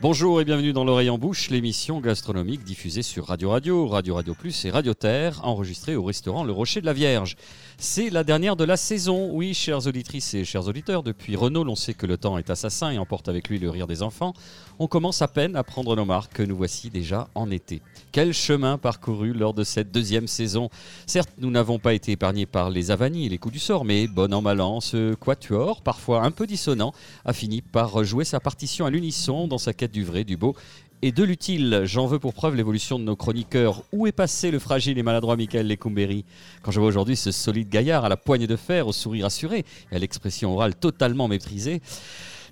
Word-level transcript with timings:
Bonjour 0.00 0.40
et 0.40 0.44
bienvenue 0.44 0.72
dans 0.72 0.84
l'oreille 0.84 1.10
en 1.10 1.18
bouche, 1.18 1.50
l'émission 1.50 1.98
gastronomique 1.98 2.62
diffusée 2.62 3.02
sur 3.02 3.26
Radio 3.26 3.50
Radio, 3.50 3.88
Radio 3.88 4.14
Radio 4.14 4.32
Plus 4.32 4.64
et 4.64 4.70
Radio 4.70 4.94
Terre, 4.94 5.40
enregistrée 5.42 5.96
au 5.96 6.04
restaurant 6.04 6.44
Le 6.44 6.52
Rocher 6.52 6.80
de 6.80 6.86
la 6.86 6.92
Vierge. 6.92 7.34
C'est 7.78 8.08
la 8.08 8.22
dernière 8.22 8.54
de 8.54 8.62
la 8.62 8.76
saison, 8.76 9.30
oui, 9.32 9.54
chères 9.54 9.88
auditrices 9.88 10.34
et 10.34 10.44
chers 10.44 10.68
auditeurs. 10.68 11.02
Depuis 11.02 11.34
Renault, 11.34 11.64
l'on 11.64 11.74
sait 11.74 11.94
que 11.94 12.06
le 12.06 12.16
temps 12.16 12.38
est 12.38 12.48
assassin 12.48 12.92
et 12.92 12.98
emporte 12.98 13.28
avec 13.28 13.48
lui 13.48 13.58
le 13.58 13.70
rire 13.70 13.88
des 13.88 14.02
enfants. 14.02 14.34
On 14.78 14.86
commence 14.86 15.20
à 15.20 15.26
peine 15.26 15.56
à 15.56 15.64
prendre 15.64 15.96
nos 15.96 16.04
marques, 16.04 16.38
nous 16.38 16.56
voici 16.56 16.90
déjà 16.90 17.28
en 17.34 17.50
été. 17.50 17.82
Quel 18.12 18.32
chemin 18.32 18.78
parcouru 18.78 19.32
lors 19.32 19.52
de 19.52 19.64
cette 19.64 19.90
deuxième 19.90 20.28
saison? 20.28 20.70
Certes, 21.06 21.30
nous 21.38 21.50
n'avons 21.50 21.80
pas 21.80 21.94
été 21.94 22.12
épargnés 22.12 22.46
par 22.46 22.70
les 22.70 22.92
avanies 22.92 23.26
et 23.26 23.28
les 23.28 23.38
coups 23.38 23.54
du 23.54 23.60
sort, 23.60 23.84
mais 23.84 24.06
bon 24.06 24.32
an 24.32 24.42
mal 24.42 24.60
an, 24.60 24.80
ce 24.80 25.14
quatuor, 25.14 25.82
parfois 25.82 26.22
un 26.22 26.30
peu 26.30 26.46
dissonant, 26.46 26.92
a 27.24 27.32
fini 27.32 27.62
par 27.62 28.04
jouer 28.04 28.24
sa 28.24 28.38
partition 28.38 28.86
à 28.86 28.90
l'unisson 28.90 29.48
dans 29.48 29.58
sa 29.58 29.72
quête 29.72 29.87
du 29.88 30.04
vrai, 30.04 30.24
du 30.24 30.36
beau 30.36 30.54
et 31.02 31.12
de 31.12 31.24
l'utile. 31.24 31.82
J'en 31.84 32.06
veux 32.06 32.18
pour 32.18 32.34
preuve 32.34 32.56
l'évolution 32.56 32.98
de 32.98 33.04
nos 33.04 33.16
chroniqueurs. 33.16 33.82
Où 33.92 34.06
est 34.06 34.12
passé 34.12 34.50
le 34.50 34.58
fragile 34.58 34.98
et 34.98 35.02
maladroit 35.02 35.36
Michael 35.36 35.68
Lecumberi 35.68 36.24
Quand 36.62 36.70
je 36.70 36.80
vois 36.80 36.88
aujourd'hui 36.88 37.16
ce 37.16 37.30
solide 37.30 37.68
gaillard 37.68 38.04
à 38.04 38.08
la 38.08 38.16
poigne 38.16 38.46
de 38.46 38.56
fer, 38.56 38.86
au 38.86 38.92
sourire 38.92 39.26
assuré 39.26 39.64
et 39.92 39.96
à 39.96 39.98
l'expression 39.98 40.52
orale 40.54 40.74
totalement 40.74 41.28
maîtrisée, 41.28 41.80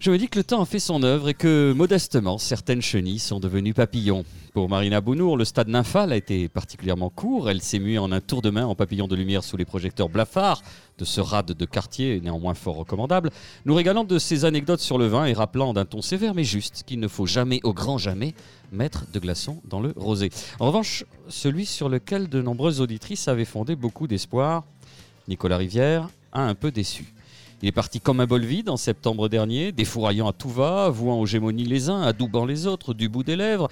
je 0.01 0.11
me 0.11 0.19
dis 0.19 0.29
que 0.29 0.39
le 0.39 0.45
temps 0.45 0.61
a 0.61 0.67
fait 0.67 0.79
son 0.79 1.03
œuvre 1.03 1.29
et 1.29 1.35
que, 1.35 1.73
modestement, 1.73 2.39
certaines 2.39 2.83
chenilles 2.83 3.19
sont 3.19 3.41
devenues 3.41 3.75
papillons. 3.75 4.25
Pour 4.53 4.69
Marina 4.69 5.01
Bounour, 5.01 5.37
le 5.37 5.45
stade 5.45 5.69
nymphal 5.69 6.13
a 6.13 6.17
été 6.17 6.49
particulièrement 6.49 7.11
court. 7.11 7.51
Elle 7.51 7.63
s'est 7.63 7.79
mue 7.79 7.99
en 7.99 8.13
un 8.13 8.21
tour 8.21 8.43
de 8.43 8.51
main 8.51 8.67
en 8.67 8.75
papillon 8.75 9.07
de 9.07 9.17
lumière 9.17 9.45
sous 9.45 9.57
les 9.57 9.65
projecteurs 9.65 10.09
blafards 10.09 10.63
de 10.99 11.05
ce 11.05 11.21
rade 11.21 11.53
de 11.53 11.65
quartier, 11.65 12.21
néanmoins 12.21 12.55
fort 12.55 12.77
recommandable, 12.77 13.31
nous 13.67 13.75
régalant 13.75 14.05
de 14.05 14.19
ses 14.19 14.45
anecdotes 14.45 14.81
sur 14.81 14.97
le 14.97 15.07
vin 15.07 15.27
et 15.27 15.35
rappelant 15.35 15.75
d'un 15.75 15.85
ton 15.85 16.01
sévère 16.01 16.35
mais 16.35 16.45
juste 16.45 16.85
qu'il 16.87 17.01
ne 17.01 17.09
faut 17.09 17.27
jamais, 17.27 17.61
au 17.65 17.75
grand 17.75 17.99
jamais, 17.99 18.35
mettre 18.73 19.05
de 19.13 19.19
glaçons 19.19 19.61
dans 19.69 19.81
le 19.81 19.93
rosé. 19.97 20.31
En 20.59 20.67
revanche, 20.67 21.05
celui 21.29 21.67
sur 21.67 21.89
lequel 21.89 22.29
de 22.29 22.41
nombreuses 22.41 22.81
auditrices 22.81 23.29
avaient 23.29 23.45
fondé 23.45 23.77
beaucoup 23.77 24.07
d'espoir, 24.07 24.65
Nicolas 25.29 25.59
Rivière, 25.59 26.09
a 26.33 26.43
un 26.43 26.55
peu 26.55 26.71
déçu. 26.71 27.13
Il 27.63 27.69
est 27.69 27.73
parti 27.73 28.01
comme 28.01 28.21
un 28.21 28.27
bol 28.27 28.45
vide 28.45 28.69
en 28.69 28.77
septembre 28.77 29.29
dernier, 29.29 29.73
défouraillant 29.73 30.29
à 30.29 30.33
tout 30.33 30.51
va, 30.51 30.91
vouant 30.91 31.19
aux 31.19 31.27
gémonies 31.27 31.65
les 31.65 31.89
uns, 31.89 32.03
adoubant 32.03 32.45
les 32.45 32.67
autres 32.67 32.93
du 32.93 33.09
bout 33.09 33.23
des 33.23 33.37
lèvres. 33.37 33.69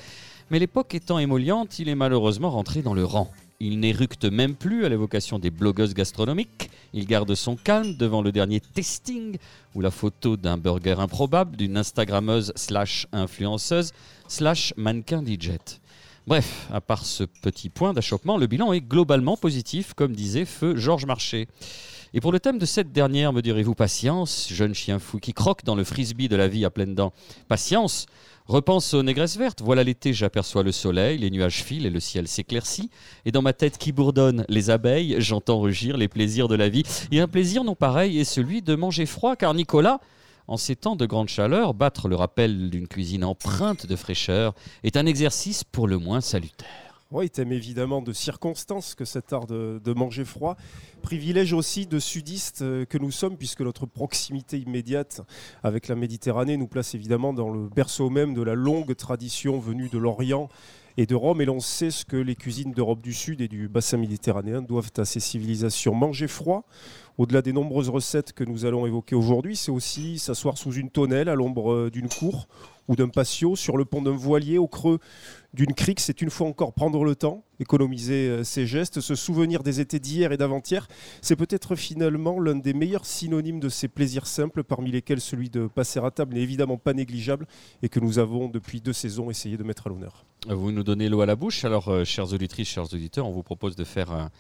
Mais 0.51 0.59
l'époque 0.59 0.95
étant 0.95 1.19
émolliente, 1.19 1.79
il 1.79 1.89
est 1.89 1.95
malheureusement 1.95 2.51
rentré 2.51 2.81
dans 2.81 2.95
le 2.95 3.05
rang. 3.05 3.31
Il 3.61 3.81
n'éructe 3.81 4.25
même 4.25 4.55
plus 4.55 4.85
à 4.85 4.89
l'évocation 4.89 5.39
des 5.39 5.51
blogueuses 5.51 5.95
gastronomiques. 5.95 6.71
Il 6.93 7.07
garde 7.07 7.35
son 7.35 7.57
calme 7.57 7.95
devant 7.97 8.23
le 8.23 8.33
dernier 8.33 8.61
testing 8.61 9.37
ou 9.75 9.81
la 9.81 9.91
photo 9.91 10.37
d'un 10.37 10.57
burger 10.57 10.97
improbable 10.98 11.57
d'une 11.57 11.77
Instagrammeuse 11.77 12.53
slash 12.57 13.07
influenceuse 13.13 13.93
slash 14.29 14.75
mannequin 14.77 15.23
DJ. 15.25 15.53
Bref, 16.27 16.69
à 16.73 16.81
part 16.81 17.05
ce 17.05 17.25
petit 17.25 17.69
point 17.69 17.93
d'achoppement, 17.93 18.39
le 18.39 18.47
bilan 18.47 18.73
est 18.73 18.81
globalement 18.81 19.37
positif, 19.37 19.93
comme 19.93 20.15
disait 20.15 20.47
feu 20.47 20.75
Georges 20.77 21.07
Marché. 21.07 21.48
Et 22.17 22.20
pour 22.20 22.31
le 22.31 22.39
thème 22.39 22.59
de 22.59 22.65
cette 22.65 22.93
dernière, 22.93 23.33
me 23.33 23.43
direz-vous 23.43 23.75
patience, 23.75 24.47
jeune 24.48 24.73
chien 24.73 25.01
fou 25.01 25.19
qui 25.19 25.34
croque 25.34 25.65
dans 25.65 25.75
le 25.75 25.83
frisbee 25.83 26.29
de 26.29 26.37
la 26.37 26.47
vie 26.47 26.65
à 26.65 26.70
pleines 26.70 26.95
dents. 26.95 27.12
Patience 27.48 28.07
Repense 28.47 28.95
aux 28.95 29.03
négresses 29.03 29.37
vertes. 29.37 29.62
Voilà 29.62 29.83
l'été, 29.83 30.12
j'aperçois 30.12 30.62
le 30.62 30.70
soleil, 30.70 31.19
les 31.19 31.31
nuages 31.31 31.65
filent 31.65 31.87
et 31.87 31.91
le 31.91 31.98
ciel 31.98 32.29
s'éclaircit. 32.29 32.89
Et 33.25 33.33
dans 33.33 33.42
ma 33.42 33.53
tête 33.53 33.79
qui 33.79 33.91
bourdonne 33.91 34.45
les 34.48 34.70
abeilles, 34.70 35.17
j'entends 35.19 35.58
rugir 35.58 35.97
les 35.97 36.07
plaisirs 36.07 36.47
de 36.47 36.55
la 36.55 36.69
vie. 36.69 36.85
Et 37.11 37.19
un 37.19 37.27
plaisir 37.27 37.64
non 37.64 37.75
pareil 37.75 38.20
est 38.20 38.25
celui 38.25 38.63
de 38.63 38.77
manger 38.77 39.07
froid, 39.07 39.35
car 39.35 39.52
Nicolas, 39.52 39.98
en 40.46 40.57
ces 40.57 40.77
temps 40.77 40.95
de 40.95 41.07
grande 41.07 41.29
chaleur, 41.29 41.75
battre 41.75 42.07
le 42.07 42.14
rappel 42.14 42.70
d'une 42.70 42.86
cuisine 42.86 43.25
empreinte 43.25 43.86
de 43.86 43.96
fraîcheur 43.96 44.55
est 44.85 44.96
un 44.96 45.07
exercice 45.07 45.64
pour 45.64 45.89
le 45.89 45.98
moins 45.98 46.20
salutaire. 46.20 46.83
Oui, 47.11 47.31
thème 47.31 47.53
évidemment 47.53 48.03
de 48.03 48.13
circonstances 48.13 48.95
que 48.95 49.05
cet 49.05 49.33
art 49.33 49.47
de, 49.47 49.95
manger 49.95 50.25
froid. 50.25 50.57
Privilège 51.03 51.53
aussi 51.53 51.87
de 51.87 51.98
sudistes 51.98 52.63
euh, 52.63 52.87
que 52.87 52.98
nous 52.98 53.11
sommes, 53.11 53.37
puisque 53.37 53.61
notre 53.61 53.87
proximité 53.87 54.59
immédiate 54.59 55.20
avec 55.63 55.89
la 55.89 55.97
Méditerranée 55.97 56.57
nous 56.57 56.67
place 56.67 56.95
évidemment 56.95 57.33
dans 57.33 57.51
le 57.51 57.69
berceau 57.69 58.09
même 58.11 58.35
de 58.35 58.43
la 58.43 58.55
longue 58.55 58.97
tradition 58.97 59.59
venue 59.59 59.89
de 59.91 59.98
l'Orient 59.98 60.48
et 60.97 61.07
de 61.07 61.14
Rome. 61.14 61.43
Et 61.43 61.45
l'on 61.45 61.61
sait 61.61 61.91
ce 61.91 62.05
que 62.05 62.17
les 62.17 62.35
cuisines 62.35 62.73
d'Europe 62.73 63.03
du 63.03 63.13
Sud 63.13 63.43
et 63.43 63.48
du 63.48 63.69
bassin 63.69 63.98
méditerranéen 63.98 64.63
doivent 64.63 64.93
à 64.97 65.05
ces 65.05 65.20
civilisations. 65.20 65.95
Manger 65.95 66.27
froid, 66.27 66.64
au-delà 67.19 67.43
des 67.43 67.53
nombreuses 67.53 67.91
recettes 67.91 68.33
que 68.33 68.45
nous 68.45 68.64
allons 68.64 68.87
évoquer 68.87 69.14
aujourd'hui, 69.14 69.57
c'est 69.57 69.70
aussi 69.70 70.19
s'asseoir 70.19 70.57
sous 70.57 70.73
une 70.73 70.91
tonnelle 70.91 71.29
à 71.29 71.35
l'ombre 71.35 71.73
euh, 71.73 71.91
d'une 71.91 72.09
cour 72.09 72.48
ou 72.89 72.96
d'un 72.96 73.08
patio, 73.08 73.56
sur 73.56 73.77
le 73.77 73.84
pont 73.84 74.02
d'un 74.02 74.12
voilier, 74.17 74.58
au 74.58 74.67
creux 74.67 74.98
d'une 75.52 75.72
crique. 75.72 76.00
C'est 76.00 76.20
une 76.20 76.30
fois 76.30 76.46
encore 76.48 76.72
prendre 76.72 77.05
le 77.05 77.14
temps, 77.14 77.45
économiser 77.61 78.28
euh, 78.28 78.45
ses 78.45 78.67
gestes, 78.67 79.00
se 79.00 79.14
souvenir 79.14 79.62
des 79.62 79.80
étés 79.80 79.98
d'hier 79.98 80.33
et 80.33 80.36
d'avant-hier. 80.36 80.89
C'est 81.22 81.36
peut-être 81.36 81.77
finalement 81.77 82.40
l'un 82.40 82.56
des 82.56 82.74
meilleurs 82.74 83.06
synonymes 83.06 83.61
de 83.61 83.68
ces 83.68 83.89
plaisirs 83.89 84.27
simples, 84.27 84.64
parmi 84.64 84.90
lesquels 84.90 85.20
celui 85.20 85.50
de 85.50 85.67
passer 85.67 86.00
à 86.00 86.11
table 86.11 86.34
n'est 86.34 86.42
évidemment 86.42 86.77
pas 86.77 86.92
négligeable 86.92 87.46
et 87.83 87.89
que 87.89 88.00
nous 88.00 88.18
avons 88.18 88.48
depuis 88.48 88.80
deux 88.80 88.92
saisons 88.92 89.30
essayé 89.30 89.56
de 89.56 89.62
mettre 89.62 89.86
à 89.86 89.90
l'honneur. 89.90 90.24
Vous 90.48 90.72
nous 90.72 90.83
donnez 90.83 91.08
l'eau 91.08 91.20
à 91.20 91.27
la 91.27 91.36
bouche. 91.36 91.64
Alors, 91.64 91.89
euh, 91.89 92.05
chers 92.05 92.33
auditrices, 92.33 92.68
chers 92.68 92.92
auditeurs, 92.92 93.27
on 93.27 93.33
vous 93.33 93.42
propose 93.42 93.77
de 93.77 93.84
faire 93.84 94.11
un 94.11 94.30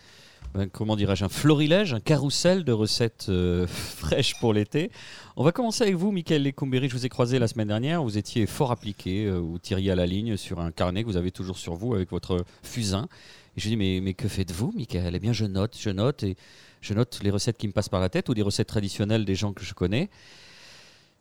comment 0.72 0.96
dirais-je, 0.96 1.24
un 1.24 1.28
florilège, 1.28 1.94
un 1.94 2.00
carrousel 2.00 2.64
de 2.64 2.72
recettes 2.72 3.26
euh, 3.28 3.66
fraîches 3.68 4.38
pour 4.38 4.52
l'été. 4.52 4.90
On 5.36 5.44
va 5.44 5.52
commencer 5.52 5.82
avec 5.82 5.96
vous, 5.96 6.12
Michael 6.12 6.42
Lecumberi. 6.42 6.88
Je 6.88 6.94
vous 6.94 7.06
ai 7.06 7.08
croisé 7.08 7.38
la 7.38 7.48
semaine 7.48 7.68
dernière. 7.68 8.02
Vous 8.02 8.18
étiez 8.18 8.46
fort 8.46 8.70
appliqué. 8.70 9.26
Euh, 9.26 9.38
vous 9.38 9.58
tiriez 9.58 9.90
à 9.90 9.96
la 9.96 10.06
ligne 10.06 10.36
sur 10.36 10.60
un 10.60 10.70
carnet 10.70 11.02
que 11.02 11.08
vous 11.08 11.16
avez 11.16 11.30
toujours 11.30 11.58
sur 11.58 11.74
vous 11.74 11.94
avec 11.94 12.10
votre 12.10 12.44
fusain. 12.62 13.08
Et 13.56 13.60
je 13.60 13.68
dis 13.68 13.76
mais, 13.76 14.00
mais 14.02 14.14
que 14.14 14.28
faites-vous, 14.28 14.72
Michael? 14.76 15.14
Eh 15.14 15.18
bien, 15.18 15.32
je 15.32 15.44
note, 15.44 15.76
je 15.78 15.90
note 15.90 16.22
et 16.22 16.36
je 16.80 16.94
note 16.94 17.20
les 17.22 17.30
recettes 17.30 17.58
qui 17.58 17.66
me 17.66 17.72
passent 17.72 17.88
par 17.88 18.00
la 18.00 18.08
tête 18.08 18.28
ou 18.28 18.34
des 18.34 18.42
recettes 18.42 18.68
traditionnelles 18.68 19.24
des 19.24 19.34
gens 19.34 19.52
que 19.52 19.64
je 19.64 19.74
connais. 19.74 20.10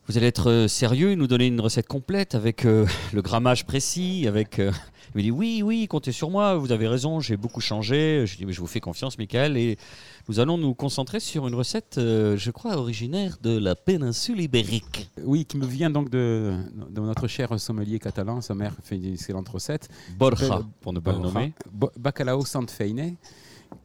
Vous 0.07 0.17
allez 0.17 0.27
être 0.27 0.49
euh, 0.49 0.67
sérieux 0.67 1.11
et 1.11 1.15
nous 1.15 1.27
donner 1.27 1.47
une 1.47 1.61
recette 1.61 1.87
complète 1.87 2.35
avec 2.35 2.63
le 2.63 3.21
grammage 3.21 3.65
précis, 3.65 4.25
avec 4.27 4.59
il 5.13 5.17
me 5.17 5.21
dit 5.21 5.31
oui, 5.31 5.61
oui, 5.63 5.87
comptez 5.87 6.11
sur 6.11 6.31
moi, 6.31 6.55
vous 6.55 6.71
avez 6.71 6.87
raison, 6.87 7.19
j'ai 7.19 7.37
beaucoup 7.37 7.61
changé. 7.61 8.25
Je 8.25 8.35
dis 8.35 8.45
mais 8.45 8.53
je 8.53 8.59
vous 8.59 8.67
fais 8.67 8.79
confiance, 8.79 9.19
Michael, 9.19 9.57
et 9.57 9.77
nous 10.27 10.39
allons 10.39 10.57
nous 10.57 10.73
concentrer 10.73 11.19
sur 11.19 11.47
une 11.47 11.53
recette, 11.53 11.99
euh, 11.99 12.35
je 12.35 12.49
crois, 12.49 12.77
originaire 12.77 13.37
de 13.43 13.55
la 13.55 13.75
péninsule 13.75 14.41
ibérique. 14.41 15.11
Oui, 15.23 15.45
qui 15.45 15.57
me 15.57 15.67
vient 15.67 15.91
donc 15.91 16.09
de, 16.09 16.55
notre 16.95 17.27
cher 17.27 17.59
sommelier 17.59 17.99
catalan. 17.99 18.41
Sa 18.41 18.55
mère 18.55 18.73
fait 18.83 18.95
une 18.95 19.13
excellente 19.13 19.49
recette. 19.49 19.87
Borja, 20.17 20.63
pour 20.81 20.93
ne 20.93 20.99
pas 20.99 21.11
le 21.11 21.19
nommer. 21.19 21.53
Bacalao 21.97 22.43
Santfeine. 22.43 23.15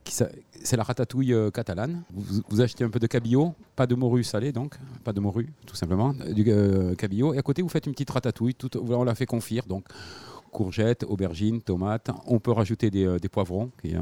C'est 0.04 0.76
la 0.76 0.82
ratatouille 0.82 1.32
euh, 1.32 1.50
catalane. 1.50 2.02
Vous, 2.12 2.60
achetez 2.60 2.84
un 2.84 2.90
peu 2.90 2.98
de 2.98 3.06
cabillaud, 3.06 3.54
pas 3.76 3.86
de 3.86 3.94
morue 3.94 4.24
salée 4.24 4.52
donc, 4.52 4.74
pas 5.04 5.12
de 5.12 5.20
morue 5.20 5.48
tout 5.66 5.76
simplement, 5.76 6.12
du 6.12 6.44
euh, 6.48 6.94
cabillaud. 6.94 7.34
Et 7.34 7.38
à 7.38 7.42
côté, 7.42 7.62
vous 7.62 7.68
faites 7.68 7.86
une 7.86 7.92
petite 7.92 8.10
ratatouille. 8.10 8.54
Tout, 8.54 8.70
on 8.76 9.04
la 9.04 9.14
fait 9.14 9.26
confire 9.26 9.64
donc 9.66 9.84
courgettes, 10.50 11.04
aubergines, 11.08 11.60
tomates. 11.60 12.10
On 12.26 12.38
peut 12.38 12.52
rajouter 12.52 12.90
des, 12.90 13.06
euh, 13.06 13.18
poivrons, 13.30 13.70
euh, 13.84 13.98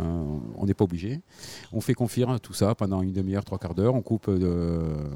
on 0.56 0.66
n'est 0.66 0.74
pas 0.74 0.84
obligé. 0.84 1.20
On 1.72 1.80
fait 1.80 1.94
confire 1.94 2.40
tout 2.40 2.52
ça 2.52 2.74
pendant 2.74 3.02
une 3.02 3.12
demi-heure, 3.12 3.44
trois 3.44 3.58
quarts 3.58 3.74
d'heure. 3.74 3.94
On 3.94 4.02
coupe 4.02 4.28
euh, 4.28 5.08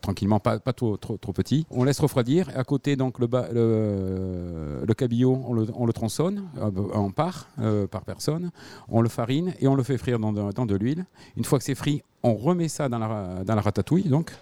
tranquillement, 0.00 0.40
pas, 0.40 0.58
trop, 0.58 0.96
trop, 0.96 1.32
petit. 1.32 1.66
On 1.70 1.84
laisse 1.84 2.00
refroidir. 2.00 2.50
À 2.56 2.64
côté, 2.64 2.96
donc, 2.96 3.18
le, 3.18 3.26
le, 4.86 4.94
cabillaud, 4.94 5.42
on 5.46 5.86
le, 5.86 5.92
tronçonne 5.92 6.44
en 6.94 7.10
part 7.10 7.48
par 7.90 8.04
personne. 8.04 8.50
On 8.88 9.00
le 9.00 9.08
farine 9.08 9.54
et 9.60 9.68
on 9.68 9.74
le 9.74 9.82
fait 9.82 9.98
frire 9.98 10.18
dans 10.18 10.32
de, 10.32 10.76
l'huile. 10.76 11.06
Une 11.36 11.44
fois 11.44 11.58
que 11.58 11.64
c'est 11.64 11.74
frit, 11.74 12.02
on 12.22 12.34
remet 12.34 12.68
ça 12.68 12.88
dans 12.88 12.98
la, 12.98 13.44
dans 13.44 13.54
la 13.54 13.62
ratatouille. 13.62 14.08
Donc, 14.08 14.32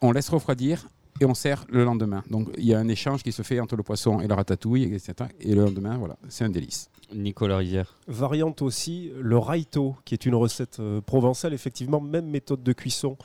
on 0.00 0.12
laisse 0.12 0.28
refroidir 0.28 0.88
et 1.20 1.24
on 1.24 1.34
sert 1.34 1.64
le 1.68 1.84
lendemain. 1.84 2.22
Donc 2.30 2.48
il 2.56 2.64
y 2.64 2.74
a 2.74 2.78
un 2.78 2.88
échange 2.88 3.22
qui 3.22 3.32
se 3.32 3.42
fait 3.42 3.60
entre 3.60 3.76
le 3.76 3.82
poisson 3.82 4.20
et 4.20 4.26
la 4.26 4.34
ratatouille, 4.34 4.84
etc. 4.84 5.12
Et 5.40 5.54
le 5.54 5.64
lendemain, 5.64 5.96
voilà, 5.98 6.16
c'est 6.28 6.44
un 6.44 6.50
délice. 6.50 6.90
Nicolas 7.14 7.58
Rivière. 7.58 7.98
Variante 8.08 8.62
aussi, 8.62 9.12
le 9.20 9.38
raito, 9.38 9.96
qui 10.04 10.14
est 10.14 10.26
une 10.26 10.34
recette 10.34 10.80
euh, 10.80 11.00
provençale, 11.00 11.52
effectivement, 11.52 12.00
même 12.00 12.26
méthode 12.26 12.62
de 12.62 12.72
cuisson. 12.72 13.16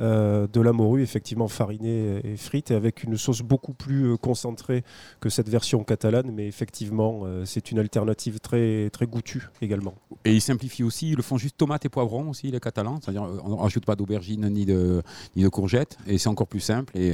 Euh, 0.00 0.46
de 0.46 0.60
la 0.60 0.72
morue 0.72 1.02
effectivement 1.02 1.48
farinée 1.48 2.20
et 2.24 2.36
frite 2.36 2.70
avec 2.70 3.04
une 3.04 3.16
sauce 3.18 3.42
beaucoup 3.42 3.74
plus 3.74 4.12
euh, 4.12 4.16
concentrée 4.16 4.82
que 5.20 5.28
cette 5.28 5.48
version 5.48 5.84
catalane 5.84 6.30
mais 6.32 6.46
effectivement 6.46 7.24
c'est 7.44 7.70
une 7.70 7.78
alternative 7.78 8.40
très, 8.40 8.90
très 8.90 9.06
goûtue 9.06 9.48
également. 9.60 9.94
Et 10.24 10.32
ils 10.32 10.40
simplifient 10.40 10.84
aussi, 10.84 11.10
ils 11.10 11.16
le 11.16 11.22
font 11.22 11.36
juste 11.36 11.56
tomates 11.56 11.84
et 11.84 11.88
poivrons 11.88 12.30
aussi 12.30 12.50
les 12.50 12.60
catalans, 12.60 12.98
c'est-à-dire 13.02 13.22
on 13.22 13.48
ne 13.50 13.54
rajoute 13.54 13.84
pas 13.84 13.96
d'aubergine 13.96 14.48
ni 14.48 14.64
de, 14.64 15.02
ni 15.36 15.42
de 15.42 15.48
courgettes 15.48 15.98
et 16.06 16.18
c'est 16.18 16.28
encore 16.28 16.46
plus 16.46 16.60
simple 16.60 16.96
et 16.96 17.12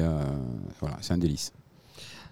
voilà 0.80 0.96
c'est 1.00 1.12
un 1.12 1.18
délice. 1.18 1.52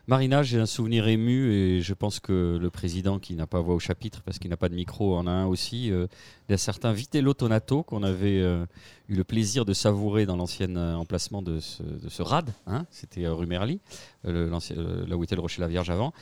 Marina, 0.06 0.42
j'ai 0.42 0.60
un 0.60 0.66
souvenir 0.66 1.08
ému 1.08 1.50
et 1.50 1.80
je 1.80 1.94
pense 1.94 2.20
que 2.20 2.58
le 2.60 2.68
président 2.68 3.18
qui 3.18 3.34
n'a 3.34 3.46
pas 3.46 3.62
voix 3.62 3.74
au 3.74 3.78
chapitre 3.78 4.20
parce 4.22 4.38
qu'il 4.38 4.50
n'a 4.50 4.58
pas 4.58 4.68
de 4.68 4.74
micro 4.74 5.16
en 5.16 5.26
a 5.26 5.30
un 5.30 5.46
aussi. 5.46 5.90
euh, 5.90 6.06
a 6.50 6.58
certains 6.58 6.92
Vitello 6.92 7.32
Tonato 7.32 7.82
qu'on 7.82 8.02
avait 8.02 8.42
euh, 8.42 8.66
eu 9.08 9.14
le 9.14 9.24
plaisir 9.24 9.64
de 9.64 9.72
savourer 9.72 10.26
dans 10.26 10.36
l'ancien 10.36 10.76
euh, 10.76 10.94
emplacement 10.94 11.40
de 11.40 11.58
ce, 11.58 12.20
rad. 12.20 12.50
hein. 12.66 12.84
C'était 12.90 13.26
rue 13.26 13.46
Merly, 13.46 13.80
là 14.24 15.16
où 15.16 15.24
était 15.24 15.36
le 15.36 15.40
Rocher 15.40 15.62
la 15.62 15.68
Vierge 15.68 15.88
avant. 15.88 16.12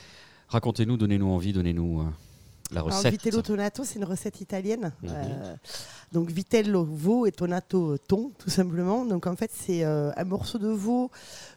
Racontez-nous, 0.47 0.95
donnez-nous 0.95 1.27
envie, 1.29 1.51
donnez-nous 1.51 2.05
Alors, 2.77 3.01
vitello 3.03 3.41
tonato, 3.41 3.83
c'est 3.83 3.99
une 3.99 4.05
recette 4.05 4.41
italienne. 4.41 4.91
Mhm. 5.01 5.09
Euh, 5.11 5.55
donc 6.11 6.29
vitello, 6.29 6.83
veau 6.83 7.25
et 7.25 7.31
tonato, 7.31 7.97
thon, 7.97 8.31
tout 8.37 8.49
simplement. 8.49 9.05
Donc 9.05 9.27
en 9.27 9.35
fait, 9.35 9.51
c'est 9.53 9.83
euh, 9.83 10.11
un 10.15 10.23
morceau 10.23 10.59
de 10.59 10.67
veau 10.67 11.09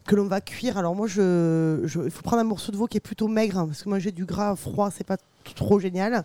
que 0.05 0.15
l'on 0.15 0.25
va 0.25 0.41
cuire. 0.41 0.77
Alors 0.77 0.95
moi, 0.95 1.07
je, 1.07 1.83
il 1.83 2.11
faut 2.11 2.23
prendre 2.23 2.41
un 2.41 2.45
morceau 2.45 2.71
de 2.71 2.77
veau 2.77 2.87
qui 2.87 2.97
est 2.97 3.01
plutôt 3.01 3.27
maigre, 3.27 3.59
hein, 3.59 3.67
parce 3.67 3.83
que 3.83 3.89
manger 3.89 4.11
du 4.11 4.25
gras 4.25 4.55
froid, 4.55 4.89
c'est 4.95 5.03
pas 5.05 5.17
trop 5.55 5.79
génial. 5.79 6.23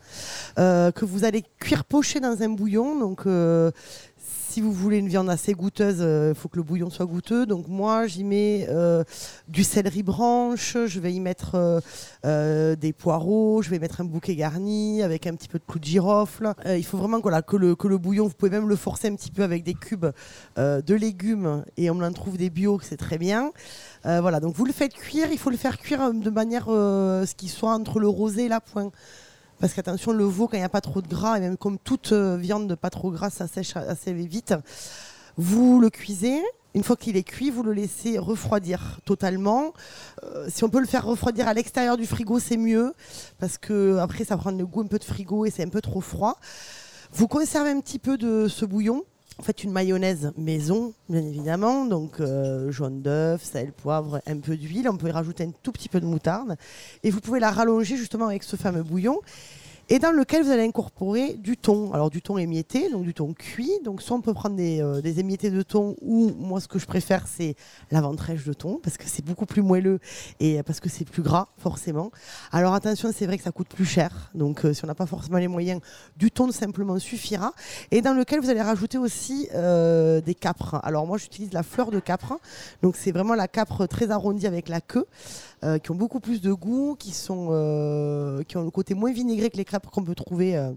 Euh, 0.58 0.90
que 0.92 1.04
vous 1.04 1.24
allez 1.24 1.44
cuire 1.60 1.84
poché 1.84 2.20
dans 2.20 2.42
un 2.42 2.48
bouillon. 2.48 2.98
Donc 2.98 3.24
si 4.52 4.60
vous 4.60 4.70
voulez 4.70 4.98
une 4.98 5.08
viande 5.08 5.30
assez 5.30 5.54
goûteuse, 5.54 6.00
il 6.00 6.34
faut 6.34 6.50
que 6.50 6.58
le 6.58 6.62
bouillon 6.62 6.90
soit 6.90 7.06
goûteux. 7.06 7.46
Donc 7.46 7.68
moi, 7.68 8.06
j'y 8.06 8.22
mets 8.22 8.66
euh, 8.68 9.02
du 9.48 9.64
céleri 9.64 10.02
branche, 10.02 10.76
je 10.86 11.00
vais 11.00 11.10
y 11.10 11.20
mettre 11.20 11.54
euh, 11.54 11.80
euh, 12.26 12.76
des 12.76 12.92
poireaux, 12.92 13.62
je 13.62 13.70
vais 13.70 13.78
mettre 13.78 14.02
un 14.02 14.04
bouquet 14.04 14.36
garni 14.36 15.02
avec 15.02 15.26
un 15.26 15.34
petit 15.36 15.48
peu 15.48 15.58
de 15.58 15.64
clou 15.64 15.78
de 15.78 15.84
girofle. 15.86 16.52
Euh, 16.66 16.76
il 16.76 16.84
faut 16.84 16.98
vraiment 16.98 17.22
que, 17.22 17.56
le, 17.56 17.96
bouillon, 17.96 18.26
vous 18.26 18.34
pouvez 18.34 18.50
même 18.50 18.68
le 18.68 18.76
forcer 18.76 19.08
un 19.08 19.14
petit 19.14 19.30
peu 19.30 19.42
avec 19.42 19.64
des 19.64 19.72
cubes 19.72 20.04
euh, 20.58 20.82
de 20.82 20.94
légumes 20.94 21.64
et 21.78 21.88
on 21.88 22.02
en 22.02 22.12
trouve 22.12 22.36
des 22.36 22.50
bio, 22.50 22.78
c'est 22.82 22.98
très 22.98 23.16
bien. 23.16 23.52
Euh, 24.04 24.20
voilà, 24.20 24.38
donc 24.38 24.54
vous 24.54 24.66
le 24.66 24.72
faites 24.72 24.92
cuire, 24.92 25.28
il 25.32 25.38
faut 25.38 25.50
le 25.50 25.56
faire 25.56 25.78
cuire 25.78 26.02
euh, 26.02 26.12
de 26.12 26.30
manière 26.30 26.66
euh, 26.68 27.24
ce 27.24 27.34
qui 27.34 27.48
soit 27.48 27.72
entre 27.72 28.00
le 28.00 28.08
rosé 28.08 28.44
et 28.44 28.48
la 28.48 28.60
pointe. 28.60 28.92
Parce 29.62 29.74
qu'attention, 29.74 30.10
le 30.10 30.24
veau, 30.24 30.48
quand 30.48 30.56
il 30.56 30.60
n'y 30.60 30.64
a 30.64 30.68
pas 30.68 30.80
trop 30.80 31.00
de 31.00 31.06
gras, 31.06 31.36
et 31.38 31.40
même 31.40 31.56
comme 31.56 31.78
toute 31.78 32.10
euh, 32.10 32.36
viande 32.36 32.74
pas 32.74 32.90
trop 32.90 33.12
grasse, 33.12 33.34
ça 33.34 33.46
sèche 33.46 33.76
assez 33.76 34.12
vite. 34.12 34.54
Vous 35.36 35.78
le 35.78 35.88
cuisez. 35.88 36.42
Une 36.74 36.82
fois 36.82 36.96
qu'il 36.96 37.16
est 37.16 37.22
cuit, 37.22 37.50
vous 37.50 37.62
le 37.62 37.72
laissez 37.72 38.18
refroidir 38.18 38.98
totalement. 39.04 39.72
Euh, 40.24 40.48
si 40.50 40.64
on 40.64 40.68
peut 40.68 40.80
le 40.80 40.86
faire 40.88 41.06
refroidir 41.06 41.46
à 41.46 41.54
l'extérieur 41.54 41.96
du 41.96 42.06
frigo, 42.06 42.40
c'est 42.40 42.56
mieux. 42.56 42.92
Parce 43.38 43.56
que 43.56 43.98
après, 43.98 44.24
ça 44.24 44.36
prend 44.36 44.50
le 44.50 44.66
goût 44.66 44.80
un 44.80 44.88
peu 44.88 44.98
de 44.98 45.04
frigo 45.04 45.46
et 45.46 45.50
c'est 45.50 45.62
un 45.62 45.68
peu 45.68 45.80
trop 45.80 46.00
froid. 46.00 46.40
Vous 47.12 47.28
conservez 47.28 47.70
un 47.70 47.78
petit 47.78 48.00
peu 48.00 48.18
de 48.18 48.48
ce 48.48 48.64
bouillon. 48.64 49.04
En 49.38 49.42
fait, 49.42 49.64
une 49.64 49.72
mayonnaise 49.72 50.32
maison, 50.36 50.92
bien 51.08 51.22
évidemment. 51.22 51.86
Donc, 51.86 52.20
euh, 52.20 52.70
jaune 52.70 53.02
d'œuf, 53.02 53.42
sel, 53.42 53.72
poivre, 53.72 54.20
un 54.26 54.38
peu 54.38 54.56
d'huile. 54.56 54.88
On 54.88 54.96
peut 54.96 55.08
y 55.08 55.12
rajouter 55.12 55.44
un 55.44 55.52
tout 55.62 55.72
petit 55.72 55.88
peu 55.88 56.00
de 56.00 56.06
moutarde. 56.06 56.56
Et 57.02 57.10
vous 57.10 57.20
pouvez 57.20 57.40
la 57.40 57.50
rallonger 57.50 57.96
justement 57.96 58.26
avec 58.26 58.42
ce 58.42 58.56
fameux 58.56 58.82
bouillon. 58.82 59.20
Et 59.88 59.98
dans 59.98 60.12
lequel 60.12 60.42
vous 60.42 60.50
allez 60.50 60.64
incorporer 60.64 61.34
du 61.34 61.56
thon. 61.56 61.92
Alors, 61.92 62.10
du 62.10 62.22
thon 62.22 62.38
émietté, 62.38 62.90
donc 62.90 63.02
du 63.02 63.14
thon 63.14 63.34
cuit. 63.34 63.72
Donc, 63.84 64.00
soit 64.02 64.16
on 64.16 64.20
peut 64.20 64.34
prendre 64.34 64.56
des, 64.56 64.80
euh, 64.80 65.00
des 65.00 65.20
émiettés 65.20 65.50
de 65.50 65.62
thon, 65.62 65.96
ou 66.00 66.32
moi, 66.38 66.60
ce 66.60 66.68
que 66.68 66.78
je 66.78 66.86
préfère, 66.86 67.26
c'est 67.26 67.56
la 67.90 68.00
ventrèche 68.00 68.44
de 68.44 68.52
thon, 68.52 68.80
parce 68.82 68.96
que 68.96 69.04
c'est 69.06 69.24
beaucoup 69.24 69.46
plus 69.46 69.62
moelleux 69.62 69.98
et 70.40 70.62
parce 70.62 70.80
que 70.80 70.88
c'est 70.88 71.04
plus 71.04 71.22
gras, 71.22 71.48
forcément. 71.58 72.10
Alors, 72.52 72.74
attention, 72.74 73.10
c'est 73.14 73.26
vrai 73.26 73.36
que 73.36 73.44
ça 73.44 73.52
coûte 73.52 73.68
plus 73.68 73.84
cher. 73.84 74.30
Donc, 74.34 74.64
euh, 74.64 74.72
si 74.72 74.84
on 74.84 74.86
n'a 74.86 74.94
pas 74.94 75.06
forcément 75.06 75.38
les 75.38 75.48
moyens, 75.48 75.80
du 76.16 76.30
thon 76.30 76.50
simplement 76.50 76.98
suffira 76.98 77.52
et 77.90 78.00
dans 78.00 78.14
lequel 78.14 78.40
vous 78.40 78.50
allez 78.50 78.62
rajouter 78.62 78.98
aussi 78.98 79.48
euh, 79.54 80.20
des 80.20 80.34
capres. 80.34 80.80
Alors 80.82 81.06
moi 81.06 81.18
j'utilise 81.18 81.52
la 81.52 81.62
fleur 81.62 81.90
de 81.90 82.00
capre, 82.00 82.38
donc 82.82 82.96
c'est 82.96 83.12
vraiment 83.12 83.34
la 83.34 83.48
capre 83.48 83.86
très 83.86 84.10
arrondie 84.10 84.46
avec 84.46 84.68
la 84.68 84.80
queue, 84.80 85.06
euh, 85.64 85.78
qui 85.78 85.90
ont 85.90 85.94
beaucoup 85.94 86.20
plus 86.20 86.40
de 86.40 86.52
goût, 86.52 86.96
qui 86.98 87.12
sont 87.12 87.48
euh, 87.50 88.42
qui 88.44 88.56
ont 88.56 88.62
le 88.64 88.70
côté 88.70 88.94
moins 88.94 89.12
vinaigré 89.12 89.50
que 89.50 89.56
les 89.56 89.64
capres 89.64 89.90
qu'on 89.90 90.04
peut 90.04 90.14
trouver 90.14 90.56
euh, 90.56 90.70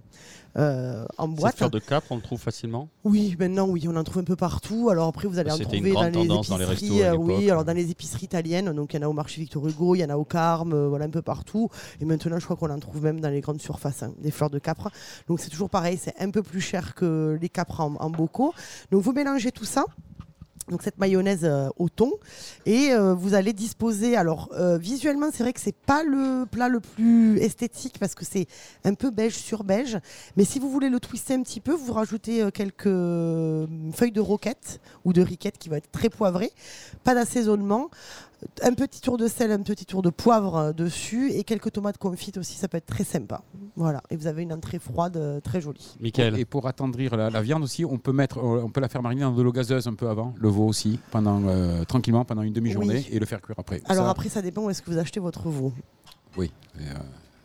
euh, 0.57 1.05
en 1.17 1.27
Cette 1.27 1.35
boîte. 1.35 1.57
fleur 1.57 1.69
de 1.71 1.79
cap, 1.79 2.03
on 2.09 2.15
le 2.15 2.21
trouve 2.21 2.39
facilement 2.39 2.87
Oui, 3.03 3.35
maintenant 3.39 3.67
oui, 3.67 3.87
on 3.89 3.95
en 3.95 4.03
trouve 4.03 4.21
un 4.21 4.25
peu 4.25 4.35
partout. 4.35 4.89
Alors 4.89 5.07
après 5.07 5.27
vous 5.27 5.37
allez 5.39 5.51
en 5.51 5.57
trouver 5.57 5.91
dans 5.91 6.03
les 6.03 6.11
tendance 6.11 6.49
dans 6.49 6.57
les 6.57 6.65
épiceries, 6.65 7.03
restos 7.03 7.15
à 7.15 7.15
oui, 7.17 7.49
alors 7.49 7.65
dans 7.65 7.73
les 7.73 7.91
épiceries 7.91 8.25
italiennes, 8.25 8.71
donc 8.73 8.93
il 8.93 8.97
y 8.97 9.03
en 9.03 9.07
a 9.07 9.09
au 9.09 9.13
marché 9.13 9.41
Victor 9.41 9.67
Hugo, 9.67 9.95
il 9.95 9.99
y 9.99 10.05
en 10.05 10.09
a 10.09 10.17
au 10.17 10.25
Carme, 10.25 10.87
voilà 10.87 11.05
un 11.05 11.09
peu 11.09 11.21
partout. 11.21 11.69
Et 11.99 12.05
maintenant 12.05 12.39
je 12.39 12.45
crois 12.45 12.55
qu'on 12.55 12.69
en 12.69 12.79
trouve 12.79 13.03
même 13.03 13.19
dans 13.19 13.29
les 13.29 13.41
grandes 13.41 13.61
surfaces, 13.61 14.03
hein, 14.03 14.13
des 14.19 14.31
fleurs 14.31 14.49
de 14.49 14.59
capre. 14.59 14.91
Donc 15.27 15.39
c'est 15.39 15.49
toujours 15.49 15.69
pareil, 15.69 15.97
c'est 16.01 16.13
un 16.19 16.29
peu 16.31 16.43
plus 16.43 16.61
cher 16.61 16.95
que 16.95 17.37
les 17.41 17.49
capres 17.49 17.81
en, 17.81 17.95
en 17.99 18.09
bocaux. 18.09 18.53
Donc 18.91 19.01
vous 19.01 19.11
mélangez 19.13 19.51
tout 19.51 19.65
ça. 19.65 19.85
Donc 20.69 20.81
cette 20.81 20.97
mayonnaise 20.97 21.41
euh, 21.43 21.69
au 21.77 21.89
thon. 21.89 22.13
Et 22.65 22.91
euh, 22.91 23.13
vous 23.13 23.35
allez 23.35 23.53
disposer. 23.53 24.15
Alors 24.15 24.49
euh, 24.53 24.77
visuellement 24.77 25.27
c'est 25.31 25.43
vrai 25.43 25.53
que 25.53 25.59
c'est 25.59 25.75
pas 25.75 26.03
le 26.03 26.45
plat 26.45 26.69
le 26.69 26.79
plus 26.79 27.37
esthétique 27.39 27.97
parce 27.99 28.15
que 28.15 28.25
c'est 28.25 28.47
un 28.83 28.95
peu 28.95 29.11
beige 29.11 29.35
sur 29.35 29.63
beige. 29.63 29.99
Mais 30.37 30.43
si 30.43 30.59
vous 30.59 30.69
voulez 30.69 30.89
le 30.89 30.99
twister 30.99 31.35
un 31.35 31.43
petit 31.43 31.59
peu 31.59 31.73
vous 31.73 31.93
rajoutez 31.93 32.49
quelques 32.51 32.83
feuilles 32.83 34.11
de 34.11 34.21
roquette 34.21 34.79
ou 35.03 35.13
de 35.13 35.21
riquette 35.21 35.57
qui 35.57 35.69
va 35.69 35.77
être 35.77 35.91
très 35.91 36.09
poivré 36.09 36.51
pas 37.03 37.13
d'assaisonnement 37.13 37.89
un 38.63 38.73
petit 38.73 39.01
tour 39.01 39.17
de 39.17 39.27
sel 39.27 39.51
un 39.51 39.61
petit 39.61 39.85
tour 39.85 40.01
de 40.01 40.09
poivre 40.09 40.55
euh, 40.55 40.73
dessus 40.73 41.31
et 41.31 41.43
quelques 41.43 41.71
tomates 41.71 41.97
confites 41.97 42.37
aussi 42.37 42.55
ça 42.55 42.67
peut 42.67 42.77
être 42.77 42.85
très 42.85 43.03
sympa 43.03 43.41
voilà 43.75 44.01
et 44.09 44.15
vous 44.15 44.27
avez 44.27 44.43
une 44.43 44.53
entrée 44.53 44.79
froide 44.79 45.17
euh, 45.17 45.39
très 45.39 45.61
jolie 45.61 45.95
Michael 45.99 46.37
Et 46.39 46.45
pour 46.45 46.67
attendrir 46.67 47.15
la, 47.15 47.29
la 47.29 47.41
viande 47.41 47.63
aussi, 47.63 47.85
on 47.85 47.97
peut 47.97 48.11
mettre, 48.11 48.37
euh, 48.39 48.63
on 48.63 48.69
peut 48.69 48.81
la 48.81 48.89
faire 48.89 49.01
mariner 49.01 49.21
dans 49.21 49.31
de 49.33 49.41
l'eau 49.41 49.51
gazeuse 49.51 49.87
un 49.87 49.93
peu 49.93 50.09
avant, 50.09 50.33
le 50.37 50.49
veau 50.49 50.65
aussi, 50.67 50.99
pendant 51.11 51.41
euh, 51.47 51.83
tranquillement 51.85 52.25
pendant 52.25 52.41
une 52.41 52.53
demi-journée 52.53 53.05
Oui. 53.07 53.07
et 53.11 53.19
le 53.19 53.25
faire 53.25 53.41
cuire 53.41 53.57
après. 53.59 53.81
alors 53.87 54.05
Ça, 54.05 54.11
après 54.11 54.29
ça 54.29 54.41
dépend 54.41 54.63
où 54.63 54.69
est-ce 54.69 54.81
que 54.81 54.91
vous 54.91 54.97
achetez 54.97 55.19
votre 55.19 55.49
veau 55.49 55.73
oui. 56.37 56.51
Et, 56.79 56.83
euh, 56.83 56.93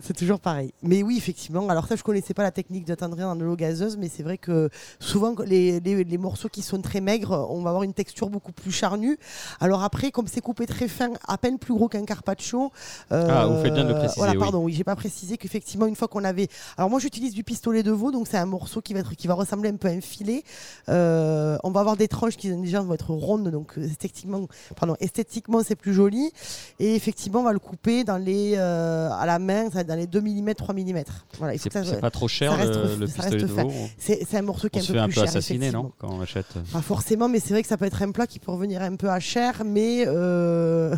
C'est 0.02 0.16
toujours 0.16 0.40
pareil. 0.40 0.72
Mais 0.82 1.02
oui, 1.02 1.16
effectivement. 1.18 1.68
Alors 1.68 1.86
ça, 1.86 1.94
je 1.94 2.02
connaissais 2.02 2.32
pas 2.32 2.42
la 2.42 2.50
technique 2.50 2.86
d'attendrir 2.86 3.26
dans 3.26 3.36
de 3.36 3.44
l'eau 3.44 3.54
gazeuse, 3.56 3.96
mais 3.98 4.08
c'est 4.08 4.22
vrai 4.22 4.38
que 4.38 4.70
souvent 4.98 5.34
les, 5.44 5.78
les- 5.80 6.04
les 6.04 6.18
morceaux 6.18 6.48
qui 6.48 6.62
sont 6.62 6.80
très 6.80 7.00
maigres, 7.02 7.46
on 7.50 7.60
va 7.62 7.68
avoir 7.70 7.82
une 7.82 7.92
texture 7.92 8.30
beaucoup 8.30 8.52
plus 8.52 8.72
charnue. 8.72 9.18
Alors 9.60 9.82
après, 9.82 10.10
comme 10.10 10.26
c'est 10.26 10.40
coupé 10.40 10.66
très 10.66 10.88
fin, 10.88 11.10
à 11.28 11.36
peine 11.36 11.58
plus 11.58 11.74
gros 11.74 11.88
qu'un 11.88 12.04
carpaccio. 12.06 12.72
euh, 13.12 13.28
Ah, 13.30 13.46
vous 13.46 13.62
faites 13.62 13.74
bien 13.74 13.84
de 13.84 13.88
le 13.88 13.94
préciser, 13.94 14.18
Voilà, 14.18 14.32
oui. 14.32 14.38
pardon. 14.38 14.64
Oui, 14.64 14.72
j'ai 14.72 14.84
pas 14.84 14.96
précisé 14.96 15.36
qu'effectivement, 15.36 15.86
une 15.86 15.96
fois 15.96 16.08
qu'on 16.08 16.24
avait. 16.24 16.48
Alors 16.78 16.88
moi, 16.88 16.98
j'utilise 16.98 17.34
du 17.34 17.44
pistolet 17.44 17.82
de 17.82 17.90
veau, 17.90 18.10
donc 18.10 18.26
c'est 18.26 18.38
un 18.38 18.46
morceau 18.46 18.80
qui 18.80 18.94
va 18.94 19.00
être, 19.00 19.14
qui 19.14 19.26
va 19.26 19.34
ressembler 19.34 19.68
un 19.68 19.76
peu 19.76 19.88
à 19.88 19.90
un 19.90 20.00
filet. 20.00 20.44
Euh, 20.88 21.58
on 21.62 21.70
va 21.70 21.80
avoir 21.80 21.96
des 21.96 22.08
tranches 22.08 22.36
qui 22.36 22.50
déjà 22.56 22.80
vont 22.80 22.94
être 22.94 23.10
rondes, 23.12 23.48
donc 23.50 23.76
euh, 23.78 23.84
esthétiquement, 23.84 24.46
pardon, 24.76 24.96
esthétiquement, 25.00 25.62
c'est 25.62 25.76
plus 25.76 25.92
joli. 25.92 26.32
Et 26.78 26.94
effectivement, 26.94 27.40
on 27.40 27.44
va 27.44 27.52
le 27.52 27.58
couper 27.58 28.04
dans 28.04 28.16
les, 28.16 28.54
euh, 28.56 29.10
à 29.12 29.26
la 29.26 29.38
main, 29.38 29.64
ça 29.64 29.70
va 29.74 29.80
être 29.82 29.89
dans 29.90 29.96
les 29.96 30.06
2 30.06 30.20
mm, 30.20 30.54
3 30.54 30.74
mm. 30.74 31.02
Voilà, 31.38 31.58
C'est 31.58 32.00
pas 32.00 32.10
trop 32.10 32.28
cher 32.28 32.56
reste- 32.56 32.74
le, 32.74 32.96
le 32.96 33.06
pistolet 33.06 33.42
de 33.42 33.46
veau 33.46 33.70
c'est 33.98 34.34
un 34.36 34.42
morceau 34.42 34.68
qui 34.68 34.78
est 34.78 34.82
un 34.82 34.84
se 34.84 34.92
peu 34.92 34.98
fait 34.98 35.00
un 35.00 35.06
plus 35.06 35.14
peu 35.14 35.20
cher. 35.20 35.28
assassiner, 35.28 35.70
non. 35.72 35.92
Quand 35.98 36.10
on 36.12 36.18
l'achète? 36.20 36.46
Pas 36.72 36.80
forcément, 36.82 37.28
mais 37.28 37.40
c'est 37.40 37.50
vrai 37.52 37.62
que 37.62 37.68
ça 37.68 37.76
peut 37.76 37.84
être 37.84 38.02
un 38.02 38.10
plat 38.12 38.26
qui 38.26 38.38
peut 38.38 38.50
revenir 38.52 38.80
un 38.82 38.96
peu 38.96 39.10
à 39.10 39.20
cher, 39.20 39.62
mais. 39.64 40.04
euh, 40.06 40.94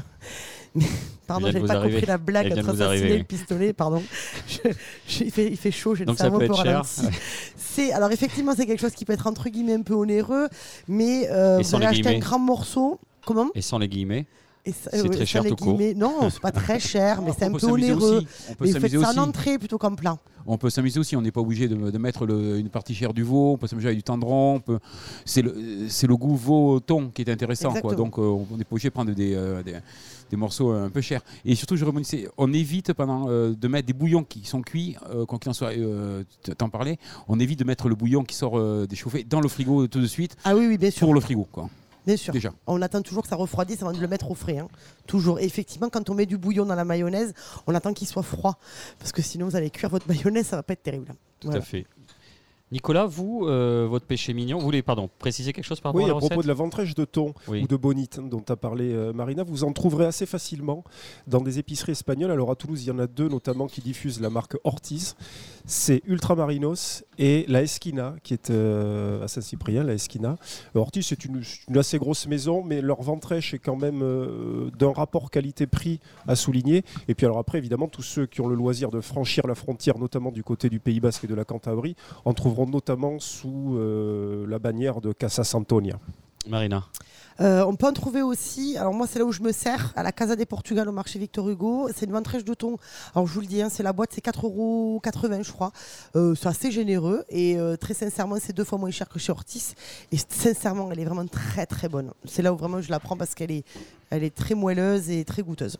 Pardon, 1.26 1.46
j'avais 1.50 1.66
pas 1.66 1.74
arriver. 1.74 1.94
compris 1.94 2.06
la 2.06 2.18
blague 2.18 2.52
entre 2.58 2.70
assassiner 2.82 3.18
le 3.18 3.24
pistolet, 3.24 3.72
pardon. 3.72 4.02
Je- 4.48 4.70
je- 5.08 5.24
il, 5.24 5.30
fait, 5.30 5.46
il 5.46 5.56
fait 5.56 5.70
chaud, 5.70 5.94
j'ai 5.94 6.04
le 6.04 6.14
cerveau 6.16 6.40
un 6.42 6.46
peu 6.46 6.52
ralenti. 6.52 7.02
Alors 7.94 8.10
effectivement 8.12 8.52
c'est 8.56 8.66
quelque 8.66 8.80
chose 8.80 8.92
qui 8.92 9.04
peut 9.06 9.12
être 9.14 9.26
entre 9.26 9.48
guillemets 9.48 9.74
un 9.74 9.82
peu 9.82 9.94
onéreux, 9.94 10.48
mais 10.88 11.28
euh, 11.30 11.58
vous 11.62 11.74
allez 11.76 11.86
acheter 11.86 12.16
un 12.16 12.18
grand 12.18 12.38
morceau. 12.38 12.98
Comment? 13.24 13.48
Et 13.54 13.62
sans 13.62 13.78
les 13.78 13.88
guillemets 13.88 14.26
C'est 14.64 15.02
ouais, 15.02 15.08
très 15.08 15.26
cher 15.26 15.44
tout 15.44 15.56
court. 15.56 15.78
Non, 15.96 16.30
c'est 16.30 16.40
pas 16.40 16.52
très 16.52 16.78
cher, 16.94 17.20
mais 17.22 17.32
c'est 17.36 17.46
un 17.46 17.52
peu 17.52 17.66
onéreux. 17.66 18.18
aussi. 18.18 18.26
On 18.50 18.54
peut 18.54 18.64
Mais 18.66 18.78
faites 18.80 19.00
ça 19.00 19.10
en 19.12 19.18
entrée 19.28 19.58
plutôt 19.58 19.76
qu'en 19.76 19.94
plat. 19.96 20.16
On 20.46 20.56
peut 20.58 20.70
s'amuser 20.70 20.98
aussi, 21.00 21.16
on 21.16 21.22
n'est 21.22 21.30
pas 21.32 21.40
obligé 21.40 21.68
de, 21.68 21.90
de 21.90 21.98
mettre 21.98 22.26
le- 22.26 22.58
une 22.58 22.68
partie 22.68 22.94
chère 22.94 23.12
du 23.12 23.22
veau, 23.22 23.52
on 23.52 23.56
peut 23.58 23.66
s'amuser 23.68 23.88
avec 23.88 23.98
du 23.98 24.02
tendron, 24.02 24.58
peut- 24.60 24.78
c'est 25.24 25.42
le, 25.42 26.16
goût 26.16 26.34
veau-thon 26.36 27.10
qui 27.14 27.22
est 27.22 27.30
intéressant. 27.30 27.72
Quoi. 27.74 27.94
Donc 27.94 28.18
euh, 28.18 28.22
on 28.22 28.56
n'est 28.56 28.64
pas 28.64 28.72
obligé 28.74 28.88
de 28.88 28.92
prendre 28.94 29.12
des, 29.12 29.34
euh, 29.34 29.62
des, 29.62 29.76
des 30.30 30.36
morceaux 30.36 30.70
un 30.72 30.90
peu 30.90 31.00
chers. 31.00 31.22
Et 31.44 31.54
surtout, 31.54 31.76
je 31.76 31.84
rebondissais, 31.84 32.28
on 32.38 32.52
évite 32.52 32.92
pendant, 32.92 33.28
euh, 33.28 33.54
de 33.54 33.68
mettre 33.68 33.86
des 33.86 33.92
bouillons 33.92 34.24
qui 34.24 34.44
sont 34.44 34.62
cuits, 34.62 34.96
euh, 35.14 35.26
quoi 35.26 35.38
qu'il 35.38 35.50
en 35.50 35.54
soit, 35.54 35.70
euh, 35.76 36.24
t'en 36.58 36.68
parlais, 36.68 36.98
on 37.28 37.38
évite 37.38 37.58
de 37.60 37.64
mettre 37.64 37.88
le 37.88 37.94
bouillon 37.94 38.24
qui 38.24 38.34
sort 38.36 38.58
euh, 38.58 38.86
des 38.88 38.96
chauffés 38.96 39.24
dans 39.24 39.40
le 39.40 39.48
frigo 39.48 39.86
tout 39.86 40.00
de 40.00 40.06
suite 40.06 40.36
Ah 40.44 40.54
oui, 40.56 40.66
oui, 40.68 40.76
bien 40.78 40.90
sûr. 40.90 41.06
pour 41.06 41.14
le 41.14 41.20
frigo. 41.20 41.46
Quoi. 41.50 41.68
Bien 42.06 42.16
sûr. 42.16 42.32
Déjà. 42.32 42.52
On 42.66 42.80
attend 42.82 43.00
toujours 43.02 43.22
que 43.22 43.28
ça 43.28 43.36
refroidisse 43.36 43.80
avant 43.82 43.92
de 43.92 44.00
le 44.00 44.08
mettre 44.08 44.30
au 44.30 44.34
frais. 44.34 44.58
hein. 44.58 44.68
Toujours. 45.06 45.38
Et 45.38 45.44
effectivement, 45.44 45.88
quand 45.88 46.10
on 46.10 46.14
met 46.14 46.26
du 46.26 46.36
bouillon 46.38 46.66
dans 46.66 46.74
la 46.74 46.84
mayonnaise, 46.84 47.32
on 47.66 47.74
attend 47.74 47.92
qu'il 47.94 48.08
soit 48.08 48.22
froid. 48.24 48.58
Parce 48.98 49.12
que 49.12 49.22
sinon, 49.22 49.46
vous 49.46 49.56
allez 49.56 49.70
cuire 49.70 49.90
votre 49.90 50.08
mayonnaise, 50.08 50.46
ça 50.46 50.56
va 50.56 50.62
pas 50.62 50.72
être 50.72 50.82
terrible. 50.82 51.14
Tout 51.40 51.48
Voilà. 51.48 51.60
à 51.62 51.64
fait. 51.64 51.86
Nicolas, 52.72 53.04
vous, 53.04 53.44
euh, 53.46 53.86
votre 53.86 54.06
péché 54.06 54.32
mignon, 54.32 54.58
vous 54.58 54.64
voulez 54.64 54.80
pardon, 54.82 55.10
préciser 55.18 55.52
quelque 55.52 55.66
chose 55.66 55.80
par 55.80 55.92
rapport 55.92 56.02
Oui, 56.02 56.10
à 56.10 56.12
à 56.12 56.14
la 56.14 56.18
propos 56.20 56.34
recette 56.36 56.42
de 56.44 56.48
la 56.48 56.54
ventrèche 56.54 56.94
de 56.94 57.04
thon 57.04 57.34
Oui. 57.46 57.62
ou 57.62 57.66
de 57.66 57.76
bonite 57.76 58.18
dont 58.18 58.42
as 58.48 58.56
parlé, 58.56 58.94
euh, 58.94 59.12
Marina, 59.12 59.42
vous 59.42 59.62
en 59.64 59.74
trouverez 59.74 60.06
assez 60.06 60.24
facilement 60.24 60.82
dans 61.26 61.42
des 61.42 61.58
épiceries 61.58 61.92
espagnoles. 61.92 62.30
Alors 62.30 62.50
à 62.50 62.56
Toulouse, 62.56 62.82
il 62.82 62.88
y 62.88 62.90
en 62.90 62.98
a 62.98 63.06
deux 63.06 63.28
notamment 63.28 63.66
qui 63.66 63.82
diffusent 63.82 64.22
la 64.22 64.30
marque 64.30 64.56
Ortiz. 64.64 65.16
C'est 65.66 66.00
Ultramarinos 66.06 67.04
et 67.18 67.44
la 67.46 67.62
Esquina, 67.62 68.14
qui 68.22 68.32
est 68.32 68.48
euh, 68.48 69.22
à 69.22 69.28
Saint-Cyprien, 69.28 69.84
la 69.84 69.92
Esquina. 69.92 70.36
Ortiz, 70.74 71.06
c'est 71.06 71.26
une, 71.26 71.42
une 71.68 71.76
assez 71.78 71.98
grosse 71.98 72.26
maison, 72.26 72.64
mais 72.64 72.80
leur 72.80 73.02
ventrèche 73.02 73.52
est 73.52 73.58
quand 73.58 73.76
même 73.76 74.02
d'un 74.78 74.92
rapport 74.92 75.30
qualité-prix 75.30 76.00
à 76.26 76.36
souligner. 76.36 76.84
Et 77.06 77.14
puis 77.14 77.26
alors 77.26 77.38
après, 77.38 77.58
évidemment, 77.58 77.88
tous 77.88 78.02
ceux 78.02 78.24
qui 78.24 78.40
ont 78.40 78.48
le 78.48 78.54
loisir 78.56 78.90
de 78.90 79.02
franchir 79.02 79.46
la 79.46 79.54
frontière, 79.54 79.98
notamment 79.98 80.32
du 80.32 80.42
côté 80.42 80.70
du 80.70 80.80
Pays 80.80 81.00
Basque 81.00 81.24
et 81.24 81.28
de 81.28 81.34
la 81.34 81.44
Cantabrie, 81.44 81.96
en 82.24 82.32
trouveront 82.32 82.61
notamment 82.66 83.18
sous 83.18 83.76
euh, 83.76 84.46
la 84.46 84.58
bannière 84.58 85.00
de 85.00 85.12
Casa 85.12 85.44
Santonia. 85.44 85.98
Marina. 86.48 86.84
Euh, 87.40 87.64
on 87.64 87.76
peut 87.76 87.86
en 87.86 87.92
trouver 87.92 88.22
aussi, 88.22 88.76
alors 88.76 88.92
moi 88.92 89.06
c'est 89.06 89.18
là 89.18 89.24
où 89.24 89.32
je 89.32 89.42
me 89.42 89.52
sers, 89.52 89.92
à 89.96 90.02
la 90.02 90.12
Casa 90.12 90.36
des 90.36 90.44
Portugal 90.44 90.88
au 90.88 90.92
marché 90.92 91.18
Victor 91.18 91.48
Hugo, 91.48 91.88
c'est 91.94 92.06
une 92.06 92.12
ventrèche 92.12 92.44
de 92.44 92.54
thon. 92.54 92.76
Alors 93.14 93.26
je 93.26 93.32
vous 93.32 93.40
le 93.40 93.46
dis, 93.46 93.62
hein, 93.62 93.68
c'est 93.70 93.82
la 93.82 93.92
boîte, 93.92 94.10
c'est 94.12 94.24
4,80 94.24 94.44
euros 94.44 95.00
je 95.42 95.52
crois. 95.52 95.72
Euh, 96.14 96.34
c'est 96.34 96.48
assez 96.48 96.70
généreux 96.70 97.24
et 97.30 97.58
euh, 97.58 97.76
très 97.76 97.94
sincèrement 97.94 98.36
c'est 98.40 98.52
deux 98.52 98.64
fois 98.64 98.78
moins 98.78 98.90
cher 98.90 99.08
que 99.08 99.18
chez 99.18 99.32
Ortis. 99.32 99.74
Et 100.12 100.16
sincèrement 100.16 100.90
elle 100.92 101.00
est 101.00 101.04
vraiment 101.04 101.26
très 101.26 101.66
très 101.66 101.88
bonne. 101.88 102.12
C'est 102.26 102.42
là 102.42 102.52
où 102.52 102.56
vraiment 102.56 102.80
je 102.80 102.90
la 102.90 103.00
prends 103.00 103.16
parce 103.16 103.34
qu'elle 103.34 103.50
est, 103.50 103.64
elle 104.10 104.24
est 104.24 104.34
très 104.34 104.54
moelleuse 104.54 105.10
et 105.10 105.24
très 105.24 105.42
goûteuse. 105.42 105.78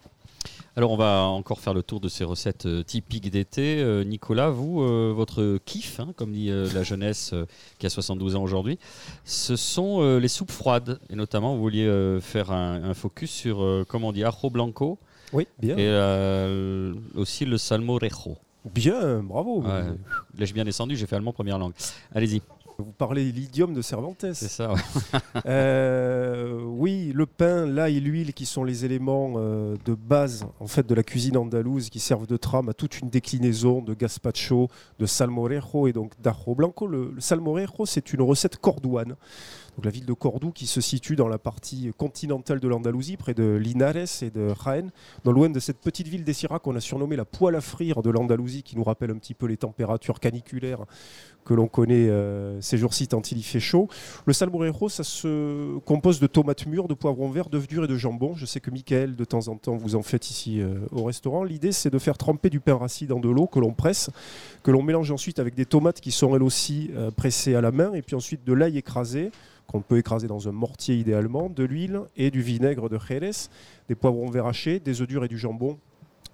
Alors 0.75 0.91
on 0.91 0.97
va 0.97 1.25
encore 1.25 1.61
faire 1.61 1.75
le 1.75 1.83
tour 1.83 2.01
de 2.01 2.09
ces 2.09 2.25
recettes 2.25 2.65
euh, 2.65 2.83
typiques 2.83 3.31
d'été. 3.31 3.83
Euh, 3.83 4.05
Nicolas, 4.05 4.49
vous, 4.49 4.81
euh, 4.81 5.13
votre 5.15 5.59
kiff, 5.67 6.01
hein, 6.01 6.15
comme 6.17 6.33
dit 6.33 6.49
la 6.49 6.83
jeunesse 6.83 7.35
qui 7.79 7.85
a 7.87 7.91
72 7.91 8.37
ans 8.37 8.43
aujourd'hui, 8.43 8.79
ce 9.25 9.55
sont 9.57 10.17
les 10.19 10.29
soupes 10.29 10.51
froides. 10.51 10.99
Et 11.11 11.15
notamment, 11.15 11.55
vous 11.55 11.61
vouliez 11.61 12.19
faire 12.21 12.51
un, 12.53 12.85
un 12.85 12.95
focus 12.95 13.31
sur, 13.31 13.85
comment 13.89 14.09
on 14.09 14.13
dit, 14.13 14.25
ajo 14.25 14.49
blanco 14.51 14.99
Oui, 15.33 15.47
bien. 15.59 15.77
et 15.77 15.87
euh, 15.87 16.95
aussi 17.17 17.45
le 17.45 17.59
salmorejo. 17.59 18.37
Bien, 18.65 19.23
bravo. 19.23 19.61
Ouais. 19.63 19.69
Là, 20.39 20.45
j'ai 20.47 20.53
bien 20.55 20.65
descendu, 20.65 20.97
j'ai 20.97 21.07
fait 21.07 21.17
allemand 21.17 21.33
première 21.33 21.59
langue. 21.59 21.73
Allez-y, 22.15 22.41
Vous 22.83 22.93
parlez 22.93 23.31
l'idiome 23.33 23.75
de 23.75 23.83
Cervantes. 23.83 24.27
c'est 24.33 24.49
ça. 24.49 24.75
Euh, 25.47 26.63
oui, 26.63 27.11
le 27.15 27.27
pain, 27.27 27.67
l'ail 27.67 28.01
l'huile 28.01 28.33
qui 28.33 28.47
sont 28.47 28.65
les 28.65 28.85
éléments 28.85 29.35
euh, 29.37 29.77
de 29.85 29.95
base 29.95 30.47
en 30.61 30.67
fait 30.67 30.87
de 30.87 30.95
la 30.95 31.03
cuisine 31.03 31.37
andalouse 31.37 31.91
qui 31.91 32.01
servent 32.01 32.27
de 32.27 32.37
trame 32.37 32.69
à 32.69 32.75
toute 32.75 33.01
une 33.01 33.09
déclinaison 33.09 33.83
de 33.83 33.95
gazpacho, 33.95 34.69
de 34.99 35.07
salmorejo 35.07 35.89
et 35.89 35.93
donc 35.93 36.13
d'ajo 36.21 36.55
blanco. 36.55 36.87
Le, 36.87 37.13
le 37.15 37.21
salmorejo, 37.21 37.87
c'est 37.87 38.13
une 38.13 38.23
recette 38.23 38.59
cordouane. 38.59 39.17
Donc 39.77 39.87
la 39.87 39.91
ville 39.91 40.05
de 40.05 40.13
Cordoue 40.13 40.53
qui 40.53 40.67
se 40.67 40.81
situe 40.83 41.17
dans 41.17 41.29
la 41.29 41.39
partie 41.39 41.91
continentale 41.97 42.61
de 42.61 42.69
l'Andalousie, 42.69 43.17
près 43.17 43.33
de 43.33 43.55
Linares 43.55 44.23
et 44.23 44.31
de 44.31 44.53
Jaén, 44.65 44.91
non 45.25 45.33
loin 45.33 45.49
de 45.49 45.61
cette 45.61 45.79
petite 45.79 46.09
ville 46.09 46.25
d'Essira 46.25 46.59
qu'on 46.59 46.77
a 46.77 46.81
surnommée 46.81 47.17
la 47.17 47.25
poêle 47.25 47.55
à 47.55 47.63
frire 47.63 48.03
de 48.03 48.11
l'Andalousie, 48.11 48.63
qui 48.63 48.77
nous 48.77 48.85
rappelle 48.85 49.11
un 49.11 49.17
petit 49.17 49.33
peu 49.33 49.47
les 49.47 49.57
températures 49.57 50.21
caniculaires 50.21 50.85
que 51.45 51.55
l'on 51.55 51.67
connaît 51.67 52.09
euh, 52.09 52.61
ces 52.61 52.79
jours-ci 52.79 53.09
tant 53.09 53.21
il 53.21 53.39
y 53.39 53.43
fait 53.43 53.61
chaud. 53.61 53.89
Le 54.27 54.33
salmorejo, 54.33 54.89
ça 54.89 55.05
se 55.05 55.79
compose 55.81 56.21
de 56.21 56.27
tomates 56.27 56.67
mûres, 56.67 56.89
de 56.89 56.95
poivrons 56.95 57.31
verts, 57.31 57.49
d'œufs 57.49 57.67
durs 57.67 57.85
et 57.85 57.89
de 57.89 57.97
jambon. 57.97 58.35
Je 58.37 58.47
sais 58.47 58.61
que 58.61 58.71
Michael, 58.71 59.17
de 59.17 59.25
temps 59.25 59.49
en 59.49 59.57
temps, 59.57 59.77
vous 59.77 59.97
en 59.97 60.03
faites 60.03 60.31
ici 60.31 60.61
euh, 60.61 60.79
au 60.93 61.05
restaurant. 61.05 61.45
L'idée, 61.45 61.73
c'est 61.73 61.91
de 61.91 61.99
faire 61.99 62.19
tremper 62.19 62.51
du 62.51 62.61
pain 62.61 62.77
rassis 62.77 63.07
dans 63.07 63.21
de 63.21 63.29
l'eau 63.29 63.47
que 63.47 63.59
l'on 63.59 63.73
presse, 63.73 64.11
que 64.63 64.71
l'on 64.71 64.83
mélange 64.83 65.11
ensuite 65.11 65.39
avec 65.39 65.55
des 65.55 65.67
tomates 65.67 66.01
qui 66.01 66.11
sont 66.11 66.35
elles 66.37 66.43
aussi 66.43 66.91
euh, 66.95 67.11
pressées 67.11 67.55
à 67.55 67.61
la 67.61 67.73
main, 67.73 67.93
et 67.95 68.03
puis 68.03 68.17
ensuite 68.17 68.45
de 68.45 68.53
l'ail 68.53 68.79
écrasé 68.79 69.31
qu'on 69.67 69.81
peut 69.81 69.99
écraser 69.99 70.27
dans 70.27 70.49
un 70.49 70.53
mortier 70.53 70.97
idéalement, 70.97 71.49
de 71.49 71.65
l'huile 71.65 72.03
et 72.17 72.31
du 72.31 72.43
vinaigre 72.43 72.89
de 72.89 72.99
Jerez, 72.99 73.31
des 73.89 73.95
poivrons 73.95 74.29
verts 74.29 74.47
hachés, 74.47 74.81
des 74.81 75.01
œufs 75.01 75.09
durs 75.09 75.25
et 75.25 75.29
du 75.29 75.39
jambon 75.39 75.79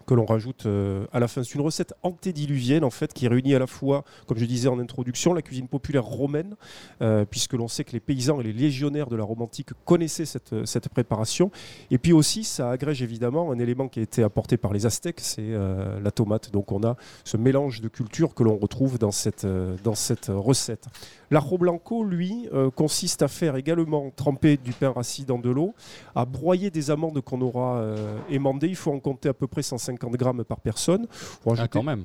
que 0.09 0.15
l'on 0.15 0.25
rajoute 0.25 0.65
euh, 0.65 1.07
à 1.13 1.21
la 1.21 1.29
fin. 1.29 1.45
C'est 1.45 1.55
une 1.55 1.61
recette 1.61 1.93
antédiluvienne 2.03 2.83
en 2.83 2.91
fait 2.91 3.13
qui 3.13 3.29
réunit 3.29 3.55
à 3.55 3.59
la 3.59 3.67
fois, 3.67 4.05
comme 4.27 4.39
je 4.39 4.47
disais 4.47 4.69
en 4.69 4.79
introduction, 4.79 5.35
la 5.35 5.43
cuisine 5.43 5.69
populaire 5.69 6.05
romaine, 6.05 6.57
euh, 7.03 7.27
puisque 7.27 7.53
l'on 7.53 7.69
sait 7.69 7.85
que 7.85 7.93
les 7.93 8.01
paysans 8.01 8.41
et 8.41 8.45
les 8.45 8.55
légionnaires 8.55 9.09
de 9.09 9.17
la 9.17 9.25
Rome 9.25 9.43
antique 9.43 9.69
connaissaient 9.85 10.25
cette, 10.25 10.65
cette 10.65 10.89
préparation. 10.89 11.51
Et 11.91 11.99
puis 11.99 12.15
aussi, 12.15 12.43
ça 12.43 12.71
agrège 12.71 13.03
évidemment 13.03 13.53
un 13.53 13.59
élément 13.59 13.89
qui 13.89 14.01
a 14.01 14.03
été 14.03 14.23
apporté 14.23 14.57
par 14.57 14.73
les 14.73 14.87
Aztèques, 14.87 15.21
c'est 15.21 15.43
euh, 15.43 16.01
la 16.01 16.11
tomate. 16.11 16.51
Donc 16.53 16.73
on 16.73 16.83
a 16.85 16.97
ce 17.25 17.37
mélange 17.37 17.83
de 17.83 17.89
cultures 17.89 18.35
que 18.35 18.43
l'on 18.43 18.57
retrouve 18.57 18.99
dans 18.99 19.13
cette, 19.13 19.45
euh, 19.45 19.77
dans 19.85 19.95
cette 19.95 20.31
recette. 20.35 20.87
L'ajo 21.31 21.59
blanco, 21.59 22.05
lui, 22.05 22.49
euh, 22.55 22.71
consiste 22.71 23.21
à 23.23 23.29
faire 23.29 23.57
également 23.57 24.11
tremper 24.17 24.57
du 24.57 24.73
pain 24.73 24.91
rassis 24.91 25.27
dans 25.27 25.39
de 25.39 25.51
l'eau, 25.51 25.75
à 26.15 26.25
broyer 26.25 26.71
des 26.71 26.91
amandes 26.91 27.21
qu'on 27.21 27.43
aura 27.43 27.77
euh, 27.77 28.19
émandées. 28.31 28.69
Il 28.69 28.77
faut 28.77 28.93
en 28.93 28.99
compter 28.99 29.29
à 29.29 29.35
peu 29.35 29.47
près 29.47 29.63
150 29.63 29.98
grammes 29.99 30.45
par 30.45 30.61
personne. 30.61 31.07
Ah, 31.47 31.69
quand 31.69 31.83
même. 31.83 32.05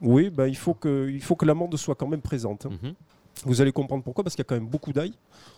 Oui, 0.00 0.30
ben, 0.30 0.46
il 0.46 0.56
faut 0.56 0.74
que, 0.74 1.08
il 1.10 1.22
faut 1.22 1.36
que 1.36 1.46
l'amande 1.46 1.76
soit 1.76 1.94
quand 1.94 2.08
même 2.08 2.20
présente. 2.20 2.66
hein. 2.66 2.70
Mhm. 2.82 2.94
Vous 3.44 3.60
allez 3.60 3.72
comprendre 3.72 4.02
pourquoi, 4.02 4.24
parce 4.24 4.34
qu'il 4.34 4.42
y 4.42 4.46
a 4.46 4.48
quand 4.48 4.54
même 4.54 4.68
beaucoup 4.68 4.92
d'ail 4.92 5.12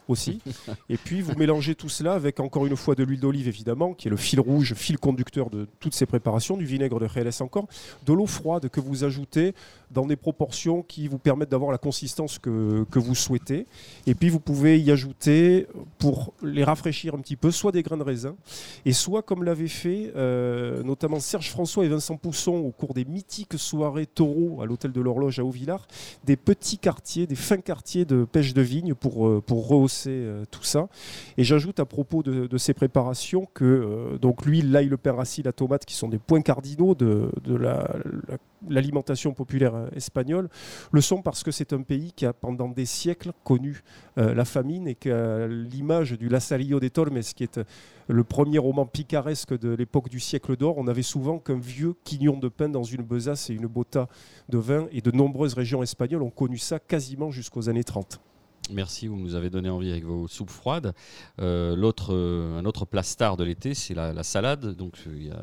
aussi. 0.09 0.41
et 0.89 0.97
puis 0.97 1.21
vous 1.21 1.35
mélangez 1.35 1.75
tout 1.75 1.89
cela 1.89 2.15
avec 2.15 2.41
encore 2.41 2.67
une 2.67 2.77
fois 2.77 2.95
de 2.95 3.05
l'huile 3.05 3.21
d'olive 3.21 3.49
évidemment, 3.49 3.95
qui 3.95 4.09
est 4.09 4.11
le 4.11 4.17
fil 4.17 4.41
rouge, 4.41 4.75
fil 4.75 4.99
conducteur 4.99 5.51
de 5.51 5.67
toutes 5.81 5.95
ces 5.95 6.07
préparations, 6.07 6.57
du 6.57 6.65
vinaigre 6.65 6.99
de 6.99 7.07
Jerez 7.07 7.31
encore, 7.41 7.67
de 8.07 8.13
l'eau 8.13 8.27
froide 8.27 8.69
que 8.69 8.81
vous 8.81 9.05
ajoutez 9.05 9.55
dans 9.91 10.07
des 10.07 10.17
proportions 10.17 10.83
qui 10.83 11.09
vous 11.09 11.19
permettent 11.19 11.51
d'avoir 11.51 11.71
la 11.73 11.79
consistance 11.79 12.39
que, 12.39 12.85
que 12.91 12.99
vous 12.99 13.15
souhaitez. 13.15 13.67
Et 14.07 14.15
puis 14.15 14.29
vous 14.29 14.41
pouvez 14.41 14.79
y 14.79 14.91
ajouter, 14.91 15.67
pour 15.99 16.35
les 16.43 16.65
rafraîchir 16.65 17.15
un 17.15 17.19
petit 17.19 17.37
peu, 17.37 17.51
soit 17.51 17.73
des 17.73 17.83
grains 17.83 17.97
de 17.97 18.03
raisin, 18.03 18.37
et 18.85 18.93
soit 18.93 19.23
comme 19.23 19.45
l'avaient 19.45 19.69
fait 19.69 20.13
euh, 20.17 20.83
notamment 20.83 21.21
Serge 21.21 21.51
François 21.51 21.85
et 21.85 21.89
Vincent 21.89 22.17
Pousson 22.17 22.53
au 22.53 22.71
cours 22.71 22.95
des 22.95 23.05
mythiques 23.05 23.59
soirées 23.59 24.07
taureaux 24.07 24.61
à 24.63 24.67
l'hôtel 24.67 24.93
de 24.93 25.01
l'horloge 25.01 25.39
à 25.39 25.45
Auvillard, 25.45 25.87
des 26.25 26.37
petits 26.37 26.79
quartiers, 26.79 27.27
des 27.27 27.35
fins 27.35 27.59
quartiers 27.59 28.05
de 28.05 28.25
pêche 28.25 28.55
de 28.55 28.63
vigne 28.63 28.95
pour, 28.95 29.27
euh, 29.27 29.43
pour 29.45 29.69
rehausser 29.69 29.98
euh, 30.09 30.45
tout 30.51 30.63
ça. 30.63 30.89
Et 31.37 31.45
j'ajoute 31.45 31.81
à 31.81 31.85
propos 31.85 32.23
de, 32.23 32.57
ces 32.59 32.75
préparations 32.75 33.47
que 33.55 33.65
euh, 33.65 34.19
donc 34.19 34.47
l'huile, 34.47 34.71
l'ail, 34.73 34.87
le 34.89 34.99
rassis, 35.11 35.43
la 35.43 35.53
tomate, 35.53 35.85
qui 35.85 35.95
sont 35.95 36.09
des 36.09 36.19
points 36.19 36.43
cardinaux 36.43 36.95
de, 36.95 37.31
de 37.45 37.55
la- 37.55 37.97
la- 38.29 38.37
l'alimentation 38.69 39.33
populaire 39.33 39.75
euh, 39.75 39.89
espagnole, 39.95 40.49
le 40.93 41.01
sont 41.01 41.23
parce 41.23 41.43
que 41.43 41.51
c'est 41.51 41.73
un 41.73 41.83
pays 41.83 42.13
qui 42.13 42.27
a 42.27 42.33
pendant 42.33 42.69
des 42.69 42.87
siècles 42.87 43.33
connu 43.45 43.83
la 44.17 44.45
famine 44.45 44.89
et 44.89 44.97
qu'à 44.97 45.47
l'image 45.47 46.13
du 46.19 46.29
Lasalillo 46.29 46.81
de 46.81 46.89
Tormes, 46.89 47.21
qui 47.21 47.45
est 47.45 47.61
le 48.09 48.25
premier 48.25 48.59
roman 48.59 48.85
picaresque 48.85 49.57
de 49.57 49.71
l'époque 49.75 50.09
du 50.09 50.19
siècle 50.19 50.57
d'or, 50.57 50.75
on 50.79 50.89
avait 50.89 51.03
souvent 51.03 51.39
qu'un 51.39 51.59
vieux 51.59 51.95
quignon 52.05 52.37
de 52.37 52.49
pain 52.49 52.69
dans 52.69 52.83
une 52.83 53.03
besace 53.03 53.49
et 53.51 53.55
une 53.55 53.67
botta 53.69 54.09
de 54.49 54.59
vin, 54.59 54.87
et 54.91 55.01
de 55.01 55.11
nombreuses 55.13 55.55
régions 55.55 55.83
espagnoles 55.83 56.23
ont 56.23 56.31
connu 56.31 56.59
ça 56.59 56.81
quasiment 56.81 57.31
jusqu'aux 57.31 57.69
années 57.69 57.85
30. 57.85 58.21
Merci, 58.71 59.07
vous 59.07 59.17
nous 59.17 59.35
avez 59.35 59.51
donné 59.51 59.69
envie 59.71 59.91
avec 59.91 60.05
vos 60.05 60.29
soupes 60.29 60.51
froides. 60.51 60.93
Euh, 61.41 61.75
l'autre, 61.77 62.15
euh, 62.15 62.59
un 62.59 62.65
autre 62.65 62.85
plat 62.85 63.03
star 63.03 63.37
de 63.37 63.45
l'été, 63.45 63.75
c'est 63.75 63.95
la, 63.95 64.13
la 64.13 64.23
salade. 64.23 64.75
Donc 64.77 64.95
euh, 65.07 65.13
il 65.17 65.27
y 65.29 65.31
a 65.31 65.43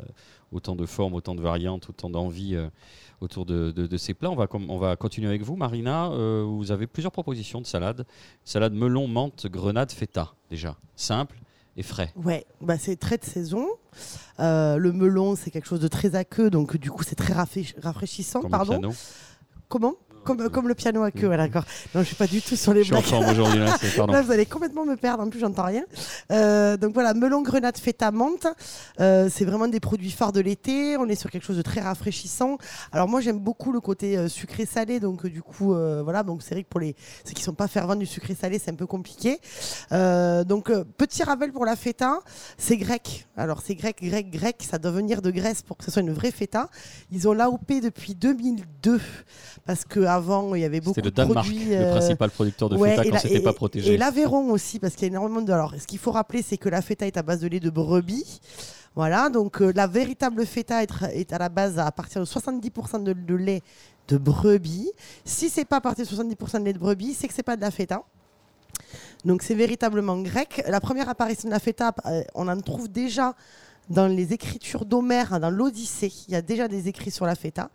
autant 0.51 0.75
de 0.75 0.85
formes, 0.85 1.13
autant 1.13 1.35
de 1.35 1.41
variantes, 1.41 1.89
autant 1.89 2.09
d'envie 2.09 2.55
euh, 2.55 2.67
autour 3.21 3.45
de, 3.45 3.71
de- 3.71 3.87
de 3.87 3.97
ces 3.97 4.13
plats. 4.13 4.29
On 4.31 4.35
va, 4.35 4.47
on 4.69 4.77
va 4.77 4.95
continuer 4.95 5.27
avec 5.27 5.41
vous, 5.41 5.55
Marina. 5.55 6.09
Vous 6.09 6.71
avez 6.71 6.87
plusieurs 6.87 7.11
propositions 7.11 7.61
de 7.61 7.65
salade. 7.65 8.05
Salade 8.43 8.73
melon, 8.73 9.07
menthe, 9.07 9.47
grenade, 9.47 9.91
feta, 9.91 10.33
déjà. 10.49 10.77
Simple 10.95 11.39
et 11.77 11.83
frais. 11.83 12.13
Ouais, 12.15 12.45
bah 12.61 12.77
c'est 12.77 12.95
très 12.95 13.17
de 13.17 13.25
saison. 13.25 13.67
Le 14.39 14.89
melon, 14.91 15.35
c'est 15.35 15.51
quelque 15.51 15.67
chose 15.67 15.79
de 15.81 15.87
très 15.87 16.15
aqueux, 16.15 16.49
donc 16.49 16.77
du 16.77 16.89
coup, 16.91 17.03
c'est 17.03 17.15
très 17.15 17.33
rafraîch- 17.33 17.75
rafraîchissant. 17.81 18.41
Comme 18.41 18.51
pardon. 18.51 18.91
Comment? 19.67 19.95
Comme, 20.25 20.49
comme 20.49 20.67
le 20.67 20.75
piano 20.75 21.03
à 21.03 21.11
queue, 21.11 21.27
ouais, 21.27 21.37
d'accord. 21.37 21.63
Non, 21.93 22.01
je 22.01 22.07
suis 22.07 22.15
pas 22.15 22.27
du 22.27 22.41
tout 22.41 22.55
sur 22.55 22.73
les 22.73 22.83
Je 22.83 22.93
suis 22.93 22.93
en 22.95 22.99
blagues. 22.99 23.09
forme 23.09 23.29
aujourd'hui. 23.29 23.59
là, 23.59 23.77
Pardon. 23.95 24.13
Là, 24.13 24.21
vous 24.21 24.31
allez 24.31 24.45
complètement 24.45 24.85
me 24.85 24.95
perdre, 24.95 25.23
en 25.23 25.29
plus, 25.29 25.39
j'entends 25.39 25.63
rien. 25.65 25.83
Euh, 26.31 26.75
donc 26.77 26.93
voilà, 26.93 27.13
melon, 27.13 27.41
grenade, 27.41 27.77
feta, 27.77 28.11
menthe. 28.11 28.47
Euh, 28.99 29.29
c'est 29.31 29.45
vraiment 29.45 29.67
des 29.67 29.79
produits 29.79 30.11
phares 30.11 30.33
de 30.33 30.41
l'été. 30.41 30.97
On 30.97 31.07
est 31.07 31.15
sur 31.15 31.29
quelque 31.31 31.45
chose 31.45 31.57
de 31.57 31.61
très 31.61 31.81
rafraîchissant. 31.81 32.57
Alors 32.91 33.07
moi, 33.07 33.21
j'aime 33.21 33.39
beaucoup 33.39 33.71
le 33.71 33.79
côté 33.79 34.17
euh, 34.17 34.27
sucré-salé. 34.27 34.99
Donc 34.99 35.25
du 35.27 35.41
coup, 35.41 35.73
voilà. 36.03 36.23
Donc 36.23 36.41
c'est 36.41 36.55
vrai 36.55 36.63
que 36.63 36.69
pour 36.69 36.79
les 36.79 36.95
ceux 37.23 37.33
qui 37.33 37.43
sont 37.43 37.53
pas 37.53 37.67
fervents 37.67 37.95
du 37.95 38.05
sucré-salé, 38.05 38.59
c'est 38.59 38.71
un 38.71 38.75
peu 38.75 38.87
compliqué. 38.87 39.39
Donc 39.91 40.71
petit 40.97 41.23
rappel 41.23 41.51
pour 41.51 41.65
la 41.65 41.75
feta, 41.75 42.19
c'est 42.57 42.77
grec. 42.77 43.27
Alors 43.37 43.61
c'est 43.63 43.75
grec, 43.75 43.97
grec, 44.01 44.29
grec. 44.31 44.65
Ça 44.69 44.77
doit 44.77 44.91
venir 44.91 45.21
de 45.21 45.31
Grèce 45.31 45.61
pour 45.61 45.77
que 45.77 45.83
ce 45.83 45.91
soit 45.91 46.01
une 46.01 46.11
vraie 46.13 46.31
feta. 46.31 46.69
Ils 47.11 47.27
ont 47.27 47.33
l'AOP 47.33 47.81
depuis 47.83 48.15
2002 48.15 48.99
parce 49.65 49.85
qu'avant 50.15 50.55
il 50.55 50.61
y 50.61 50.65
avait 50.65 50.81
beaucoup 50.81 50.95
C'était 50.95 51.07
le 51.07 51.11
de 51.11 51.15
Danemark, 51.15 51.47
produits. 51.47 51.65
le 51.65 51.75
euh, 51.75 51.91
principal 51.91 52.29
producteur 52.31 52.69
de 52.69 52.77
Ouais, 52.77 52.91
feta 52.95 53.05
et 53.05 53.11
quand 53.11 53.19
c'était 53.19 53.39
pas 53.41 53.53
protégé. 53.53 53.93
Et 53.93 53.97
l'Aveyron 53.97 54.51
aussi, 54.51 54.79
parce 54.79 54.93
qu'il 54.95 55.03
y 55.03 55.05
a 55.05 55.07
énormément 55.13 55.41
de. 55.41 55.51
Alors, 55.51 55.73
ce 55.79 55.85
qu'il 55.87 55.99
faut 55.99 56.11
rappeler, 56.11 56.41
c'est 56.41 56.57
que 56.57 56.69
la 56.69 56.81
feta 56.81 57.05
est 57.07 57.17
à 57.17 57.23
base 57.23 57.39
de 57.39 57.47
lait 57.47 57.59
de 57.59 57.69
brebis. 57.69 58.39
Voilà, 58.95 59.29
donc 59.29 59.61
euh, 59.61 59.73
la 59.75 59.87
véritable 59.87 60.45
feta 60.45 60.81
est, 60.81 60.89
est 61.13 61.33
à 61.33 61.37
la 61.37 61.49
base 61.49 61.79
à 61.79 61.91
partir 61.91 62.21
de 62.21 62.25
70% 62.25 63.03
de, 63.03 63.11
de 63.13 63.35
lait 63.35 63.61
de 64.07 64.17
brebis. 64.17 64.89
Si 65.25 65.49
c'est 65.49 65.65
pas 65.65 65.77
à 65.77 65.81
partir 65.81 66.05
de 66.05 66.09
70% 66.09 66.59
de 66.59 66.65
lait 66.65 66.73
de 66.73 66.79
brebis, 66.79 67.13
c'est 67.13 67.27
que 67.27 67.33
c'est 67.33 67.43
pas 67.43 67.57
de 67.57 67.61
la 67.61 67.71
feta. 67.71 68.03
Donc 69.25 69.41
c'est 69.41 69.55
véritablement 69.55 70.17
grec. 70.21 70.63
La 70.67 70.79
première 70.79 71.09
apparition 71.09 71.49
de 71.49 71.53
la 71.53 71.59
feta, 71.59 71.93
euh, 72.05 72.23
on 72.35 72.47
en 72.47 72.59
trouve 72.61 72.87
déjà 72.87 73.33
dans 73.89 74.07
les 74.07 74.33
écritures 74.33 74.85
d'Homère, 74.85 75.39
dans 75.39 75.49
l'Odyssée. 75.49 76.11
Il 76.27 76.33
y 76.33 76.35
a 76.37 76.41
déjà 76.41 76.67
des 76.67 76.87
écrits 76.87 77.11
sur 77.11 77.25
la 77.25 77.35
feta. 77.35 77.69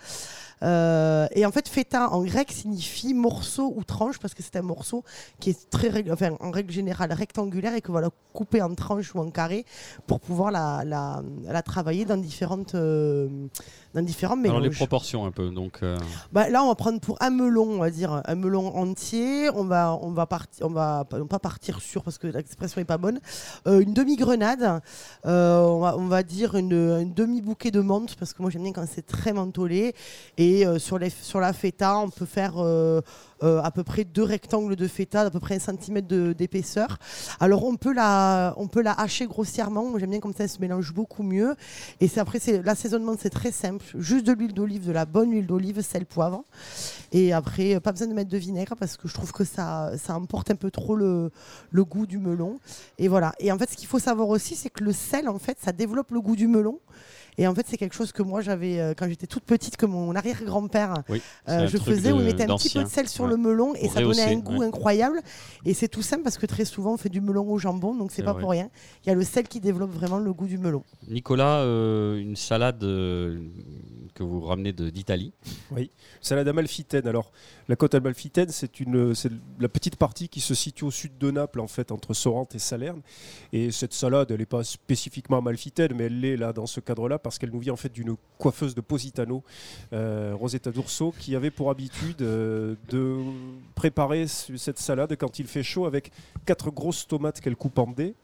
Euh, 0.62 1.26
et 1.32 1.46
en 1.46 1.52
fait, 1.52 1.68
feta 1.68 2.10
en 2.10 2.22
grec 2.22 2.50
signifie 2.52 3.14
morceau 3.14 3.72
ou 3.76 3.82
tranche 3.84 4.18
parce 4.18 4.34
que 4.34 4.42
c'est 4.42 4.56
un 4.56 4.62
morceau 4.62 5.04
qui 5.38 5.50
est 5.50 5.70
très, 5.70 6.10
enfin, 6.10 6.36
en 6.40 6.50
règle 6.50 6.70
générale 6.72 7.12
rectangulaire 7.12 7.74
et 7.74 7.80
que 7.80 7.90
voilà 7.90 8.10
couper 8.32 8.62
en 8.62 8.74
tranches 8.74 9.14
ou 9.14 9.18
en 9.20 9.30
carré 9.30 9.64
pour 10.06 10.20
pouvoir 10.20 10.50
la, 10.52 10.82
la, 10.84 11.22
la 11.44 11.62
travailler 11.62 12.04
dans 12.04 12.16
différentes 12.16 12.74
euh, 12.74 13.28
dans 13.94 14.02
différents 14.02 14.34
Alors 14.44 14.60
les 14.60 14.68
mélanges. 14.68 14.76
proportions 14.76 15.24
un 15.26 15.32
peu. 15.32 15.50
Donc, 15.50 15.78
euh, 15.82 15.96
Bah, 16.32 16.48
là, 16.48 16.62
on 16.62 16.68
va 16.68 16.74
prendre 16.76 17.00
pour 17.00 17.16
un 17.20 17.30
melon, 17.30 17.68
on 17.70 17.78
va 17.78 17.90
dire 17.90 18.22
un 18.24 18.34
melon 18.36 18.76
entier. 18.76 19.48
On 19.54 19.64
va, 19.64 19.98
on 20.00 20.12
va 20.12 20.26
partir, 20.26 20.66
on 20.66 20.70
va 20.70 21.04
non 21.12 21.26
pas 21.26 21.38
partir 21.40 21.80
sur 21.80 22.02
parce 22.04 22.18
que 22.18 22.28
l'expression 22.28 22.80
est 22.80 22.84
pas 22.84 22.98
bonne. 22.98 23.18
Euh, 23.66 23.80
une 23.80 23.92
demi 23.94 24.16
grenade. 24.16 24.80
on, 25.24 25.80
va, 25.80 25.96
on 25.96 26.06
va 26.06 26.22
dire 26.22 26.54
une, 26.54 26.72
une 27.00 27.14
demi 27.14 27.40
bouquet 27.42 27.70
de 27.72 27.80
menthe 27.80 28.14
parce 28.16 28.32
que 28.32 28.42
moi 28.42 28.50
j'aime 28.50 28.62
bien 28.62 28.72
quand 28.72 28.86
c'est 28.88 29.06
très 29.06 29.32
mentholé. 29.32 29.94
Et 30.38 30.49
euh, 30.66 30.78
sur 30.78 30.98
la 31.40 31.52
feta, 31.52 31.98
on 31.98 32.10
peut 32.10 32.26
faire 32.26 32.54
euh, 32.56 33.00
euh, 33.42 33.60
à 33.62 33.70
peu 33.70 33.84
près 33.84 34.04
deux 34.04 34.22
rectangles 34.22 34.76
de 34.76 34.86
feta 34.86 35.24
d'à 35.24 35.30
peu 35.30 35.40
près 35.40 35.56
un 35.56 35.60
centimètre 35.60 36.08
d'épaisseur. 36.08 36.98
Alors 37.40 37.64
on 37.64 37.76
peut 37.76 37.92
la, 37.92 38.54
hacher 38.98 39.26
grossièrement. 39.26 39.84
Moi 39.84 39.98
j'aime 39.98 40.10
bien 40.10 40.20
comme 40.20 40.32
ça, 40.32 40.44
elle 40.44 40.50
se 40.50 40.60
mélange 40.60 40.92
beaucoup 40.92 41.22
mieux. 41.22 41.54
Et 42.00 42.10
après, 42.16 42.38
l'assaisonnement, 42.64 43.14
c'est 43.18 43.30
très 43.30 43.52
simple. 43.52 43.84
Juste 43.98 44.26
de 44.26 44.32
l'huile 44.32 44.54
d'olive, 44.54 44.86
de 44.86 44.92
la 44.92 45.04
bonne 45.06 45.32
huile 45.32 45.46
d'olive, 45.46 45.80
sel, 45.82 46.06
poivre. 46.06 46.44
Et 47.12 47.32
après, 47.32 47.80
pas 47.80 47.92
besoin 47.92 48.08
de 48.08 48.14
mettre 48.14 48.30
de 48.30 48.38
vinaigre 48.38 48.74
parce 48.76 48.96
que 48.96 49.08
je 49.08 49.14
trouve 49.14 49.32
que 49.32 49.44
ça, 49.44 49.92
ça 49.98 50.14
emporte 50.16 50.50
un 50.50 50.56
peu 50.56 50.70
trop 50.70 50.96
le, 50.96 51.30
le 51.70 51.84
goût 51.84 52.06
du 52.06 52.18
melon. 52.18 52.58
Et 52.98 53.08
voilà. 53.08 53.32
Et 53.38 53.52
en 53.52 53.58
fait, 53.58 53.70
ce 53.70 53.76
qu'il 53.76 53.88
faut 53.88 53.98
savoir 53.98 54.28
aussi, 54.28 54.54
c'est 54.56 54.70
que 54.70 54.84
le 54.84 54.92
sel, 54.92 55.28
en 55.28 55.38
fait, 55.38 55.58
ça 55.60 55.72
développe 55.72 56.10
le 56.10 56.20
goût 56.20 56.36
du 56.36 56.46
melon. 56.46 56.78
Et 57.38 57.46
en 57.46 57.54
fait, 57.54 57.66
c'est 57.68 57.76
quelque 57.76 57.94
chose 57.94 58.12
que 58.12 58.22
moi 58.22 58.40
j'avais 58.40 58.80
euh, 58.80 58.94
quand 58.96 59.08
j'étais 59.08 59.26
toute 59.26 59.44
petite, 59.44 59.76
que 59.76 59.86
mon 59.86 60.14
arrière-grand-père 60.14 61.02
oui, 61.08 61.20
euh, 61.48 61.66
je 61.66 61.78
faisais, 61.78 62.12
où 62.12 62.18
il 62.20 62.24
mettait 62.24 62.44
un 62.50 62.56
petit 62.56 62.70
peu 62.70 62.82
de 62.84 62.88
sel 62.88 63.08
sur 63.08 63.24
Ouais. 63.24 63.30
le 63.30 63.36
melon 63.36 63.74
et 63.74 63.88
ça 63.88 64.00
donnait 64.00 64.22
un 64.34 64.36
goût 64.38 64.58
ouais. 64.58 64.66
incroyable. 64.66 65.20
Et 65.64 65.74
c'est 65.74 65.88
tout 65.88 66.02
simple 66.02 66.22
parce 66.22 66.38
que 66.38 66.46
très 66.46 66.64
souvent 66.64 66.94
on 66.94 66.96
fait 66.96 67.08
du 67.08 67.20
melon 67.20 67.50
au 67.50 67.58
jambon, 67.58 67.94
donc 67.94 68.12
c'est 68.12 68.22
pas 68.22 68.32
vrai. 68.32 68.40
pour 68.40 68.50
rien. 68.50 68.68
Il 69.04 69.08
y 69.08 69.12
a 69.12 69.14
le 69.14 69.24
sel 69.24 69.46
qui 69.48 69.60
développe 69.60 69.90
vraiment 69.90 70.18
le 70.18 70.32
goût 70.32 70.46
du 70.46 70.58
melon. 70.58 70.82
Nicolas, 71.08 71.60
euh, 71.60 72.18
une 72.18 72.36
salade 72.36 72.80
que 72.80 74.22
vous 74.22 74.40
ramenez 74.40 74.72
d'Italie. 74.72 75.32
Salade 76.20 76.48
amalfitaine. 76.48 77.06
Alors, 77.06 77.30
la 77.68 77.76
côte 77.76 77.94
amalfitaine, 77.94 78.48
c'est 78.50 78.80
une, 78.80 79.14
c'est 79.14 79.30
la 79.60 79.68
petite 79.68 79.96
partie 79.96 80.28
qui 80.28 80.40
se 80.40 80.54
situe 80.54 80.84
au 80.84 80.90
sud 80.90 81.16
de 81.18 81.30
Naples, 81.30 81.60
en 81.60 81.68
fait, 81.68 81.92
entre 81.92 82.14
Sorrente 82.14 82.54
et 82.54 82.58
Salerne. 82.58 83.00
Et 83.52 83.70
cette 83.70 83.92
salade, 83.94 84.30
elle 84.30 84.38
n'est 84.38 84.46
pas 84.46 84.64
spécifiquement 84.64 85.38
amalfitaine, 85.38 85.92
mais 85.94 86.04
elle 86.04 86.20
l'est 86.20 86.36
là 86.36 86.52
dans 86.52 86.66
ce 86.66 86.80
cadre-là 86.80 87.18
parce 87.22 87.38
qu'elle 87.38 87.50
nous 87.50 87.58
vient 87.60 87.72
en 87.72 87.76
fait 87.76 87.92
d'une 87.92 88.16
coiffeuse 88.38 88.74
de 88.74 88.80
Positano, 88.80 89.42
euh, 89.92 90.34
Rosetta 90.38 90.70
D'Urso, 90.70 91.12
qui 91.18 91.36
avait 91.36 91.50
pour 91.50 91.70
habitude 91.70 92.22
euh, 92.22 92.74
de 92.88 93.18
préparer 93.74 94.26
ce- 94.26 94.56
cette 94.56 94.78
salade 94.78 95.14
quand 95.18 95.38
il 95.38 95.46
fait 95.46 95.62
chaud 95.62 95.86
avec 95.86 96.10
quatre 96.46 96.70
grosses 96.70 97.06
tomates 97.06 97.40
qu'elle 97.40 97.56
coupe 97.56 97.78
en 97.78 97.86
dés. 97.90 98.14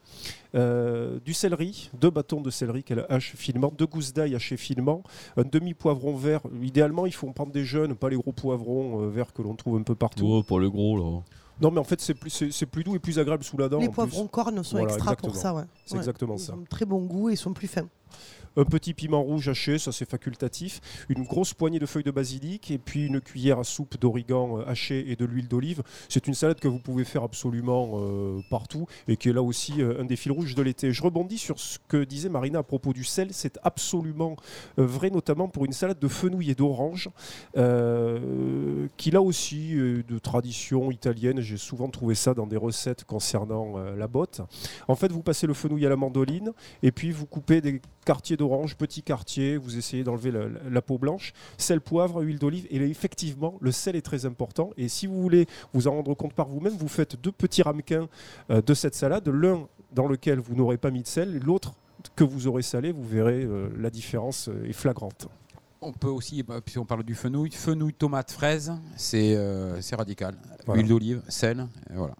euh, 0.55 1.19
du 1.25 1.33
céleri, 1.33 1.91
deux 1.99 2.09
bâtons 2.09 2.41
de 2.41 2.49
céleri 2.49 2.81
qu'elle 2.83 3.05
hache 3.09 3.35
finement, 3.35 3.71
deux 3.77 3.85
gousses 3.85 4.13
d'ail 4.13 4.33
hachées 4.33 4.57
finement, 4.57 5.03
un 5.35 5.43
demi-poivron 5.43 6.15
vert. 6.15 6.41
Idéalement, 6.63 7.05
il 7.05 7.13
faut 7.13 7.27
en 7.27 7.33
prendre 7.33 7.51
des 7.51 7.65
jeunes, 7.65 7.93
pas 7.95 8.09
les 8.09 8.15
gros 8.15 8.31
poivrons 8.31 9.01
euh, 9.03 9.09
verts 9.09 9.33
que 9.33 9.41
l'on 9.41 9.55
trouve 9.55 9.77
un 9.77 9.83
peu 9.83 9.93
partout. 9.95 10.25
Oh, 10.27 10.43
pour 10.43 10.59
le 10.59 10.69
gros, 10.69 10.97
là. 10.97 11.21
Non, 11.59 11.69
mais 11.71 11.79
en 11.79 11.83
fait, 11.83 11.99
c'est 12.01 12.13
plus, 12.13 12.29
c'est, 12.29 12.51
c'est 12.51 12.65
plus 12.67 12.83
doux 12.83 12.95
et 12.95 12.99
plus 12.99 13.17
agréable 13.19 13.43
sous 13.43 13.57
la 13.57 13.67
dent. 13.67 13.79
Les 13.79 13.89
poivrons 13.89 14.27
cornes 14.27 14.63
sont 14.63 14.77
Voilà, 14.77 14.93
extra 14.93 15.15
pour 15.15 15.35
ça. 15.35 15.53
Ouais. 15.53 15.63
C'est 15.85 15.93
Ouais. 15.93 15.99
exactement 15.99 16.35
Ils 16.35 16.39
ça. 16.39 16.53
ont 16.53 16.63
très 16.69 16.85
bon 16.85 17.03
goût 17.05 17.29
et 17.29 17.33
ils 17.33 17.37
sont 17.37 17.53
plus 17.53 17.67
fins. 17.67 17.87
Un 18.57 18.65
petit 18.65 18.95
piment 18.95 19.21
rouge 19.21 19.49
haché, 19.49 19.77
ça 19.77 19.91
c'est 19.91 20.09
facultatif. 20.09 20.81
Une 21.09 21.21
grosse 21.21 21.53
poignée 21.53 21.77
de 21.77 21.85
feuilles 21.85 22.03
de 22.03 22.09
basilic 22.09 22.71
et 22.71 22.79
puis 22.79 23.05
une 23.05 23.21
cuillère 23.21 23.59
à 23.59 23.63
soupe 23.63 23.99
d'origan 23.99 24.57
euh, 24.57 24.67
haché 24.67 25.11
et 25.11 25.15
de 25.15 25.25
l'huile 25.25 25.47
d'olive. 25.47 25.83
C'est 26.09 26.25
une 26.25 26.33
salade 26.33 26.59
que 26.59 26.67
vous 26.67 26.79
pouvez 26.79 27.03
faire 27.03 27.21
absolument 27.21 27.99
euh, 28.01 28.41
partout 28.49 28.87
et 29.07 29.15
qui 29.15 29.29
est 29.29 29.33
là 29.33 29.43
aussi 29.43 29.83
euh, 29.83 30.01
un 30.01 30.05
des 30.05 30.15
fils 30.15 30.31
rouges 30.31 30.55
de 30.55 30.63
l'été. 30.63 30.91
Je 30.91 31.03
rebondis 31.03 31.37
sur 31.37 31.59
ce 31.59 31.77
que 31.87 32.03
disait 32.03 32.29
Marina 32.29 32.57
à 32.59 32.63
propos 32.63 32.93
du 32.93 33.03
sel. 33.03 33.27
C'est 33.31 33.59
absolument 33.61 34.35
vrai, 34.75 35.11
notamment 35.11 35.47
pour 35.49 35.65
une 35.65 35.71
salade 35.71 35.99
de 35.99 36.07
fenouil 36.07 36.49
et 36.49 36.55
d'orange, 36.55 37.09
qui 38.97 39.11
là 39.11 39.21
aussi 39.21 39.75
de 39.75 40.17
tradition 40.17 40.89
italienne. 40.89 41.41
J'ai 41.41 41.57
souvent 41.57 41.89
trouvé 41.89 42.15
ça 42.15 42.33
dans 42.33 42.47
des 42.47 42.57
recettes 42.57 43.03
concernant 43.03 43.77
la 43.77 44.07
botte. 44.07 44.41
En 44.87 44.95
fait, 44.95 45.11
vous 45.11 45.21
passez 45.21 45.45
le 45.45 45.53
fenouil 45.53 45.85
à 45.85 45.89
la 45.89 45.95
mandoline 45.95 46.53
et 46.81 46.91
puis 46.91 47.11
vous 47.11 47.25
coupez 47.25 47.61
des 47.61 47.81
quartiers 48.07 48.37
d'orange, 48.37 48.77
petits 48.77 49.03
quartiers, 49.03 49.57
vous 49.57 49.77
essayez 49.77 50.05
d'enlever 50.05 50.31
la, 50.31 50.81
peau 50.81 50.97
blanche, 50.97 51.33
sel, 51.57 51.81
poivre, 51.81 52.21
huile 52.21 52.39
d'olive. 52.39 52.65
Et 52.69 52.79
là, 52.79 52.85
effectivement, 52.85 53.57
le 53.59 53.73
sel 53.73 53.97
est 53.97 54.01
très 54.01 54.25
important. 54.25 54.69
Et 54.77 54.87
si 54.87 55.07
vous 55.07 55.21
voulez 55.21 55.45
vous 55.73 55.89
en 55.89 55.91
rendre 55.91 56.13
compte 56.13 56.31
par 56.31 56.47
vous-même, 56.47 56.71
vous 56.77 56.87
faites 56.87 57.21
deux 57.21 57.33
petits 57.33 57.63
ramequins 57.63 58.07
euh, 58.49 58.61
de 58.61 58.73
cette 58.73 58.95
salade, 58.95 59.27
l'un 59.27 59.67
dans 59.91 60.07
lequel 60.07 60.39
vous 60.39 60.55
n'aurez 60.55 60.77
pas 60.77 60.89
mis 60.89 61.01
de 61.01 61.07
sel, 61.07 61.37
l'autre 61.39 61.73
que 62.15 62.23
vous 62.23 62.47
aurez 62.47 62.61
salé, 62.61 62.93
vous 62.93 63.03
verrez 63.03 63.43
euh, 63.43 63.67
la 63.77 63.89
différence 63.89 64.47
euh, 64.47 64.69
est 64.69 64.73
flagrante. 64.73 65.27
On 65.81 65.91
peut 65.91 66.07
aussi, 66.07 66.43
bah, 66.43 66.61
si 66.65 66.79
on 66.79 66.85
parle 66.85 67.03
du 67.03 67.13
fenouil, 67.13 67.51
fenouil, 67.51 67.93
tomate, 67.93 68.31
fraise, 68.31 68.71
c'est 68.95 69.35
euh, 69.35 69.81
radical. 69.91 70.35
Voilà. 70.65 70.81
Huile 70.81 70.89
d'olive, 70.89 71.21
sel, 71.27 71.67
et 71.89 71.95
voilà. 71.95 72.15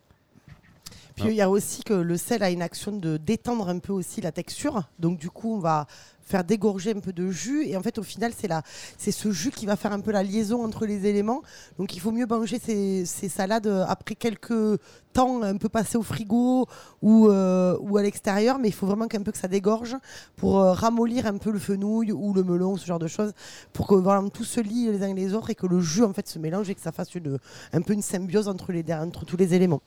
Puis 1.17 1.29
il 1.29 1.33
y 1.33 1.41
a 1.41 1.49
aussi 1.49 1.83
que 1.83 1.95
le 1.95 2.15
sel 2.15 2.43
a 2.43 2.51
une 2.51 2.61
action 2.61 2.91
de 2.91 3.17
détendre 3.17 3.69
un 3.69 3.79
peu 3.79 3.91
aussi 3.91 4.21
la 4.21 4.31
texture. 4.31 4.83
Donc 4.99 5.17
du 5.17 5.31
coup, 5.31 5.55
on 5.55 5.59
va 5.59 5.87
faire 6.21 6.43
dégorger 6.43 6.91
un 6.91 6.99
peu 6.99 7.11
de 7.11 7.31
jus. 7.31 7.65
Et 7.65 7.75
en 7.75 7.81
fait 7.81 7.97
au 7.97 8.03
final 8.03 8.33
c'est 8.37 8.47
la 8.47 8.61
c'est 8.99 9.11
ce 9.11 9.31
jus 9.31 9.49
qui 9.49 9.65
va 9.65 9.75
faire 9.77 9.93
un 9.93 9.99
peu 9.99 10.11
la 10.11 10.21
liaison 10.21 10.63
entre 10.63 10.85
les 10.85 11.07
éléments. 11.07 11.41
Donc 11.79 11.95
il 11.95 12.01
faut 12.01 12.11
mieux 12.11 12.27
manger 12.27 12.59
ces, 12.63 13.03
ces 13.05 13.29
salades 13.29 13.65
euh, 13.65 13.83
après 13.87 14.13
quelques 14.13 14.79
temps 15.11 15.41
un 15.41 15.57
peu 15.57 15.69
passé 15.69 15.97
au 15.97 16.03
frigo 16.03 16.67
ou, 17.01 17.29
euh, 17.29 17.75
ou 17.81 17.97
à 17.97 18.03
l'extérieur. 18.03 18.59
Mais 18.59 18.67
il 18.67 18.73
faut 18.73 18.85
vraiment 18.85 19.07
qu'un 19.07 19.23
peu 19.23 19.31
que 19.31 19.39
ça 19.39 19.47
dégorge 19.47 19.97
pour 20.35 20.59
euh, 20.59 20.73
ramollir 20.73 21.25
un 21.25 21.39
peu 21.39 21.49
le 21.49 21.57
fenouil 21.57 22.11
ou 22.11 22.31
le 22.31 22.43
melon 22.43 22.77
ce 22.77 22.85
genre 22.85 22.99
de 22.99 23.07
choses 23.07 23.33
pour 23.73 23.87
que 23.87 23.95
voilà, 23.95 24.23
tout 24.31 24.43
se 24.43 24.59
lie 24.59 24.91
les 24.91 25.01
uns 25.01 25.15
les 25.15 25.33
autres 25.33 25.49
et 25.49 25.55
que 25.55 25.65
le 25.65 25.79
jus 25.79 26.03
en 26.03 26.13
fait 26.13 26.27
se 26.27 26.37
mélange 26.37 26.69
et 26.69 26.75
que 26.75 26.81
ça 26.81 26.91
fasse 26.91 27.15
une, 27.15 27.39
un 27.73 27.81
peu 27.81 27.93
une 27.93 28.03
symbiose 28.03 28.47
entre, 28.47 28.71
les, 28.71 28.83
entre 28.93 29.25
tous 29.25 29.37
les 29.37 29.55
éléments 29.55 29.81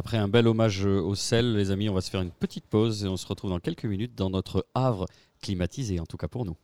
Après 0.00 0.16
un 0.16 0.28
bel 0.28 0.48
hommage 0.48 0.86
au 0.86 1.14
sel, 1.14 1.56
les 1.56 1.70
amis, 1.70 1.90
on 1.90 1.92
va 1.92 2.00
se 2.00 2.08
faire 2.08 2.22
une 2.22 2.30
petite 2.30 2.64
pause 2.66 3.04
et 3.04 3.06
on 3.06 3.18
se 3.18 3.26
retrouve 3.26 3.50
dans 3.50 3.58
quelques 3.58 3.84
minutes 3.84 4.14
dans 4.14 4.30
notre 4.30 4.66
havre 4.74 5.04
climatisé, 5.42 6.00
en 6.00 6.06
tout 6.06 6.16
cas 6.16 6.26
pour 6.26 6.46
nous. 6.46 6.56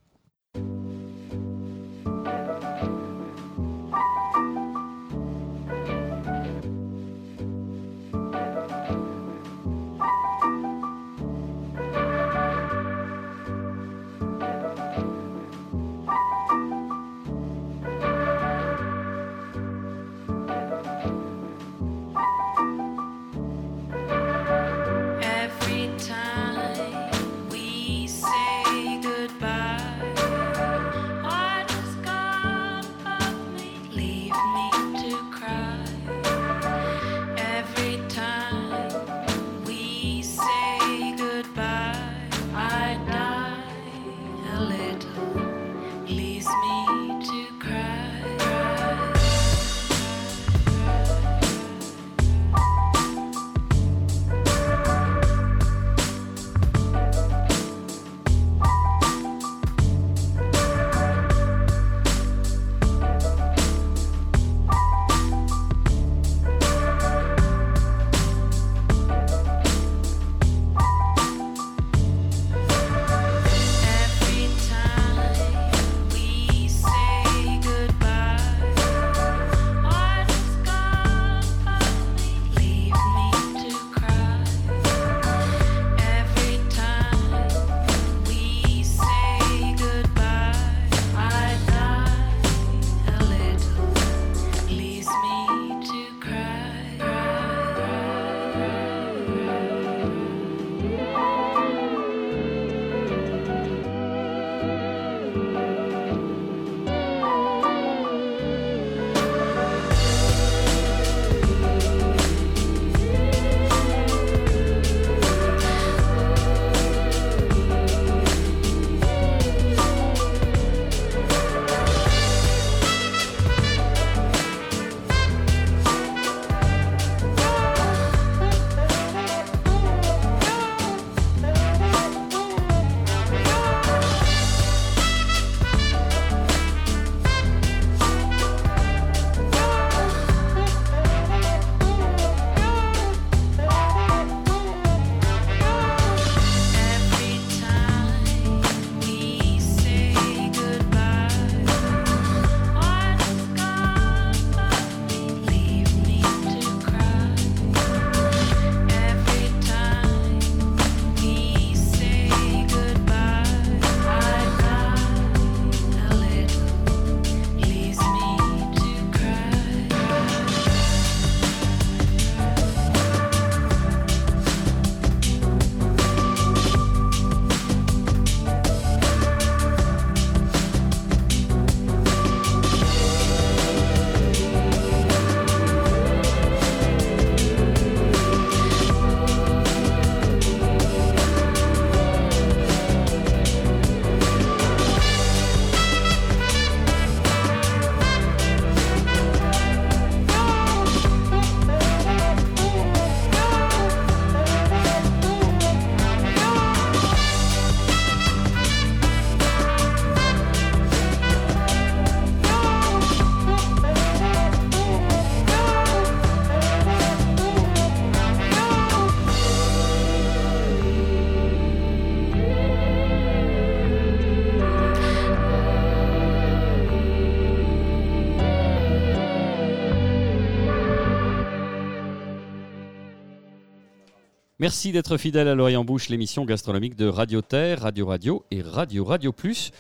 Merci 234.67 234.91
d'être 234.91 235.17
fidèle 235.17 235.47
à 235.47 235.55
l'Orient 235.55 235.85
Bouche, 235.85 236.09
l'émission 236.09 236.45
gastronomique 236.45 236.97
de 236.97 237.07
Radio 237.07 237.41
Terre, 237.41 237.83
Radio 237.83 238.05
Radio 238.05 238.45
et 238.51 238.63
Radio 238.63 239.05
Radio 239.05 239.31
Plus, 239.31 239.71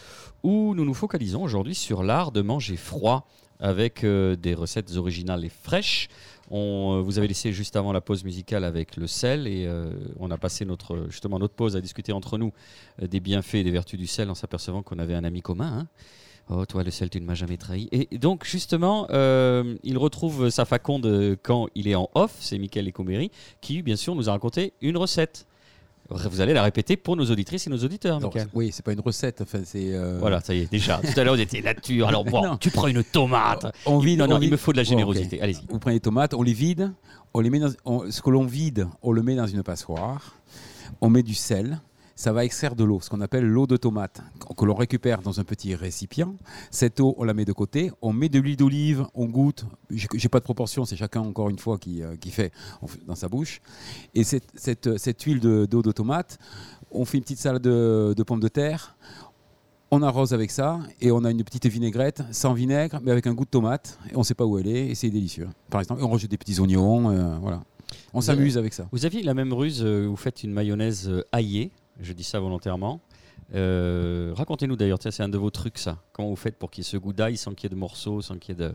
où 0.44 0.76
nous 0.76 0.84
nous 0.84 0.94
focalisons 0.94 1.42
aujourd'hui 1.42 1.74
sur 1.74 2.04
l'art 2.04 2.30
de 2.30 2.40
manger 2.40 2.76
froid 2.76 3.26
avec 3.58 4.04
euh, 4.04 4.36
des 4.36 4.54
recettes 4.54 4.94
originales 4.94 5.44
et 5.44 5.48
fraîches. 5.48 6.06
On, 6.52 6.98
euh, 6.98 7.00
vous 7.00 7.18
avez 7.18 7.26
laissé 7.26 7.52
juste 7.52 7.74
avant 7.74 7.90
la 7.90 8.00
pause 8.00 8.22
musicale 8.22 8.62
avec 8.62 8.96
le 8.96 9.08
sel 9.08 9.48
et 9.48 9.66
euh, 9.66 9.90
on 10.20 10.30
a 10.30 10.38
passé 10.38 10.64
notre, 10.64 11.06
justement 11.10 11.40
notre 11.40 11.54
pause 11.54 11.74
à 11.74 11.80
discuter 11.80 12.12
entre 12.12 12.38
nous 12.38 12.52
des 13.02 13.18
bienfaits 13.18 13.56
et 13.56 13.64
des 13.64 13.72
vertus 13.72 13.98
du 13.98 14.06
sel 14.06 14.30
en 14.30 14.36
s'apercevant 14.36 14.84
qu'on 14.84 15.00
avait 15.00 15.14
un 15.14 15.24
ami 15.24 15.42
commun. 15.42 15.80
hein. 15.80 15.86
Oh, 16.48 16.64
toi, 16.64 16.84
le 16.84 16.92
sel, 16.92 17.10
tu 17.10 17.20
ne 17.20 17.26
m'as 17.26 17.34
jamais 17.34 17.56
trahi. 17.56 17.88
Et 17.90 18.18
donc, 18.18 18.44
justement, 18.46 19.08
euh, 19.10 19.74
il 19.82 19.98
retrouve 19.98 20.48
sa 20.50 20.64
faconde 20.64 21.36
quand 21.42 21.66
il 21.74 21.88
est 21.88 21.96
en 21.96 22.08
off, 22.14 22.36
c'est 22.38 22.56
Michael 22.58 22.86
Ecoméry, 22.88 23.32
qui, 23.60 23.82
bien 23.82 23.96
sûr, 23.96 24.14
nous 24.14 24.28
a 24.28 24.32
raconté 24.32 24.72
une 24.80 24.96
recette. 24.96 25.46
Vous 26.08 26.40
allez 26.40 26.52
la 26.54 26.62
répéter 26.62 26.96
pour 26.96 27.16
nos 27.16 27.28
auditrices 27.32 27.66
et 27.66 27.70
nos 27.70 27.78
auditeurs, 27.82 28.20
Michael. 28.20 28.46
oui, 28.54 28.70
c'est 28.72 28.84
pas 28.84 28.92
une 28.92 29.00
recette. 29.00 29.40
Enfin, 29.40 29.58
c'est. 29.64 29.92
euh, 29.92 30.18
Voilà, 30.20 30.40
ça 30.40 30.54
y 30.54 30.60
est, 30.60 30.70
déjà. 30.70 30.98
Tout 30.98 31.18
à 31.18 31.24
l'heure, 31.24 31.34
on 31.34 31.38
était 31.38 31.60
là-dessus. 31.60 32.04
Alors, 32.04 32.24
bon, 32.24 32.42
Non. 32.44 32.56
tu 32.58 32.70
prends 32.70 32.86
une 32.86 33.02
tomate. 33.02 33.66
On 33.84 33.98
vide, 33.98 34.20
non, 34.20 34.28
non, 34.28 34.36
on 34.36 34.40
il 34.40 34.52
me 34.52 34.56
faut 34.56 34.70
de 34.70 34.76
la 34.76 34.84
générosité. 34.84 35.40
Allez-y. 35.40 35.66
Vous 35.68 35.80
prenez 35.80 35.94
les 35.96 36.00
tomates, 36.00 36.32
on 36.34 36.42
les 36.44 36.52
vide, 36.52 36.92
on 37.34 37.40
les 37.40 37.50
met 37.50 37.58
dans, 37.58 37.70
on- 37.84 38.08
ce 38.08 38.22
que 38.22 38.30
l'on 38.30 38.44
vide, 38.44 38.86
on 39.02 39.10
le 39.10 39.20
met 39.24 39.34
dans 39.34 39.48
une 39.48 39.64
passoire, 39.64 40.36
on 41.00 41.10
met 41.10 41.24
du 41.24 41.34
sel, 41.34 41.80
ça 42.16 42.32
va 42.32 42.44
extraire 42.44 42.74
de 42.74 42.82
l'eau, 42.82 42.98
ce 43.00 43.10
qu'on 43.10 43.20
appelle 43.20 43.44
l'eau 43.46 43.66
de 43.66 43.76
tomate, 43.76 44.22
que 44.56 44.64
l'on 44.64 44.74
récupère 44.74 45.20
dans 45.22 45.38
un 45.38 45.44
petit 45.44 45.74
récipient. 45.74 46.34
Cette 46.70 46.98
eau, 46.98 47.14
on 47.18 47.24
la 47.24 47.34
met 47.34 47.44
de 47.44 47.52
côté, 47.52 47.92
on 48.00 48.12
met 48.12 48.28
de 48.30 48.40
l'huile 48.40 48.56
d'olive, 48.56 49.06
on 49.14 49.26
goûte. 49.26 49.66
J'ai 49.90 50.28
pas 50.30 50.38
de 50.40 50.44
proportion, 50.44 50.86
c'est 50.86 50.96
chacun 50.96 51.20
encore 51.20 51.50
une 51.50 51.58
fois 51.58 51.76
qui, 51.78 52.02
euh, 52.02 52.16
qui 52.16 52.30
fait 52.30 52.52
dans 53.06 53.14
sa 53.14 53.28
bouche. 53.28 53.60
Et 54.14 54.24
cette, 54.24 54.48
cette, 54.54 54.96
cette 54.98 55.22
huile 55.22 55.40
de- 55.40 55.66
d'eau 55.70 55.82
de, 55.82 55.92
tomate, 55.92 56.38
on 56.90 57.04
fait 57.04 57.18
une 57.18 57.22
petite 57.22 57.38
salade 57.38 57.62
de, 57.62 58.14
de 58.16 58.22
pommes 58.22 58.40
de 58.40 58.48
terre. 58.48 58.96
On 59.90 60.02
arrose 60.02 60.32
avec 60.34 60.50
ça 60.50 60.80
et 61.00 61.12
on 61.12 61.22
a 61.24 61.30
une 61.30 61.44
petite 61.44 61.66
vinaigrette 61.66 62.22
sans 62.32 62.54
vinaigre 62.54 62.98
mais 63.04 63.12
avec 63.12 63.26
un 63.28 63.34
goût 63.34 63.44
de 63.44 63.50
tomate 63.50 63.98
et 64.10 64.16
on 64.16 64.20
ne 64.20 64.24
sait 64.24 64.34
pas 64.34 64.44
où 64.44 64.58
elle 64.58 64.66
est 64.66 64.88
et 64.88 64.94
c'est 64.96 65.10
délicieux. 65.10 65.48
Par 65.70 65.80
exemple, 65.80 66.02
on 66.02 66.08
rajoute 66.10 66.30
des 66.30 66.38
petits 66.38 66.58
oignons, 66.58 67.10
euh, 67.10 67.36
voilà. 67.40 67.62
On 68.12 68.20
s'amuse 68.20 68.58
avec 68.58 68.72
ça. 68.72 68.88
Vous 68.90 69.04
aviez 69.04 69.22
la 69.22 69.34
même 69.34 69.52
ruse, 69.52 69.82
euh, 69.84 70.06
vous 70.08 70.16
faites 70.16 70.42
une 70.42 70.52
mayonnaise 70.52 71.08
euh, 71.08 71.22
aillée, 71.30 71.70
je 72.00 72.12
dis 72.12 72.24
ça 72.24 72.40
volontairement. 72.40 73.00
Euh, 73.54 74.32
Racontez-nous 74.34 74.76
d'ailleurs, 74.76 74.98
c'est 75.00 75.20
un 75.20 75.28
de 75.28 75.38
vos 75.38 75.50
trucs 75.50 75.78
ça. 75.78 75.98
Comment 76.12 76.28
vous 76.28 76.36
faites 76.36 76.58
pour 76.58 76.70
qu'il 76.70 76.84
y 76.84 76.86
ait 76.86 76.90
ce 76.90 76.96
d'ail 77.12 77.36
sans 77.36 77.54
qu'il 77.54 77.64
y 77.64 77.72
ait 77.72 77.74
de 77.74 77.80
morceaux, 77.80 78.20
sans 78.22 78.38
qu'il 78.38 78.58
y 78.58 78.62
ait 78.62 78.68
de. 78.68 78.74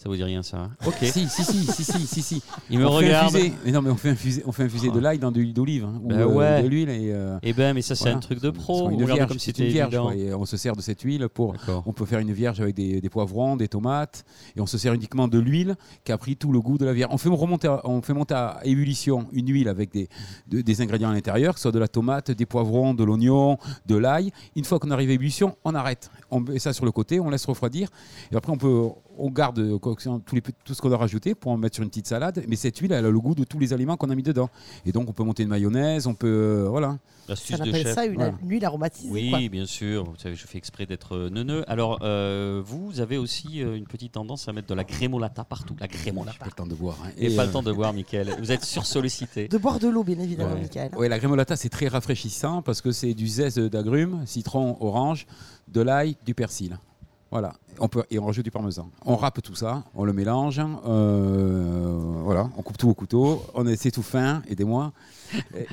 Ça 0.00 0.08
vous 0.08 0.14
dit 0.14 0.22
rien 0.22 0.44
ça 0.44 0.58
hein 0.58 0.70
Ok. 0.86 0.94
Si, 1.02 1.28
si, 1.28 1.42
si, 1.42 1.66
si, 1.66 1.82
si, 1.84 2.06
si, 2.06 2.22
si. 2.22 2.42
Il 2.70 2.78
me 2.78 2.86
on 2.86 2.90
regarde. 2.90 3.36
mais 3.64 3.72
non, 3.72 3.82
mais 3.82 3.90
on 3.90 3.96
fait 3.96 4.10
infuser, 4.10 4.44
on 4.46 4.52
fait 4.52 4.62
infuser 4.62 4.90
de 4.92 4.98
l'ail 5.00 5.18
dans 5.18 5.32
de 5.32 5.40
l'huile 5.40 5.52
d'olive 5.52 5.84
hein, 5.86 6.00
ou 6.04 6.08
Ben 6.08 6.20
euh, 6.20 6.26
ouais. 6.26 6.62
de 6.62 6.68
l'huile 6.68 6.88
et. 6.88 7.10
euh, 7.12 7.36
Eh 7.42 7.52
ben, 7.52 7.74
mais 7.74 7.82
ça 7.82 7.96
c'est 7.96 8.04
voilà. 8.04 8.18
un 8.18 8.20
truc 8.20 8.40
de 8.40 8.50
pro. 8.50 8.90
Une 8.90 9.04
vierge, 9.04 9.26
comme 9.26 9.40
c'est 9.40 9.46
c'était 9.46 9.64
une 9.66 9.72
vierge, 9.72 9.88
évident. 9.92 10.04
quoi, 10.04 10.14
et 10.14 10.32
on 10.32 10.44
se 10.46 10.56
sert 10.56 10.76
de 10.76 10.82
cette 10.82 11.00
huile 11.02 11.28
pour. 11.28 11.54
D'accord. 11.54 11.82
On 11.84 11.92
peut 11.92 12.06
faire 12.06 12.20
une 12.20 12.30
vierge 12.32 12.60
avec 12.60 12.76
des, 12.76 13.00
des 13.00 13.08
poivrons, 13.10 13.56
des 13.56 13.66
tomates, 13.66 14.24
et 14.56 14.60
on 14.60 14.66
se 14.66 14.78
sert 14.78 14.94
uniquement 14.94 15.26
de 15.26 15.40
l'huile 15.40 15.74
qui 16.04 16.12
a 16.12 16.18
pris 16.18 16.36
tout 16.36 16.52
le 16.52 16.60
goût 16.60 16.78
de 16.78 16.84
la 16.84 16.92
vierge. 16.92 17.10
On 17.12 17.18
fait 17.18 17.28
remonter, 17.28 17.66
à- 17.66 17.80
on 17.84 18.00
fait 18.00 18.14
monter 18.14 18.34
à 18.34 18.60
ébullition 18.62 19.26
une 19.32 19.48
huile 19.50 19.68
avec 19.68 19.90
des, 19.92 20.08
de- 20.46 20.60
des 20.60 20.80
ingrédients 20.80 21.10
à 21.10 21.12
l'intérieur, 21.12 21.54
que 21.54 21.58
ce 21.58 21.62
soit 21.62 21.72
de 21.72 21.78
la 21.80 21.88
tomate, 21.88 22.30
des 22.30 22.46
poivrons, 22.46 22.94
de 22.94 23.02
l'oignon, 23.02 23.58
de 23.86 23.96
l'ail. 23.96 24.30
Une 24.54 24.64
fois 24.64 24.78
qu'on 24.78 24.92
arrive 24.92 25.10
à 25.10 25.14
ébullition, 25.14 25.56
on 25.64 25.74
arrête. 25.74 26.08
On 26.30 26.38
met 26.38 26.60
ça 26.60 26.72
sur 26.72 26.84
le 26.84 26.92
côté, 26.92 27.18
on 27.18 27.30
laisse 27.30 27.46
refroidir, 27.46 27.88
et 28.30 28.36
après 28.36 28.52
on 28.52 28.58
peut, 28.58 28.88
on 29.18 29.30
garde 29.30 29.58
euh, 29.58 29.78
tous 30.24 30.34
les, 30.34 30.40
tout 30.42 30.74
ce 30.74 30.80
qu'on 30.80 30.92
a 30.92 30.96
rajouté 30.96 31.34
pour 31.34 31.52
en 31.52 31.56
mettre 31.56 31.74
sur 31.76 31.82
une 31.84 31.90
petite 31.90 32.06
salade. 32.06 32.42
Mais 32.48 32.56
cette 32.56 32.78
huile, 32.78 32.92
elle 32.92 33.04
a 33.04 33.10
le 33.10 33.20
goût 33.20 33.34
de 33.34 33.44
tous 33.44 33.58
les 33.58 33.72
aliments 33.72 33.96
qu'on 33.96 34.10
a 34.10 34.14
mis 34.14 34.22
dedans. 34.22 34.48
Et 34.86 34.92
donc 34.92 35.08
on 35.08 35.12
peut 35.12 35.24
monter 35.24 35.42
une 35.42 35.48
mayonnaise, 35.48 36.06
on 36.06 36.14
peut, 36.14 36.26
euh, 36.64 36.68
voilà. 36.68 36.98
Ça 37.26 37.32
L'astuce 37.32 37.60
de 37.60 37.72
chef. 37.72 37.94
ça 37.94 38.06
une, 38.06 38.14
Voilà. 38.14 38.32
huile 38.42 38.64
aromatisée. 38.64 39.10
Oui, 39.12 39.28
quoi. 39.30 39.40
bien 39.50 39.66
sûr. 39.66 40.04
Vous 40.04 40.16
savez, 40.16 40.34
je 40.34 40.46
fais 40.46 40.56
exprès 40.56 40.86
d'être 40.86 41.14
euh, 41.14 41.28
neuneux. 41.28 41.62
Alors, 41.70 41.98
euh, 42.02 42.62
vous 42.64 43.00
avez 43.00 43.18
aussi 43.18 43.58
une 43.60 43.86
petite 43.86 44.12
tendance 44.12 44.48
à 44.48 44.54
mettre 44.54 44.68
de 44.68 44.74
la 44.74 44.84
grémolata 44.84 45.44
partout. 45.44 45.76
La 45.78 45.88
grémolata. 45.88 46.38
pas 46.38 46.46
le 46.46 46.52
temps 46.52 46.66
de 46.66 46.74
boire. 46.74 46.96
hein. 47.04 47.10
Et, 47.18 47.36
pas 47.36 47.44
le 47.44 47.52
temps 47.52 47.62
de 47.62 47.70
boire, 47.72 47.92
Michael. 47.92 48.34
Vous 48.38 48.50
êtes 48.50 48.64
sursollicité. 48.64 49.46
De 49.48 49.58
boire 49.58 49.78
de 49.78 49.88
l'eau, 49.88 50.04
bien 50.04 50.18
évidemment, 50.18 50.54
Ouais. 50.54 50.60
Michael. 50.62 50.90
Ouais, 50.96 51.08
la 51.10 51.18
grémolata, 51.18 51.54
c'est 51.56 51.68
très 51.68 51.88
rafraîchissant 51.88 52.62
parce 52.62 52.80
que 52.80 52.92
c'est 52.92 53.12
du 53.12 53.28
zeste 53.28 53.58
d'agrumes, 53.58 54.22
citron, 54.24 54.78
orange, 54.80 55.26
de 55.68 55.82
l'ail, 55.82 56.16
du 56.24 56.34
persil. 56.34 56.78
Voilà. 57.30 57.52
On 57.80 57.88
peut, 57.88 58.02
et 58.10 58.18
on 58.18 58.24
rajoute 58.26 58.44
du 58.44 58.50
parmesan. 58.50 58.90
On 59.04 59.14
râpe 59.16 59.40
tout 59.42 59.54
ça, 59.54 59.84
on 59.94 60.04
le 60.04 60.12
mélange, 60.12 60.60
euh, 60.86 61.96
voilà, 62.24 62.48
on 62.56 62.62
coupe 62.62 62.76
tout 62.76 62.88
au 62.88 62.94
couteau, 62.94 63.42
on 63.54 63.64
c'est 63.76 63.90
tout 63.92 64.02
fin, 64.02 64.42
aidez-moi. 64.48 64.92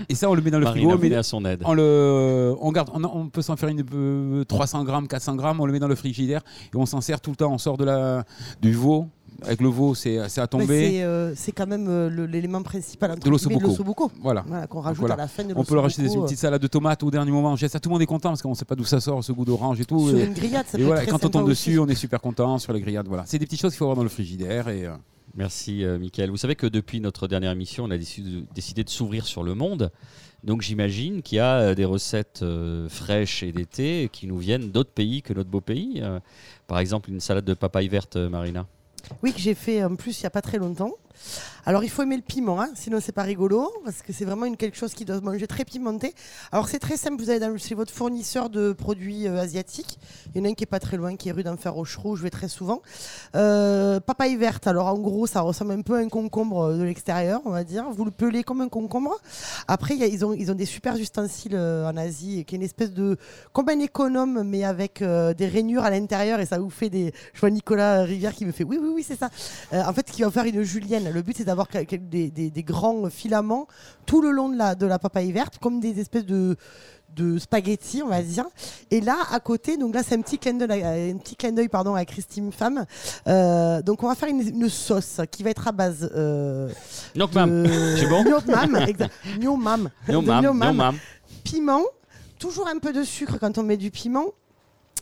Et- 0.10 0.14
ça, 0.16 0.30
on 0.30 0.36
le 0.36 0.42
met 0.42 0.52
dans 0.52 0.60
le 0.60 0.66
frigo. 0.68 0.98
mais 1.00 1.16
à 1.16 1.24
son 1.24 1.44
aide. 1.46 1.64
on, 1.66 1.74
le, 1.74 2.56
on, 2.60 2.72
garde, 2.72 2.90
on, 2.94 3.04
on 3.06 3.28
peut 3.30 3.42
s'en 3.42 3.56
faire 3.56 3.70
une, 3.70 3.84
euh, 3.94 4.44
300 4.44 4.84
grammes, 4.84 5.08
400 5.08 5.36
grammes, 5.36 5.60
on 5.60 5.66
le 5.66 5.72
met 5.74 5.80
dans 5.80 5.88
le 5.88 5.96
frigidaire 5.96 6.42
et 6.74 6.78
on 6.78 6.86
s'en 6.86 7.02
sert 7.02 7.20
tout 7.22 7.32
le 7.32 7.38
temps. 7.38 7.52
On 7.52 7.58
sort 7.58 7.78
de 7.78 7.86
la, 7.86 8.24
du 8.62 8.74
veau. 8.74 9.08
Avec 9.46 9.62
le 9.62 9.70
veau, 9.70 9.94
c'est, 9.96 10.20
c'est 10.30 10.42
à 10.42 10.48
tomber. 10.48 10.92
C'est 10.92 11.04
euh, 11.04 11.34
c'est 11.36 11.52
quand 11.52 11.68
même 11.68 11.88
euh, 11.88 12.28
l'élément 12.28 12.62
principal 12.64 13.12
entre 13.12 13.20
De 13.22 13.30
l'ossobuco. 13.30 14.12
Voilà. 14.22 14.44
Voilà, 14.48 14.68
qu'on 14.68 14.82
rajoute 14.82 15.00
Voilà. 15.00 15.14
à 15.16 15.18
la 15.18 15.28
fin 15.28 15.44
de 15.44 15.54
On 15.56 15.64
peut 15.64 15.76
le 15.76 15.82
rajouter 15.82 16.04
dans 16.08 16.14
une 16.14 16.24
petite 16.24 16.40
salade 16.40 16.62
de 16.62 16.68
tomates 16.68 17.04
au 17.04 17.12
dernier 17.12 17.32
moment. 17.32 17.56
Ça, 17.56 17.80
tout 17.80 17.90
le 17.90 17.94
monde 17.94 18.02
est 18.02 18.06
content 18.08 18.30
parce 18.30 18.42
qu'on 18.42 18.50
ne 18.50 18.56
sait 18.56 18.66
pas 18.66 18.76
d'où 18.76 18.86
ça 18.86 19.00
sort, 19.00 19.24
ce 19.24 19.32
goût 19.32 19.46
d'orange 19.46 19.80
et 19.80 19.86
tout. 19.86 20.08
euh, 20.08 20.10
Sur 20.10 20.20
Et- 20.20 20.26
une 20.26 20.34
grillade, 20.34 20.66
ça 20.68 20.78
Et 20.78 20.82
peut 20.82 20.86
voilà, 20.88 21.02
être 21.04 21.08
très 21.10 21.20
quand 21.20 21.26
on 21.26 21.30
tombe 21.30 21.44
aussi. 21.50 21.70
dessus, 21.70 21.80
on 21.80 21.88
est 21.88 21.96
super 21.96 22.20
content 22.22 22.58
sur 22.58 22.74
les 22.74 22.82
grillades. 22.82 23.08
Voilà, 23.08 23.24
c'est 23.26 23.40
des 23.40 23.46
petites 23.46 23.62
choses 23.62 23.72
qu'il 23.72 23.78
faut 23.80 23.86
avoir 23.86 23.98
dans 23.98 24.04
le 24.04 24.10
frigidaire. 24.10 24.68
Et, 24.70 24.86
euh, 24.86 24.92
Merci, 25.38 25.84
euh, 25.84 26.00
Michael. 26.00 26.30
Vous 26.30 26.38
savez 26.38 26.56
que 26.56 26.66
depuis 26.66 27.02
notre 27.02 27.28
dernière 27.28 27.52
émission, 27.52 27.84
on 27.84 27.92
a 27.92 27.98
décidé 27.98 28.84
de, 28.84 28.90
s'ouvrir 28.90 29.26
sur 29.26 29.44
le 29.44 29.54
monde. 29.54 29.92
Donc, 30.46 30.62
j'imagine 30.62 31.22
qu'il 31.22 31.38
y 31.38 31.40
a 31.40 31.56
euh, 31.58 31.76
des 31.76 31.84
recettes 31.84 32.40
euh, 32.42 32.88
fraîches 32.88 33.44
et 33.44 33.52
d'été 33.52 34.10
qui 34.14 34.28
nous 34.28 34.38
viennent 34.38 34.70
d'autres 34.72 34.92
pays 34.92 35.22
que 35.22 35.34
notre 35.34 35.50
beau 35.50 35.60
pays. 35.60 36.00
Euh, 36.02 36.20
par 36.68 36.80
exemple, 36.80 37.10
une 37.10 37.20
salade 37.20 37.44
de 37.44 37.54
papaye 37.54 37.90
verte, 37.90 38.16
euh, 38.16 38.30
Marina. 38.30 38.66
Oui, 39.24 39.34
que 39.34 39.40
j'ai 39.40 39.56
fait 39.56 39.84
en 39.84 39.96
plus 39.96 40.20
il 40.20 40.24
n'y 40.24 40.28
a 40.28 40.32
pas 40.32 40.42
très 40.42 40.58
longtemps. 40.58 40.92
Alors 41.68 41.84
il 41.84 41.90
faut 41.90 42.04
aimer 42.04 42.16
le 42.16 42.22
piment, 42.22 42.62
hein, 42.62 42.70
sinon 42.76 43.00
c'est 43.02 43.12
pas 43.12 43.24
rigolo, 43.24 43.72
parce 43.84 44.04
que 44.04 44.14
c'est 44.14 44.26
vraiment 44.26 44.46
une, 44.46 44.56
quelque 44.56 44.78
chose 44.78 44.94
qui 44.94 45.04
doit 45.04 45.18
se 45.18 45.24
manger 45.24 45.48
très 45.48 45.66
pimenté. 45.66 46.14
Alors 46.52 46.70
c'est 46.70 46.78
très 46.78 46.96
simple, 46.96 47.22
vous 47.22 47.32
allez 47.32 47.58
chez 47.58 47.74
votre 47.74 47.92
fournisseur 47.92 48.52
de 48.52 48.72
produits 48.72 49.28
euh, 49.28 49.42
asiatiques. 49.42 49.98
Il 50.34 50.40
y 50.40 50.42
en 50.42 50.46
a 50.46 50.52
un 50.52 50.54
qui 50.54 50.64
est 50.64 50.68
pas 50.68 50.80
très 50.80 50.96
loin, 50.96 51.16
qui 51.16 51.30
est 51.30 51.32
rue 51.32 51.42
d'Enfer 51.42 51.74
Rochereau, 51.74 52.12
où 52.12 52.16
je 52.16 52.22
vais 52.22 52.30
très 52.30 52.50
souvent. 52.50 52.82
Euh, 53.36 54.00
papaye 54.00 54.36
verte, 54.36 54.68
alors 54.68 54.88
en 54.88 55.00
gros 55.00 55.26
ça 55.26 55.42
ressemble 55.42 55.72
un 55.72 55.82
peu 55.82 55.96
à 55.96 56.00
un 56.00 56.10
concombre 56.10 56.66
euh, 56.66 56.78
de 56.78 56.84
l'extérieur, 56.84 57.42
on 57.46 57.50
va 57.50 57.64
dire. 57.64 57.86
Vous 57.90 58.06
le 58.06 58.12
pelez 58.12 58.44
comme 58.44 58.62
un 58.62 58.70
concombre. 58.70 59.18
Après 59.68 59.96
ils, 59.96 60.24
ont, 60.24 60.36
des 60.36 60.66
super 60.66 60.96
ustensiles 60.96 61.56
euh, 61.56 61.90
en 61.90 61.98
Asie, 61.98 62.46
qui 62.46 62.54
est 62.54 62.58
une 62.58 62.64
espèce 62.64 62.92
de... 62.92 63.18
comme 63.54 63.70
un 63.70 63.80
économe, 63.80 64.44
mais 64.44 64.64
avec 64.64 65.02
des 65.02 65.48
rainures 65.48 65.84
à 65.84 65.90
l'intérieur, 65.90 66.40
et 66.40 66.46
ça 66.46 66.60
vous 66.60 66.70
fait 66.70 66.90
des... 66.90 67.12
Je 67.34 67.40
vois 67.40 67.50
Nicolas 67.50 68.04
Rivière 68.04 68.34
qui 68.34 68.46
me 68.46 68.52
fait 68.52 68.64
oui, 68.64 68.78
oui, 68.80 68.90
oui, 68.94 69.06
c'est 69.08 69.18
ça. 69.18 69.30
En 69.72 69.94
fait, 69.94 70.10
qui 70.12 70.22
va 70.22 70.30
faire 70.30 70.46
une 70.46 70.62
julienne. 70.62 71.05
Le 71.12 71.22
but, 71.22 71.38
c'est 71.38 71.44
d'avoir 71.46 71.68
des, 71.68 72.30
des- 72.30 72.50
des 72.52 72.64
grands 72.64 73.10
filaments 73.10 73.68
tout 74.06 74.22
le 74.22 74.32
long 74.32 74.50
de 74.50 74.58
la, 74.58 74.76
de 74.76 74.86
la 74.86 75.00
papaye 75.00 75.32
verte, 75.32 75.58
comme 75.60 75.80
des 75.80 76.00
espèces 76.00 76.26
de 76.26 76.56
de 77.16 77.38
spaghettis, 77.40 78.02
on 78.04 78.10
va 78.10 78.22
dire. 78.22 78.44
Et 78.92 79.00
là, 79.00 79.16
à 79.32 79.40
côté, 79.40 79.78
donc 79.78 79.96
là, 79.96 80.04
c'est 80.04 80.16
un 80.16 80.22
petit 80.22 80.38
clin 80.38 80.56
d'œil, 80.56 80.84
euh, 80.84 81.14
un 81.14 81.18
petit 81.18 81.38
clin 81.38 81.54
d'œil, 81.54 81.70
pardon, 81.70 81.96
à 81.96 82.04
Christine 82.04 82.52
Femme. 82.52 82.86
Euh, 83.30 83.82
donc, 83.82 84.04
on 84.04 84.10
va 84.10 84.16
faire 84.16 84.28
une, 84.28 84.42
une 84.42 84.68
sauce 84.68 85.22
qui 85.32 85.42
va 85.42 85.52
être 85.52 85.66
à 85.66 85.72
base. 85.72 86.12
Euh, 86.14 86.70
mam. 87.16 87.66
C'est 87.98 88.08
bon 88.10 88.22
Gnon 89.40 89.56
mam, 89.58 89.90
Non, 90.44 90.54
mam. 90.54 90.76
mam. 90.76 90.98
Piment, 91.46 91.84
toujours 92.38 92.68
un 92.68 92.80
peu 92.80 92.92
de 92.92 93.04
sucre 93.04 93.38
quand 93.40 93.58
on 93.58 93.64
met 93.64 93.78
du 93.78 93.92
piment. 93.92 94.26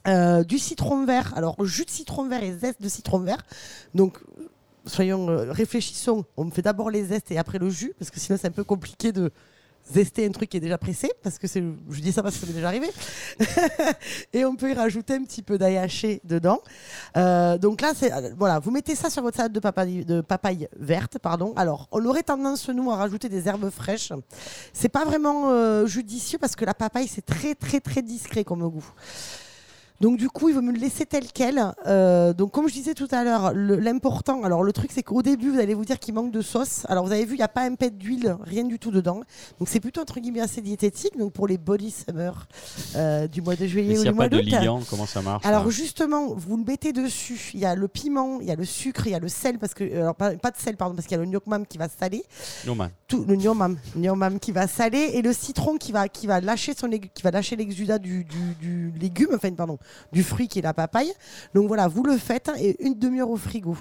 Euh, 0.07 0.43
du 0.43 0.59
citron 0.59 1.05
vert, 1.05 1.33
alors 1.35 1.55
jus 1.65 1.85
de 1.85 1.89
citron 1.89 2.27
vert 2.27 2.43
et 2.43 2.53
zeste 2.53 2.79
de 2.79 2.89
citron 2.89 3.19
vert. 3.21 3.41
Donc, 3.95 4.19
soyons 4.85 5.29
euh, 5.29 5.51
réfléchissons. 5.51 6.25
On 6.37 6.49
fait 6.51 6.61
d'abord 6.61 6.89
les 6.89 7.05
zestes 7.05 7.31
et 7.31 7.37
après 7.37 7.59
le 7.59 7.69
jus, 7.69 7.93
parce 7.97 8.11
que 8.11 8.19
sinon 8.19 8.37
c'est 8.39 8.47
un 8.47 8.51
peu 8.51 8.63
compliqué 8.63 9.11
de 9.11 9.31
zester 9.91 10.25
un 10.25 10.31
truc 10.31 10.49
qui 10.49 10.55
est 10.55 10.61
déjà 10.61 10.77
pressé, 10.77 11.11
parce 11.21 11.37
que 11.37 11.45
c'est, 11.45 11.61
je 11.89 11.99
dis 11.99 12.13
ça 12.13 12.23
parce 12.23 12.35
que 12.35 12.41
ça 12.41 12.47
m'est 12.47 12.53
déjà 12.53 12.67
arrivé. 12.67 12.89
et 14.33 14.45
on 14.45 14.55
peut 14.55 14.71
y 14.71 14.73
rajouter 14.73 15.15
un 15.15 15.23
petit 15.23 15.41
peu 15.41 15.57
d'ail 15.57 15.77
haché 15.77 16.21
dedans. 16.23 16.61
Euh, 17.17 17.57
donc 17.57 17.81
là, 17.81 17.91
c'est 17.93 18.13
euh, 18.13 18.31
voilà, 18.37 18.59
vous 18.59 18.71
mettez 18.71 18.95
ça 18.95 19.09
sur 19.09 19.21
votre 19.23 19.35
salade 19.35 19.51
de 19.51 19.59
papaye, 20.21 20.67
verte, 20.79 21.19
pardon. 21.19 21.53
Alors, 21.57 21.89
on 21.91 22.05
aurait 22.05 22.23
tendance 22.23 22.69
nous 22.69 22.91
à 22.91 22.95
rajouter 22.95 23.27
des 23.27 23.49
herbes 23.49 23.69
fraîches. 23.69 24.13
C'est 24.71 24.89
pas 24.89 25.03
vraiment 25.03 25.85
judicieux 25.85 26.37
parce 26.39 26.55
que 26.55 26.63
la 26.63 26.73
papaye 26.73 27.07
c'est 27.07 27.25
très 27.25 27.55
très 27.55 27.81
très 27.81 28.01
discret 28.01 28.43
comme 28.43 28.67
goût. 28.67 28.85
Donc 30.03 30.17
du 30.17 30.27
coup, 30.27 30.49
il 30.49 30.55
vaut 30.55 30.61
me 30.61 30.73
le 30.73 30.79
laisser 30.79 31.05
tel 31.05 31.31
quel. 31.33 31.63
Euh, 31.87 32.33
donc 32.33 32.51
comme 32.51 32.67
je 32.67 32.73
disais 32.73 32.93
tout 32.93 33.07
à 33.11 33.23
l'heure, 33.23 33.53
l'important, 33.53 34.43
alors 34.43 34.61
le 34.61 34.73
truc 34.73 34.91
c'est 34.93 35.01
qu'au 35.01 35.21
début, 35.21 35.49
vous 35.49 35.59
allez 35.59 35.73
vous 35.73 35.85
dire 35.85 35.97
qu'il 35.97 36.13
manque 36.13 36.29
de 36.29 36.41
sauce. 36.41 36.85
Alors 36.89 37.05
vous 37.05 37.13
avez 37.13 37.23
vu, 37.23 37.35
il 37.35 37.37
n'y 37.37 37.43
a 37.43 37.47
pas 37.47 37.61
un 37.61 37.75
pet 37.75 37.97
d'huile, 37.97 38.35
rien 38.41 38.65
du 38.65 38.79
tout 38.79 38.91
dedans. 38.91 39.21
Donc 39.59 39.69
c'est 39.69 39.79
plutôt 39.79 40.01
entre 40.01 40.19
guillemets 40.19 40.41
assez 40.41 40.59
diététique. 40.59 41.17
Donc 41.17 41.31
pour 41.31 41.47
les 41.47 41.57
body 41.57 41.89
summer 41.89 42.47
euh, 42.97 43.29
du 43.29 43.41
mois 43.41 43.55
de 43.55 43.63
Et 43.63 43.69
juillet 43.69 43.97
ou 43.97 44.01
n'y 44.01 44.07
a 44.09 44.11
du 44.11 44.15
mois 44.17 44.27
pas 44.27 44.35
de 44.35 44.41
liant, 44.41 44.81
comment 44.89 45.05
ça 45.05 45.21
marche 45.21 45.45
Alors 45.45 45.63
là 45.63 45.69
justement, 45.69 46.33
vous 46.35 46.57
le 46.57 46.65
mettez 46.65 46.91
dessus. 46.91 47.51
Il 47.53 47.61
y 47.61 47.65
a 47.65 47.73
le 47.73 47.87
piment, 47.87 48.41
il 48.41 48.47
y 48.47 48.51
a 48.51 48.57
le 48.57 48.65
sucre, 48.65 49.07
il 49.07 49.11
y 49.11 49.15
a 49.15 49.19
le 49.19 49.29
sel 49.29 49.57
parce 49.57 49.73
que 49.73 49.85
alors 49.95 50.15
pas, 50.15 50.31
pas 50.31 50.51
de 50.51 50.57
sel 50.57 50.75
pardon 50.75 50.95
parce 50.95 51.07
qu'il 51.07 51.15
y 51.15 51.21
a 51.21 51.23
le 51.23 51.29
gnocchmam 51.29 51.65
qui 51.65 51.77
va 51.77 51.87
saler, 51.87 52.25
Non, 52.67 52.75
man. 52.75 52.89
tout 53.07 53.23
le 53.25 53.37
gnocchmam, 53.37 53.77
gnocchmam 53.95 54.37
qui 54.41 54.51
va 54.51 54.67
saler 54.67 55.11
et 55.13 55.21
le 55.21 55.31
citron 55.31 55.77
qui 55.77 55.93
va 55.93 56.09
qui 56.09 56.27
va 56.27 56.41
lâcher 56.41 56.73
son 56.77 56.89
qui 56.89 57.23
va 57.23 57.31
lâcher 57.31 57.55
l'exudat 57.55 57.99
du, 57.99 58.25
du, 58.25 58.55
du 58.59 58.93
légume, 58.99 59.29
enfin 59.33 59.49
pardon, 59.53 59.77
du 60.11 60.23
fruit 60.23 60.47
qui 60.47 60.59
est 60.59 60.63
la 60.63 60.73
papaye. 60.73 61.13
Donc 61.53 61.67
voilà, 61.67 61.87
vous 61.87 62.03
le 62.03 62.17
faites 62.17 62.51
et 62.59 62.83
une 62.85 62.97
demi-heure 62.97 63.29
au 63.29 63.37
frigo. 63.37 63.77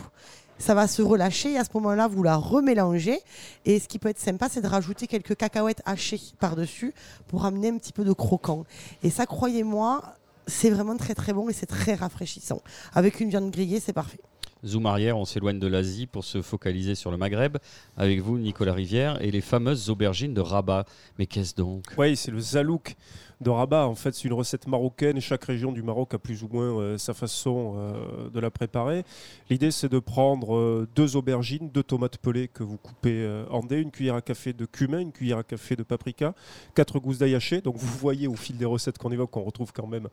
Ça 0.58 0.74
va 0.74 0.86
se 0.86 1.02
relâcher 1.02 1.52
et 1.52 1.58
à 1.58 1.64
ce 1.64 1.70
moment-là, 1.74 2.06
vous 2.06 2.22
la 2.22 2.36
remélangez. 2.36 3.18
Et 3.64 3.80
ce 3.80 3.88
qui 3.88 3.98
peut 3.98 4.10
être 4.10 4.20
sympa, 4.20 4.48
c'est 4.48 4.60
de 4.60 4.68
rajouter 4.68 5.06
quelques 5.08 5.34
cacahuètes 5.34 5.82
hachées 5.84 6.20
par-dessus 6.38 6.94
pour 7.26 7.44
amener 7.44 7.70
un 7.70 7.78
petit 7.78 7.92
peu 7.92 8.04
de 8.04 8.12
croquant. 8.12 8.64
Et 9.02 9.10
ça, 9.10 9.26
croyez-moi, 9.26 10.02
c'est 10.46 10.70
vraiment 10.70 10.96
très 10.96 11.14
très 11.14 11.32
bon 11.32 11.48
et 11.48 11.52
c'est 11.52 11.66
très 11.66 11.94
rafraîchissant. 11.94 12.60
Avec 12.94 13.18
une 13.20 13.28
viande 13.28 13.50
grillée, 13.50 13.80
c'est 13.80 13.92
parfait. 13.92 14.20
Zoom 14.64 14.86
arrière, 14.86 15.18
on 15.18 15.24
s'éloigne 15.24 15.58
de 15.58 15.66
l'Asie 15.66 16.06
pour 16.06 16.22
se 16.22 16.40
focaliser 16.40 16.94
sur 16.94 17.10
le 17.10 17.16
Maghreb. 17.16 17.58
Avec 17.96 18.20
vous, 18.20 18.38
Nicolas 18.38 18.74
Rivière, 18.74 19.20
et 19.20 19.32
les 19.32 19.40
fameuses 19.40 19.90
aubergines 19.90 20.34
de 20.34 20.40
Rabat. 20.40 20.84
Mais 21.18 21.26
qu'est-ce 21.26 21.56
donc? 21.56 21.86
Oui, 21.98 22.14
c'est 22.14 22.30
le 22.30 22.38
zalouk 22.38 22.94
de 23.42 23.50
Rabat. 23.50 23.86
En 23.86 23.94
fait, 23.94 24.14
c'est 24.14 24.24
une 24.24 24.32
recette 24.32 24.66
marocaine. 24.66 25.20
Chaque 25.20 25.44
région 25.44 25.72
du 25.72 25.82
Maroc 25.82 26.14
a 26.14 26.18
plus 26.18 26.42
ou 26.42 26.48
moins 26.48 26.80
euh, 26.80 26.98
sa 26.98 27.14
façon 27.14 27.74
euh, 27.76 28.30
de 28.30 28.40
la 28.40 28.50
préparer. 28.50 29.04
L'idée, 29.50 29.70
c'est 29.70 29.90
de 29.90 29.98
prendre 29.98 30.56
euh, 30.56 30.88
deux 30.94 31.16
aubergines, 31.16 31.68
deux 31.70 31.82
tomates 31.82 32.18
pelées 32.18 32.48
que 32.48 32.62
vous 32.62 32.78
coupez 32.78 33.42
en 33.50 33.60
dés, 33.60 33.80
une 33.80 33.90
cuillère 33.90 34.14
à 34.14 34.22
café 34.22 34.52
de 34.52 34.64
cumin, 34.64 35.00
une 35.00 35.12
cuillère 35.12 35.38
à 35.38 35.42
café 35.42 35.76
de 35.76 35.82
paprika, 35.82 36.34
quatre 36.74 36.98
gousses 36.98 37.18
d'ail. 37.18 37.32
Donc, 37.64 37.76
vous 37.76 37.98
voyez 37.98 38.28
au 38.28 38.34
fil 38.34 38.58
des 38.58 38.66
recettes 38.66 38.98
qu'on 38.98 39.10
évoque, 39.10 39.30
qu'on 39.30 39.42
retrouve 39.42 39.72
quand 39.72 39.86
même 39.86 40.08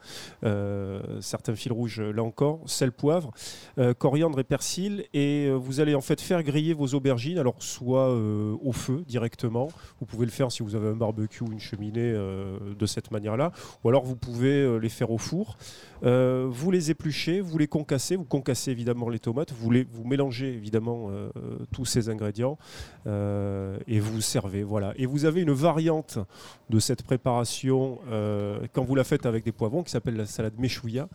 certains 1.19 1.53
fils 1.53 1.71
rouges 1.71 1.99
là 1.99 2.23
encore, 2.23 2.61
sel, 2.65 2.93
poivre, 2.93 3.31
coriandre 3.97 4.39
et 4.39 4.45
persil. 4.45 5.05
Et 5.13 5.51
vous 5.51 5.81
allez 5.81 5.95
en 5.95 6.01
fait 6.01 6.21
faire 6.21 6.41
griller 6.43 6.73
vos 6.73 6.93
aubergines, 6.95 7.37
alors 7.37 7.61
soit 7.61 8.09
au 8.09 8.71
feu 8.71 9.03
directement, 9.05 9.67
vous 9.99 10.05
pouvez 10.05 10.25
le 10.25 10.31
faire 10.31 10.49
si 10.49 10.63
vous 10.63 10.75
avez 10.75 10.87
un 10.87 10.95
barbecue 10.95 11.43
ou 11.43 11.51
une 11.51 11.59
cheminée 11.59 12.13
de 12.13 12.85
cette 12.85 13.11
manière-là. 13.19 13.51
Ou 13.83 13.89
alors 13.89 14.03
vous 14.03 14.15
pouvez 14.15 14.61
euh, 14.61 14.77
les 14.77 14.89
faire 14.89 15.11
au 15.11 15.17
four. 15.17 15.57
Euh, 16.03 16.47
vous 16.49 16.71
les 16.71 16.91
épluchez, 16.91 17.41
vous 17.41 17.57
les 17.57 17.67
concassez. 17.67 18.15
Vous 18.15 18.25
concassez 18.25 18.71
évidemment 18.71 19.09
les 19.09 19.19
tomates. 19.19 19.51
Vous, 19.51 19.69
les, 19.71 19.83
vous 19.83 20.05
mélangez 20.05 20.53
évidemment 20.53 21.09
euh, 21.09 21.29
tous 21.71 21.85
ces 21.85 22.09
ingrédients 22.09 22.57
et 23.05 23.99
vous 23.99 24.21
servez. 24.21 24.63
Voilà. 24.63 24.93
Et 24.95 25.05
vous 25.05 25.25
avez 25.25 25.41
une 25.41 25.51
variante 25.51 26.19
de 26.69 26.79
cette 26.79 27.03
préparation 27.03 27.99
quand 28.73 28.83
vous 28.83 28.95
la 28.95 29.03
faites 29.03 29.25
avec 29.25 29.43
des 29.43 29.51
poivrons 29.51 29.83
qui 29.83 29.91
s'appelle 29.91 30.15
la 30.15 30.25
salade 30.25 30.53
meshouya. 30.57 31.07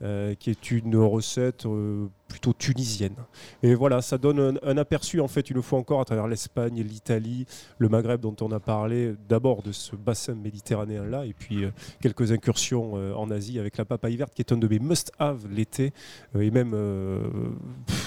Euh, 0.00 0.36
qui 0.36 0.50
est 0.50 0.70
une 0.70 0.94
recette 0.96 1.66
euh, 1.66 2.06
plutôt 2.28 2.52
tunisienne. 2.52 3.16
Et 3.64 3.74
voilà, 3.74 4.00
ça 4.00 4.16
donne 4.16 4.56
un, 4.62 4.76
aperçu 4.76 5.20
en 5.20 5.26
fait 5.26 5.50
une 5.50 5.60
fois 5.60 5.80
encore 5.80 6.00
à 6.00 6.04
travers 6.04 6.28
l'Espagne, 6.28 6.80
l'Italie, 6.82 7.46
le 7.78 7.88
Maghreb 7.88 8.20
dont 8.20 8.36
on 8.40 8.52
a 8.52 8.60
parlé 8.60 9.16
d'abord 9.28 9.60
de 9.62 9.72
ce 9.72 9.96
bassin 9.96 10.36
méditerranéen 10.36 11.04
là 11.04 11.26
et 11.26 11.32
puis 11.32 11.64
euh, 11.64 11.72
quelques 12.00 12.30
incursions 12.30 12.92
en 13.18 13.28
Asie 13.32 13.58
avec 13.58 13.76
la 13.76 13.84
papaye 13.84 14.16
verte 14.16 14.34
qui 14.34 14.42
est 14.42 14.52
un 14.52 14.56
de 14.56 14.68
mes 14.68 14.78
must-have 14.78 15.48
l'été 15.50 15.92
et 16.38 16.50
même 16.52 16.76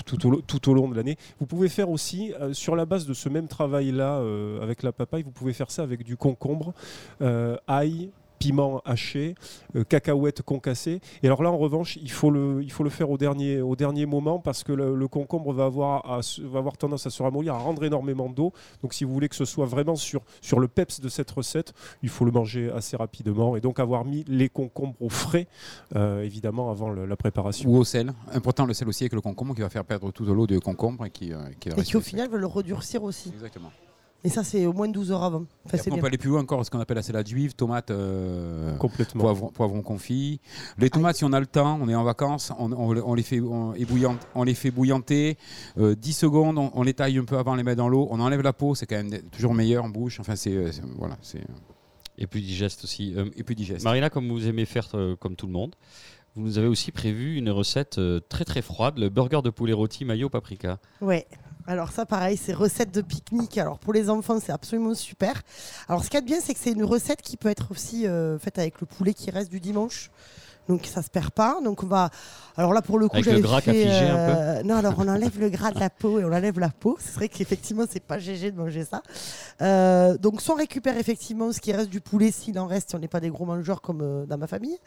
tout, 0.05 0.25
au, 0.27 0.41
tout 0.41 0.69
au 0.69 0.73
long 0.73 0.87
de 0.87 0.95
l'année. 0.95 1.17
Vous 1.39 1.45
pouvez 1.45 1.67
faire 1.67 1.89
aussi 1.89 2.31
sur 2.53 2.77
la 2.77 2.85
base 2.85 3.05
de 3.05 3.13
ce 3.13 3.27
même 3.27 3.49
travail 3.49 3.91
là 3.91 4.23
avec 4.61 4.83
la 4.83 4.93
papaye, 4.93 5.23
vous 5.23 5.31
pouvez 5.31 5.53
faire 5.53 5.71
ça 5.71 5.83
avec 5.83 6.03
du 6.03 6.15
concombre, 6.15 6.73
ail, 7.67 8.11
piment 8.41 8.81
haché, 8.85 9.35
euh, 9.75 9.83
cacahuètes 9.83 10.41
concassées. 10.41 10.99
Et 11.23 11.27
alors 11.27 11.43
là, 11.43 11.51
en 11.51 11.57
revanche, 11.57 11.97
il 12.01 12.11
faut 12.11 12.31
le, 12.31 12.61
il 12.63 12.71
faut 12.71 12.83
le 12.83 12.89
faire 12.89 13.09
au 13.09 13.17
dernier, 13.17 13.61
au 13.61 13.75
dernier 13.75 14.05
moment 14.05 14.39
parce 14.39 14.63
que 14.63 14.71
le, 14.73 14.95
le 14.95 15.07
concombre 15.07 15.53
va 15.53 15.65
avoir, 15.65 16.05
à 16.11 16.21
va 16.43 16.59
avoir 16.59 16.77
tendance 16.77 17.05
à 17.05 17.09
se 17.09 17.21
ramollir, 17.21 17.53
à 17.53 17.57
rendre 17.59 17.83
énormément 17.83 18.29
d'eau. 18.29 18.51
Donc 18.81 18.93
si 18.93 19.03
vous 19.03 19.13
voulez 19.13 19.29
que 19.29 19.35
ce 19.35 19.45
soit 19.45 19.65
vraiment 19.65 19.95
sur, 19.95 20.21
sur 20.41 20.59
le 20.59 20.67
peps 20.67 20.99
de 21.01 21.09
cette 21.09 21.29
recette, 21.31 21.73
il 22.03 22.09
faut 22.09 22.25
le 22.25 22.31
manger 22.31 22.71
assez 22.71 22.97
rapidement 22.97 23.55
et 23.55 23.61
donc 23.61 23.79
avoir 23.79 24.05
mis 24.05 24.23
les 24.27 24.49
concombres 24.49 24.95
au 24.99 25.09
frais, 25.09 25.47
euh, 25.95 26.23
évidemment, 26.23 26.71
avant 26.71 26.89
le- 26.89 27.05
la 27.05 27.15
préparation. 27.15 27.69
Ou 27.69 27.77
au 27.77 27.83
sel. 27.83 28.13
Important 28.33 28.65
le 28.65 28.73
sel 28.73 28.87
aussi 28.87 29.03
avec 29.03 29.13
le 29.13 29.21
concombre 29.21 29.53
qui 29.55 29.61
va 29.61 29.69
faire 29.69 29.85
perdre 29.85 30.11
toute 30.11 30.27
l'eau 30.27 30.47
de 30.47 30.57
concombre 30.59 31.05
et 31.05 31.09
qui, 31.11 31.31
euh, 31.33 31.37
qui 31.59 31.69
Et 31.69 31.83
qui 31.83 31.97
au 31.97 32.01
final 32.01 32.29
veut 32.29 32.39
le 32.39 32.45
redurcir 32.47 33.03
aussi. 33.03 33.29
Exactement. 33.29 33.71
Et 34.23 34.29
ça, 34.29 34.43
c'est 34.43 34.67
au 34.67 34.73
moins 34.73 34.87
12 34.87 35.11
heures 35.11 35.23
avant. 35.23 35.45
Enfin, 35.65 35.77
après, 35.79 35.91
on 35.91 35.97
peut 35.97 36.05
aller 36.05 36.17
plus 36.19 36.29
loin 36.29 36.41
encore, 36.41 36.63
ce 36.63 36.69
qu'on 36.69 36.79
appelle 36.79 36.97
la 36.97 37.01
salade 37.01 37.27
juive, 37.27 37.55
tomates, 37.55 37.89
euh, 37.89 38.75
Complètement. 38.77 39.21
poivron, 39.21 39.47
poivron 39.49 39.81
confit. 39.81 40.39
Les 40.77 40.91
tomates, 40.91 41.15
si 41.15 41.23
on 41.25 41.33
a 41.33 41.39
le 41.39 41.47
temps, 41.47 41.79
on 41.81 41.89
est 41.89 41.95
en 41.95 42.03
vacances, 42.03 42.51
on, 42.59 42.71
on- 42.71 42.95
on 43.03 43.13
les, 43.15 43.23
fait, 43.23 43.39
on, 43.41 43.73
on 44.35 44.43
les 44.43 44.53
fait 44.53 44.69
bouillanter. 44.69 45.37
euh, 45.79 45.95
10 45.95 46.13
secondes, 46.13 46.57
on, 46.59 46.69
on 46.75 46.83
les 46.83 46.93
taille 46.93 47.17
un 47.17 47.25
peu 47.25 47.37
avant, 47.37 47.53
on 47.53 47.55
les 47.55 47.63
met 47.63 47.75
dans 47.75 47.89
l'eau. 47.89 48.07
On 48.11 48.19
enlève 48.19 48.41
la 48.41 48.53
peau, 48.53 48.75
c'est 48.75 48.85
quand 48.85 48.97
même 49.03 49.21
toujours 49.31 49.55
meilleur 49.55 49.83
en 49.85 49.89
bouche. 49.89 50.19
Enfin, 50.19 50.35
c'est 50.35 50.55
euh, 50.55 50.69
voilà, 50.99 51.17
c'est 51.23 51.41
Et 52.19 52.27
plus 52.27 52.41
digeste 52.41 52.83
aussi. 52.83 53.15
Euh, 53.17 53.25
et 53.35 53.43
plus 53.43 53.55
digeste. 53.55 53.83
Marina, 53.83 54.11
comme 54.11 54.29
vous 54.29 54.47
aimez 54.47 54.65
faire 54.65 54.87
euh, 54.93 55.15
comme 55.15 55.35
tout 55.35 55.47
le 55.47 55.53
monde, 55.53 55.75
vous 56.35 56.43
nous 56.43 56.57
avez 56.59 56.67
aussi 56.67 56.91
prévu 56.91 57.37
une 57.37 57.49
recette 57.49 57.97
euh, 57.97 58.19
très 58.29 58.45
très 58.45 58.61
froide, 58.61 58.99
le 58.99 59.09
burger 59.09 59.41
de 59.43 59.49
poulet 59.49 59.73
rôti 59.73 60.05
mayo 60.05 60.29
paprika. 60.29 60.77
Ouais. 61.01 61.25
Alors 61.67 61.91
ça, 61.91 62.05
pareil, 62.05 62.37
c'est 62.37 62.53
recette 62.53 62.93
de 62.93 63.01
pique-nique. 63.01 63.57
Alors 63.57 63.79
pour 63.79 63.93
les 63.93 64.09
enfants, 64.09 64.39
c'est 64.43 64.51
absolument 64.51 64.93
super. 64.93 65.41
Alors 65.87 66.03
ce 66.03 66.09
qu'il 66.09 66.15
y 66.15 66.17
a 66.17 66.21
de 66.21 66.25
bien, 66.25 66.39
c'est 66.41 66.53
que 66.53 66.59
c'est 66.59 66.71
une 66.71 66.83
recette 66.83 67.21
qui 67.21 67.37
peut 67.37 67.49
être 67.49 67.71
aussi 67.71 68.07
euh, 68.07 68.39
faite 68.39 68.57
avec 68.57 68.81
le 68.81 68.87
poulet 68.87 69.13
qui 69.13 69.31
reste 69.31 69.51
du 69.51 69.59
dimanche. 69.59 70.09
Donc 70.67 70.85
ça 70.85 71.01
se 71.01 71.09
perd 71.09 71.31
pas. 71.31 71.57
Donc 71.63 71.83
on 71.83 71.87
va. 71.87 72.09
Alors 72.55 72.73
là 72.73 72.81
pour 72.81 72.99
le 72.99 73.07
coup, 73.07 73.15
Avec 73.15 73.25
le 73.25 73.31
j'avais 73.31 73.41
gras 73.41 73.61
fait, 73.61 73.87
un 73.87 74.15
euh, 74.15 74.63
Non, 74.63 74.75
alors 74.75 74.93
on 74.97 75.07
enlève 75.07 75.39
le 75.39 75.49
gras 75.49 75.71
de 75.71 75.79
la 75.79 75.89
peau 75.89 76.19
et 76.19 76.23
on 76.23 76.31
enlève 76.31 76.59
la 76.59 76.69
peau. 76.69 76.97
C'est 76.99 77.13
vrai 77.13 77.29
qu'effectivement 77.29 77.83
c'est 77.89 78.03
pas 78.03 78.19
GG 78.19 78.51
de 78.51 78.57
manger 78.57 78.85
ça. 78.85 79.01
Euh, 79.61 80.17
donc 80.17 80.41
soit 80.41 80.55
on 80.55 80.57
récupère 80.57 80.97
effectivement 80.97 81.51
ce 81.51 81.59
qui 81.59 81.71
reste 81.71 81.89
du 81.89 82.01
poulet 82.01 82.31
s'il 82.31 82.59
en 82.59 82.67
reste, 82.67 82.89
si 82.89 82.95
on 82.95 82.99
n'est 82.99 83.07
pas 83.07 83.19
des 83.19 83.29
gros 83.29 83.45
mangeurs 83.45 83.81
comme 83.81 84.01
euh, 84.01 84.25
dans 84.25 84.37
ma 84.37 84.47
famille. 84.47 84.77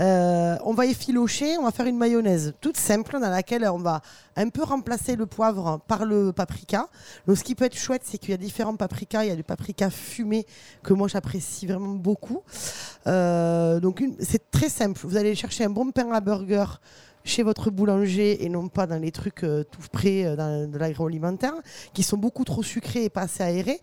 Euh, 0.00 0.56
on 0.64 0.74
va 0.74 0.86
effilocher, 0.86 1.58
on 1.58 1.64
va 1.64 1.72
faire 1.72 1.86
une 1.86 1.98
mayonnaise 1.98 2.54
toute 2.60 2.76
simple 2.76 3.18
dans 3.20 3.30
laquelle 3.30 3.68
on 3.68 3.78
va 3.78 4.00
un 4.38 4.48
peu 4.50 4.62
remplacer 4.62 5.16
le 5.16 5.26
poivre 5.26 5.80
par 5.88 6.04
le 6.04 6.32
paprika. 6.32 6.88
Ce 7.26 7.42
qui 7.42 7.54
peut 7.54 7.64
être 7.64 7.76
chouette, 7.76 8.02
c'est 8.04 8.18
qu'il 8.18 8.30
y 8.30 8.34
a 8.34 8.36
différents 8.36 8.76
paprikas. 8.76 9.24
Il 9.24 9.28
y 9.28 9.32
a 9.32 9.36
du 9.36 9.42
paprika 9.42 9.90
fumé 9.90 10.46
que 10.82 10.92
moi 10.94 11.08
j'apprécie 11.08 11.66
vraiment 11.66 11.94
beaucoup. 11.94 12.42
Euh, 13.06 13.80
donc 13.80 14.02
c'est 14.20 14.50
très 14.50 14.68
simple. 14.68 15.00
Vous 15.04 15.16
allez 15.16 15.34
chercher 15.34 15.64
un 15.64 15.70
bon 15.70 15.90
pain 15.90 16.10
à 16.12 16.20
burger 16.20 16.64
chez 17.28 17.42
votre 17.42 17.70
boulanger 17.70 18.44
et 18.44 18.48
non 18.48 18.68
pas 18.68 18.86
dans 18.86 18.98
les 18.98 19.12
trucs 19.12 19.44
euh, 19.44 19.62
tout 19.62 19.82
prêts 19.92 20.24
euh, 20.24 20.34
dans 20.34 20.70
de 20.70 20.78
l'agroalimentaire 20.78 21.54
qui 21.92 22.02
sont 22.02 22.16
beaucoup 22.16 22.44
trop 22.44 22.62
sucrés 22.62 23.04
et 23.04 23.10
pas 23.10 23.22
assez 23.22 23.42
aérés. 23.42 23.80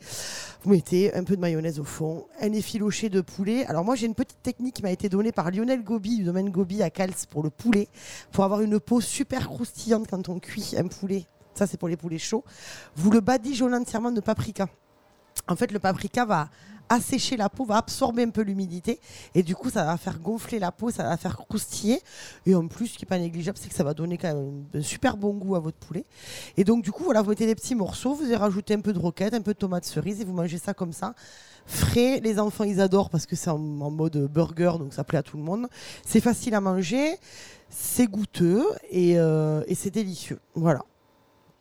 Vous 0.64 0.72
mettez 0.72 1.14
un 1.14 1.24
peu 1.24 1.36
de 1.36 1.42
mayonnaise 1.42 1.80
au 1.80 1.84
fond, 1.84 2.26
un 2.42 2.52
effiloché 2.52 3.10
de 3.10 3.22
poulet. 3.22 3.66
Alors 3.68 3.86
moi 3.86 3.96
j'ai 3.96 4.08
une 4.08 4.16
petite 4.16 4.42
technique 4.42 4.76
qui 4.76 4.82
m'a 4.82 4.92
été 4.92 5.10
donnée 5.10 5.32
par 5.32 5.52
Lionel 5.52 5.84
Gobi 5.84 6.18
du 6.18 6.24
domaine 6.24 6.50
Gobi 6.50 6.82
à 6.82 6.90
Cals 6.90 7.14
pour 7.30 7.44
le 7.44 7.52
poulet, 7.52 7.88
pour 8.32 8.44
avoir 8.44 8.62
une 8.62 8.80
peau 8.80 9.00
super 9.00 9.48
croustillante 9.48 10.08
quand 10.10 10.28
on 10.28 10.40
cuit 10.40 10.74
un 10.78 10.88
poulet. 10.88 11.26
Ça 11.54 11.68
c'est 11.68 11.78
pour 11.78 11.88
les 11.88 11.98
poulets 11.98 12.18
chauds. 12.18 12.44
Vous 12.96 13.12
le 13.12 13.22
badigeonnez 13.22 13.78
entièrement 13.78 14.12
de 14.12 14.22
paprika. 14.22 14.68
En 15.48 15.56
fait 15.56 15.72
le 15.72 15.80
paprika 15.80 16.26
va 16.26 16.50
assécher 16.90 17.38
la 17.38 17.50
peau, 17.50 17.66
va 17.66 17.78
absorber 17.78 18.24
un 18.24 18.30
peu 18.30 18.42
l'humidité 18.42 19.00
et 19.34 19.44
du 19.44 19.56
coup 19.56 19.70
ça 19.70 19.84
va 19.86 19.98
faire 19.98 20.20
gonfler 20.20 20.60
la 20.60 20.72
peau, 20.72 20.92
ça 20.92 21.04
va 21.04 21.18
faire 21.18 21.38
croustiller. 21.38 22.02
Et 22.46 22.56
en 22.56 22.68
plus 22.68 22.88
ce 22.88 22.98
qui 22.98 23.06
n'est 23.06 23.10
pas 23.10 23.20
négligeable 23.20 23.58
c'est 23.62 23.70
que 23.70 23.76
ça 23.76 23.84
va 23.84 23.94
donner 23.94 24.18
quand 24.18 24.34
même 24.34 24.66
un 24.74 24.82
super 24.82 25.18
bon 25.18 25.34
goût 25.34 25.56
à 25.56 25.60
votre 25.60 25.78
poulet. 25.78 26.06
Et 26.58 26.64
donc 26.64 26.84
du 26.84 26.92
coup 26.92 27.04
voilà 27.04 27.22
vous 27.22 27.30
mettez 27.30 27.46
des 27.46 27.56
petits 27.56 27.76
morceaux, 27.76 28.14
vous 28.14 28.30
y 28.30 28.36
rajoutez 28.36 28.74
un 28.74 28.82
peu 28.82 28.94
de 28.94 29.00
roquette, 29.00 29.34
un 29.34 29.42
peu 29.42 29.54
de 29.54 29.60
tomate 29.60 29.86
cerise 29.86 30.22
et 30.22 30.26
vous 30.26 30.34
mangez 30.34 30.58
ça 30.58 30.74
comme 30.74 30.94
ça. 30.94 31.14
Frais, 31.66 32.20
les 32.20 32.40
enfants 32.40 32.64
ils 32.64 32.80
adorent 32.80 33.10
parce 33.10 33.26
que 33.26 33.36
c'est 33.36 33.50
en, 33.50 33.58
mode 33.58 34.18
burger 34.32 34.74
donc 34.80 34.94
ça 34.94 35.04
plaît 35.04 35.20
à 35.20 35.24
tout 35.24 35.38
le 35.38 35.44
monde. 35.44 35.68
C'est 36.06 36.22
facile 36.22 36.56
à 36.56 36.62
manger 36.62 37.16
c'est 37.70 38.08
goûteux 38.08 38.66
et, 38.90 39.20
euh, 39.20 39.64
et 39.68 39.76
c'est 39.76 39.90
délicieux. 39.90 40.40
Voilà 40.54 40.82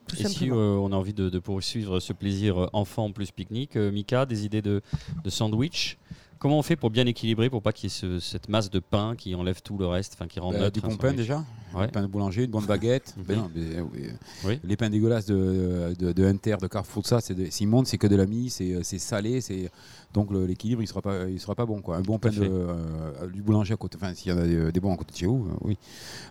Tout 0.06 0.20
Et 0.20 0.24
si 0.28 0.50
euh, 0.50 0.54
on 0.54 0.92
a 0.92 0.96
envie 0.96 1.14
de, 1.14 1.30
de 1.30 1.38
poursuivre 1.38 2.00
ce 2.00 2.12
plaisir 2.12 2.64
euh, 2.64 2.66
enfant 2.72 3.10
plus 3.12 3.30
pique-nique, 3.30 3.76
euh, 3.76 3.90
Mika, 3.90 4.26
des 4.26 4.44
idées 4.44 4.62
de, 4.62 4.82
de 5.22 5.30
sandwich? 5.30 5.98
Comment 6.44 6.58
on 6.58 6.62
fait 6.62 6.76
pour 6.76 6.90
bien 6.90 7.06
équilibrer, 7.06 7.48
pour 7.48 7.62
pas 7.62 7.72
qu'il 7.72 7.84
y 7.84 7.86
ait 7.86 7.96
ce- 7.96 8.18
cette 8.20 8.50
masse 8.50 8.68
de 8.68 8.78
pain 8.78 9.14
qui 9.16 9.34
enlève 9.34 9.62
tout 9.62 9.78
le 9.78 9.86
reste, 9.86 10.12
enfin 10.12 10.26
qui 10.26 10.40
rend 10.40 10.52
Bah, 10.52 10.68
du 10.68 10.80
hein, 10.80 10.88
bon 10.90 10.96
pain 10.98 11.14
déjà, 11.14 11.42
Ouais. 11.74 11.86
du 11.86 11.92
pain 11.92 12.02
de 12.02 12.06
boulanger, 12.06 12.44
une 12.44 12.50
bonne 12.50 12.66
baguette. 12.66 13.14
Mhm. 13.16 13.24
Ben 13.24 13.36
non, 13.38 13.50
mais, 13.54 13.62
euh, 13.76 13.82
oui. 13.94 14.00
Oui. 14.44 14.60
Les 14.62 14.76
pains 14.76 14.90
dégueulasses 14.90 15.24
de, 15.24 15.94
de, 15.98 16.12
de 16.12 16.24
Inter, 16.26 16.56
de 16.60 16.66
Carrefour, 16.66 17.06
ça, 17.06 17.22
c'est 17.22 17.32
de- 17.32 17.46
s'ils 17.48 17.66
montent, 17.66 17.86
c'est 17.86 17.96
que 17.96 18.06
de 18.06 18.14
la 18.14 18.26
mie, 18.26 18.50
c'est 18.50 18.84
c'est 18.84 18.98
salé, 18.98 19.40
c'est 19.40 19.70
donc 20.12 20.28
l'équilibre 20.32 20.82
il 20.82 20.86
sera 20.86 21.00
pas 21.00 21.26
il 21.30 21.40
sera 21.40 21.54
pas 21.54 21.64
bon 21.64 21.80
quoi. 21.80 21.96
Un 21.96 22.02
bon 22.02 22.18
pain 22.18 22.28
de, 22.28 22.42
euh, 22.42 23.26
du 23.32 23.40
boulanger 23.40 23.72
à 23.72 23.78
côté, 23.78 23.96
enfin 23.96 24.12
s'il 24.12 24.30
y 24.30 24.34
en 24.34 24.38
a 24.38 24.46
des, 24.46 24.70
des 24.70 24.80
bons 24.80 24.92
à 24.92 24.98
côté 24.98 25.12
de 25.12 25.16
chez 25.16 25.26
vous, 25.26 25.46
euh, 25.50 25.56
oui. 25.62 25.78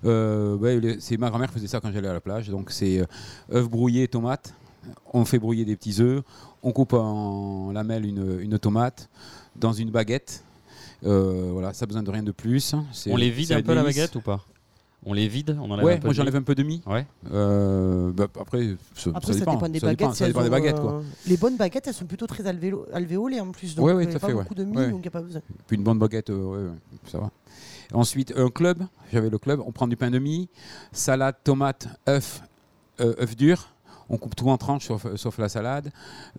Euh, 0.06 0.56
ouais, 0.58 0.97
c'est 0.99 1.17
ma 1.17 1.32
grand-mère 1.32 1.49
faisait 1.52 1.65
ça 1.65 1.80
quand 1.80 1.91
j'allais 1.91 2.08
à 2.10 2.13
la 2.13 2.21
plage, 2.21 2.49
donc 2.49 2.69
c'est 2.69 2.99
euh, 2.99 3.06
œufs 3.52 3.67
brouillés, 3.67 4.08
tomates. 4.08 4.54
On 5.13 5.26
fait 5.26 5.39
brouiller 5.39 5.65
des 5.65 5.76
petits 5.76 6.02
œufs, 6.02 6.24
on 6.63 6.72
coupe 6.72 6.93
en 6.93 7.72
lamelles 7.72 8.06
une, 8.06 8.39
une 8.41 8.58
tomate 8.60 9.10
dans 9.56 9.74
une 9.74 9.91
baguette. 9.91 10.43
Euh, 11.06 11.50
voilà, 11.52 11.74
ça 11.74 11.84
a 11.84 11.86
besoin 11.88 12.04
de 12.04 12.10
rien 12.12 12.24
de 12.24 12.32
plus. 12.32 12.74
On 13.10 13.17
les 13.17 13.30
vide 13.30 13.52
un 13.52 13.62
peu 13.62 13.74
la 13.74 13.84
baguette 13.84 14.15
ou 14.15 14.22
pas? 14.22 14.43
On 15.06 15.12
les 15.12 15.28
vide 15.28 15.58
On 15.62 15.69
enlève 15.69 15.86
Ouais, 15.86 15.93
un 15.96 15.98
peu 15.98 16.08
moi 16.08 16.13
j'enlève 16.13 16.36
un 16.38 16.41
peu 16.43 16.56
de 16.56 16.63
mie. 16.63 16.82
Ouais. 16.86 17.06
Euh, 17.34 18.12
bah, 18.13 18.28
après, 18.39 18.78
ça, 18.96 19.10
Après, 19.13 19.34
ça 19.34 19.39
ça, 19.39 19.46
dépend. 19.52 19.67
des 19.67 19.80
ça 19.80 19.88
baguettes. 19.88 20.00
dépend, 20.00 20.41
dépend 20.43 20.60
des 20.62 20.67
euh, 20.69 20.72
Quoi. 20.82 21.04
Les 21.28 21.36
bonnes 21.36 21.58
baguettes, 21.58 21.88
elles 21.88 21.93
sont 21.93 22.06
plutôt 22.06 22.26
très 22.26 22.43
alvéolo- 22.43 22.86
alvéolées 22.93 23.41
en 23.41 23.52
plus. 23.52 23.76
Donc, 23.76 23.86
Ouais, 23.86 23.91
ouais, 23.93 24.06
il 24.06 24.10
n'y 24.10 24.15
a 24.15 24.19
tout 24.19 24.26
à 24.26 24.28
pas 24.30 24.34
fait, 24.34 24.34
beaucoup 24.41 24.56
de 24.56 24.63
mie, 24.63 24.78
Ouais. 24.78 24.89
donc 24.91 25.00
il 25.00 25.02
n'y 25.02 25.08
a 25.08 25.12
pas 25.12 25.22
besoin. 25.22 25.41
Puis 25.67 25.76
une 25.76 25.84
bonne 25.84 26.00
baguette, 26.00 26.30
euh, 26.30 26.41
ouais, 26.46 26.58
ouais, 26.69 26.78
ça 27.12 27.17
va. 27.19 27.32
Ensuite, 27.91 28.34
un 28.38 28.48
club. 28.50 28.84
J'avais 29.12 29.30
le 29.30 29.38
club. 29.38 29.62
On 29.65 29.74
prend 29.74 29.88
du 29.89 29.98
pain 29.98 30.10
de 30.10 30.19
mie, 30.19 30.48
salade, 30.93 31.36
tomate, 31.43 31.88
œuf, 32.08 32.41
euh, 33.02 33.13
œuf 33.22 33.36
dur. 33.36 33.72
On 34.09 34.17
coupe 34.17 34.35
tout 34.35 34.49
en 34.49 34.57
tranches 34.57 34.87
sauf, 34.87 35.05
sauf 35.15 35.37
la 35.37 35.49
salade. 35.49 35.91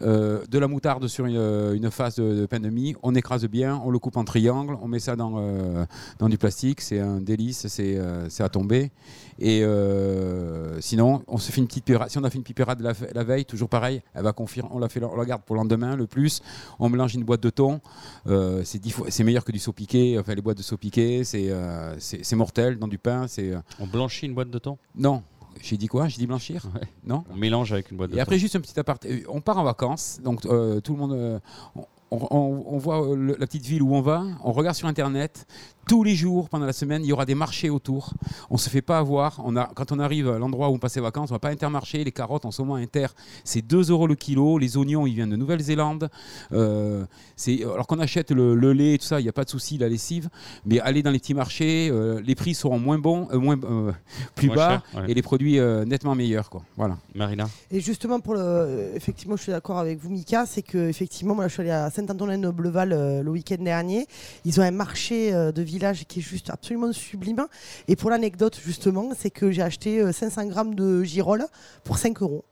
Euh, 0.03 0.45
de 0.51 0.59
la 0.59 0.69
moutarde 0.69 1.07
sur 1.09 1.27
une, 1.27 1.37
une 1.75 1.91
face 1.91 2.17
de, 2.17 2.35
de 2.35 2.47
pain 2.47 2.61
de 2.61 2.69
mie. 2.69 2.95
On 3.03 3.15
écrase 3.15 3.45
bien, 3.47 3.81
on 3.85 3.91
le 3.91 3.99
coupe 3.99 4.17
en 4.17 4.25
triangle, 4.25 4.77
on 4.83 4.89
met 4.89 4.99
ça 5.01 5.17
dans, 5.17 5.35
euh, 5.39 5.85
dans 6.19 6.29
du 6.29 6.39
plastique. 6.39 6.81
C'est 6.81 7.01
un 7.01 7.21
délice, 7.21 7.67
c'est 7.69 7.97
euh, 7.97 8.29
à 8.39 8.49
tomber. 8.49 8.91
Et 9.39 9.65
euh, 9.65 10.81
sinon, 10.81 11.23
on 11.27 11.39
se 11.39 11.51
fait 11.51 11.61
une 11.61 11.67
petite. 11.67 11.91
Si 12.09 12.19
on 12.19 12.25
a 12.25 12.31
fait 12.31 12.37
une 12.39 12.45
petite 12.45 12.59
la, 12.59 12.93
ve- 12.93 13.13
la 13.13 13.25
veille, 13.25 13.45
toujours 13.45 13.69
pareil, 13.69 14.03
elle 14.15 14.23
va 14.23 14.33
confirmer. 14.33 14.71
On 14.73 14.79
la, 14.79 14.89
fait, 14.89 15.03
on 15.03 15.17
la 15.17 15.25
garde 15.25 15.43
pour 15.43 15.57
le 15.57 15.61
lendemain, 15.61 15.97
le 15.97 16.07
plus. 16.07 16.41
On 16.79 16.89
mélange 16.89 17.15
une 17.15 17.25
boîte 17.25 17.43
de 17.43 17.51
thon. 17.51 17.81
Euh, 18.27 18.63
c'est 18.65 19.25
meilleur 19.25 19.45
que 19.45 19.53
du 19.53 19.59
saut 19.59 19.73
piqué. 19.73 20.19
Enfin, 20.19 20.35
les 20.35 20.43
boîtes 20.43 20.59
de 20.59 20.63
saut 20.63 20.77
piqué, 20.77 21.25
c'est 21.25 21.47
euh, 21.51 21.97
mortel 22.37 22.79
dans 22.79 22.89
du 22.89 22.99
pain. 22.99 23.27
Euh, 23.39 23.59
On 23.81 23.87
blanchit 23.87 24.27
une 24.27 24.35
boîte 24.35 24.51
de 24.51 24.59
thon? 24.59 24.79
Non. 24.97 25.23
J'ai 25.63 25.77
dit 25.77 25.87
quoi? 25.87 26.09
J'ai 26.09 26.19
dit 26.19 26.27
blanchir? 26.27 26.67
Ouais. 26.75 26.87
Non? 27.07 27.25
On 27.31 27.37
mélange 27.37 27.73
avec 27.73 27.91
une 27.91 27.97
boîte 27.97 28.11
de 28.11 28.17
et 28.17 28.21
après, 28.21 28.39
juste 28.39 28.57
un 28.57 28.61
petit 28.61 28.79
aparté. 28.79 29.13
Euh, 29.13 29.25
On 29.29 29.41
part 29.41 29.59
en 29.59 29.65
vacances, 29.65 30.21
donc 30.23 30.45
euh, 30.47 30.81
tout 30.81 30.93
le 30.95 30.99
monde. 30.99 31.13
euh, 31.13 31.39
on, 31.77 31.87
on- 32.31 32.65
on 32.67 32.79
voit 32.79 33.15
le- 33.17 33.37
la 33.39 33.47
petite 33.47 33.65
ville 33.67 33.83
où 33.83 33.95
on 33.95 34.01
va, 34.03 34.25
on 34.45 34.53
regarde 34.53 34.77
sur 34.77 34.87
Internet. 34.89 35.47
Tous 35.87 36.03
les 36.05 36.15
jours, 36.15 36.49
pendant 36.49 36.67
la 36.67 36.73
semaine, 36.73 37.03
il 37.05 37.09
y 37.09 37.13
aura 37.13 37.27
des 37.27 37.35
marchés 37.35 37.71
autour. 37.71 38.15
On 38.51 38.57
se 38.57 38.71
fait 38.71 38.83
pas 38.83 38.99
avoir. 38.99 39.41
On 39.45 39.57
a, 39.57 39.71
quand 39.75 39.93
on 39.93 39.99
arrive 39.99 40.29
à 40.29 40.39
l'endroit 40.39 40.69
où 40.71 40.75
on 40.75 40.79
passe 40.79 40.97
les 40.97 41.03
vacances, 41.03 41.31
on 41.31 41.35
va 41.35 41.39
pas 41.39 41.51
Intermarché. 41.51 42.03
Les 42.05 42.13
carottes 42.13 42.45
en 42.45 42.51
ce 42.51 42.63
moment 42.63 42.77
Inter, 42.77 43.07
c'est 43.45 43.63
2 43.63 43.91
euros 43.91 44.07
le 44.07 44.15
kilo. 44.15 44.59
Les 44.59 44.77
oignons, 44.77 45.07
ils 45.07 45.15
viennent 45.15 45.31
de 45.31 45.37
Nouvelle-Zélande. 45.37 46.09
Euh, 46.53 47.05
alors 47.63 47.87
qu'on 47.87 47.99
achète 47.99 48.31
le, 48.31 48.55
le 48.55 48.73
lait 48.73 48.95
et 48.95 48.99
tout 48.99 49.07
ça, 49.07 49.21
il 49.21 49.25
n'y 49.25 49.29
a 49.29 49.33
pas 49.33 49.45
de 49.45 49.51
souci, 49.51 49.79
la 49.79 49.89
lessive. 49.89 50.29
Mais 50.65 50.81
aller 50.81 51.03
dans 51.03 51.11
les 51.11 51.19
petits 51.19 51.35
marchés, 51.35 51.89
euh, 51.91 52.21
les 52.25 52.35
prix 52.35 52.55
seront 52.55 52.79
moins 52.79 52.99
bons, 52.99 53.29
euh, 53.33 53.39
moins, 53.39 53.57
euh, 53.65 53.93
plus 54.35 54.49
Moins 54.49 54.57
bas, 54.57 54.69
cher, 54.93 55.03
ouais. 55.03 55.11
et 55.11 55.15
les 55.15 55.23
produits 55.23 55.59
euh, 55.59 55.85
nettement 55.85 56.15
meilleurs. 56.15 56.51
Quoi. 56.51 56.63
Voilà. 56.77 56.97
Marina 57.15 57.49
Et 57.71 57.81
justement, 57.81 58.21
pour 58.21 58.35
le, 58.35 58.91
effectivement, 58.95 59.37
je 59.37 59.43
suis 59.43 59.53
d'accord 59.53 59.79
avec 59.79 59.99
vous, 59.99 60.11
Mika, 60.11 60.47
c'est 60.47 60.63
que 60.63 60.89
effectivement, 60.89 61.35
moi, 61.35 61.49
je 61.49 61.53
suis 61.53 61.61
allée 61.63 61.71
à 61.71 61.91
Saint-Antonin-de-Bleuval 61.91 62.93
euh, 62.93 63.23
le 63.23 63.31
week-end 63.31 63.63
dernier. 63.63 64.07
Ils 64.45 64.61
ont 64.61 64.63
un 64.63 64.71
marché 64.71 65.33
euh, 65.35 65.53
de 65.53 65.63
village 65.75 66.05
qui 66.07 66.21
est 66.21 66.23
juste 66.23 66.51
absolument 66.51 66.93
sublime. 66.93 67.47
Et 67.89 67.97
pour 67.97 68.11
l'anecdote, 68.11 68.61
justement, 68.65 69.11
c'est 69.19 69.31
que 69.31 69.51
j'ai 69.51 69.63
acheté 69.63 70.01
euh, 70.01 70.13
500 70.13 70.47
grammes 70.47 70.75
de 70.75 71.03
girolles 71.03 71.47
pour 71.83 71.99
5 71.99 72.23
euros. 72.23 72.45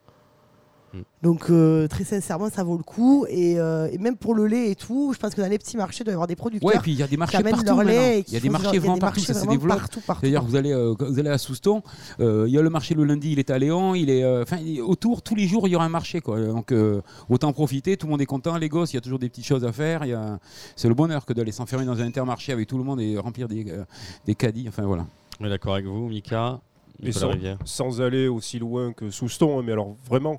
Mm. 0.95 0.99
Donc 1.23 1.51
euh, 1.51 1.89
très 1.89 2.05
sincèrement, 2.05 2.51
ça 2.51 2.65
vaut 2.65 2.77
le 2.77 2.83
coup. 2.83 3.25
Et, 3.29 3.59
euh, 3.59 3.89
et 3.93 3.99
même 3.99 4.17
pour 4.17 4.35
le 4.35 4.47
lait 4.47 4.71
et 4.71 4.75
tout, 4.75 5.13
je 5.15 5.19
pense 5.19 5.35
que 5.35 5.41
dans 5.41 5.49
les 5.49 5.59
petits 5.59 5.77
marchés, 5.77 6.03
il 6.03 6.05
doit 6.05 6.13
y 6.13 6.15
avoir 6.15 6.27
des 6.27 6.37
producteurs 6.37 6.69
Ouais, 6.69 6.77
et 6.77 6.81
puis 6.81 6.93
il 6.93 6.99
y 6.99 7.03
a 7.03 7.07
des 7.07 7.11
qui 7.13 7.17
marchés 7.19 7.37
amènent 7.39 7.53
partout. 7.53 7.67
leur 7.67 7.77
maintenant. 7.77 7.91
lait. 7.93 8.19
et 8.21 8.25
Il 8.29 8.35
y 8.35 8.37
a 8.37 8.41
des 8.41 8.49
marchés 8.51 8.79
vraiment 8.79 8.99
partout, 8.99 9.21
ça 9.21 9.35
se 9.35 9.47
développe. 9.47 9.79
Partout, 9.79 10.01
partout, 10.07 10.21
C'est-à-dire, 10.21 10.41
partout. 10.41 10.51
vous 10.51 10.57
allez, 10.57 10.73
euh, 10.73 10.95
vous 10.99 11.19
allez 11.19 11.31
à 11.31 11.39
Souston, 11.39 11.83
euh, 12.21 12.45
il 12.49 12.53
y 12.55 12.59
a 12.59 12.63
le 12.63 12.71
marché 12.71 12.95
le 12.95 13.05
lundi, 13.05 13.33
il 13.33 13.39
est 13.39 13.51
à 13.51 13.59
Léon, 13.59 13.95
il 13.95 14.11
est, 14.11 14.23
euh, 14.25 14.43
enfin, 14.43 14.59
autour, 14.85 15.23
tous 15.23 15.35
les 15.35 15.47
jours, 15.47 15.67
il 15.67 15.71
y 15.71 15.77
aura 15.77 15.85
un 15.85 15.89
marché. 15.89 16.21
Quoi. 16.21 16.41
Donc, 16.41 16.73
euh, 16.73 17.01
autant 17.31 17.49
en 17.49 17.53
profiter, 17.53 17.97
tout 17.97 18.07
le 18.07 18.11
monde 18.11 18.21
est 18.21 18.27
content, 18.27 18.57
les 18.59 18.69
gosses, 18.69 18.93
il 18.93 18.97
y 18.97 18.99
a 18.99 19.01
toujours 19.03 19.19
des 19.19 19.29
petites 19.29 19.47
choses 19.47 19.65
à 19.65 19.73
faire. 19.73 20.03
a- 20.03 20.39
C'est 20.77 20.89
le 20.89 20.95
bonheur 20.95 21.25
que 21.25 21.33
d'aller 21.33 21.53
s'enfermer 21.53 21.87
dans 21.87 22.01
un 22.01 22.05
intermarché 22.07 22.53
avec 22.53 22.69
tout 22.69 22.77
le 22.79 22.85
monde 22.85 23.01
et 23.01 23.17
remplir 23.19 23.49
des, 23.49 23.65
euh, 23.71 23.85
des 24.27 24.35
caddies. 24.35 24.67
Enfin, 24.69 24.83
voilà. 24.83 25.07
On 25.41 25.47
est 25.47 25.49
d'accord 25.51 25.75
avec 25.75 25.87
vous, 25.87 26.09
Mika 26.09 26.61
Nicolas 27.03 27.35
sans, 27.65 27.91
sans 27.91 28.01
aller 28.03 28.29
aussi 28.29 28.59
loin 28.61 28.93
que 28.93 29.11
Souston, 29.11 29.59
hein, 29.59 29.63
mais 29.65 29.73
alors 29.73 29.97
vraiment, 30.09 30.39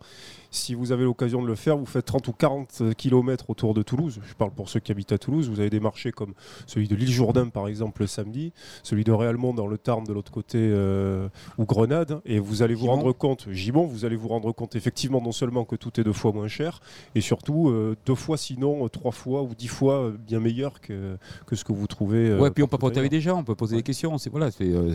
si 0.53 0.73
vous 0.75 0.91
avez 0.91 1.03
l'occasion 1.03 1.41
de 1.41 1.47
le 1.47 1.55
faire, 1.55 1.77
vous 1.77 1.85
faites 1.85 2.05
30 2.05 2.27
ou 2.29 2.31
40 2.33 2.95
km 2.95 3.49
autour 3.49 3.73
de 3.73 3.81
Toulouse. 3.81 4.19
Je 4.25 4.33
parle 4.33 4.51
pour 4.51 4.69
ceux 4.69 4.79
qui 4.79 4.91
habitent 4.91 5.11
à 5.11 5.17
Toulouse. 5.17 5.49
Vous 5.49 5.59
avez 5.59 5.69
des 5.69 5.79
marchés 5.79 6.11
comme 6.11 6.33
celui 6.67 6.87
de 6.87 6.95
l'île 6.95 7.11
Jourdain, 7.11 7.49
par 7.49 7.67
exemple, 7.67 8.01
le 8.01 8.07
samedi, 8.07 8.53
celui 8.83 9.03
de 9.03 9.11
Réalmont 9.11 9.53
dans 9.53 9.67
le 9.67 9.77
Tarn 9.77 10.03
de 10.05 10.13
l'autre 10.13 10.31
côté, 10.31 10.57
euh, 10.61 11.27
ou 11.57 11.65
Grenade. 11.65 12.21
Et 12.25 12.39
vous 12.39 12.61
allez 12.61 12.75
vous 12.75 12.87
rendre 12.87 13.11
compte, 13.11 13.49
Gimont, 13.51 13.85
vous 13.85 14.05
allez 14.05 14.15
vous 14.15 14.29
rendre 14.29 14.51
compte 14.53 14.75
effectivement 14.75 15.21
non 15.21 15.31
seulement 15.31 15.65
que 15.65 15.75
tout 15.75 15.99
est 15.99 16.03
deux 16.03 16.13
fois 16.13 16.31
moins 16.31 16.47
cher, 16.47 16.79
et 17.15 17.21
surtout 17.21 17.69
euh, 17.69 17.95
deux 18.05 18.15
fois, 18.15 18.37
sinon 18.37 18.85
euh, 18.85 18.89
trois 18.89 19.11
fois 19.11 19.41
ou 19.43 19.49
dix 19.57 19.67
fois 19.67 19.95
euh, 19.95 20.11
bien 20.11 20.39
meilleur 20.39 20.79
que, 20.81 21.17
que 21.45 21.55
ce 21.55 21.63
que 21.63 21.73
vous 21.73 21.87
trouvez. 21.87 22.29
euh, 22.29 22.39
ouais, 22.39 22.51
puis 22.51 22.63
on 22.63 22.67
peut 22.67 22.77
des 23.09 23.21
gens, 23.21 23.39
on 23.39 23.43
peut 23.43 23.55
poser 23.55 23.75
Ouais. 23.75 23.79
des 23.81 23.83
questions. 23.83 24.17
C'est 24.17 24.29
voilà, 24.29 24.51
c'est 24.51 24.65
euh, 24.69 24.93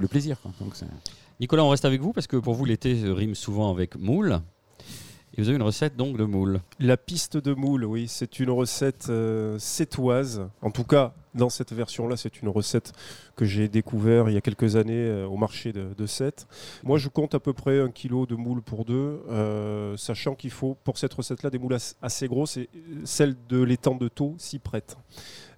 le 0.00 0.08
plaisir. 0.08 0.40
quoi. 0.40 0.50
Donc, 0.60 0.74
c'est- 0.74 0.86
Nicolas, 1.40 1.64
on 1.64 1.68
reste 1.68 1.84
avec 1.84 2.00
vous 2.00 2.12
parce 2.12 2.26
que 2.26 2.36
pour 2.36 2.54
vous, 2.54 2.64
l'été 2.64 2.94
rime 3.04 3.34
souvent 3.34 3.70
avec 3.70 3.96
moule. 3.96 4.40
Et 5.36 5.42
vous 5.42 5.48
avez 5.48 5.56
une 5.56 5.62
recette 5.62 5.96
donc 5.96 6.16
de 6.16 6.24
moule. 6.24 6.60
La 6.80 6.96
piste 6.96 7.36
de 7.36 7.52
moule, 7.52 7.84
oui, 7.84 8.06
c'est 8.08 8.40
une 8.40 8.48
recette 8.48 9.08
euh, 9.10 9.58
sétoise. 9.58 10.48
En 10.62 10.70
tout 10.70 10.84
cas, 10.84 11.12
dans 11.34 11.50
cette 11.50 11.74
version-là, 11.74 12.16
c'est 12.16 12.40
une 12.40 12.48
recette 12.48 12.94
que 13.36 13.44
j'ai 13.44 13.68
découvert 13.68 14.30
il 14.30 14.32
y 14.32 14.38
a 14.38 14.40
quelques 14.40 14.76
années 14.76 14.94
euh, 14.94 15.26
au 15.26 15.36
marché 15.36 15.74
de, 15.74 15.88
de. 15.94 16.06
Moi, 16.82 16.96
je 16.96 17.08
compte 17.08 17.34
à 17.34 17.40
peu 17.40 17.52
près 17.52 17.80
un 17.80 17.90
kilo 17.90 18.24
de 18.24 18.34
moule 18.34 18.62
pour 18.62 18.86
deux, 18.86 19.20
euh, 19.28 19.94
sachant 19.98 20.34
qu'il 20.34 20.50
faut, 20.52 20.74
pour 20.84 20.96
cette 20.96 21.12
recette-là, 21.12 21.50
des 21.50 21.58
moules 21.58 21.74
as- 21.74 21.96
assez 22.00 22.28
grosses 22.28 22.56
et 22.56 22.70
euh, 22.74 23.00
celle 23.04 23.36
de 23.50 23.60
l'étang 23.62 23.96
de 23.96 24.08
Thau 24.08 24.36
s'y 24.38 24.58
prête. 24.58 24.96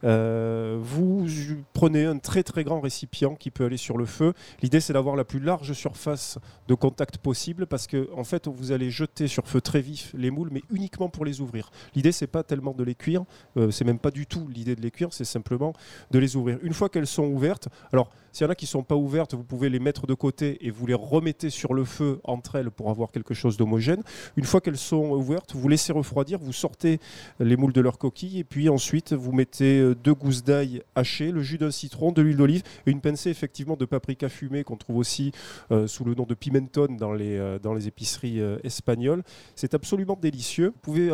Euh, 0.04 0.78
vous 0.80 1.26
prenez 1.72 2.04
un 2.04 2.18
très 2.18 2.42
très 2.42 2.64
grand 2.64 2.80
récipient 2.80 3.34
qui 3.34 3.50
peut 3.50 3.64
aller 3.64 3.76
sur 3.76 3.98
le 3.98 4.06
feu. 4.06 4.32
L'idée 4.62 4.80
c'est 4.80 4.92
d'avoir 4.92 5.16
la 5.16 5.24
plus 5.24 5.40
large 5.40 5.72
surface 5.72 6.38
de 6.68 6.74
contact 6.74 7.18
possible 7.18 7.66
parce 7.66 7.86
que 7.86 8.08
en 8.14 8.24
fait 8.24 8.46
vous 8.46 8.72
allez 8.72 8.90
jeter 8.90 9.26
sur 9.26 9.48
feu 9.48 9.60
très 9.60 9.80
vif 9.80 10.12
les 10.16 10.30
moules 10.30 10.50
mais 10.52 10.62
uniquement 10.70 11.08
pour 11.08 11.24
les 11.24 11.40
ouvrir. 11.40 11.70
L'idée 11.94 12.12
c'est 12.12 12.26
pas 12.26 12.42
tellement 12.42 12.72
de 12.72 12.84
les 12.84 12.94
cuire, 12.94 13.24
euh, 13.56 13.70
c'est 13.70 13.84
même 13.84 13.98
pas 13.98 14.10
du 14.10 14.26
tout 14.26 14.48
l'idée 14.48 14.76
de 14.76 14.80
les 14.80 14.90
cuire, 14.90 15.08
c'est 15.12 15.24
simplement 15.24 15.72
de 16.10 16.18
les 16.18 16.36
ouvrir. 16.36 16.58
Une 16.62 16.74
fois 16.74 16.88
qu'elles 16.88 17.06
sont 17.06 17.24
ouvertes, 17.24 17.68
alors 17.92 18.10
s'il 18.32 18.44
y 18.44 18.48
en 18.48 18.52
a 18.52 18.54
qui 18.54 18.66
sont 18.66 18.82
pas 18.82 18.94
ouvertes, 18.94 19.34
vous 19.34 19.42
pouvez 19.42 19.68
les 19.68 19.80
mettre 19.80 20.06
de 20.06 20.14
côté 20.14 20.64
et 20.64 20.70
vous 20.70 20.86
les 20.86 20.94
remettez 20.94 21.50
sur 21.50 21.74
le 21.74 21.84
feu 21.84 22.20
entre 22.24 22.56
elles 22.56 22.70
pour 22.70 22.90
avoir 22.90 23.10
quelque 23.10 23.34
chose 23.34 23.56
d'homogène. 23.56 24.02
Une 24.36 24.44
fois 24.44 24.60
qu'elles 24.60 24.76
sont 24.76 25.10
ouvertes, 25.10 25.54
vous 25.54 25.68
laissez 25.68 25.92
refroidir, 25.92 26.38
vous 26.38 26.52
sortez 26.52 27.00
les 27.40 27.56
moules 27.56 27.72
de 27.72 27.80
leur 27.80 27.98
coquille 27.98 28.38
et 28.38 28.44
puis 28.44 28.68
ensuite 28.68 29.12
vous 29.12 29.32
mettez 29.32 29.87
deux 29.94 30.14
gousses 30.14 30.44
d'ail 30.44 30.82
hachées, 30.94 31.30
le 31.30 31.42
jus 31.42 31.58
d'un 31.58 31.70
citron, 31.70 32.12
de 32.12 32.22
l'huile 32.22 32.36
d'olive 32.36 32.62
et 32.86 32.90
une 32.90 33.00
pincée 33.00 33.30
effectivement 33.30 33.76
de 33.76 33.84
paprika 33.84 34.28
fumé 34.28 34.64
qu'on 34.64 34.76
trouve 34.76 34.96
aussi 34.96 35.32
euh, 35.70 35.86
sous 35.86 36.04
le 36.04 36.14
nom 36.14 36.24
de 36.24 36.34
pimenton 36.34 36.88
dans 36.98 37.12
les, 37.12 37.36
euh, 37.38 37.58
dans 37.58 37.74
les 37.74 37.88
épiceries 37.88 38.40
euh, 38.40 38.58
espagnoles. 38.64 39.22
C'est 39.54 39.74
absolument 39.74 40.18
délicieux. 40.20 40.68
Vous 40.68 40.80
pouvez 40.80 41.10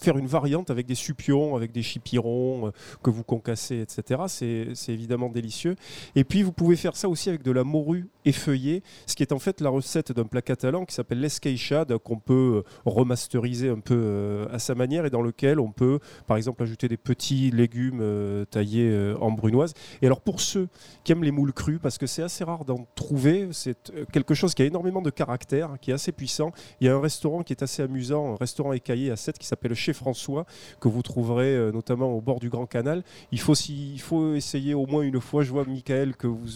faire 0.00 0.18
une 0.18 0.26
variante 0.26 0.70
avec 0.70 0.86
des 0.86 0.94
supions, 0.94 1.56
avec 1.56 1.72
des 1.72 1.82
chipirons 1.82 2.72
que 3.02 3.10
vous 3.10 3.24
concassez, 3.24 3.80
etc. 3.80 4.22
C'est 4.28 4.68
c'est 4.74 4.92
évidemment 4.92 5.28
délicieux. 5.28 5.76
Et 6.14 6.24
puis 6.24 6.42
vous 6.42 6.52
pouvez 6.52 6.76
faire 6.76 6.96
ça 6.96 7.08
aussi 7.08 7.28
avec 7.28 7.42
de 7.42 7.50
la 7.50 7.64
morue 7.64 8.08
effeuillée, 8.24 8.82
ce 9.06 9.14
qui 9.14 9.22
est 9.22 9.32
en 9.32 9.38
fait 9.38 9.60
la 9.60 9.70
recette 9.70 10.12
d'un 10.12 10.24
plat 10.24 10.42
catalan 10.42 10.84
qui 10.84 10.94
s'appelle 10.94 11.20
l'esqueixade, 11.20 11.96
qu'on 11.98 12.18
peut 12.18 12.62
remasteriser 12.84 13.68
un 13.68 13.80
peu 13.80 14.46
à 14.52 14.58
sa 14.58 14.74
manière 14.74 15.06
et 15.06 15.10
dans 15.10 15.22
lequel 15.22 15.60
on 15.60 15.72
peut 15.72 15.98
par 16.26 16.36
exemple 16.36 16.62
ajouter 16.62 16.88
des 16.88 16.96
petits 16.96 17.50
légumes 17.50 17.87
euh, 18.00 18.44
taillés 18.44 18.88
euh, 18.90 19.16
en 19.20 19.30
brunoise. 19.30 19.74
Et 20.02 20.06
alors 20.06 20.20
pour 20.20 20.40
ceux 20.40 20.68
qui 21.04 21.12
aiment 21.12 21.24
les 21.24 21.30
moules 21.30 21.52
crus, 21.52 21.78
parce 21.82 21.98
que 21.98 22.06
c'est 22.06 22.22
assez 22.22 22.44
rare 22.44 22.64
d'en 22.64 22.86
trouver, 22.94 23.48
c'est 23.52 23.90
euh, 23.94 24.04
quelque 24.12 24.34
chose 24.34 24.54
qui 24.54 24.62
a 24.62 24.64
énormément 24.66 25.02
de 25.02 25.10
caractère, 25.10 25.70
qui 25.80 25.90
est 25.90 25.94
assez 25.94 26.12
puissant. 26.12 26.52
Il 26.80 26.86
y 26.86 26.90
a 26.90 26.94
un 26.94 27.00
restaurant 27.00 27.42
qui 27.42 27.52
est 27.52 27.62
assez 27.62 27.82
amusant, 27.82 28.34
un 28.34 28.36
restaurant 28.36 28.72
écaillé 28.72 29.10
à 29.10 29.16
7 29.16 29.38
qui 29.38 29.46
s'appelle 29.46 29.74
Chez 29.74 29.92
François, 29.92 30.44
que 30.80 30.88
vous 30.88 31.02
trouverez 31.02 31.54
euh, 31.54 31.72
notamment 31.72 32.12
au 32.12 32.20
bord 32.20 32.40
du 32.40 32.48
Grand 32.48 32.66
Canal. 32.66 33.02
Ils 33.32 33.40
faut, 33.40 33.54
s'y- 33.54 33.92
il 33.94 34.00
faut 34.00 34.34
essayer 34.34 34.74
au 34.74 34.86
moins 34.86 35.02
une 35.02 35.20
fois. 35.20 35.42
Je 35.42 35.50
vois, 35.50 35.64
Michael, 35.64 36.16
que 36.16 36.26
vous 36.26 36.46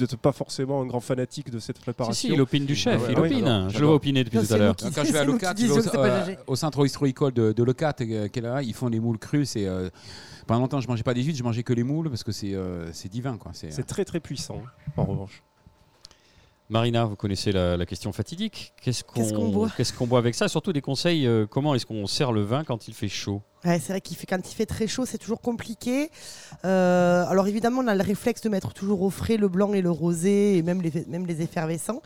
n'êtes 0.00 0.16
pas 0.16 0.32
forcément 0.32 0.80
un 0.82 0.86
grand 0.86 1.00
fanatique 1.00 1.50
de 1.50 1.58
cette 1.58 1.76
Si, 1.76 1.82
préparation. 1.82 2.28
si, 2.28 2.34
il 2.34 2.40
opine 2.40 2.64
du 2.66 2.74
chef, 2.74 3.00
Ah 3.00 3.06
ouais, 3.06 3.12
il 3.12 3.16
ah 3.16 3.20
opine. 3.20 3.46
alors, 3.46 3.70
je 3.70 3.78
le 3.78 3.86
vois 3.86 3.94
opiner 3.96 4.24
depuis 4.24 4.38
Non, 4.38 4.44
tout 4.44 4.54
à 4.54 4.58
l'heure. 4.58 4.76
Quand 4.94 5.04
je 5.04 5.12
vais 5.12 5.18
à 5.18 5.24
Locat, 5.24 5.54
au, 6.46 6.52
euh, 6.52 6.56
centre 6.56 6.84
historicole 6.84 7.32
de, 7.32 7.52
de 7.52 7.62
Locat, 7.62 7.94
euh, 8.00 8.28
qui 8.28 8.38
est 8.38 8.42
là, 8.42 8.62
ils 8.62 8.74
font 8.74 8.88
les 8.88 9.00
moules 9.00 9.18
crus. 9.18 9.50
C'est, 9.50 9.66
euh, 9.66 9.88
pendant 10.48 10.62
longtemps, 10.62 10.80
je 10.80 10.88
mangeais 10.88 11.04
pas 11.04 11.14
des 11.14 11.22
huîtres, 11.22 11.38
je 11.38 11.44
mangeais 11.44 11.62
que 11.62 11.74
les 11.74 11.84
moules 11.84 12.08
parce 12.08 12.24
que 12.24 12.32
c'est, 12.32 12.54
euh, 12.54 12.90
c'est 12.92 13.08
divin. 13.08 13.36
Quoi. 13.36 13.52
C'est, 13.52 13.86
très 13.86 14.04
très 14.04 14.18
puissant, 14.18 14.62
hein, 14.64 14.92
en 14.96 15.04
revanche. 15.04 15.42
Marina, 16.70 17.04
vous 17.04 17.16
connaissez 17.16 17.52
la, 17.52 17.76
la 17.76 17.86
question 17.86 18.12
fatidique. 18.12 18.72
Qu'est-ce 18.82 19.04
qu'on 19.04 19.20
Qu'est-ce 19.20 19.34
qu'on 19.34 19.48
boit 19.48 19.70
qu'est-ce 19.76 19.92
qu'on 19.92 20.06
boit 20.06 20.18
avec 20.18 20.34
ça? 20.34 20.48
Surtout 20.48 20.72
des 20.72 20.80
conseils, 20.80 21.26
euh, 21.26 21.46
comment 21.46 21.74
est-ce 21.74 21.86
qu'on 21.86 22.06
sert 22.06 22.32
le 22.32 22.42
vin 22.42 22.64
quand 22.64 22.88
il 22.88 22.94
fait 22.94 23.08
chaud? 23.08 23.42
C'est 23.64 23.88
vrai 23.88 24.00
qu'il 24.00 24.16
fait 24.16 24.26
quand 24.26 24.38
il 24.38 24.54
fait 24.54 24.66
très 24.66 24.86
chaud, 24.86 25.04
c'est 25.04 25.18
toujours 25.18 25.40
compliqué. 25.40 26.10
Euh, 26.64 27.24
alors 27.26 27.48
évidemment, 27.48 27.82
on 27.82 27.88
a 27.88 27.94
le 27.94 28.02
réflexe 28.02 28.40
de 28.42 28.48
mettre 28.48 28.72
toujours 28.72 29.02
au 29.02 29.10
frais 29.10 29.36
le 29.36 29.48
blanc 29.48 29.72
et 29.72 29.82
le 29.82 29.90
rosé 29.90 30.56
et 30.56 30.62
même 30.62 30.80
les 30.80 31.04
même 31.08 31.26
les 31.26 31.42
effervescents. 31.42 32.00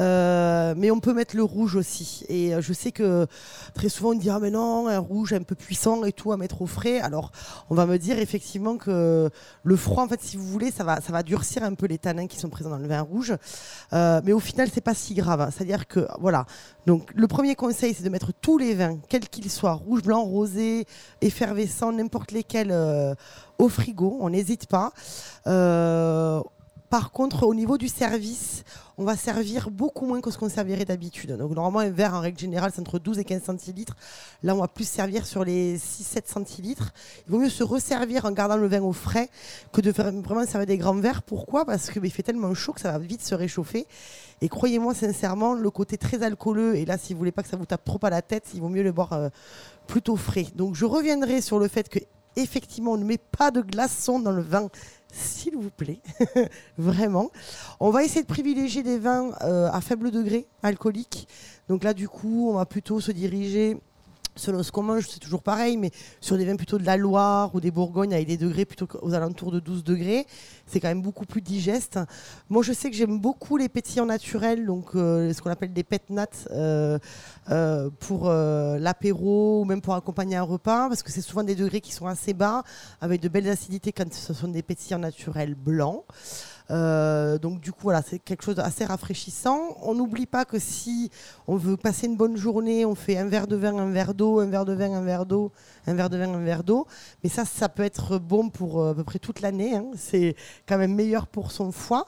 Euh, 0.00 0.74
mais 0.76 0.90
on 0.90 0.98
peut 0.98 1.12
mettre 1.12 1.36
le 1.36 1.42
rouge 1.42 1.76
aussi. 1.76 2.24
Et 2.28 2.54
euh, 2.54 2.60
je 2.60 2.72
sais 2.72 2.92
que 2.92 3.26
très 3.74 3.88
souvent 3.88 4.10
on 4.10 4.14
dit 4.14 4.30
ah 4.30 4.38
mais 4.40 4.50
non 4.50 4.88
un 4.88 4.98
rouge 4.98 5.32
un 5.32 5.42
peu 5.42 5.54
puissant 5.54 6.04
et 6.04 6.12
tout 6.12 6.32
à 6.32 6.36
mettre 6.36 6.62
au 6.62 6.66
frais. 6.66 7.00
Alors 7.00 7.32
on 7.70 7.74
va 7.74 7.86
me 7.86 7.96
dire 7.98 8.18
effectivement 8.18 8.76
que 8.76 9.30
le 9.62 9.76
froid 9.76 10.04
en 10.04 10.08
fait 10.08 10.20
si 10.20 10.36
vous 10.36 10.46
voulez 10.46 10.70
ça 10.70 10.84
va 10.84 11.00
ça 11.00 11.12
va 11.12 11.22
durcir 11.22 11.64
un 11.64 11.74
peu 11.74 11.86
les 11.86 11.98
tanins 11.98 12.26
qui 12.26 12.38
sont 12.38 12.48
présents 12.48 12.70
dans 12.70 12.78
le 12.78 12.88
vin 12.88 13.00
rouge. 13.00 13.34
Mais 13.92 14.32
au 14.32 14.40
final 14.40 14.68
c'est 14.72 14.80
pas 14.80 14.94
si 14.94 15.14
grave. 15.14 15.50
C'est-à-dire 15.56 15.86
que 15.86 16.06
voilà. 16.20 16.46
Donc 16.86 17.10
le 17.14 17.26
premier 17.26 17.54
conseil 17.54 17.94
c'est 17.94 18.04
de 18.04 18.10
mettre 18.10 18.32
tous 18.40 18.58
les 18.58 18.74
vins 18.74 18.98
quels 19.08 19.28
qu'ils 19.28 19.50
soient 19.50 19.72
rouge, 19.72 20.02
blanc, 20.02 20.22
rosé, 20.22 20.83
effervescent, 21.20 21.92
n'importe 21.92 22.32
lesquels 22.32 22.70
euh, 22.70 23.14
au 23.58 23.68
frigo. 23.68 24.18
On 24.20 24.30
n'hésite 24.30 24.66
pas. 24.66 24.92
Euh, 25.46 26.40
par 26.94 27.10
contre, 27.10 27.44
au 27.44 27.54
niveau 27.54 27.76
du 27.76 27.88
service, 27.88 28.62
on 28.98 29.04
va 29.04 29.16
servir 29.16 29.70
beaucoup 29.70 30.06
moins 30.06 30.20
que 30.20 30.30
ce 30.30 30.38
qu'on 30.38 30.48
servirait 30.48 30.84
d'habitude. 30.84 31.32
Donc, 31.32 31.50
normalement, 31.50 31.80
un 31.80 31.90
verre, 31.90 32.14
en 32.14 32.20
règle 32.20 32.38
générale, 32.38 32.70
c'est 32.72 32.80
entre 32.80 33.00
12 33.00 33.18
et 33.18 33.24
15 33.24 33.42
centilitres. 33.42 33.96
Là, 34.44 34.54
on 34.54 34.60
va 34.60 34.68
plus 34.68 34.88
servir 34.88 35.26
sur 35.26 35.44
les 35.44 35.76
6-7 35.76 36.30
centilitres. 36.30 36.92
Il 37.26 37.32
vaut 37.32 37.40
mieux 37.40 37.48
se 37.48 37.64
resservir 37.64 38.26
en 38.26 38.30
gardant 38.30 38.56
le 38.56 38.68
vin 38.68 38.80
au 38.80 38.92
frais 38.92 39.28
que 39.72 39.80
de 39.80 39.90
vraiment 39.90 40.46
servir 40.46 40.66
des 40.66 40.78
grands 40.78 40.94
verres. 40.94 41.22
Pourquoi? 41.22 41.64
Parce 41.64 41.90
qu'il 41.90 42.12
fait 42.12 42.22
tellement 42.22 42.54
chaud 42.54 42.72
que 42.72 42.80
ça 42.80 42.92
va 42.92 42.98
vite 42.98 43.24
se 43.24 43.34
réchauffer. 43.34 43.88
Et 44.40 44.48
croyez-moi, 44.48 44.94
sincèrement, 44.94 45.54
le 45.54 45.70
côté 45.70 45.98
très 45.98 46.22
alcooleux, 46.22 46.76
et 46.76 46.84
là, 46.84 46.96
si 46.96 47.12
vous 47.12 47.18
voulez 47.18 47.32
pas 47.32 47.42
que 47.42 47.48
ça 47.48 47.56
vous 47.56 47.66
tape 47.66 47.84
trop 47.84 47.98
à 48.02 48.10
la 48.10 48.22
tête, 48.22 48.44
il 48.54 48.60
vaut 48.60 48.68
mieux 48.68 48.82
le 48.84 48.92
boire 48.92 49.14
euh, 49.14 49.30
plutôt 49.86 50.16
frais. 50.16 50.46
Donc, 50.54 50.74
je 50.74 50.84
reviendrai 50.84 51.40
sur 51.40 51.58
le 51.58 51.68
fait 51.68 51.88
que 51.88 51.98
effectivement, 52.36 52.92
on 52.92 52.96
ne 52.96 53.04
met 53.04 53.18
pas 53.18 53.50
de 53.50 53.60
glaçons 53.60 54.18
dans 54.18 54.32
le 54.32 54.42
vin, 54.42 54.68
s'il 55.12 55.56
vous 55.56 55.70
plaît. 55.70 56.00
Vraiment. 56.78 57.30
On 57.80 57.90
va 57.90 58.04
essayer 58.04 58.22
de 58.22 58.26
privilégier 58.26 58.82
des 58.82 58.98
vins 58.98 59.32
euh, 59.42 59.68
à 59.70 59.80
faible 59.80 60.10
degré 60.10 60.46
alcoolique. 60.62 61.28
Donc 61.68 61.84
là, 61.84 61.94
du 61.94 62.08
coup, 62.08 62.50
on 62.50 62.54
va 62.54 62.66
plutôt 62.66 63.00
se 63.00 63.12
diriger 63.12 63.78
selon 64.36 64.62
ce 64.62 64.72
qu'on 64.72 64.82
mange, 64.82 65.06
c'est 65.08 65.20
toujours 65.20 65.42
pareil, 65.42 65.76
mais 65.76 65.90
sur 66.20 66.36
des 66.36 66.44
vins 66.44 66.56
plutôt 66.56 66.78
de 66.78 66.84
la 66.84 66.96
Loire 66.96 67.54
ou 67.54 67.60
des 67.60 67.70
Bourgognes 67.70 68.14
avec 68.14 68.26
des 68.26 68.36
degrés 68.36 68.64
plutôt 68.64 68.88
aux 69.02 69.14
alentours 69.14 69.52
de 69.52 69.60
12 69.60 69.84
degrés, 69.84 70.26
c'est 70.66 70.80
quand 70.80 70.88
même 70.88 71.02
beaucoup 71.02 71.26
plus 71.26 71.40
digeste. 71.40 71.98
Moi, 72.48 72.62
je 72.62 72.72
sais 72.72 72.90
que 72.90 72.96
j'aime 72.96 73.18
beaucoup 73.18 73.56
les 73.56 73.68
pétillants 73.68 74.06
naturels, 74.06 74.66
donc 74.66 74.94
euh, 74.94 75.32
ce 75.32 75.42
qu'on 75.42 75.50
appelle 75.50 75.72
des 75.72 75.84
pet 75.84 76.02
nats 76.10 76.26
euh, 76.50 76.98
euh, 77.50 77.90
pour 78.00 78.28
l'apéro 78.28 79.62
ou 79.62 79.64
même 79.64 79.80
pour 79.80 79.94
accompagner 79.94 80.36
un 80.36 80.42
repas, 80.42 80.88
parce 80.88 81.02
que 81.02 81.12
c'est 81.12 81.20
souvent 81.20 81.42
des 81.42 81.54
degrés 81.54 81.80
qui 81.80 81.92
sont 81.92 82.06
assez 82.06 82.34
bas, 82.34 82.62
avec 83.00 83.20
de 83.20 83.28
belles 83.28 83.48
acidités 83.48 83.92
quand 83.92 84.12
ce 84.12 84.34
sont 84.34 84.48
des 84.48 84.62
pétillants 84.62 84.98
naturels 84.98 85.54
blancs. 85.54 86.04
Euh, 86.70 87.36
donc 87.36 87.60
du 87.60 87.72
coup 87.72 87.82
voilà 87.82 88.00
c'est 88.00 88.18
quelque 88.18 88.42
chose 88.42 88.54
d'assez 88.54 88.84
rafraîchissant. 88.84 89.76
On 89.82 89.94
n'oublie 89.94 90.26
pas 90.26 90.44
que 90.44 90.58
si 90.58 91.10
on 91.46 91.56
veut 91.56 91.76
passer 91.76 92.06
une 92.06 92.16
bonne 92.16 92.36
journée, 92.36 92.86
on 92.86 92.94
fait 92.94 93.18
un 93.18 93.26
verre 93.26 93.46
de 93.46 93.56
vin, 93.56 93.76
un 93.76 93.90
verre 93.90 94.14
d'eau, 94.14 94.40
un 94.40 94.46
verre 94.46 94.64
de 94.64 94.72
vin, 94.72 94.92
un 94.94 95.02
verre 95.02 95.26
d'eau, 95.26 95.52
un 95.86 95.94
verre 95.94 96.08
de 96.08 96.16
vin, 96.16 96.32
un 96.32 96.42
verre 96.42 96.64
d'eau. 96.64 96.86
Mais 97.22 97.28
ça, 97.28 97.44
ça 97.44 97.68
peut 97.68 97.82
être 97.82 98.18
bon 98.18 98.48
pour 98.48 98.80
euh, 98.80 98.92
à 98.92 98.94
peu 98.94 99.04
près 99.04 99.18
toute 99.18 99.40
l'année. 99.40 99.76
hein. 99.76 99.86
C'est 99.96 100.36
quand 100.66 100.78
même 100.78 100.94
meilleur 100.94 101.26
pour 101.26 101.52
son 101.52 101.70
foie. 101.70 102.06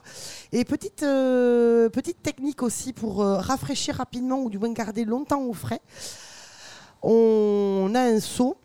Et 0.51 0.65
petite 0.65 1.03
euh, 1.03 1.89
petite 1.89 2.23
technique 2.23 2.63
aussi 2.63 2.93
pour 2.93 3.19
rafraîchir 3.19 3.95
rapidement 3.95 4.39
ou 4.39 4.49
du 4.49 4.57
moins 4.57 4.71
garder 4.73 5.05
longtemps 5.05 5.43
au 5.43 5.53
frais. 5.53 5.81
On 7.03 7.91
a 7.93 8.01
un 8.01 8.19
seau 8.19 8.57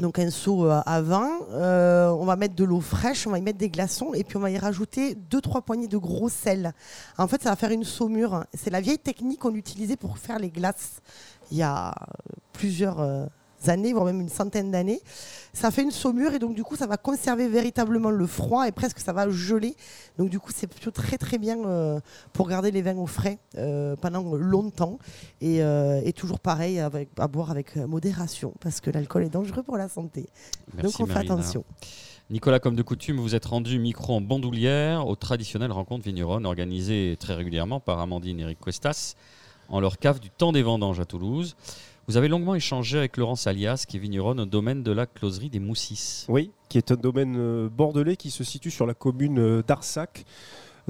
donc 0.00 0.18
un 0.18 0.30
seau 0.30 0.66
euh, 0.66 0.80
à 0.86 1.00
vin. 1.02 1.30
Euh, 1.52 2.08
on 2.10 2.24
va 2.24 2.36
mettre 2.36 2.54
de 2.54 2.64
l'eau 2.64 2.80
fraîche, 2.80 3.26
on 3.26 3.30
va 3.30 3.38
y 3.38 3.42
mettre 3.42 3.58
des 3.58 3.70
glaçons 3.70 4.12
et 4.14 4.24
puis 4.24 4.36
on 4.36 4.40
va 4.40 4.50
y 4.50 4.58
rajouter 4.58 5.14
deux 5.14 5.40
trois 5.40 5.62
poignées 5.62 5.88
de 5.88 5.98
gros 5.98 6.28
sel. 6.28 6.72
En 7.18 7.28
fait, 7.28 7.42
ça 7.42 7.50
va 7.50 7.56
faire 7.56 7.70
une 7.70 7.84
saumure. 7.84 8.44
C'est 8.54 8.70
la 8.70 8.80
vieille 8.80 8.98
technique 8.98 9.40
qu'on 9.40 9.54
utilisait 9.54 9.96
pour 9.96 10.18
faire 10.18 10.38
les 10.38 10.50
glaces 10.50 11.00
il 11.50 11.58
y 11.58 11.62
a 11.62 11.94
plusieurs 12.52 13.00
euh, 13.00 13.26
années, 13.68 13.92
voire 13.92 14.04
même 14.04 14.20
une 14.20 14.28
centaine 14.28 14.70
d'années. 14.70 15.00
Ça 15.52 15.70
fait 15.70 15.82
une 15.82 15.90
saumure 15.90 16.32
et 16.34 16.38
donc 16.38 16.54
du 16.54 16.62
coup, 16.62 16.76
ça 16.76 16.86
va 16.86 16.96
conserver 16.96 17.48
véritablement 17.48 18.10
le 18.10 18.26
froid 18.26 18.66
et 18.66 18.72
presque 18.72 19.00
ça 19.00 19.12
va 19.12 19.28
geler. 19.28 19.74
Donc 20.18 20.30
du 20.30 20.38
coup, 20.38 20.52
c'est 20.54 20.66
plutôt 20.66 20.90
très 20.90 21.18
très 21.18 21.38
bien 21.38 21.58
euh, 21.64 22.00
pour 22.32 22.48
garder 22.48 22.70
les 22.70 22.82
vins 22.82 22.96
au 22.96 23.06
frais 23.06 23.38
euh, 23.56 23.96
pendant 23.96 24.34
longtemps 24.34 24.98
et, 25.40 25.62
euh, 25.62 26.00
et 26.04 26.12
toujours 26.12 26.40
pareil 26.40 26.78
avec, 26.80 27.08
à 27.18 27.28
boire 27.28 27.50
avec 27.50 27.76
modération 27.76 28.54
parce 28.60 28.80
que 28.80 28.90
l'alcool 28.90 29.24
est 29.24 29.30
dangereux 29.30 29.62
pour 29.62 29.76
la 29.76 29.88
santé. 29.88 30.28
Merci, 30.74 30.98
Donc 30.98 31.08
on 31.08 31.12
fait 31.12 31.18
attention. 31.18 31.64
Nicolas, 32.30 32.60
comme 32.60 32.76
de 32.76 32.82
coutume, 32.82 33.18
vous 33.18 33.34
êtes 33.34 33.46
rendu 33.46 33.80
micro 33.80 34.14
en 34.14 34.20
bandoulière 34.20 35.08
aux 35.08 35.16
traditionnelles 35.16 35.72
rencontres 35.72 36.04
vigneronnes 36.04 36.46
organisées 36.46 37.16
très 37.18 37.34
régulièrement 37.34 37.80
par 37.80 37.98
Amandine 37.98 38.38
et 38.38 38.42
Eric 38.44 38.60
Cuestas 38.60 39.16
en 39.68 39.80
leur 39.80 39.98
cave 39.98 40.20
du 40.20 40.30
temps 40.30 40.52
des 40.52 40.62
vendanges 40.62 41.00
à 41.00 41.04
Toulouse. 41.04 41.56
Vous 42.10 42.16
avez 42.16 42.26
longuement 42.26 42.56
échangé 42.56 42.98
avec 42.98 43.16
Laurence 43.16 43.46
Alias, 43.46 43.84
qui 43.86 43.96
est 43.96 44.00
vigneronne 44.00 44.40
au 44.40 44.44
domaine 44.44 44.82
de 44.82 44.90
la 44.90 45.06
closerie 45.06 45.48
des 45.48 45.60
Moussis. 45.60 46.26
Oui, 46.28 46.50
qui 46.68 46.76
est 46.76 46.90
un 46.90 46.96
domaine 46.96 47.36
euh, 47.38 47.68
bordelais 47.68 48.16
qui 48.16 48.32
se 48.32 48.42
situe 48.42 48.72
sur 48.72 48.84
la 48.84 48.94
commune 48.94 49.38
euh, 49.38 49.62
d'Arsac, 49.62 50.24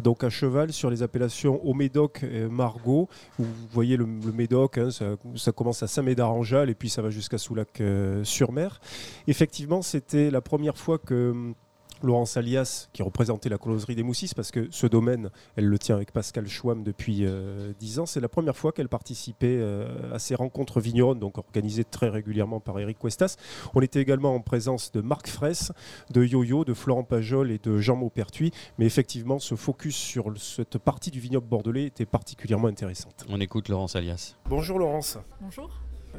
donc 0.02 0.24
à 0.24 0.30
cheval 0.30 0.72
sur 0.72 0.88
les 0.88 1.02
appellations 1.02 1.62
au 1.62 1.74
Médoc 1.74 2.22
et 2.22 2.48
Margaux. 2.48 3.10
Où 3.38 3.42
vous 3.42 3.68
voyez 3.70 3.98
le, 3.98 4.06
Médoc, 4.06 4.78
hein, 4.78 4.88
ça, 4.90 5.52
commence 5.52 5.82
à 5.82 5.88
Saint-Médard-en-Jalles 5.88 6.70
et 6.70 6.74
puis 6.74 6.88
ça 6.88 7.02
va 7.02 7.10
jusqu'à 7.10 7.36
Soulac-sur-Mer. 7.36 8.80
Effectivement, 9.26 9.82
c'était 9.82 10.30
la 10.30 10.40
première 10.40 10.78
fois 10.78 10.96
que 10.96 11.32
hum, 11.32 11.54
Laurence 12.02 12.36
Alias, 12.36 12.88
qui 12.92 13.02
représentait 13.02 13.48
la 13.48 13.58
closerie 13.58 13.94
des 13.94 14.02
Moussis, 14.02 14.30
parce 14.34 14.50
que 14.50 14.68
ce 14.70 14.86
domaine, 14.86 15.30
elle 15.56 15.66
le 15.66 15.78
tient 15.78 15.96
avec 15.96 16.12
Pascal 16.12 16.48
Schwamm 16.48 16.82
depuis 16.82 17.24
euh, 17.24 17.72
10 17.78 18.00
ans, 18.00 18.06
c'est 18.06 18.20
la 18.20 18.28
première 18.28 18.56
fois 18.56 18.72
qu'elle 18.72 18.88
participait 18.88 19.58
euh, 19.58 20.14
à 20.14 20.18
ces 20.18 20.34
rencontres 20.34 20.80
vigneronnes, 20.80 21.18
donc 21.18 21.38
organisées 21.38 21.84
très 21.84 22.08
régulièrement 22.08 22.60
par 22.60 22.78
Eric 22.78 22.98
Cuestas. 22.98 23.36
On 23.74 23.80
était 23.80 24.00
également 24.00 24.34
en 24.34 24.40
présence 24.40 24.92
de 24.92 25.00
Marc 25.00 25.28
Fraisse, 25.28 25.72
de 26.10 26.24
Yo-Yo, 26.24 26.64
de 26.64 26.74
Florent 26.74 27.04
Pajol 27.04 27.50
et 27.50 27.58
de 27.58 27.78
Jean 27.78 27.96
Maupertuis. 27.96 28.52
Mais 28.78 28.86
effectivement, 28.86 29.38
ce 29.38 29.54
focus 29.54 29.96
sur 29.96 30.32
cette 30.38 30.78
partie 30.78 31.10
du 31.10 31.20
vignoble 31.20 31.46
bordelais 31.46 31.84
était 31.84 32.06
particulièrement 32.06 32.68
intéressante. 32.68 33.26
On 33.28 33.40
écoute 33.40 33.68
Laurence 33.68 33.96
Alias. 33.96 34.36
Bonjour 34.48 34.78
Laurence. 34.78 35.18
Bonjour. 35.40 35.70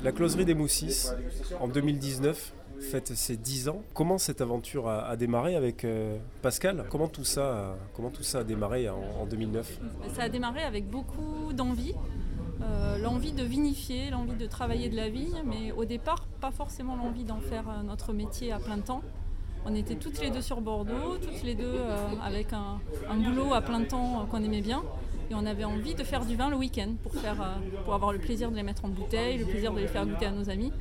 La 0.03 0.11
closerie 0.11 0.45
des 0.45 0.53
Moussis, 0.53 1.09
en 1.59 1.67
2019, 1.67 2.53
fête 2.81 3.15
ses 3.15 3.37
10 3.37 3.69
ans. 3.69 3.81
Comment 3.93 4.17
cette 4.17 4.41
aventure 4.41 4.89
a, 4.89 5.15
démarré 5.15 5.55
avec 5.55 5.85
euh, 5.85 6.17
Pascal? 6.41 6.85
Comment 6.89 7.07
tout, 7.07 7.23
ça, 7.23 7.71
a- 7.71 7.75
comment 7.95 8.09
tout 8.09 8.23
ça 8.23 8.39
a 8.39 8.43
démarré 8.43 8.89
en, 8.89 8.99
en 9.21 9.25
2009 9.25 9.79
Ça 10.13 10.23
a 10.23 10.29
démarré 10.29 10.63
avec 10.63 10.89
beaucoup 10.89 11.53
d'envie. 11.53 11.93
Euh, 12.63 12.97
l'envie 12.99 13.31
de 13.31 13.43
vinifier, 13.43 14.09
l'envie 14.11 14.35
de 14.35 14.45
travailler 14.45 14.89
de 14.89 14.95
la 14.95 15.09
vigne, 15.09 15.41
mais 15.45 15.71
au 15.71 15.85
départ, 15.85 16.25
pas 16.39 16.51
forcément 16.51 16.95
l'envie 16.95 17.23
d'en 17.23 17.39
faire 17.39 17.63
euh, 17.69 17.83
notre 17.83 18.13
métier 18.13 18.51
à 18.51 18.59
plein 18.59 18.79
temps. 18.79 19.01
On 19.65 19.75
était 19.75 19.95
toutes 19.95 20.19
les 20.19 20.31
deux 20.31 20.41
sur 20.41 20.59
Bordeaux, 20.59 21.17
toutes 21.21 21.43
les 21.43 21.53
deux 21.53 21.75
avec 22.23 22.51
un, 22.51 22.79
boulot 23.15 23.53
à 23.53 23.61
plein 23.61 23.83
temps 23.83 24.25
qu'on 24.29 24.43
aimait 24.43 24.61
bien. 24.61 24.81
Et 25.29 25.35
on 25.35 25.45
avait 25.45 25.65
envie 25.65 25.93
de 25.93 26.03
faire 26.03 26.25
du 26.25 26.35
vin 26.35 26.49
le 26.49 26.55
week-end 26.55 26.89
pour, 27.03 27.13
faire, 27.13 27.59
pour 27.85 27.93
avoir 27.93 28.11
le 28.11 28.17
plaisir 28.17 28.49
de 28.49 28.55
les 28.55 28.63
mettre 28.63 28.85
en 28.85 28.87
bouteille, 28.87 29.37
le 29.37 29.45
plaisir 29.45 29.71
de 29.71 29.79
les 29.79 29.87
faire 29.87 30.07
goûter 30.07 30.25
à 30.25 30.31
nos 30.31 30.49
amis. 30.49 30.73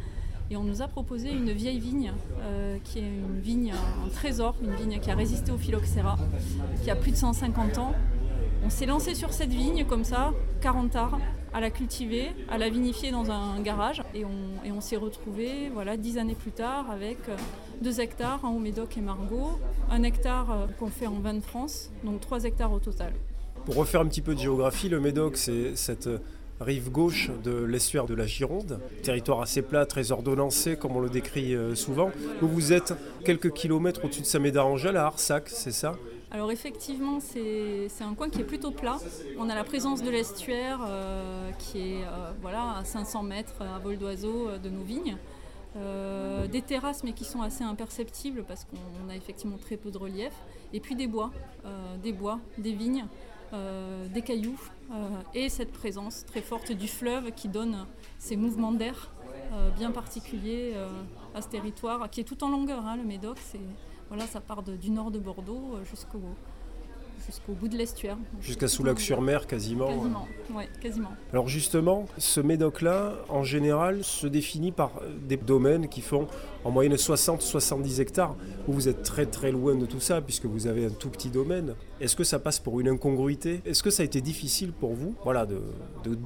Et 0.51 0.57
on 0.57 0.65
nous 0.65 0.83
a 0.83 0.89
proposé 0.89 1.31
une 1.31 1.53
vieille 1.53 1.79
vigne, 1.79 2.13
euh, 2.43 2.77
qui 2.83 2.99
est 2.99 3.03
une 3.03 3.39
vigne, 3.41 3.73
un 3.73 4.09
trésor, 4.09 4.57
une 4.63 4.75
vigne 4.75 4.99
qui 4.99 5.09
a 5.09 5.15
résisté 5.15 5.53
au 5.53 5.57
phylloxéra, 5.57 6.19
qui 6.83 6.91
a 6.91 6.97
plus 6.97 7.13
de 7.13 7.17
150 7.17 7.79
ans. 7.79 7.95
On 8.65 8.69
s'est 8.69 8.87
lancé 8.87 9.15
sur 9.15 9.33
cette 9.33 9.53
vigne 9.53 9.85
comme 9.87 10.03
ça, 10.03 10.33
40 10.61 10.97
arts, 10.97 11.19
à 11.53 11.61
la 11.61 11.71
cultiver, 11.71 12.31
à 12.51 12.59
la 12.59 12.69
vinifier 12.69 13.13
dans 13.13 13.31
un 13.31 13.61
garage. 13.61 14.03
Et 14.13 14.25
on, 14.25 14.81
s'est 14.81 14.97
retrouvé 14.97 15.69
voilà, 15.73 15.97
10 15.97 16.19
années 16.19 16.35
plus 16.35 16.53
tard 16.53 16.91
avec 16.91 17.19
2 17.83 18.01
hectares 18.01 18.45
en 18.45 18.55
Haut-Médoc 18.55 18.97
et 18.97 19.03
Margaux, 19.03 19.61
un 19.91 20.03
hectare 20.03 20.51
euh, 20.51 20.67
qu'on 20.79 20.89
fait 20.89 21.07
en 21.07 21.21
vin 21.21 21.35
de 21.35 21.43
France, 21.43 21.91
donc 22.03 22.21
3 22.21 22.45
hectares 22.45 22.73
au 22.73 22.79
total. 22.79 23.13
Pour 23.67 23.75
refaire 23.75 24.01
un 24.01 24.07
petit 24.07 24.23
peu 24.23 24.35
de 24.35 24.41
géographie, 24.41 24.89
le 24.89 25.01
Médoc, 25.01 25.37
c'est 25.37 25.77
cette 25.77 26.09
rive 26.61 26.91
gauche 26.91 27.31
de 27.43 27.65
l'estuaire 27.65 28.07
de 28.07 28.15
la 28.15 28.27
Gironde, 28.27 28.81
territoire 29.03 29.41
assez 29.41 29.63
plat, 29.63 29.87
très 29.87 30.13
ordonnancé, 30.13 30.77
comme 30.77 30.97
on 30.97 31.01
le 31.01 31.09
décrit 31.09 31.55
euh, 31.55 31.75
souvent. 31.75 32.11
Vous, 32.41 32.49
vous 32.49 32.73
êtes 32.73 32.95
quelques 33.25 33.53
kilomètres 33.53 34.05
au-dessus 34.05 34.21
de 34.21 34.27
Saint-Médard-Angèle, 34.27 34.97
à 34.97 35.07
Arsac, 35.07 35.49
c'est 35.49 35.73
ça? 35.73 35.97
Alors 36.31 36.53
effectivement, 36.53 37.19
c'est 37.19 37.89
un 38.03 38.15
coin 38.15 38.29
qui 38.29 38.41
est 38.41 38.45
plutôt 38.45 38.71
plat. 38.71 38.99
On 39.37 39.49
a 39.49 39.55
la 39.55 39.65
présence 39.65 40.01
de 40.01 40.11
l'estuaire 40.11 40.79
euh, 40.87 41.51
qui 41.59 41.79
est 41.79 42.05
euh, 42.05 42.31
voilà, 42.41 42.77
à 42.77 42.85
500 42.85 43.25
mètres 43.25 43.63
à 43.63 43.79
vol 43.81 43.99
d'oiseau 43.99 44.49
de 44.63 44.69
nos 44.69 44.83
vignes. 44.83 45.17
Des 46.51 46.63
terrasses 46.63 47.05
mais 47.05 47.13
qui 47.13 47.25
sont 47.25 47.43
assez 47.43 47.63
imperceptibles 47.63 48.43
parce 48.43 48.65
qu'on 48.65 49.09
a 49.09 49.15
effectivement 49.15 49.57
très 49.57 49.77
peu 49.77 49.93
de 49.93 49.99
relief. 49.99 50.33
Et 50.73 50.81
puis 50.81 50.97
des 50.97 51.07
bois, 51.07 51.31
des 52.03 52.13
bois, 52.13 52.41
des 52.59 52.73
vignes, 52.73 53.07
des 54.13 54.23
cailloux 54.23 54.59
et 55.35 55.49
cette 55.49 55.73
présence 55.73 56.25
très 56.27 56.41
forte 56.43 56.73
du 56.73 56.89
fleuve 56.89 57.31
qui 57.33 57.49
donne 57.49 57.87
ces 58.19 58.37
mouvements 58.37 58.73
d'air 58.73 59.11
euh, 59.53 59.71
bien 59.79 59.91
particuliers 59.91 60.73
euh, 60.75 60.89
à 61.35 61.43
ce 61.43 61.49
territoire 61.49 62.09
qui 62.11 62.21
est 62.21 62.25
tout 62.25 62.43
en 62.45 62.49
longueur. 62.51 62.85
hein, 62.87 62.97
le 62.97 63.05
Médoc, 63.05 63.37
voilà, 64.09 64.27
ça 64.27 64.41
part 64.41 64.63
de- 64.63 64.77
du 64.77 64.91
nord 64.91 65.11
de 65.11 65.19
Bordeaux 65.19 65.75
euh, 65.75 65.85
jusqu'au 65.85 66.21
jusqu'au 67.27 67.53
bout 67.53 67.69
de 67.69 67.77
l'estuaire. 67.77 68.17
Jusqu'à 68.41 68.67
Soulac-sur-Mer, 68.67 69.47
quasiment. 69.47 69.87
Quasiment, 69.89 70.29
ouais, 70.55 70.69
quasiment. 70.81 71.11
Alors 71.33 71.47
justement, 71.49 72.07
ce 72.19 72.41
médoc-là, 72.41 73.13
en 73.29 73.45
général, 73.45 74.03
se 74.03 74.27
définit 74.27 74.73
par 74.73 74.91
euh, 75.03 75.13
des 75.29 75.37
domaines 75.37 75.89
qui 75.89 76.01
font 76.01 76.27
en 76.65 76.71
moyenne 76.71 76.95
60-70 76.95 78.01
hectares. 78.01 78.35
Vous, 78.67 78.73
vous 78.73 78.89
êtes 78.89 79.03
très 79.03 79.27
très 79.27 79.53
loin 79.53 79.75
de 79.77 79.87
tout 79.87 80.01
ça, 80.01 80.21
puisque 80.23 80.47
vous 80.47 80.67
avez 80.67 80.87
un 80.87 80.91
tout 80.91 81.11
petit 81.11 81.29
domaine. 81.29 81.75
Est-ce 82.01 82.17
que 82.17 82.25
ça 82.25 82.39
passe 82.39 82.59
pour 82.59 82.81
une 82.81 82.89
incongruité? 82.89 83.61
Est-ce 83.67 83.83
que 83.83 83.91
ça 83.91 84.03
a 84.03 84.07
été 84.07 84.23
difficile 84.23 84.73
pour 84.73 84.95
vous 84.95 85.15
voilà, 85.23 85.45
de, 85.45 85.61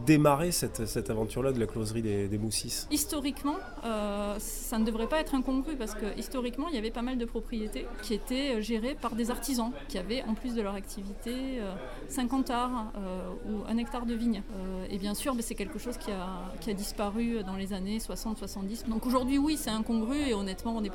démarrer 0.06 0.52
cette, 0.52 1.10
aventure-là 1.10 1.50
de 1.50 1.58
la 1.58 1.66
closerie 1.66 2.02
des, 2.02 2.38
Moussis? 2.38 2.86
Historiquement, 2.92 3.56
euh, 3.84 4.36
ça 4.38 4.78
ne 4.78 4.84
devrait 4.84 5.08
pas 5.08 5.18
être 5.18 5.34
incongru 5.34 5.74
parce 5.76 5.94
que 5.94 6.16
historiquement, 6.16 6.68
il 6.68 6.76
y 6.76 6.78
avait 6.78 6.92
pas 6.92 7.02
mal 7.02 7.18
de 7.18 7.24
propriétés 7.24 7.86
qui 8.02 8.14
étaient 8.14 8.54
euh, 8.54 8.60
gérées 8.60 8.96
par 9.00 9.16
des 9.16 9.32
artisans 9.32 9.72
qui 9.88 9.98
avaient, 9.98 10.22
en 10.22 10.34
plus 10.34 10.54
de 10.54 10.62
leur 10.62 10.74
activité, 10.74 11.58
euh, 11.60 11.74
50 12.08 12.50
arts 12.50 12.92
euh, 12.96 13.28
ou 13.48 13.64
un 13.68 13.76
hectare 13.76 14.06
de 14.06 14.14
vigne. 14.14 14.42
Et 14.90 14.98
bien 14.98 15.14
sûr, 15.14 15.34
ben, 15.34 15.42
c'est 15.42 15.56
quelque 15.56 15.80
chose 15.80 15.96
qui 15.96 16.10
a, 16.12 16.74
disparu 16.74 17.42
dans 17.44 17.56
les 17.56 17.72
années 17.72 17.98
60-70. 17.98 18.88
Donc 18.88 19.06
aujourd'hui, 19.06 19.38
oui, 19.38 19.56
c'est 19.56 19.70
incongru 19.70 20.16
et 20.28 20.34
honnêtement, 20.34 20.76
on 20.76 20.80
n'est 20.80 20.90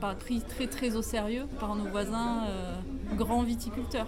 pas 0.00 0.14
pris 0.14 0.40
très 0.40 0.66
très 0.66 0.96
au 0.96 1.02
sérieux 1.02 1.46
par 1.60 1.74
nos 1.76 1.84
voisins 1.84 2.44
grands 3.16 3.42
viticulteurs. 3.42 4.06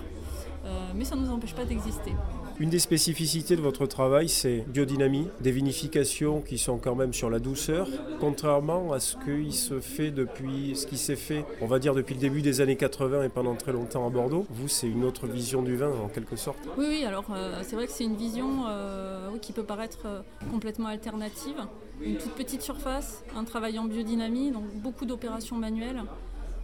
Euh, 0.65 0.93
mais 0.95 1.05
ça 1.05 1.17
ne 1.17 1.23
nous 1.23 1.31
empêche 1.31 1.55
pas 1.55 1.65
d'exister. 1.65 2.13
Une 2.61 2.69
des 2.69 2.79
spécificités 2.79 3.57
de 3.57 3.63
votre 3.63 3.87
travail, 3.87 4.29
c'est 4.29 4.67
biodynamie, 4.69 5.29
des 5.41 5.51
vinifications 5.51 6.43
qui 6.43 6.59
sont 6.59 6.77
quand 6.77 6.95
même 6.95 7.15
sur 7.15 7.31
la 7.31 7.39
douceur, 7.39 7.89
contrairement 8.21 8.93
à 8.93 9.01
ce 9.01 9.17
qui 9.17 9.53
se 9.53 9.81
fait 9.81 10.11
depuis, 10.11 10.77
ce 10.77 10.87
qui 10.87 10.99
s'est 10.99 11.17
fait, 11.17 11.47
on 11.63 11.67
va 11.67 11.79
dire 11.79 11.95
depuis 11.95 12.13
le 12.15 12.21
début 12.21 12.43
des 12.43 12.61
années 12.61 12.77
80 12.77 13.23
et 13.23 13.29
pendant 13.31 13.55
très 13.55 13.73
longtemps 13.73 14.07
à 14.07 14.11
Bordeaux. 14.11 14.47
Vous, 14.51 14.69
c'est 14.69 14.89
une 14.89 15.05
autre 15.05 15.27
vision 15.27 15.63
du 15.63 15.75
vin 15.75 15.91
en 16.05 16.09
quelque 16.09 16.37
sorte. 16.37 16.59
Oui, 16.77 16.85
oui, 16.87 17.05
alors 17.07 17.25
euh, 17.31 17.61
c'est 17.63 17.77
vrai 17.77 17.87
que 17.87 17.93
c'est 17.93 18.05
une 18.05 18.17
vision 18.17 18.65
euh, 18.69 19.31
qui 19.41 19.55
peut 19.55 19.65
paraître 19.65 20.01
euh, 20.05 20.21
complètement 20.51 20.89
alternative. 20.89 21.57
Une 22.03 22.19
toute 22.19 22.33
petite 22.33 22.61
surface, 22.61 23.25
un 23.35 23.45
travail 23.45 23.79
en 23.79 23.85
biodynamie, 23.85 24.51
donc 24.51 24.65
beaucoup 24.75 25.07
d'opérations 25.07 25.57
manuelles, 25.57 26.03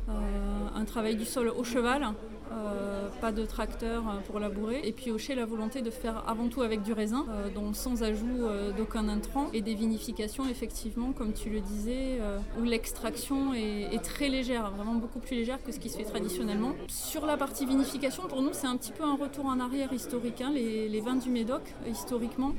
un 0.08 0.84
travail 0.84 1.16
du 1.16 1.24
sol 1.24 1.48
au 1.48 1.64
cheval, 1.64 2.06
euh, 2.52 3.08
pas 3.20 3.32
de 3.32 3.44
tracteur 3.44 4.08
euh, 4.08 4.20
pour 4.26 4.38
labourer, 4.38 4.80
et 4.84 4.92
puis 4.92 5.10
Hocher 5.10 5.34
la 5.34 5.46
volonté 5.46 5.82
de 5.82 5.90
faire 5.90 6.22
avant 6.28 6.48
tout 6.48 6.62
avec 6.62 6.82
du 6.82 6.92
raisin, 6.92 7.26
euh, 7.30 7.50
donc 7.50 7.74
sans 7.74 8.02
ajout 8.02 8.46
d'aucun 8.76 9.08
intrant, 9.08 9.48
et 9.52 9.62
des 9.62 9.74
vinifications 9.74 10.48
effectivement, 10.48 11.12
comme 11.12 11.32
tu 11.32 11.50
le 11.50 11.60
disais, 11.60 12.20
où 12.58 12.62
l'extraction 12.62 13.52
est, 13.54 14.02
très 14.02 14.28
légère, 14.28 14.70
vraiment 14.70 14.94
beaucoup 14.94 15.18
plus 15.18 15.36
légère 15.36 15.62
que 15.62 15.72
ce 15.72 15.80
qui 15.80 15.88
se 15.88 15.96
fait 15.96 16.04
traditionnellement. 16.04 16.74
Sur 16.88 17.26
la 17.26 17.36
partie 17.36 17.66
vinification, 17.66 18.24
pour 18.28 18.42
nous 18.42 18.50
c'est 18.52 18.66
un 18.66 18.76
petit 18.76 18.92
peu 18.92 19.04
un 19.04 19.16
retour 19.16 19.46
en 19.46 19.58
arrière 19.58 19.92
historique, 19.92 20.40
hein, 20.40 20.52
les, 20.54 21.00
vins 21.00 21.16
du 21.16 21.30
Médoc, 21.30 21.62
historiquement. 21.88 22.52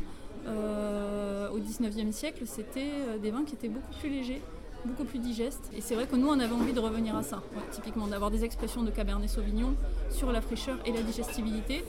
au 0.47 1.59
19e 1.59 2.11
siècle, 2.11 2.43
c'était 2.45 3.19
des 3.21 3.31
vins 3.31 3.43
qui 3.45 3.55
étaient 3.55 3.69
beaucoup 3.69 3.93
plus 3.99 4.09
légers, 4.09 4.41
beaucoup 4.88 5.03
plus 5.03 5.19
digestes. 5.19 5.69
Et 5.75 5.81
c'est 5.81 5.95
vrai 5.95 6.07
que 6.07 6.15
nous, 6.15 6.27
on 6.27 6.39
avait 6.39 6.53
envie 6.53 6.73
de 6.73 6.79
revenir 6.79 7.15
à 7.15 7.23
ça, 7.23 7.43
typiquement 7.71 8.07
d'avoir 8.07 8.31
des 8.31 8.43
expressions 8.43 8.83
de 8.83 8.89
Cabernet 8.91 9.29
Sauvignon 9.29 9.75
sur 10.09 10.31
la 10.31 10.41
fraîcheur 10.41 10.77
et 10.85 10.91
la 10.91 11.01
digestibilité, 11.01 11.83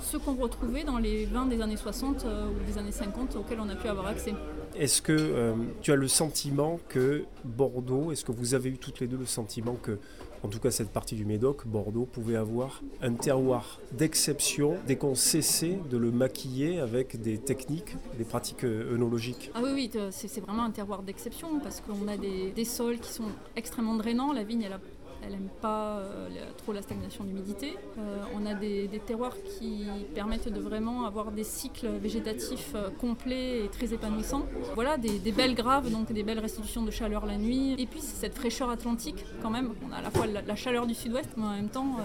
ce 0.00 0.16
qu'on 0.16 0.34
retrouvait 0.34 0.84
dans 0.84 0.98
les 0.98 1.26
vins 1.26 1.46
des 1.46 1.60
années 1.60 1.76
60 1.76 2.24
euh, 2.24 2.48
ou 2.48 2.70
des 2.70 2.78
années 2.78 2.92
50 2.92 3.36
auxquels 3.36 3.60
on 3.60 3.68
a 3.68 3.76
pu 3.76 3.88
avoir 3.88 4.06
accès. 4.06 4.34
Est-ce 4.76 5.02
que 5.02 5.12
euh, 5.12 5.54
tu 5.82 5.92
as 5.92 5.96
le 5.96 6.08
sentiment 6.08 6.80
que 6.88 7.24
Bordeaux, 7.44 8.10
est-ce 8.10 8.24
que 8.24 8.32
vous 8.32 8.54
avez 8.54 8.70
eu 8.70 8.78
toutes 8.78 9.00
les 9.00 9.06
deux 9.06 9.16
le 9.16 9.26
sentiment 9.26 9.74
que, 9.74 9.98
en 10.42 10.48
tout 10.48 10.58
cas 10.58 10.72
cette 10.72 10.90
partie 10.90 11.14
du 11.14 11.24
Médoc, 11.24 11.66
Bordeaux 11.66 12.06
pouvait 12.06 12.34
avoir 12.34 12.82
un 13.00 13.12
terroir 13.12 13.80
d'exception 13.92 14.76
dès 14.86 14.96
qu'on 14.96 15.14
cessait 15.14 15.78
de 15.90 15.96
le 15.96 16.10
maquiller 16.10 16.80
avec 16.80 17.20
des 17.20 17.38
techniques, 17.38 17.96
des 18.18 18.24
pratiques 18.24 18.64
euh, 18.64 18.94
œnologiques? 18.94 19.52
Ah 19.54 19.60
oui, 19.62 19.70
oui, 19.74 19.90
c'est 20.10 20.26
c'est 20.26 20.40
vraiment 20.40 20.64
un 20.64 20.70
terroir 20.70 21.02
d'exception 21.04 21.60
parce 21.60 21.80
qu'on 21.80 22.08
a 22.08 22.16
des, 22.16 22.50
des 22.50 22.64
sols 22.64 22.98
qui 22.98 23.12
sont 23.12 23.28
extrêmement 23.54 23.94
drainants. 23.94 24.32
La 24.32 24.42
vigne, 24.42 24.62
elle 24.62 24.72
a 24.72 24.80
elle 25.24 25.32
n'aime 25.32 25.48
pas 25.60 25.98
euh, 25.98 26.28
trop 26.58 26.72
la 26.72 26.82
stagnation 26.82 27.24
d'humidité. 27.24 27.76
Euh, 27.98 28.22
on 28.34 28.46
a 28.46 28.54
des, 28.54 28.88
terroirs 29.06 29.36
qui 29.58 29.86
permettent 30.14 30.52
de 30.52 30.60
vraiment 30.60 31.04
avoir 31.06 31.32
des 31.32 31.44
cycles 31.44 31.88
végétatifs 31.88 32.72
euh, 32.74 32.90
complets 33.00 33.64
et 33.64 33.68
très 33.68 33.92
épanouissants. 33.92 34.46
Voilà, 34.74 34.96
des, 34.96 35.32
belles 35.32 35.54
graves, 35.54 35.90
donc 35.90 36.12
des 36.12 36.22
belles 36.22 36.38
restitutions 36.38 36.82
de 36.82 36.90
chaleur 36.90 37.26
la 37.26 37.36
nuit. 37.36 37.74
Et 37.78 37.86
puis 37.86 38.00
cette 38.00 38.34
fraîcheur 38.34 38.70
atlantique 38.70 39.24
quand 39.42 39.50
même. 39.50 39.72
On 39.86 39.92
a 39.92 39.96
à 39.96 40.02
la 40.02 40.10
fois 40.10 40.26
la, 40.26 40.56
chaleur 40.56 40.86
du 40.86 40.94
sud-ouest, 40.94 41.30
mais 41.36 41.44
en 41.44 41.50
même 41.50 41.68
temps 41.68 41.96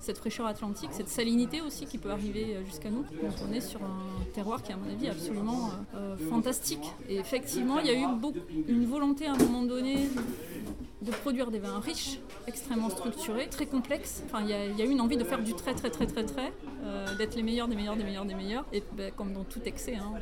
cette 0.00 0.18
fraîcheur 0.18 0.46
atlantique, 0.46 0.90
cette 0.92 1.08
salinité 1.08 1.60
aussi 1.60 1.84
qui 1.86 1.98
peut 1.98 2.10
arriver 2.10 2.56
jusqu'à 2.64 2.90
nous. 2.90 3.02
Donc 3.02 3.32
on 3.48 3.52
est 3.52 3.60
sur 3.60 3.82
un 3.82 4.16
terroir 4.34 4.62
qui 4.62 4.70
est 4.70 4.74
à 4.74 4.76
mon 4.76 4.90
avis 4.90 5.08
absolument 5.08 5.70
euh, 5.94 6.14
euh, 6.14 6.30
fantastique. 6.30 6.84
Et 7.08 7.16
effectivement, 7.16 7.78
il 7.78 7.86
y 7.86 7.90
a 7.90 7.94
eu 7.94 8.06
beaucoup, 8.18 8.38
une 8.68 8.86
volonté 8.86 9.26
à 9.26 9.32
un 9.32 9.36
moment 9.36 9.62
donné 9.62 10.08
de 11.02 11.10
produire 11.10 11.50
des 11.50 11.58
vins 11.58 11.80
riches, 11.80 12.18
extrêmement 12.46 12.65
structurés, 12.90 13.48
très 13.48 13.66
complexes. 13.66 14.22
Enfin, 14.26 14.40
il 14.42 14.50
y, 14.50 14.52
a- 14.52 14.66
il 14.66 14.78
y 14.78 14.82
a 14.82 14.84
eu 14.84 14.90
une 14.90 15.00
envie 15.00 15.16
de 15.16 15.24
faire 15.24 15.42
du 15.42 15.54
très 15.54 15.74
très 15.74 15.90
très 15.90 16.06
très 16.06 16.24
très, 16.24 16.52
euh, 16.84 17.16
d'être 17.16 17.34
les 17.36 17.42
meilleurs 17.42 17.68
des 17.68 17.76
meilleurs 17.76 17.96
des 17.96 18.04
meilleurs 18.04 18.24
des 18.24 18.34
meilleurs. 18.34 18.64
Et 18.72 18.82
ben, 18.96 19.10
comme 19.16 19.32
dans 19.32 19.44
tout 19.44 19.60
excès, 19.64 19.94
hein, 19.96 20.12
euh, 20.16 20.20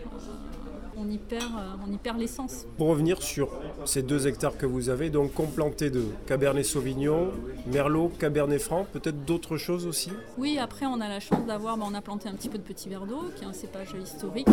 on 0.97 1.11
y 1.11 1.18
perd, 1.18 1.42
euh, 1.42 1.74
on 1.88 1.92
y 1.92 1.97
perd 1.97 2.18
l'essence. 2.18 2.66
Pour 2.76 2.88
revenir 2.88 3.22
sur 3.22 3.49
ces 3.84 4.03
deux 4.03 4.26
hectares 4.26 4.57
que 4.57 4.66
vous 4.66 4.88
avez, 4.88 5.11
donc 5.11 5.32
complantés 5.34 5.90
de 5.90 6.05
Cabernet 6.26 6.64
Sauvignon, 6.64 7.32
Merlot, 7.66 8.12
Cabernet 8.18 8.61
Franc, 8.61 8.86
peut-être 8.92 9.24
d'autres 9.24 9.57
choses 9.57 9.86
aussi? 9.86 10.11
Oui, 10.38 10.59
après 10.59 10.86
on 10.86 11.01
a 11.01 11.09
la 11.09 11.20
chance 11.20 11.45
d'avoir, 11.47 11.76
ben, 11.76 11.86
on 11.90 11.95
a 11.95 12.01
planté 12.03 12.28
un 12.28 12.34
petit 12.34 12.49
peu 12.49 12.59
de 12.59 12.62
petit 12.62 12.88
verre 12.88 13.07
d'eau, 13.07 13.22
qui 13.36 13.45
est 13.45 13.49
un 13.49 13.53
cépage 13.53 13.95
historique 14.03 14.49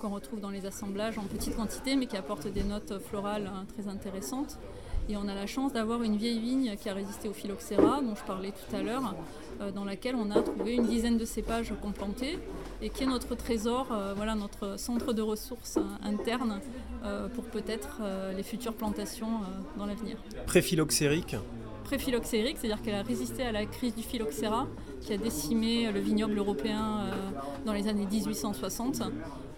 qu'on 0.00 0.10
retrouve 0.10 0.40
dans 0.40 0.50
les 0.50 0.66
assemblages 0.66 1.16
en 1.18 1.22
petite 1.22 1.54
quantité, 1.56 1.94
mais 1.94 2.06
qui 2.06 2.16
apporte 2.16 2.48
des 2.48 2.64
notes 2.64 2.94
florales 3.08 3.48
hein, 3.54 3.64
très 3.76 3.88
intéressantes. 3.88 4.58
Et 5.08 5.16
on 5.16 5.26
a 5.28 5.34
la 5.34 5.46
chance 5.46 5.72
d'avoir 5.72 6.02
une 6.02 6.16
vieille 6.16 6.38
vigne 6.38 6.76
qui 6.80 6.88
a 6.88 6.94
résisté 6.94 7.28
au 7.28 7.32
phylloxéra, 7.32 8.00
dont 8.00 8.14
je 8.14 8.24
parlais 8.24 8.52
tout 8.52 8.76
à 8.76 8.82
l'heure, 8.82 9.14
euh, 9.60 9.70
dans 9.70 9.84
laquelle 9.84 10.14
on 10.14 10.30
a 10.30 10.40
trouvé 10.42 10.74
une 10.74 10.86
dizaine 10.86 11.18
de 11.18 11.24
cépages 11.24 11.72
complantés 11.82 12.38
et 12.80 12.90
qui 12.90 13.04
est 13.04 13.06
notre 13.06 13.34
trésor, 13.34 13.88
euh, 13.92 14.12
voilà, 14.14 14.34
notre 14.34 14.78
centre 14.78 15.12
de 15.12 15.22
ressources 15.22 15.76
euh, 15.76 16.08
internes 16.08 16.60
euh, 17.04 17.28
pour 17.28 17.44
peut-être 17.44 18.00
les 18.36 18.42
futures 18.42 18.74
plantations 18.74 19.40
dans 19.76 19.86
l'avenir 19.86 20.16
Préphyloxérique 20.46 21.36
pré-phylloxérique, 21.84 22.56
c'est-à-dire 22.58 22.80
qu'elle 22.80 22.94
a 22.94 23.02
résisté 23.02 23.42
à 23.42 23.52
la 23.52 23.66
crise 23.66 23.94
du 23.94 24.02
phylloxéra 24.02 24.66
qui 25.00 25.12
a 25.12 25.18
décimé 25.18 25.90
le 25.92 25.98
vignoble 25.98 26.38
européen 26.38 27.10
dans 27.66 27.72
les 27.72 27.88
années 27.88 28.06
1860. 28.06 29.02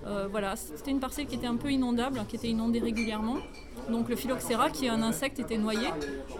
Euh, 0.06 0.28
voilà, 0.30 0.54
c'était 0.56 0.90
une 0.90 1.00
parcelle 1.00 1.26
qui 1.26 1.34
était 1.34 1.46
un 1.46 1.56
peu 1.56 1.70
inondable, 1.70 2.20
qui 2.28 2.36
était 2.36 2.48
inondée 2.48 2.78
régulièrement. 2.78 3.36
Donc 3.90 4.08
le 4.08 4.16
phylloxéra, 4.16 4.70
qui 4.70 4.86
est 4.86 4.90
un 4.90 5.02
insecte, 5.02 5.38
était 5.38 5.58
noyé 5.58 5.88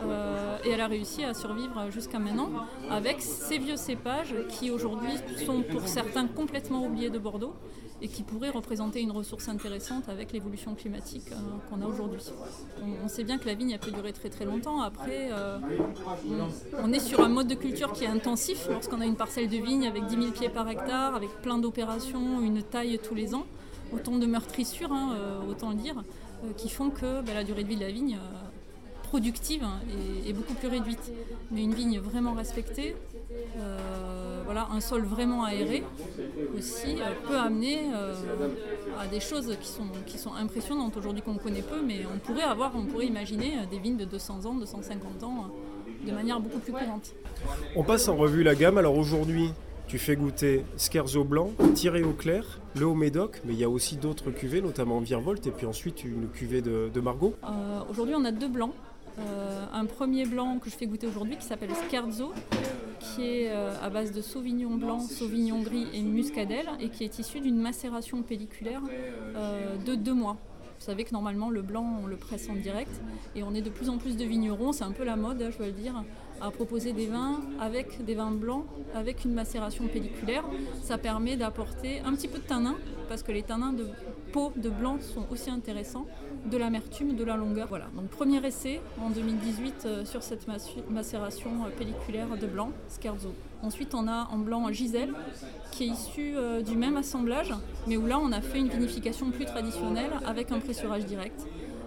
euh, 0.05 0.59
et 0.64 0.70
elle 0.70 0.80
a 0.80 0.86
réussi 0.86 1.24
à 1.24 1.34
survivre 1.34 1.90
jusqu'à 1.90 2.18
maintenant 2.18 2.51
avec 2.90 3.20
ces 3.20 3.59
vieux 3.59 3.76
cépages 3.76 4.34
qui 4.49 4.70
aujourd'hui 4.70 5.12
sont 5.45 5.62
pour 5.62 5.86
certains 5.86 6.26
complètement 6.26 6.84
oubliés 6.86 7.11
de 7.11 7.18
Bordeaux 7.18 7.55
et 8.03 8.09
qui 8.09 8.22
pourraient 8.22 8.51
représenter 8.51 9.01
une 9.01 9.12
ressource 9.12 9.49
intéressante 9.49 10.09
avec 10.09 10.32
l'évolution 10.32 10.74
climatique 10.74 11.30
euh, 11.32 11.36
qu'on 11.70 11.80
a 11.80 11.86
aujourd'hui. 11.86 12.20
On, 13.03 13.09
sait 13.09 13.24
bien 13.24 13.38
que 13.38 13.47
la 13.47 13.55
vigne 13.55 13.74
a 13.74 13.78
peut 13.78 13.92
durer 13.92 14.12
très 14.12 14.28
très 14.28 14.45
longtemps. 14.45 14.82
Après, 14.82 15.30
euh, 15.32 15.59
on, 16.82 16.92
est 16.92 16.99
sur 16.99 17.20
un 17.20 17.28
mode 17.28 17.47
de 17.47 17.55
culture 17.55 17.92
qui 17.92 18.05
est 18.05 18.09
intensif 18.09 18.66
lorsqu'on 18.68 19.01
a 19.01 19.07
une 19.07 19.16
parcelle 19.16 19.49
de 19.49 19.57
vigne 19.57 19.86
avec 19.86 20.07
10 20.07 20.16
000 20.16 20.32
pieds 20.32 20.49
par 20.49 20.68
hectare, 20.68 21.14
avec 21.14 21.30
plein 21.40 21.59
d'opérations, 21.59 22.40
une 22.40 22.62
taille 22.62 22.99
tous 22.99 23.14
les 23.14 23.34
ans, 23.34 23.47
autant 23.92 24.18
de 24.18 24.26
meurtrissures, 24.26 24.92
hein, 24.92 25.16
autant 25.49 25.70
le 25.70 25.76
dire, 25.76 26.03
qui 26.57 26.68
font 26.68 26.90
que 26.90 27.22
bah, 27.22 27.32
la 27.34 27.45
durée 27.45 27.62
de 27.64 27.68
vie 27.68 27.76
de 27.76 27.82
la 27.82 27.90
vigne 27.90 28.16
euh, 28.16 28.45
productive 29.14 29.62
hein, 29.62 29.80
est, 30.26 30.32
beaucoup 30.32 30.55
plus 30.55 30.68
réduite. 30.68 31.12
Mais 31.53 31.62
une 31.62 31.74
vigne 31.74 32.01
vraiment 32.01 32.32
respectée, 32.32 32.97
euh, 33.59 34.42
voilà, 34.45 34.68
un 34.72 34.80
sol 34.80 35.05
vraiment 35.05 35.45
aéré 35.45 35.84
aussi 36.57 36.97
euh, 37.01 37.12
peut 37.26 37.36
amener 37.38 37.78
euh, 37.95 38.12
à 38.99 39.07
des 39.07 39.20
choses 39.20 39.57
qui 39.61 39.68
sont, 39.68 39.86
qui 40.07 40.18
sont 40.18 40.34
impressionnantes 40.34 40.97
aujourd'hui 40.97 41.22
qu'on 41.22 41.36
connaît 41.36 41.62
peu, 41.62 41.80
mais 41.80 42.01
on 42.12 42.18
pourrait 42.18 42.42
avoir, 42.42 42.72
on 42.74 42.86
pourrait 42.86 43.07
imaginer 43.07 43.59
euh, 43.59 43.66
des 43.70 43.78
vignes 43.78 43.97
de 43.97 44.05
200 44.05 44.47
ans, 44.47 44.55
250 44.55 45.22
ans 45.22 45.45
euh, 45.45 46.07
de 46.07 46.12
manière 46.12 46.40
beaucoup 46.40 46.59
plus 46.59 46.72
courante. 46.72 47.14
On 47.76 47.84
passe 47.84 48.09
en 48.09 48.16
revue 48.16 48.42
la 48.42 48.55
gamme. 48.55 48.78
Alors 48.78 48.97
aujourd'hui, 48.97 49.51
tu 49.87 49.99
fais 49.99 50.16
goûter 50.16 50.64
Scherzo 50.78 51.24
blanc, 51.24 51.51
tiré 51.74 52.03
au 52.03 52.12
clair, 52.12 52.61
le 52.74 52.87
haut 52.87 52.95
médoc, 52.95 53.41
mais 53.45 53.53
il 53.53 53.59
y 53.59 53.64
a 53.64 53.68
aussi 53.68 53.97
d'autres 53.97 54.30
cuvées, 54.30 54.61
notamment 54.61 55.01
Virvolt, 55.01 55.47
et 55.47 55.51
puis 55.51 55.66
ensuite 55.66 56.05
une 56.05 56.28
cuvée 56.28 56.62
de, 56.62 57.01
Margot. 57.01 57.35
Euh, 57.45 57.80
aujourd'hui, 57.91 58.14
on 58.16 58.24
a 58.24 58.32
deux 58.32 58.49
blancs. 58.49 58.72
Euh, 59.18 59.64
un 59.72 59.85
premier 59.85 60.26
blanc 60.26 60.59
que 60.59 60.68
je 60.68 60.74
fais 60.74 60.87
goûter 60.87 61.07
aujourd'hui 61.07 61.37
qui 61.37 61.45
s'appelle 61.45 61.70
Scherzo, 61.89 62.32
qui 62.99 63.22
est 63.22 63.51
euh, 63.51 63.72
à 63.80 63.91
base 63.91 64.11
de 64.11 64.22
sauvignon 64.22 64.74
blanc, 64.74 65.01
sauvignon 65.01 65.62
gris 65.62 65.87
et 65.93 66.03
muscadelle, 66.03 66.68
et 66.80 66.89
qui 66.89 67.05
est 67.05 67.18
issu 67.18 67.41
d'une 67.41 67.61
macération 67.61 68.22
pelliculaire 68.22 68.80
de 69.87 69.95
deux 69.95 70.14
mois. 70.14 70.37
Vous 70.80 70.85
savez 70.85 71.05
que 71.05 71.12
normalement 71.12 71.51
le 71.51 71.62
blanc 71.62 72.01
on 72.03 72.07
le 72.07 72.16
presse 72.16 72.49
en 72.51 72.55
direct 72.55 72.91
et 73.37 73.43
on 73.43 73.55
est 73.55 73.62
de 73.62 73.70
plus 73.70 73.89
en 73.89 73.97
plus 73.97 74.16
de 74.16 74.24
vignerons, 74.24 74.72
c'est 74.72 74.85
un 74.85 74.91
peu 74.91 75.05
la 75.05 75.16
mode, 75.16 75.41
hein, 75.41 75.51
je 75.51 75.57
dois 75.57 75.68
le 75.68 75.72
dire, 75.72 75.95
à 76.41 76.51
proposer 76.51 76.93
des 76.93 77.07
vins 77.07 77.41
avec 77.61 78.05
des 78.05 78.14
vins 78.14 78.30
blancs 78.30 78.64
avec 78.95 79.24
une 79.24 79.32
macération 79.32 79.87
pelliculaire. 79.87 80.45
Ça 80.82 80.99
permet 80.99 81.37
d'apporter 81.37 82.01
un 82.01 82.14
petit 82.14 82.28
peu 82.28 82.39
de 82.39 82.45
tanin 82.45 82.76
parce 83.09 83.22
que 83.22 83.32
les 83.32 83.43
tanins 83.43 83.72
de 83.72 83.87
peau 84.32 84.53
de 84.57 84.68
blanc 84.68 84.99
sont 85.01 85.26
aussi 85.30 85.51
intéressants, 85.51 86.07
de 86.47 86.57
l'amertume, 86.57 87.14
de 87.14 87.24
la 87.24 87.37
longueur. 87.37 87.68
Voilà. 87.68 87.87
Donc 87.95 88.09
premier 88.09 88.45
essai 88.45 88.80
en 89.01 89.11
2018 89.11 89.74
euh, 89.87 90.05
sur 90.05 90.22
cette 90.22 90.47
macération 90.91 91.51
euh, 91.64 91.70
pelliculaire 91.70 92.37
de 92.41 92.47
blanc, 92.47 92.70
Scherzo. 93.01 93.32
Ensuite 93.62 93.95
on 93.95 94.09
a 94.09 94.28
en 94.30 94.39
blanc 94.39 94.70
Gisèle 94.72 95.12
qui 95.70 95.85
est 95.85 95.89
issu 95.89 96.35
euh, 96.37 96.62
du 96.62 96.76
même 96.76 96.97
assemblage, 96.97 97.55
mais 97.87 97.97
où 97.97 98.07
là 98.07 98.18
on 98.18 98.32
a 98.32 98.41
fait 98.41 98.59
une 98.59 98.68
vinification 98.68 99.30
plus 99.30 99.45
traditionnelle 99.45 100.11
avec 100.26 100.53
un 100.53 100.59
pressurage 100.59 101.07
direct. 101.07 101.47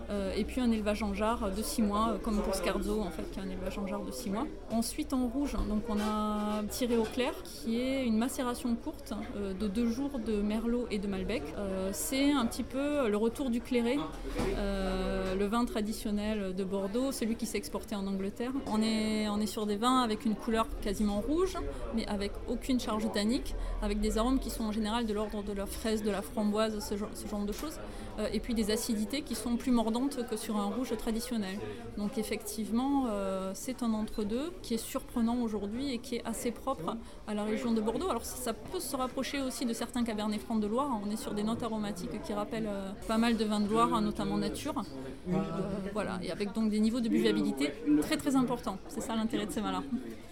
Euh, 0.09 0.33
et 0.35 0.43
puis 0.45 0.61
un 0.61 0.71
élevage 0.71 1.03
en 1.03 1.13
jarre 1.13 1.51
de 1.51 1.61
6 1.61 1.81
mois, 1.81 2.11
euh, 2.11 2.17
comme 2.17 2.41
pour 2.41 2.55
Scarzo 2.55 3.01
en 3.01 3.09
fait, 3.09 3.29
qui 3.31 3.39
est 3.39 3.43
un 3.43 3.49
élevage 3.49 3.77
en 3.77 3.87
jarre 3.87 4.03
de 4.03 4.11
6 4.11 4.29
mois. 4.29 4.47
Ensuite 4.71 5.13
en 5.13 5.27
rouge, 5.27 5.53
donc 5.67 5.83
on 5.89 5.99
a 5.99 6.63
tiré 6.69 6.97
au 6.97 7.03
clair, 7.03 7.33
qui 7.43 7.81
est 7.81 8.05
une 8.05 8.17
macération 8.17 8.73
courte 8.75 9.13
euh, 9.35 9.53
de 9.53 9.67
2 9.67 9.89
jours 9.89 10.19
de 10.19 10.41
Merlot 10.41 10.87
et 10.91 10.99
de 10.99 11.07
Malbec. 11.07 11.43
C'est 11.91 12.31
un 12.31 12.45
petit 12.45 12.63
peu 12.63 13.09
le 13.09 13.17
retour 13.17 13.49
du 13.49 13.61
clairé, 13.61 13.97
euh, 14.57 15.35
le 15.35 15.45
vin 15.45 15.65
traditionnel 15.65 16.55
de 16.55 16.63
Bordeaux, 16.63 17.11
celui 17.11 17.35
qui 17.35 17.45
s'est 17.45 17.57
exporté 17.57 17.95
en 17.95 18.07
Angleterre. 18.07 18.51
On 18.67 18.81
est, 18.81 19.45
sur 19.45 19.65
des 19.65 19.77
vins 19.77 20.01
avec 20.01 20.25
une 20.25 20.35
couleur 20.35 20.67
quasiment 20.81 21.21
rouge, 21.21 21.57
mais 21.95 22.05
avec 22.07 22.31
aucune 22.49 22.79
charge 22.79 23.09
tannique, 23.13 23.55
avec 23.81 24.01
des 24.01 24.17
arômes 24.17 24.39
qui 24.39 24.49
sont 24.49 24.65
en 24.65 24.71
général 24.73 25.05
de 25.05 25.13
l'ordre 25.13 25.41
de 25.41 25.53
la 25.53 25.65
fraise, 25.65 26.03
de 26.03 26.11
la 26.11 26.21
framboise, 26.21 26.79
ce 26.79 26.95
genre 26.95 27.45
de 27.45 27.53
choses. 27.53 27.79
Euh, 28.20 28.28
et 28.34 28.39
puis 28.39 28.53
des 28.53 28.72
acidités 28.72 29.22
qui 29.22 29.36
sont 29.36 29.57
plus 29.57 29.72
mordantes 29.72 30.26
que 30.28 30.38
sur 30.38 30.57
un 30.57 30.65
rouge 30.65 30.95
traditionnel. 30.97 31.57
Donc 31.97 32.18
effectivement, 32.18 33.05
euh, 33.07 33.51
c'est 33.53 33.84
un 33.84 33.93
entre-deux 33.93 34.51
qui 34.63 34.74
est 34.74 34.80
surprenant 34.80 35.38
aujourd'hui 35.41 35.93
et 35.93 35.99
qui 35.99 36.15
est 36.15 36.26
assez 36.26 36.51
propre 36.51 36.97
à 37.28 37.34
la 37.34 37.43
région 37.43 37.74
de 37.74 37.82
Bordeaux. 37.82 38.09
Alors 38.09 38.26
ça, 38.26 38.53
peut 38.53 38.80
se 38.80 38.95
rapprocher 38.95 39.41
aussi 39.41 39.65
de 39.65 39.74
certains 39.74 40.03
cabernets 40.03 40.39
francs 40.39 40.59
de 40.59 40.68
Loire. 40.68 40.99
On 41.05 41.11
est 41.11 41.18
sur 41.18 41.34
des 41.34 41.43
notes 41.43 41.61
aromatiques 41.61 42.22
qui 42.24 42.34
rappellent 42.34 42.68
euh, 42.68 42.91
pas 43.07 43.18
mal 43.18 43.38
de 43.38 43.45
vins 43.45 43.59
de 43.59 43.70
Loire, 43.70 43.93
hein, 43.93 44.01
notamment 44.01 44.38
nature. 44.38 44.82
Voilà, 45.93 46.20
et 46.24 46.32
avec 46.32 46.53
donc 46.53 46.70
des 46.70 46.80
niveaux 46.80 47.01
de 47.01 47.09
buvabilité 47.09 47.72
très 48.01 48.18
très 48.18 48.36
importants. 48.36 48.78
C'est 48.88 49.01
ça 49.01 49.15
l'intérêt 49.15 49.45
de 49.45 49.51
ces 49.51 49.61
vins-là. 49.61 49.84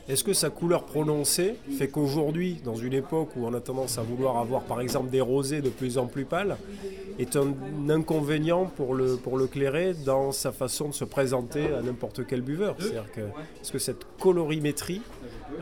Est-ce 0.08 0.24
que 0.24 0.34
sa 0.34 0.52
couleur 0.52 0.86
prononcée 0.86 1.56
fait 1.78 1.88
qu'aujourd'hui, 1.88 2.62
dans 2.64 2.76
une 2.76 2.94
époque 2.94 3.30
où 3.36 3.46
on 3.46 3.54
a 3.56 3.60
tendance 3.60 3.98
à 3.98 4.04
vouloir 4.04 4.38
avoir 4.38 4.62
par 4.62 4.80
exemple 4.82 5.10
des 5.10 5.22
rosés 5.22 5.62
de 5.62 5.70
plus 5.70 5.98
en 5.98 6.06
plus 6.06 6.26
pâles, 6.26 6.58
est 7.20 7.36
un 7.36 7.54
inconvénient 7.90 8.66
pour 8.66 8.94
le, 8.94 9.16
pour 9.16 9.38
le 9.38 9.48
clairet 9.48 9.94
dans 10.06 10.32
sa 10.32 10.52
façon 10.52 10.90
de 10.90 10.94
se 10.94 11.06
présenter 11.06 11.74
à 11.74 11.82
n'importe 11.82 12.26
quel 12.28 12.42
buveur. 12.42 12.76
C'est-à-dire 12.80 13.12
que, 13.12 13.22
est-ce 13.22 13.72
que 13.72 13.80
cette 13.80 14.06
colorimétrie 14.20 15.02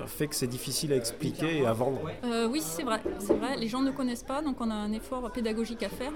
fait 0.08 0.28
que 0.28 0.36
c'est 0.36 0.48
difficile 0.48 0.94
à 0.94 0.96
expliquer 0.96 1.60
et 1.60 1.66
à 1.66 1.74
vendre 1.74 2.02
Euh, 2.24 2.48
oui, 2.48 2.62
c'est 2.62 2.84
vrai, 2.84 3.02
c'est 3.20 3.34
vrai. 3.34 3.58
Les 3.58 3.68
gens 3.68 3.82
ne 3.82 3.92
connaissent 3.92 4.24
pas, 4.24 4.42
donc 4.42 4.58
on 4.60 4.70
a 4.70 4.76
un 4.76 4.92
effort 4.92 5.32
pédagogique 5.32 5.84
à 5.84 5.90
faire, 5.90 6.14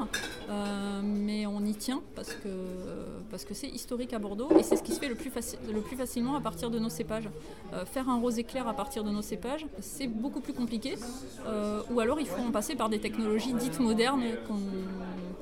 Euh, 0.49 1.01
mais 1.03 1.45
on 1.45 1.63
y 1.65 1.75
tient 1.75 2.01
parce 2.15 2.33
que 2.33 2.49
parce 3.29 3.43
que 3.43 3.53
c'est 3.53 3.67
historique 3.67 4.13
à 4.13 4.19
Bordeaux 4.19 4.49
et 4.57 4.63
c'est 4.63 4.77
ce 4.77 4.83
qui 4.83 4.93
se 4.93 4.99
fait 4.99 5.09
le 5.09 5.15
plus, 5.15 5.31
le 5.73 5.81
plus 5.81 5.97
facilement 5.97 6.35
à 6.35 6.41
partir 6.41 6.69
de 6.69 6.79
nos 6.79 6.89
cépages. 6.89 7.29
Euh, 7.73 7.85
faire 7.85 8.09
un 8.09 8.19
rosé 8.19 8.43
clair 8.43 8.67
à 8.67 8.73
partir 8.73 9.03
de 9.03 9.11
nos 9.11 9.21
cépages, 9.21 9.65
c'est 9.81 10.07
beaucoup 10.07 10.39
plus 10.39 10.53
compliqué, 10.53 10.95
ou 11.91 11.99
alors 11.99 12.19
il 12.19 12.27
faut 12.27 12.41
en 12.41 12.51
passer 12.51 12.75
par 12.75 12.89
des 12.89 12.99
technologies 12.99 13.53
dites 13.53 13.79
modernes 13.79 14.23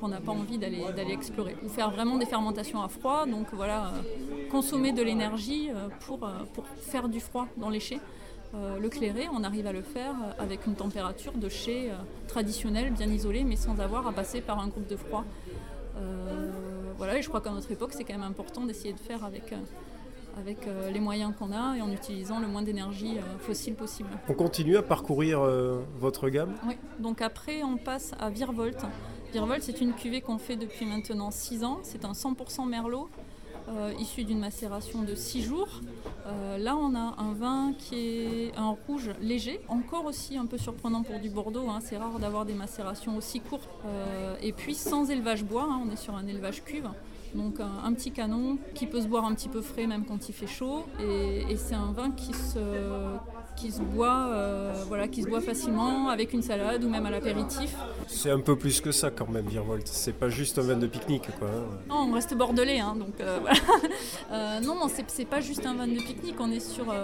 qu'on 0.00 0.08
n'a 0.08 0.20
pas 0.20 0.32
envie 0.32 0.58
d'aller 0.58 1.12
explorer. 1.12 1.56
Ou 1.64 1.68
faire 1.68 1.90
vraiment 1.90 2.18
des 2.18 2.26
fermentations 2.26 2.82
à 2.82 2.88
froid, 2.88 3.26
donc 3.26 3.46
voilà, 3.52 3.92
consommer 4.50 4.92
de 4.92 5.02
l'énergie 5.02 5.70
pour, 6.00 6.18
pour 6.54 6.64
faire 6.66 7.08
du 7.08 7.20
froid 7.20 7.46
dans 7.56 7.70
les 7.70 7.80
chais. 7.80 8.00
Euh, 8.56 8.78
le 8.78 8.88
clairé, 8.88 9.26
on 9.32 9.44
arrive 9.44 9.66
à 9.66 9.72
le 9.72 9.82
faire 9.82 10.12
euh, 10.12 10.42
avec 10.42 10.66
une 10.66 10.74
température 10.74 11.32
de 11.32 11.48
chai 11.48 11.90
euh, 11.90 11.94
traditionnelle, 12.26 12.90
bien 12.92 13.08
isolée, 13.08 13.44
mais 13.44 13.56
sans 13.56 13.78
avoir 13.80 14.06
à 14.06 14.12
passer 14.12 14.40
par 14.40 14.58
un 14.60 14.68
groupe 14.68 14.86
de 14.86 14.96
froid. 14.96 15.24
Voilà, 16.98 17.18
et 17.18 17.22
je 17.22 17.28
crois 17.28 17.42
qu'à 17.42 17.50
notre 17.50 17.70
époque, 17.70 17.90
c'est 17.92 18.04
quand 18.04 18.14
même 18.14 18.22
important 18.22 18.64
d'essayer 18.64 18.94
de 18.94 18.98
faire 18.98 19.22
avec, 19.22 19.52
avec 20.38 20.58
les 20.92 21.00
moyens 21.00 21.34
qu'on 21.38 21.52
a 21.52 21.76
et 21.76 21.82
en 21.82 21.90
utilisant 21.90 22.40
le 22.40 22.46
moins 22.46 22.62
d'énergie 22.62 23.18
fossile 23.38 23.74
possible. 23.74 24.08
On 24.28 24.32
continue 24.32 24.78
à 24.78 24.82
parcourir 24.82 25.40
euh, 25.40 25.82
votre 25.98 26.30
gamme? 26.30 26.54
Oui, 26.66 26.76
donc 26.98 27.20
après 27.20 27.62
on 27.62 27.76
passe 27.76 28.12
à 28.18 28.30
Virvolt. 28.30 28.78
Virvolt 29.32 29.62
c'est 29.62 29.82
une 29.82 29.92
cuvée 29.92 30.22
qu'on 30.22 30.38
fait 30.38 30.56
depuis 30.56 30.86
maintenant 30.86 31.30
6 31.30 31.64
ans. 31.64 31.80
C'est 31.82 32.06
un 32.06 32.12
100% 32.12 32.66
merlot 32.66 33.10
euh, 33.68 33.92
issu 33.98 34.24
d'une 34.24 34.38
macération 34.38 35.02
de 35.02 35.14
6 35.14 35.42
jours. 35.42 35.68
Euh, 36.26 36.58
là 36.58 36.76
on 36.76 36.94
a 36.94 37.14
un 37.18 37.32
vin 37.32 37.72
qui 37.76 37.96
est 37.96 38.56
un 38.56 38.76
rouge 38.86 39.10
léger, 39.20 39.60
encore 39.68 40.04
aussi 40.04 40.36
un 40.36 40.46
peu 40.46 40.58
surprenant 40.58 41.02
pour 41.02 41.18
du 41.18 41.30
Bordeaux. 41.30 41.68
hein. 41.68 41.78
C'est 41.80 41.96
rare 41.96 42.18
d'avoir 42.18 42.46
des 42.46 42.54
macérations 42.54 43.16
aussi 43.16 43.40
courtes. 43.40 43.68
Euh, 43.84 44.36
et 44.40 44.52
puis 44.52 44.74
sans 44.74 45.10
élevage 45.10 45.44
bois, 45.44 45.66
hein. 45.68 45.80
on 45.84 45.90
est 45.90 45.96
sur 45.96 46.14
un 46.14 46.26
élevage 46.26 46.62
cuve. 46.64 46.88
Donc 47.34 47.60
un, 47.60 47.92
petit 47.92 48.12
canon 48.12 48.56
qui 48.74 48.86
peut 48.86 49.02
se 49.02 49.08
boire 49.08 49.24
un 49.26 49.34
petit 49.34 49.48
peu 49.48 49.60
frais 49.60 49.86
même 49.86 50.04
quand 50.06 50.28
il 50.28 50.32
fait 50.32 50.46
chaud. 50.46 50.84
Et 51.00 51.56
c'est 51.56 51.74
un 51.74 51.92
vin 51.92 52.10
qui 52.12 52.32
se, 52.32 52.58
qui 53.56 53.70
se 53.72 53.80
boit, 53.80 54.28
euh, 54.32 54.72
voilà, 54.86 55.08
qui 55.08 55.22
se 55.22 55.28
boit 55.28 55.40
facilement 55.40 56.08
avec 56.08 56.32
une 56.32 56.42
salade 56.42 56.84
ou 56.84 56.88
même 56.88 57.06
à 57.06 57.10
l'apéritif. 57.10 57.74
C'est 58.06 58.30
un 58.30 58.40
peu 58.40 58.56
plus 58.56 58.80
que 58.80 58.92
ça 58.92 59.10
quand 59.10 59.28
même, 59.28 59.46
Virvolt. 59.46 59.86
C'est 59.88 60.12
pas 60.12 60.28
juste 60.28 60.58
un 60.58 60.62
vin 60.62 60.76
de 60.76 60.86
pique-nique. 60.86 61.28
Quoi. 61.38 61.48
hein. 61.48 61.78
Non, 61.88 62.08
on 62.08 62.12
reste 62.12 62.34
bordelais, 62.34 62.78
hein, 62.80 62.94
donc 62.96 63.20
euh, 63.20 63.38
voilà. 63.42 63.58
Euh, 64.32 64.60
non, 64.60 64.74
non, 64.76 64.88
c'est 65.08 65.24
pas 65.24 65.40
juste 65.40 65.66
un 65.66 65.74
vin 65.74 65.86
de 65.88 65.94
pique-nique, 65.94 66.36
on 66.38 66.50
est 66.50 66.60
sur, 66.60 66.94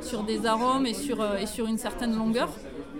sur 0.00 0.22
des 0.22 0.46
arômes 0.46 0.86
et 0.86 0.94
sur, 0.94 1.22
et 1.36 1.46
sur 1.46 1.66
une 1.66 1.78
certaine 1.78 2.16
longueur. 2.16 2.48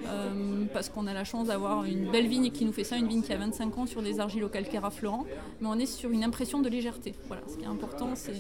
euh, 0.06 0.64
parce 0.72 0.88
qu'on 0.88 1.06
a 1.06 1.12
la 1.14 1.24
chance 1.24 1.48
d'avoir 1.48 1.84
une 1.84 2.10
belle 2.10 2.26
vigne 2.28 2.50
qui 2.50 2.64
nous 2.64 2.72
fait 2.72 2.84
ça, 2.84 2.96
une 2.96 3.08
vigne 3.08 3.22
qui 3.22 3.32
a 3.32 3.36
25 3.36 3.78
ans 3.78 3.86
sur 3.86 4.02
des 4.02 4.20
argilo-calcaires 4.20 4.84
affleurants, 4.84 5.24
mais 5.60 5.68
on 5.68 5.78
est 5.78 5.86
sur 5.86 6.10
une 6.10 6.24
impression 6.24 6.60
de 6.60 6.68
légèreté. 6.68 7.14
Voilà, 7.26 7.42
ce 7.48 7.56
qui 7.56 7.64
est 7.64 7.68
important, 7.68 8.10
c'est 8.14 8.36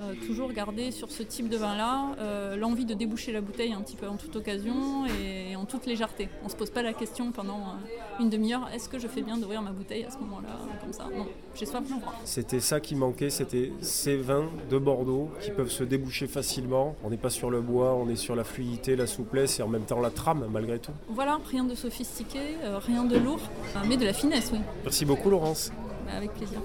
euh, 0.00 0.12
toujours 0.26 0.52
garder 0.52 0.90
sur 0.90 1.10
ce 1.10 1.22
type 1.22 1.48
de 1.48 1.56
vin-là 1.56 2.16
euh, 2.18 2.56
l'envie 2.56 2.84
de 2.84 2.92
déboucher 2.92 3.32
la 3.32 3.40
bouteille 3.40 3.72
un 3.72 3.80
petit 3.80 3.96
peu 3.96 4.06
en 4.06 4.16
toute 4.16 4.36
occasion 4.36 5.06
et, 5.06 5.56
en 5.56 5.64
toute 5.64 5.86
légèreté. 5.86 6.28
On 6.44 6.50
se 6.50 6.56
pose 6.56 6.68
pas 6.68 6.82
la 6.82 6.92
question 6.92 7.32
pendant 7.32 7.60
euh, 7.60 8.20
une 8.20 8.28
demi-heure 8.28 8.68
est-ce 8.74 8.90
que 8.90 8.98
je 8.98 9.08
fais 9.08 9.22
bien 9.22 9.38
d'ouvrir 9.38 9.62
ma 9.62 9.70
bouteille 9.70 10.04
à 10.04 10.10
ce 10.10 10.18
moment-là, 10.18 10.48
comme 10.82 10.92
ça? 10.92 11.04
Non, 11.04 11.26
j'ai 11.54 11.64
soif, 11.64 11.82
j'ouvre. 11.88 12.12
C'était 12.24 12.60
ça 12.60 12.78
qui 12.78 12.94
manquait, 12.94 13.30
c'était 13.30 13.72
ces 13.80 14.16
vins 14.18 14.50
de 14.70 14.76
Bordeaux 14.76 15.30
qui 15.40 15.50
peuvent 15.50 15.70
se 15.70 15.84
déboucher 15.84 16.26
facilement. 16.26 16.94
On 17.02 17.08
n'est 17.08 17.16
pas 17.16 17.30
sur 17.30 17.50
le 17.50 17.62
bois, 17.62 17.94
on 17.94 18.08
est 18.10 18.16
sur 18.16 18.36
la 18.36 18.44
fluidité, 18.44 18.96
la 18.96 19.06
souplesse 19.06 19.60
et 19.60 19.62
en 19.62 19.68
même 19.68 19.84
temps 19.84 20.00
la 20.00 20.10
trame 20.10 20.46
malgré 20.52 20.78
tout. 20.78 20.92
Voilà, 21.08 21.40
rien 21.50 21.64
de 21.64 21.74
sophistiqué, 21.74 22.40
rien 22.86 23.04
de 23.04 23.16
lourd, 23.16 23.40
mais 23.88 23.96
de 23.96 24.04
la 24.04 24.12
finesse, 24.12 24.50
oui, 24.52 24.58
Merci 24.84 25.06
beaucoup 25.06 25.30
Laurence. 25.30 25.72
Bah, 26.06 26.12
avec 26.16 26.32
plaisir. 26.34 26.60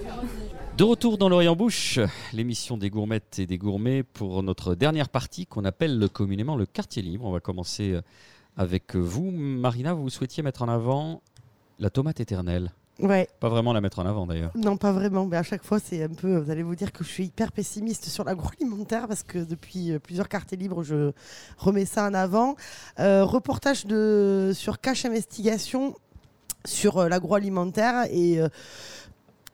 De 0.76 0.84
retour 0.84 1.18
dans 1.18 1.28
l'Orient 1.28 1.56
Bouche, 1.56 1.98
l'émission 2.32 2.76
des 2.76 2.90
gourmettes 2.90 3.38
et 3.38 3.46
des 3.46 3.58
gourmets 3.58 4.02
pour 4.02 4.42
notre 4.42 4.74
dernière 4.74 5.08
partie 5.08 5.46
qu'on 5.46 5.64
appelle 5.64 6.08
communément 6.12 6.56
le 6.56 6.66
quartier 6.66 7.02
libre. 7.02 7.24
On 7.26 7.32
va 7.32 7.40
commencer 7.40 7.92
euh, 7.92 8.00
avec 8.56 8.94
vous. 8.96 9.30
Marina, 9.30 9.92
vous 9.94 10.08
souhaitiez 10.10 10.42
mettre 10.42 10.62
en 10.62 10.68
avant 10.68 11.22
la 11.78 11.90
tomate 11.90 12.20
éternelle. 12.20 12.70
Ouais, 13.00 13.26
Pas 13.40 13.48
vraiment 13.48 13.72
la 13.72 13.80
mettre 13.80 13.98
en 13.98 14.06
avant 14.06 14.26
d'ailleurs. 14.26 14.52
non, 14.54 14.76
pas 14.76 14.92
vraiment. 14.92 15.26
Mais 15.26 15.36
à 15.38 15.42
chaque 15.42 15.64
fois, 15.64 15.78
c'est 15.80 16.02
un 16.04 16.08
peu. 16.10 16.36
Vous 16.36 16.50
allez 16.50 16.62
vous 16.62 16.76
dire 16.76 16.92
que 16.92 17.02
je 17.02 17.08
suis 17.08 17.24
hyper 17.24 17.50
pessimiste 17.50 18.04
sur 18.06 18.22
l'agroalimentaire 18.24 19.08
parce 19.08 19.22
que 19.22 19.38
depuis 19.38 19.92
euh, 19.92 19.98
plusieurs 19.98 20.28
quartiers 20.28 20.58
libres, 20.58 20.82
je 20.84 21.10
remets 21.58 21.86
ça 21.86 22.06
en 22.06 22.14
avant. 22.14 22.54
Euh, 23.00 23.24
reportage 23.24 23.86
de, 23.86 24.52
sur 24.54 24.80
Cache 24.80 25.04
Investigation 25.04 25.96
sur 26.64 27.08
l'agroalimentaire 27.08 28.04
et. 28.10 28.40
euh, 28.40 28.48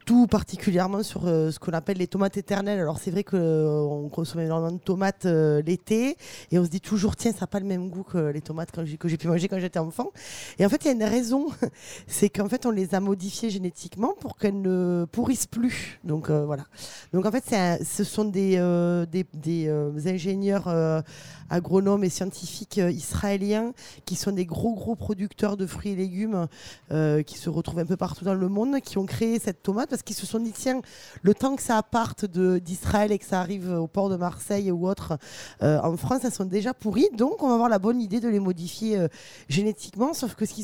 tout 0.08 0.26
particulièrement 0.26 1.02
sur 1.02 1.26
euh, 1.26 1.50
ce 1.50 1.58
qu'on 1.58 1.72
appelle 1.72 1.98
les 1.98 2.06
tomates 2.06 2.38
éternelles. 2.38 2.78
Alors 2.80 2.98
c'est 2.98 3.10
vrai 3.10 3.24
qu'on 3.24 4.08
consomme 4.10 4.40
énormément 4.40 4.72
de 4.72 4.80
tomates 4.80 5.26
euh, 5.26 5.60
l'été 5.60 6.16
et 6.50 6.58
on 6.58 6.64
se 6.64 6.70
dit 6.70 6.80
toujours 6.80 7.14
tiens 7.14 7.32
ça 7.32 7.40
n'a 7.42 7.46
pas 7.46 7.60
le 7.60 7.66
même 7.66 7.90
goût 7.90 8.04
que 8.04 8.16
les 8.30 8.40
tomates 8.40 8.70
que 8.72 9.06
j'ai 9.06 9.18
pu 9.18 9.28
manger 9.28 9.48
quand 9.48 9.58
j'étais 9.58 9.78
enfant. 9.78 10.10
Et 10.58 10.64
en 10.64 10.70
fait 10.70 10.82
il 10.82 10.86
y 10.86 10.88
a 10.88 10.94
une 10.94 11.04
raison, 11.04 11.48
c'est 12.06 12.30
qu'en 12.30 12.48
fait 12.48 12.64
on 12.64 12.70
les 12.70 12.94
a 12.94 13.00
modifiées 13.00 13.50
génétiquement 13.50 14.14
pour 14.18 14.38
qu'elles 14.38 14.62
ne 14.62 15.04
pourrissent 15.12 15.46
plus. 15.46 16.00
Donc 16.04 16.30
euh, 16.30 16.46
voilà. 16.46 16.64
Donc 17.12 17.26
en 17.26 17.30
fait 17.30 17.44
un- 17.54 17.76
ce 17.84 18.02
sont 18.02 18.24
des, 18.24 18.54
euh, 18.56 19.04
des, 19.04 19.26
des, 19.34 19.68
euh, 19.68 19.92
ingénieurs 20.06 20.68
euh, 20.68 21.02
agronomes 21.50 22.04
et 22.04 22.08
scientifiques 22.08 22.78
euh, 22.78 22.90
israéliens 22.90 23.72
qui 24.04 24.16
sont 24.16 24.32
des 24.32 24.46
gros 24.46 24.74
gros 24.74 24.94
producteurs 24.94 25.56
de 25.56 25.66
fruits 25.66 25.92
et 25.92 25.96
légumes 25.96 26.46
euh, 26.90 27.22
qui 27.22 27.38
se 27.38 27.50
retrouvent 27.50 27.80
un 27.80 27.86
peu 27.86 27.96
partout 27.96 28.24
dans 28.24 28.34
le 28.34 28.48
monde, 28.48 28.80
qui 28.80 28.98
ont 28.98 29.06
créé 29.06 29.38
cette 29.38 29.62
tomate 29.62 29.90
parce 29.90 30.02
qu'ils 30.02 30.16
se 30.16 30.26
sont 30.26 30.38
dit 30.38 30.52
tiens, 30.52 30.80
le 31.22 31.34
temps 31.34 31.56
que 31.56 31.62
ça 31.62 31.82
parte 31.82 32.24
d'Israël 32.24 33.12
et 33.12 33.18
que 33.18 33.24
ça 33.24 33.40
arrive 33.40 33.70
au 33.70 33.86
port 33.86 34.08
de 34.08 34.16
Marseille 34.16 34.70
ou 34.70 34.88
autre 34.88 35.18
euh, 35.62 35.78
en 35.82 35.96
France, 35.96 36.20
elles 36.24 36.32
sont 36.32 36.44
déjà 36.44 36.74
pourries, 36.74 37.08
donc 37.14 37.42
on 37.42 37.48
va 37.48 37.54
avoir 37.54 37.68
la 37.68 37.78
bonne 37.78 38.00
idée 38.00 38.20
de 38.20 38.28
les 38.28 38.40
modifier 38.40 39.06
génétiquement. 39.48 40.14
Sauf 40.14 40.34
que 40.34 40.44
ce 40.44 40.54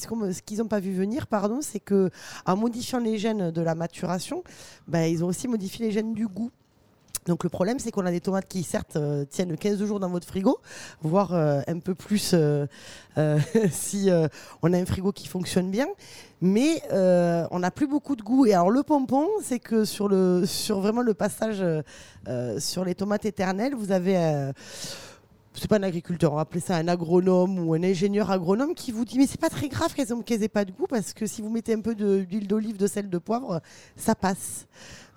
qu'ils 0.43 0.59
n'ont 0.59 0.69
pas 0.69 0.81
vu 0.81 0.93
venir, 0.93 1.27
pardon, 1.27 1.61
c'est 1.61 1.81
que 1.81 2.11
en 2.47 2.57
modifiant 2.57 2.99
les 2.99 3.19
gènes 3.19 3.51
de 3.51 3.61
la 3.61 3.75
maturation, 3.75 4.43
ben, 4.89 5.05
ils 5.05 5.25
ont 5.25 5.29
aussi 5.29 5.49
modifié 5.49 5.87
les 5.87 5.93
gènes 5.93 6.15
du 6.15 6.27
goût. 6.27 6.51
Donc 7.27 7.43
le 7.43 7.49
problème, 7.49 7.79
c'est 7.79 7.91
qu'on 7.91 8.05
a 8.05 8.11
des 8.11 8.21
tomates 8.21 8.47
qui, 8.47 8.63
certes, 8.63 8.97
euh, 8.97 9.25
tiennent 9.25 9.57
15 9.57 9.83
jours 9.85 9.99
dans 9.99 10.11
votre 10.11 10.27
frigo, 10.27 10.59
voire 11.03 11.33
euh, 11.33 11.63
un 11.67 11.79
peu 11.79 11.95
plus 11.95 12.35
euh, 12.35 12.67
si 13.71 14.11
on 14.63 14.73
a 14.73 14.79
un 14.79 14.85
frigo 14.85 15.13
qui 15.13 15.29
fonctionne 15.29 15.71
bien. 15.71 15.87
Mais 16.41 16.83
on 16.91 17.59
n'a 17.61 17.71
plus 17.71 17.87
beaucoup 17.87 18.17
de 18.17 18.23
goût. 18.23 18.45
Et 18.45 18.53
alors 18.53 18.71
le 18.71 18.83
pompon, 18.83 19.29
c'est 19.43 19.61
que 19.61 19.85
sur, 19.85 20.09
le, 20.09 20.45
sur 20.45 20.81
vraiment 20.81 21.01
le 21.01 21.15
passage 21.15 21.65
sur 22.59 22.85
les 22.85 22.95
tomates 22.95 23.25
éternelles, 23.25 23.75
vous 23.75 23.93
avez... 23.93 24.53
c'est 25.55 25.69
pas 25.69 25.79
un 25.79 25.83
agriculteur, 25.83 26.33
on 26.33 26.37
va 26.37 26.43
appeler 26.43 26.61
ça 26.61 26.77
un 26.77 26.89
agronome 26.89 27.59
ou 27.59 27.75
un 27.75 27.83
ingénieur 27.83 28.31
agronome 28.31 28.75
qui 28.75 28.93
vous 28.93 29.05
dit 29.05 29.19
mais 29.19 29.27
c'est 29.27 29.41
pas 29.41 29.51
très 29.51 29.69
grave 29.69 29.95
qu'elles 29.95 30.41
n'aient 30.41 30.49
pas 30.49 30.65
de 30.65 30.73
goût 30.73 30.87
parce 30.89 31.13
que 31.13 31.27
si 31.27 31.43
vous 31.43 31.51
mettez 31.51 31.75
un 31.75 31.81
peu 31.81 31.95
d'huile 31.95 32.49
d'olive, 32.49 32.77
de 32.77 32.87
sel, 32.87 33.09
de 33.09 33.19
poivre, 33.19 33.61
ça 33.97 34.15
passe. 34.15 34.67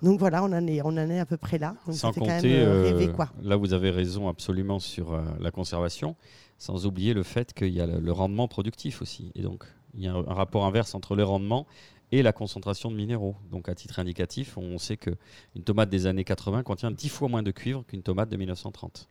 Donc 0.02 0.20
voilà, 0.20 0.44
on 0.44 0.46
en 0.46 0.66
est, 0.66 0.80
on 0.82 0.88
en 0.88 1.10
est 1.10 1.18
à 1.18 1.26
peu 1.26 1.36
près 1.36 1.58
là. 1.58 1.74
Donc 1.86 1.96
Sans 1.96 2.12
quand 2.12 2.24
même 2.24 2.36
compter, 2.36 2.60
euh, 2.60 2.92
euh, 2.92 3.24
là 3.42 3.56
vous 3.56 3.72
avez 3.72 3.90
raison 3.90 4.28
absolument 4.28 4.78
sur 4.78 5.12
euh, 5.12 5.22
la 5.40 5.50
conservation, 5.50 6.14
sans 6.56 6.86
oublier 6.86 7.14
le 7.14 7.24
fait 7.24 7.52
qu'il 7.52 7.72
y 7.72 7.80
a 7.80 7.86
le, 7.86 7.98
le 7.98 8.12
rendement 8.12 8.46
productif 8.46 9.02
aussi. 9.02 9.32
Et 9.34 9.42
donc 9.42 9.64
il 9.94 10.04
y 10.04 10.06
a 10.06 10.12
un, 10.12 10.24
un 10.26 10.34
rapport 10.34 10.64
inverse 10.66 10.94
entre 10.94 11.16
le 11.16 11.24
rendement 11.24 11.66
et 12.12 12.22
la 12.22 12.32
concentration 12.32 12.90
de 12.90 12.96
minéraux. 12.96 13.36
Donc 13.50 13.68
à 13.68 13.74
titre 13.74 13.98
indicatif, 13.98 14.56
on 14.56 14.78
sait 14.78 14.96
qu'une 14.96 15.16
tomate 15.64 15.90
des 15.90 16.06
années 16.06 16.24
80 16.24 16.62
contient 16.62 16.90
10 16.90 17.08
fois 17.08 17.28
moins 17.28 17.42
de 17.42 17.50
cuivre 17.50 17.84
qu'une 17.86 18.02
tomate 18.02 18.28
de 18.28 18.36
1930. 18.36 19.08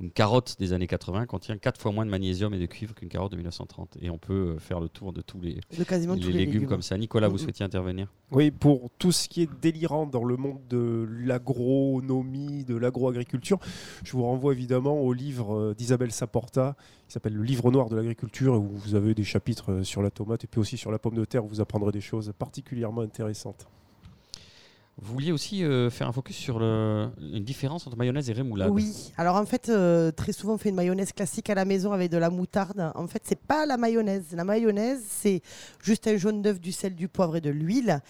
Une 0.00 0.12
carotte 0.12 0.56
des 0.60 0.72
années 0.72 0.86
80 0.86 1.26
contient 1.26 1.58
4 1.58 1.80
fois 1.80 1.90
moins 1.90 2.06
de 2.06 2.10
magnésium 2.10 2.54
et 2.54 2.58
de 2.58 2.66
cuivre 2.66 2.94
qu'une 2.94 3.08
carotte 3.08 3.32
de 3.32 3.36
1930. 3.36 3.98
Et 4.00 4.10
on 4.10 4.18
peut 4.18 4.54
euh, 4.54 4.58
faire 4.58 4.78
le 4.78 4.88
tour 4.88 5.12
de 5.12 5.20
tous 5.22 5.40
les, 5.40 5.60
De 5.76 5.82
quasiment 5.82 6.14
les 6.14 6.20
tous 6.20 6.28
les 6.28 6.46
légumes, 6.46 6.66
comme 6.66 6.82
ça. 6.82 6.96
Nicolas, 6.96 7.26
vous 7.28 7.38
souhaitiez 7.38 7.64
intervenir? 7.64 8.12
Oui, 8.30 8.52
pour 8.52 8.90
tout 8.98 9.10
ce 9.10 9.28
qui 9.28 9.42
est 9.42 9.50
délirant 9.60 10.06
dans 10.06 10.22
le 10.22 10.36
monde 10.36 10.60
de 10.68 11.08
l'agronomie, 11.24 12.64
de 12.64 12.76
l'agroagriculture, 12.76 13.58
je 14.04 14.12
vous 14.12 14.22
renvoie 14.22 14.52
évidemment 14.52 15.00
au 15.00 15.12
livre 15.12 15.56
euh, 15.56 15.74
d'Isabelle 15.74 16.12
Saporta 16.12 16.76
qui 17.08 17.14
s'appelle 17.14 17.34
Le 17.34 17.42
livre 17.42 17.70
noir 17.72 17.88
de 17.88 17.96
l'agriculture, 17.96 18.54
où 18.54 18.68
vous 18.68 18.94
avez 18.94 19.14
des 19.14 19.24
chapitres 19.24 19.72
euh, 19.72 19.82
sur 19.82 20.02
la 20.02 20.10
tomate 20.10 20.44
et 20.44 20.46
puis 20.46 20.60
aussi 20.60 20.76
sur 20.76 20.92
la 20.92 21.00
pomme 21.00 21.16
de 21.16 21.24
terre, 21.24 21.44
où 21.44 21.48
vous 21.48 21.60
apprendrez 21.60 21.90
des 21.90 22.00
choses 22.00 22.32
particulièrement 22.38 23.00
intéressantes. 23.00 23.66
Vous 25.00 25.12
vouliez 25.12 25.30
aussi 25.30 25.62
euh, 25.62 25.90
faire 25.90 26.08
un 26.08 26.12
focus 26.12 26.34
sur 26.34 26.58
le, 26.58 27.08
une 27.20 27.44
différence 27.44 27.86
entre 27.86 27.96
mayonnaise 27.96 28.28
et 28.30 28.32
rémoulade? 28.32 28.70
Oui, 28.70 29.12
alors 29.16 29.36
en 29.36 29.46
fait, 29.46 29.68
euh, 29.68 30.10
très 30.10 30.32
souvent 30.32 30.54
on 30.54 30.58
fait 30.58 30.70
une 30.70 30.74
mayonnaise 30.74 31.12
classique 31.12 31.48
à 31.50 31.54
la 31.54 31.64
maison 31.64 31.92
avec 31.92 32.10
de 32.10 32.18
la 32.18 32.30
moutarde. 32.30 32.90
En 32.96 33.06
fait, 33.06 33.22
c'est 33.24 33.38
pas 33.38 33.64
la 33.64 33.76
mayonnaise. 33.76 34.24
La 34.32 34.42
mayonnaise, 34.42 35.00
c'est 35.08 35.40
juste 35.80 36.08
un 36.08 36.16
jaune 36.16 36.42
d'œuf, 36.42 36.60
du 36.60 36.72
sel, 36.72 36.96
du 36.96 37.06
poivre 37.06 37.36
et 37.36 37.40
de 37.40 37.50
l'huile. 37.50 38.00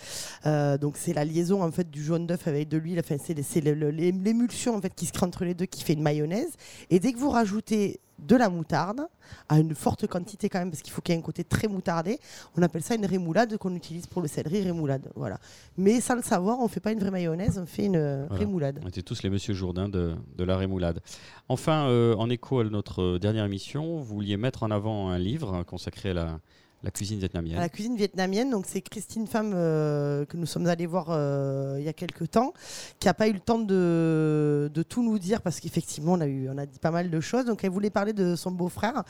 Euh, 0.47 0.79
donc 0.79 0.97
c'est 0.97 1.13
la 1.13 1.27
liaison 1.27 1.63
en 1.63 1.71
fait 1.71 1.91
du 1.91 2.03
jaune 2.03 2.27
d'œuf 2.27 2.49
avec 2.49 2.69
de 2.69 2.79
l'huile. 2.79 3.01
Enfin, 3.01 3.17
c'est 3.19 3.61
l'émulsion 3.61 4.75
en 4.75 4.81
fait 4.81 4.95
qui 4.95 5.05
se 5.05 5.13
crée 5.13 5.27
entre 5.27 5.45
les 5.45 5.55
deux 5.55 5.67
qui 5.67 5.85
fait 5.85 5.93
une 5.93 6.03
mayonnaise. 6.03 6.55
Et 6.89 7.01
dès 7.01 7.13
que 7.13 7.19
vous 7.19 7.31
rajoutez 7.31 8.01
de 8.19 8.37
la 8.37 8.49
moutarde, 8.49 9.03
à 9.49 9.59
une 9.59 9.75
forte 9.75 10.07
quantité 10.07 10.49
quand 10.49 10.59
même, 10.59 10.71
parce 10.71 10.83
qu'il 10.83 10.93
faut 10.93 11.01
qu'il 11.03 11.15
y 11.15 11.17
ait 11.17 11.21
un 11.21 11.25
côté 11.25 11.45
très 11.45 11.69
moutardé, 11.69 12.19
on 12.57 12.63
appelle 12.63 12.83
ça 12.83 12.95
une 12.95 13.07
rémoulade 13.07 13.57
qu'on 13.59 13.75
utilise 13.75 14.07
pour 14.07 14.23
le 14.23 14.29
céleri 14.29 14.63
rémoulade. 14.63 15.11
Voilà. 15.15 15.39
Mais 15.77 16.01
sans 16.01 16.17
le 16.17 16.23
savoir, 16.23 16.59
on 16.61 16.69
fait 16.69 16.81
pas 16.81 16.93
une 16.93 16.99
vraie 16.99 17.11
mayonnaise, 17.11 17.59
on 17.59 17.67
fait 17.67 17.87
une 17.87 17.97
euh, 17.97 18.25
Voilà. 18.29 18.41
rémoulade. 18.41 18.81
On 18.85 18.89
était 18.89 19.03
tous 19.03 19.23
les 19.23 19.31
Monsieur 19.31 19.55
Jourdain 19.55 19.89
de, 19.89 20.15
de 20.37 20.45
la 20.45 20.57
rémoulade. 20.57 21.01
Enfin, 21.49 21.89
euh, 21.89 22.15
en 22.17 22.29
écho 22.31 22.61
à 22.61 22.65
notre 22.65 23.19
dernière 23.19 23.45
émission, 23.45 23.99
vous 23.99 24.05
vouliez 24.17 24.37
mettre 24.37 24.63
en 24.63 24.71
avant 24.71 25.09
un 25.11 25.19
livre 25.19 25.63
consacré 25.63 26.11
à 26.11 26.15
la, 26.15 26.41
la 26.83 26.91
cuisine 26.91 27.19
vietnamienne. 27.19 27.59
la 27.59 27.69
cuisine 27.69 27.97
vietnamienne. 27.97 28.51
Donc 28.51 28.67
c'est 28.67 28.81
Christine 28.81 29.27
Pham 29.27 29.53
euh, 29.55 30.25
que 30.27 30.37
nous 30.37 30.47
sommes 30.47 30.67
allés 30.67 30.87
voir 30.87 31.07
euh, 31.11 31.77
il 31.79 31.85
y 31.85 31.89
a 31.89 31.93
quelques 31.93 32.31
temps, 32.31 32.53
qui 33.01 33.09
n'a 33.09 33.15
pas 33.15 33.29
eu 33.29 33.33
le 33.33 33.41
temps 33.41 33.59
de, 33.59 34.71
de 34.73 34.83
tout 34.83 35.03
nous 35.03 35.19
dire 35.19 35.43
parce 35.43 35.61
qu'effectivement 35.61 36.13
on 36.13 36.21
a 36.21 36.27
eu, 36.27 36.49
on 36.49 36.59
a 36.59 36.67
dit 36.67 36.79
pas 36.79 36.91
mal 36.91 37.11
de 37.11 37.21
choses. 37.21 37.45
Donc 37.45 37.65
elle 37.65 37.71
voulait 37.71 37.91
parler 37.91 38.13
de 38.13 38.37
son 38.37 38.51
beau-frère. 38.51 39.05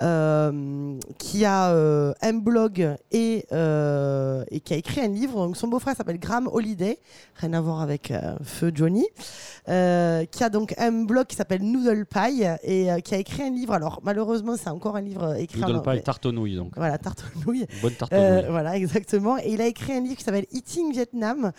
Euh, 0.00 0.98
qui 1.18 1.44
a 1.44 1.70
euh, 1.70 2.12
un 2.22 2.34
blog 2.34 2.96
et, 3.10 3.46
euh, 3.52 4.44
et 4.50 4.60
qui 4.60 4.74
a 4.74 4.76
écrit 4.76 5.00
un 5.00 5.08
livre. 5.08 5.46
Donc, 5.46 5.56
son 5.56 5.68
beau-frère 5.68 5.96
s'appelle 5.96 6.18
Graham 6.18 6.48
Holiday, 6.50 6.98
rien 7.36 7.52
à 7.52 7.60
voir 7.60 7.80
avec 7.80 8.10
euh, 8.10 8.36
Feu 8.42 8.72
Johnny, 8.74 9.06
euh, 9.68 10.24
qui 10.26 10.44
a 10.44 10.48
donc 10.48 10.74
un 10.78 11.04
blog 11.04 11.26
qui 11.26 11.36
s'appelle 11.36 11.62
Noodle 11.62 12.06
Pie 12.06 12.44
et 12.62 12.88
qui 13.02 13.14
a 13.14 13.18
écrit 13.18 13.42
un 13.42 13.50
livre. 13.50 13.74
Alors 13.74 14.00
malheureusement, 14.02 14.56
c'est 14.56 14.70
encore 14.70 14.96
un 14.96 15.02
livre 15.02 15.34
écrit 15.36 15.62
en 15.62 15.68
Noodle 15.68 15.78
anglais. 15.80 15.98
pie 15.98 16.04
tarte 16.04 16.26
aux 16.26 16.32
nouilles, 16.32 16.56
donc. 16.56 16.72
Voilà, 16.76 16.98
tarte 16.98 17.24
aux 17.24 17.46
nouilles. 17.46 17.66
Une 17.74 17.80
bonne 17.80 17.94
tarte 17.94 18.12
aux 18.12 18.16
nouilles. 18.16 18.46
voilà, 18.50 18.76
exactement. 18.76 19.38
Et 19.38 19.52
il 19.52 19.60
a 19.60 19.66
écrit 19.66 19.92
un 19.92 20.00
livre 20.00 20.16
qui 20.16 20.24
s'appelle 20.24 20.46
Eating 20.52 20.92
Vietnam, 20.92 21.52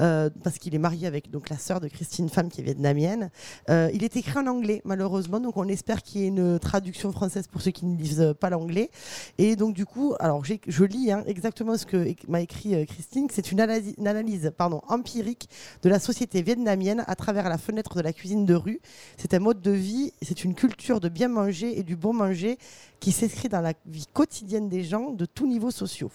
euh, 0.00 0.30
parce 0.42 0.58
qu'il 0.58 0.74
est 0.74 0.78
marié 0.78 1.06
avec 1.06 1.30
donc, 1.30 1.50
la 1.50 1.58
sœur 1.58 1.80
de 1.80 1.88
Christine 1.88 2.28
Pham, 2.28 2.48
qui 2.48 2.60
est 2.60 2.64
vietnamienne. 2.64 3.30
Euh, 3.70 3.90
il 3.92 4.04
est 4.04 4.16
écrit 4.16 4.38
en 4.38 4.46
anglais, 4.46 4.82
malheureusement, 4.84 5.40
donc 5.40 5.56
on 5.56 5.68
espère 5.68 6.02
qu'il 6.02 6.20
y 6.20 6.24
ait 6.24 6.28
une 6.28 6.58
traduction 6.58 7.12
française 7.12 7.46
pour 7.46 7.62
ceux 7.62 7.70
qui 7.74 7.84
ne 7.84 7.96
lisent 7.98 8.34
pas 8.40 8.48
l'anglais. 8.48 8.90
Et 9.36 9.56
donc, 9.56 9.74
du 9.74 9.84
coup, 9.84 10.14
alors 10.18 10.42
je 10.44 10.84
lis 10.84 11.12
hein, 11.12 11.22
exactement 11.26 11.76
ce 11.76 11.84
que 11.84 12.14
m'a 12.28 12.40
écrit 12.40 12.74
euh, 12.74 12.84
Christine, 12.86 13.28
c'est 13.30 13.52
une 13.52 13.60
analyse, 13.60 13.94
une 13.98 14.08
analyse 14.08 14.52
pardon, 14.56 14.80
empirique 14.88 15.48
de 15.82 15.90
la 15.90 15.98
société 15.98 16.40
vietnamienne 16.40 17.04
à 17.06 17.14
travers 17.16 17.48
la 17.50 17.58
fenêtre 17.58 17.94
de 17.96 18.00
la 18.00 18.12
cuisine 18.12 18.46
de 18.46 18.54
rue. 18.54 18.80
C'est 19.18 19.34
un 19.34 19.40
mode 19.40 19.60
de 19.60 19.72
vie, 19.72 20.12
c'est 20.22 20.44
une 20.44 20.54
culture 20.54 21.00
de 21.00 21.10
bien 21.10 21.28
manger 21.28 21.78
et 21.78 21.82
du 21.82 21.96
bon 21.96 22.14
manger 22.14 22.58
qui 23.00 23.12
s'inscrit 23.12 23.50
dans 23.50 23.60
la 23.60 23.74
vie 23.84 24.06
quotidienne 24.12 24.68
des 24.70 24.84
gens 24.84 25.10
de 25.10 25.26
tous 25.26 25.46
niveaux 25.46 25.70
sociaux. 25.72 26.10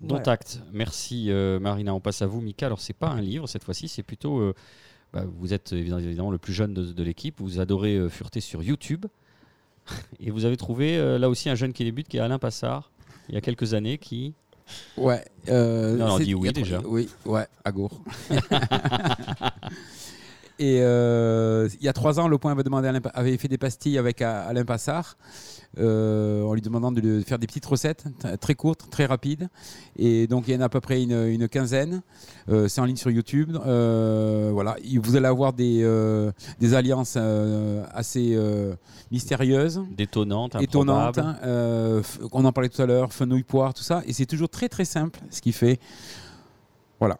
Dont 0.00 0.16
Voilà. 0.16 0.32
acte. 0.32 0.60
Merci 0.72 1.30
euh, 1.30 1.60
Marina. 1.60 1.94
On 1.94 2.00
passe 2.00 2.22
à 2.22 2.26
vous, 2.26 2.40
Mika. 2.40 2.66
Alors, 2.66 2.80
c'est 2.80 2.92
pas 2.92 3.08
un 3.08 3.20
livre 3.20 3.46
cette 3.46 3.62
fois-ci, 3.62 3.86
c'est 3.86 4.02
plutôt. 4.02 4.40
euh, 4.40 4.54
bah, 5.12 5.24
vous 5.38 5.52
êtes 5.52 5.72
évidemment 5.72 6.00
évidemment 6.00 6.30
le 6.30 6.38
plus 6.38 6.54
jeune 6.54 6.72
de, 6.74 6.82
de 6.92 7.02
l'équipe. 7.02 7.36
Vous 7.38 7.60
adorez 7.60 7.96
euh, 7.96 8.08
fureter 8.08 8.40
sur 8.40 8.62
YouTube. 8.62 9.06
Et 10.20 10.30
vous 10.30 10.44
avez 10.44 10.56
trouvé 10.56 10.96
euh, 10.96 11.18
là 11.18 11.28
aussi 11.28 11.48
un 11.50 11.54
jeune 11.54 11.72
qui 11.72 11.84
débute, 11.84 12.08
qui 12.08 12.16
est 12.16 12.20
Alain 12.20 12.38
Passard, 12.38 12.90
il 13.28 13.34
y 13.34 13.38
a 13.38 13.40
quelques 13.40 13.74
années, 13.74 13.98
qui. 13.98 14.34
Ouais. 14.96 15.24
euh, 15.48 15.96
Non, 15.96 16.18
c'est- 16.18 16.24
dis 16.24 16.34
oui 16.34 16.52
déjà. 16.52 16.80
Oui, 16.84 17.08
ouais, 17.26 17.46
à 17.64 17.72
Gour. 17.72 17.90
Et 20.58 20.78
euh, 20.82 21.68
il 21.80 21.84
y 21.84 21.88
a 21.88 21.92
trois 21.92 22.20
ans, 22.20 22.28
Le 22.28 22.38
Point 22.38 22.52
avait, 22.52 22.62
demandé 22.62 22.88
à 22.88 22.92
avait 23.14 23.36
fait 23.38 23.48
des 23.48 23.58
pastilles 23.58 23.98
avec 23.98 24.22
Alain 24.22 24.64
Passard, 24.64 25.16
euh, 25.78 26.42
en 26.44 26.54
lui 26.54 26.60
demandant 26.60 26.92
de 26.92 27.00
lui 27.00 27.24
faire 27.24 27.38
des 27.38 27.46
petites 27.46 27.66
recettes 27.66 28.04
très 28.40 28.54
courtes, 28.54 28.86
très 28.90 29.06
rapides. 29.06 29.48
Et 29.96 30.26
donc 30.26 30.44
il 30.46 30.54
y 30.54 30.56
en 30.56 30.60
a 30.60 30.64
à 30.66 30.68
peu 30.68 30.80
près 30.80 31.02
une, 31.02 31.26
une 31.28 31.48
quinzaine. 31.48 32.02
Euh, 32.48 32.68
C'est 32.68 32.80
en 32.80 32.84
ligne 32.84 32.96
sur 32.96 33.10
YouTube. 33.10 33.52
Voilà, 33.52 34.76
vous 35.02 35.16
allez 35.16 35.26
avoir 35.26 35.52
des, 35.52 35.82
des 36.60 36.74
alliances 36.74 37.16
assez 37.94 38.38
mystérieuses 39.10 39.82
Détonnante, 39.96 40.56
étonnante. 40.60 41.18
improbable. 41.18 41.38
hein, 41.44 42.02
on 42.32 42.44
en 42.44 42.52
parlait 42.52 42.68
tout 42.68 42.82
à 42.82 42.86
l'heure, 42.86 43.12
fenouil 43.12 43.42
poire, 43.42 43.74
tout 43.74 43.82
ça. 43.82 44.02
Et 44.06 44.12
c'est 44.12 44.26
toujours 44.26 44.48
très 44.48 44.68
très 44.68 44.84
simple 44.84 45.18
ce 45.30 45.40
qu'il 45.40 45.52
fait. 45.54 45.80
Voilà. 47.02 47.18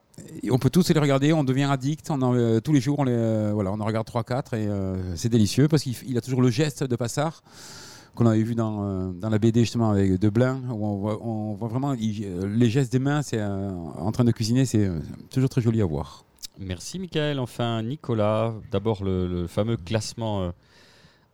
On 0.48 0.60
peut 0.60 0.70
tous 0.70 0.90
les 0.90 1.00
regarder, 1.00 1.32
on 1.32 1.42
devient 1.42 1.64
addict. 1.64 2.08
Euh, 2.08 2.60
tous 2.60 2.72
les 2.72 2.80
jours, 2.80 3.00
on, 3.00 3.06
euh, 3.08 3.52
en 3.52 3.84
regarde 3.84 4.06
3-4 4.06 4.54
et 4.54 4.68
euh, 4.68 5.16
c'est 5.16 5.28
délicieux 5.28 5.66
parce 5.66 5.82
qu'il 5.82 6.16
a 6.16 6.20
toujours 6.20 6.40
le 6.40 6.50
geste 6.50 6.84
de 6.84 6.94
Passard 6.94 7.42
qu'on 8.14 8.26
avait 8.26 8.44
vu 8.44 8.54
dans, 8.54 9.12
la 9.20 9.38
BD 9.40 9.62
justement 9.62 9.90
avec 9.90 10.20
Deblin 10.20 10.62
où 10.70 10.86
on 10.86 11.54
voit, 11.54 11.66
vraiment 11.66 11.94
les 11.94 12.70
gestes 12.70 12.92
des 12.92 13.00
mains 13.00 13.22
c'est 13.22 13.42
en 13.42 14.12
train 14.12 14.22
de 14.22 14.30
cuisiner 14.30 14.66
c'est 14.66 14.88
toujours 15.30 15.48
très 15.48 15.62
joli 15.62 15.82
à 15.82 15.86
voir 15.86 16.24
Merci 16.60 17.00
Michael. 17.00 17.40
Enfin 17.40 17.82
Nicolas, 17.82 18.54
d'abord 18.70 19.02
le, 19.02 19.48
fameux 19.48 19.78
classement 19.78 20.52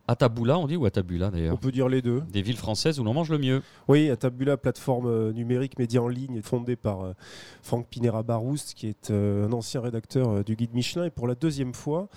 Atabula, 0.09 0.57
on 0.57 0.65
dit, 0.65 0.75
ou 0.75 0.87
Atabula 0.87 1.27
On 1.27 1.29
d'ailleurs 1.29 1.59
peut 1.59 1.71
dire 1.71 1.87
les 1.87 2.01
deux. 2.01 2.23
Des 2.31 2.41
villes 2.41 2.57
françaises 2.57 2.99
où 2.99 3.03
l'on 3.03 3.13
mange 3.13 3.29
le 3.29 3.37
mieux. 3.37 3.61
Oui, 3.87 4.09
Atabula, 4.09 4.57
plateforme 4.57 5.05
euh, 5.05 5.31
numérique 5.31 5.77
média 5.77 6.01
en 6.01 6.07
ligne 6.07 6.41
fondée 6.41 6.75
par 6.75 7.01
euh, 7.01 7.13
Franck 7.61 7.85
Pinera-Baroust, 7.87 8.73
qui 8.73 8.87
est 8.87 9.11
euh, 9.11 9.47
un 9.47 9.53
ancien 9.53 9.81
rédacteur 9.81 10.43
du 10.43 10.55
guide 10.55 10.73
Michelin. 10.73 11.05
Et 11.05 11.11
pour 11.11 11.27
la 11.27 11.35
deuxième 11.35 11.75
fois, 11.75 12.07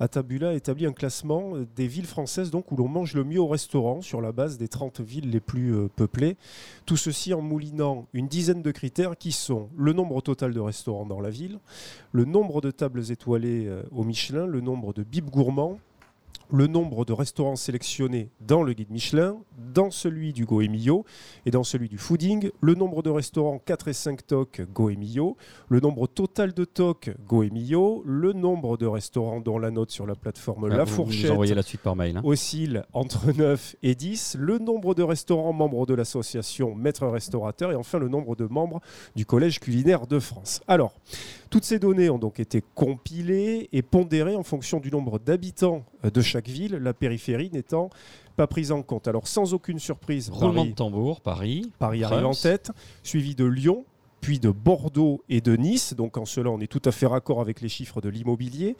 Atabula 0.00 0.54
établit 0.54 0.86
un 0.86 0.94
classement 0.94 1.52
des 1.76 1.86
villes 1.86 2.06
françaises 2.06 2.50
donc, 2.50 2.72
où 2.72 2.76
l'on 2.76 2.88
mange 2.88 3.12
le 3.12 3.24
mieux 3.24 3.40
au 3.40 3.46
restaurant 3.46 4.00
sur 4.00 4.22
la 4.22 4.32
base 4.32 4.56
des 4.56 4.68
30 4.68 5.02
villes 5.02 5.28
les 5.28 5.40
plus 5.40 5.90
peuplées. 5.96 6.38
Tout 6.86 6.96
ceci 6.96 7.34
en 7.34 7.42
moulinant 7.42 8.06
une 8.14 8.26
dizaine 8.26 8.62
de 8.62 8.70
critères 8.70 9.18
qui 9.18 9.32
sont 9.32 9.68
le 9.76 9.92
nombre 9.92 10.22
total 10.22 10.54
de 10.54 10.60
restaurants 10.60 11.04
dans 11.04 11.20
la 11.20 11.30
ville, 11.30 11.58
le 12.12 12.24
nombre 12.24 12.62
de 12.62 12.70
tables 12.70 13.12
étoilées 13.12 13.70
au 13.92 14.02
Michelin, 14.02 14.46
le 14.46 14.62
nombre 14.62 14.94
de 14.94 15.04
bibes 15.04 15.30
gourmands, 15.30 15.78
le 16.50 16.66
nombre 16.66 17.04
de 17.04 17.12
restaurants 17.12 17.56
sélectionnés 17.56 18.28
dans 18.40 18.62
le 18.62 18.74
guide 18.74 18.90
Michelin, 18.90 19.38
dans 19.72 19.90
celui 19.90 20.32
du 20.32 20.44
Goemio 20.44 21.04
et 21.46 21.50
dans 21.50 21.64
celui 21.64 21.88
du 21.88 21.98
Fooding, 21.98 22.50
le 22.60 22.74
nombre 22.74 23.02
de 23.02 23.10
restaurants 23.10 23.58
4 23.64 23.88
et 23.88 23.92
5 23.92 24.26
tocs 24.26 24.60
Goemio, 24.72 25.36
le 25.68 25.80
nombre 25.80 26.06
total 26.06 26.52
de 26.52 26.64
tocs 26.64 27.10
Goemio, 27.26 28.02
le 28.06 28.32
nombre 28.32 28.76
de 28.76 28.86
restaurants 28.86 29.40
dont 29.40 29.58
la 29.58 29.70
note 29.70 29.90
sur 29.90 30.06
la 30.06 30.14
plateforme 30.14 30.68
Ah, 30.70 30.76
La 30.76 30.84
vous- 30.84 30.94
Fourchette 30.94 31.30
envoyez 31.30 31.54
la 31.54 31.62
suite 31.62 31.80
par 31.80 31.96
mail. 31.96 32.18
hein. 32.18 32.22
oscille 32.24 32.84
entre 32.92 33.32
9 33.32 33.76
et 33.82 33.94
10, 33.94 34.36
le 34.38 34.58
nombre 34.58 34.94
de 34.94 35.02
restaurants 35.02 35.52
membres 35.52 35.86
de 35.86 35.94
l'association 35.94 36.74
Maître 36.74 37.06
Restaurateur 37.06 37.72
et 37.72 37.74
enfin 37.74 37.98
le 37.98 38.08
nombre 38.08 38.36
de 38.36 38.46
membres 38.46 38.80
du 39.16 39.24
Collège 39.26 39.60
culinaire 39.60 40.06
de 40.06 40.18
France. 40.20 40.60
Alors, 40.68 40.92
toutes 41.54 41.62
ces 41.62 41.78
données 41.78 42.10
ont 42.10 42.18
donc 42.18 42.40
été 42.40 42.64
compilées 42.74 43.68
et 43.70 43.82
pondérées 43.82 44.34
en 44.34 44.42
fonction 44.42 44.80
du 44.80 44.90
nombre 44.90 45.20
d'habitants 45.20 45.84
euh, 46.04 46.10
de 46.10 46.20
chaque 46.20 46.48
ville, 46.48 46.72
la 46.72 46.92
périphérie 46.92 47.48
n'étant 47.52 47.90
pas 48.34 48.48
prise 48.48 48.72
en 48.72 48.82
compte. 48.82 49.06
Alors, 49.06 49.28
sans 49.28 49.54
aucune 49.54 49.78
surprise, 49.78 50.30
Roulement 50.30 50.54
Paris, 50.54 50.70
de 50.70 50.74
tambour, 50.74 51.20
Paris. 51.20 51.70
Paris 51.78 52.02
arrive 52.02 52.26
en 52.26 52.34
tête, 52.34 52.72
suivi 53.04 53.36
de 53.36 53.44
Lyon, 53.44 53.84
puis 54.20 54.40
de 54.40 54.50
Bordeaux 54.50 55.22
et 55.28 55.40
de 55.40 55.54
Nice. 55.54 55.94
Donc 55.94 56.16
en 56.16 56.24
cela, 56.24 56.50
on 56.50 56.58
est 56.58 56.66
tout 56.66 56.82
à 56.86 56.90
fait 56.90 57.06
raccord 57.06 57.40
avec 57.40 57.60
les 57.60 57.68
chiffres 57.68 58.00
de 58.00 58.08
l'immobilier. 58.08 58.74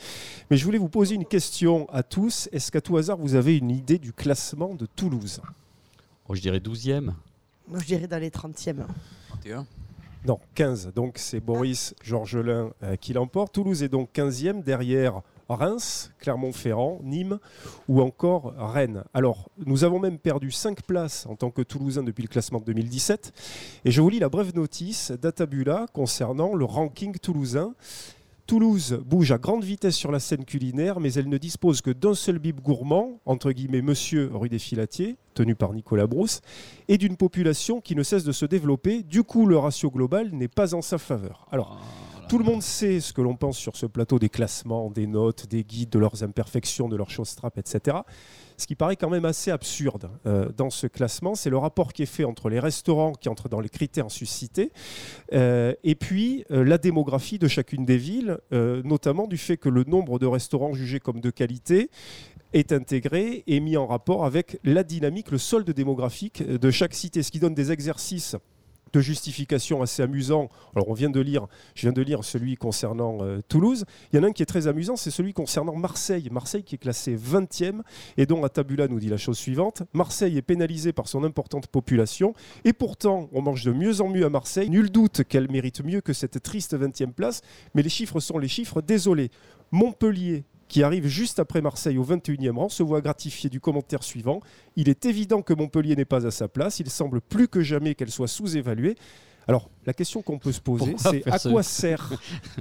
Mais 0.51 0.57
je 0.57 0.65
voulais 0.65 0.79
vous 0.79 0.89
poser 0.89 1.15
une 1.15 1.27
question 1.27 1.89
à 1.91 2.03
tous. 2.03 2.49
Est-ce 2.51 2.73
qu'à 2.73 2.81
tout 2.81 2.97
hasard, 2.97 3.19
vous 3.19 3.37
avez 3.37 3.57
une 3.57 3.71
idée 3.71 3.99
du 3.99 4.13
classement 4.13 4.75
de 4.75 4.87
Toulouse? 4.87 5.41
Oh, 6.29 6.35
je 6.35 6.41
dirais 6.41 6.59
12e. 6.59 7.13
Moi, 7.69 7.79
je 7.79 7.87
dirais 7.87 8.09
dans 8.09 8.19
les 8.19 8.31
30e. 8.31 8.85
31. 9.29 9.65
Non, 10.27 10.41
15. 10.55 10.93
Donc 10.95 11.19
c'est 11.19 11.41
Boris 11.41 11.95
Georgelin 12.03 12.71
euh, 12.83 12.97
qui 12.97 13.13
l'emporte. 13.13 13.53
Toulouse 13.53 13.83
est 13.83 13.91
donc 13.91 14.09
15e 14.15 14.63
derrière 14.63 15.21
Reims, 15.51 16.13
Clermont-Ferrand, 16.19 17.01
Nîmes 17.03 17.39
ou 17.89 18.01
encore 18.01 18.55
Rennes. 18.57 19.05
Alors, 19.13 19.51
nous 19.67 19.85
avons 19.85 20.01
même 20.01 20.19
perdu 20.19 20.51
5 20.51 20.83
places 20.83 21.27
en 21.27 21.37
tant 21.37 21.51
que 21.51 21.61
Toulousains 21.61 22.03
depuis 22.03 22.23
le 22.23 22.29
classement 22.29 22.61
de 22.61 22.65
2017. 22.65 23.33
Et 23.85 23.91
je 23.91 24.01
vous 24.01 24.09
lis 24.09 24.19
la 24.19 24.31
brève 24.31 24.55
notice 24.55 25.11
d'Atabula 25.11 25.87
concernant 25.93 26.55
le 26.55 26.65
ranking 26.65 27.19
toulousain. 27.19 27.75
Toulouse 28.47 29.01
bouge 29.07 29.33
à 29.33 29.39
grande 29.39 29.65
vitesse 29.65 29.97
sur 29.97 30.13
la 30.13 30.21
scène 30.21 30.45
culinaire, 30.45 31.01
mais 31.01 31.15
elle 31.15 31.31
ne 31.31 31.39
dispose 31.39 31.81
que 31.81 31.91
d'un 31.91 32.15
seul 32.15 32.39
bib 32.39 32.61
gourmand, 32.61 33.21
entre 33.25 33.53
guillemets 33.53 33.81
Monsieur 33.81 34.31
rue 34.35 34.51
des 34.51 34.59
Filatiers, 34.59 35.17
tenu 35.33 35.55
par 35.55 35.73
Nicolas 35.73 36.07
Brousse, 36.07 36.43
et 36.89 36.99
d'une 36.99 37.17
population 37.17 37.81
qui 37.81 37.97
ne 37.97 38.03
cesse 38.03 38.23
de 38.23 38.33
se 38.33 38.45
développer. 38.45 39.03
Du 39.03 39.23
coup, 39.23 39.47
le 39.47 39.57
ratio 39.57 39.91
global 39.91 40.31
n'est 40.33 40.49
pas 40.49 40.75
en 40.75 40.83
sa 40.83 40.99
faveur. 40.99 41.47
Alors, 41.51 41.81
tout 42.29 42.39
le 42.39 42.45
monde 42.45 42.63
sait 42.63 43.01
ce 43.01 43.13
que 43.13 43.21
l'on 43.21 43.37
pense 43.37 43.59
sur 43.59 43.77
ce 43.77 43.87
plateau 43.87 44.19
des 44.19 44.29
classements, 44.29 44.91
des 44.91 45.07
notes, 45.07 45.47
des 45.47 45.65
guides, 45.65 45.91
de 45.91 45.99
leurs 45.99 46.23
imperfections, 46.23 46.89
de 46.89 46.97
leurs 46.97 47.11
choses 47.11 47.35
trappes, 47.35 47.59
etc. 47.59 47.99
Ce 48.57 48.67
qui 48.67 48.75
paraît 48.75 48.97
quand 48.97 49.11
même 49.11 49.25
assez 49.25 49.51
absurde 49.51 50.11
euh, 50.27 50.49
dans 50.57 50.71
ce 50.71 50.87
classement, 50.87 51.35
c'est 51.35 51.51
le 51.51 51.59
rapport 51.59 51.93
qui 51.93 52.03
est 52.03 52.07
fait 52.07 52.25
entre 52.25 52.49
les 52.49 52.61
restaurants 52.61 53.13
qui 53.13 53.29
entrent 53.29 53.49
dans 53.49 53.61
les 53.61 53.69
critères 53.69 54.11
suscités 54.11 54.73
euh, 55.33 55.75
et 55.83 55.95
puis 55.95 56.45
euh, 56.51 56.65
la 56.65 56.79
démographie 56.79 57.39
de 57.39 57.49
chacune 57.49 57.85
des 57.85 57.97
villes, 57.97 58.39
notamment 58.53 59.27
du 59.27 59.37
fait 59.37 59.57
que 59.57 59.69
le 59.69 59.85
nombre 59.85 60.19
de 60.19 60.27
restaurants 60.27 60.73
jugés 60.73 61.01
comme 61.01 61.21
de 61.21 61.31
qualité 61.31 61.91
est 62.53 62.73
intégré 62.73 63.43
et 63.47 63.61
mis 63.61 63.77
en 63.77 63.87
rapport 63.87 64.25
avec 64.25 64.59
la 64.65 64.85
dynamique, 64.85 65.31
le 65.31 65.39
solde 65.39 65.71
démographique 65.71 66.43
de 66.43 66.71
chaque 66.71 66.95
cité, 66.95 67.23
ce 67.23 67.31
qui 67.31 67.41
donne 67.41 67.55
des 67.55 67.73
exercices 67.73 68.37
de 68.95 69.01
justification 69.01 69.83
assez 69.83 70.03
amusants. 70.03 70.49
Alors 70.75 70.89
on 70.89 70.95
vient 70.95 71.11
de 71.11 71.21
lire, 71.21 71.47
je 71.75 71.83
viens 71.83 71.93
de 71.93 72.01
lire 72.01 72.25
celui 72.25 72.57
concernant 72.57 73.19
euh, 73.23 73.41
Toulouse. 73.49 73.85
Il 74.13 74.17
y 74.17 74.21
en 74.21 74.23
a 74.23 74.29
un 74.29 74.33
qui 74.33 74.43
est 74.43 74.47
très 74.47 74.69
amusant, 74.69 74.97
c'est 74.97 75.11
celui 75.11 75.33
concernant 75.33 75.75
Marseille. 75.75 76.29
Marseille 76.31 76.63
qui 76.63 76.77
est 76.77 76.79
classé 76.79 77.17
20e 77.17 77.81
et 78.17 78.27
dont 78.27 78.45
Atabula 78.45 78.89
nous 78.89 79.01
dit 79.01 79.09
la 79.09 79.17
chose 79.17 79.37
suivante. 79.37 79.83
Marseille 79.93 80.39
est 80.39 80.43
pénalisée 80.43 80.93
par 80.93 81.09
son 81.09 81.25
importante 81.25 81.67
population 81.67 82.35
et 82.65 82.73
pourtant 82.73 83.29
on 83.33 83.43
mange 83.43 83.65
de 83.65 83.73
mieux 83.73 84.01
en 84.01 84.09
mieux 84.09 84.25
à 84.25 84.31
Marseille. 84.31 84.71
Nul 84.71 84.91
doute 84.91 85.25
qu'elle 85.25 85.51
mérite 85.51 85.85
mieux 85.85 86.01
que 86.01 86.13
cette 86.13 86.43
triste 86.43 86.79
20e 86.79 87.13
place, 87.13 87.43
mais 87.75 87.83
les 87.83 87.89
chiffres 87.89 88.21
sont 88.21 88.39
les 88.39 88.49
chiffres. 88.49 88.81
Désolé. 88.81 89.31
Montpellier 89.73 90.45
qui 90.75 90.83
arrive 90.83 91.07
juste 91.07 91.39
après 91.39 91.61
Marseille 91.61 91.99
au 91.99 92.05
21e 92.05 92.57
rang, 92.57 92.69
se 92.69 92.83
voit 92.83 93.01
gratifié 93.01 93.49
du 93.49 93.61
commentaire 93.61 94.03
suivant. 94.03 94.41
Il 94.75 94.89
est 94.89 95.07
évident 95.07 95.41
que 95.41 95.55
Montpellier 95.55 95.95
n'est 95.95 96.05
pas 96.05 96.27
à 96.27 96.33
sa 96.33 96.49
place. 96.49 96.81
Il 96.81 96.91
semble 96.91 97.21
plus 97.21 97.47
que 97.47 97.61
jamais 97.61 97.95
qu'elle 97.95 98.11
soit 98.11 98.27
sous-évaluée. 98.27 98.97
Alors, 99.47 99.71
la 99.87 99.93
question 99.93 100.21
qu'on 100.21 100.41
peut 100.41 100.51
se 100.51 100.61
poser, 100.61 100.97
c'est 100.99 101.25
à 101.31 101.39
quoi 101.39 101.63
sert, 101.63 102.13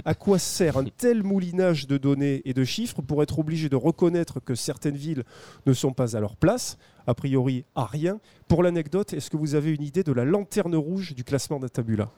à 0.04 0.14
quoi 0.14 0.38
sert 0.38 0.76
un 0.76 0.84
tel 0.84 1.24
moulinage 1.24 1.88
de 1.88 1.98
données 1.98 2.40
et 2.44 2.54
de 2.54 2.62
chiffres 2.62 3.02
pour 3.02 3.20
être 3.20 3.40
obligé 3.40 3.68
de 3.68 3.74
reconnaître 3.74 4.38
que 4.38 4.54
certaines 4.54 4.96
villes 4.96 5.24
ne 5.66 5.72
sont 5.72 5.92
pas 5.92 6.16
à 6.16 6.20
leur 6.20 6.36
place? 6.36 6.78
A 7.08 7.14
priori, 7.14 7.64
à 7.74 7.84
rien. 7.84 8.20
Pour 8.46 8.62
l'anecdote, 8.62 9.12
est-ce 9.12 9.28
que 9.28 9.36
vous 9.36 9.56
avez 9.56 9.74
une 9.74 9.82
idée 9.82 10.04
de 10.04 10.12
la 10.12 10.24
lanterne 10.24 10.76
rouge 10.76 11.16
du 11.16 11.24
classement 11.24 11.58
d'Atabula? 11.58 12.12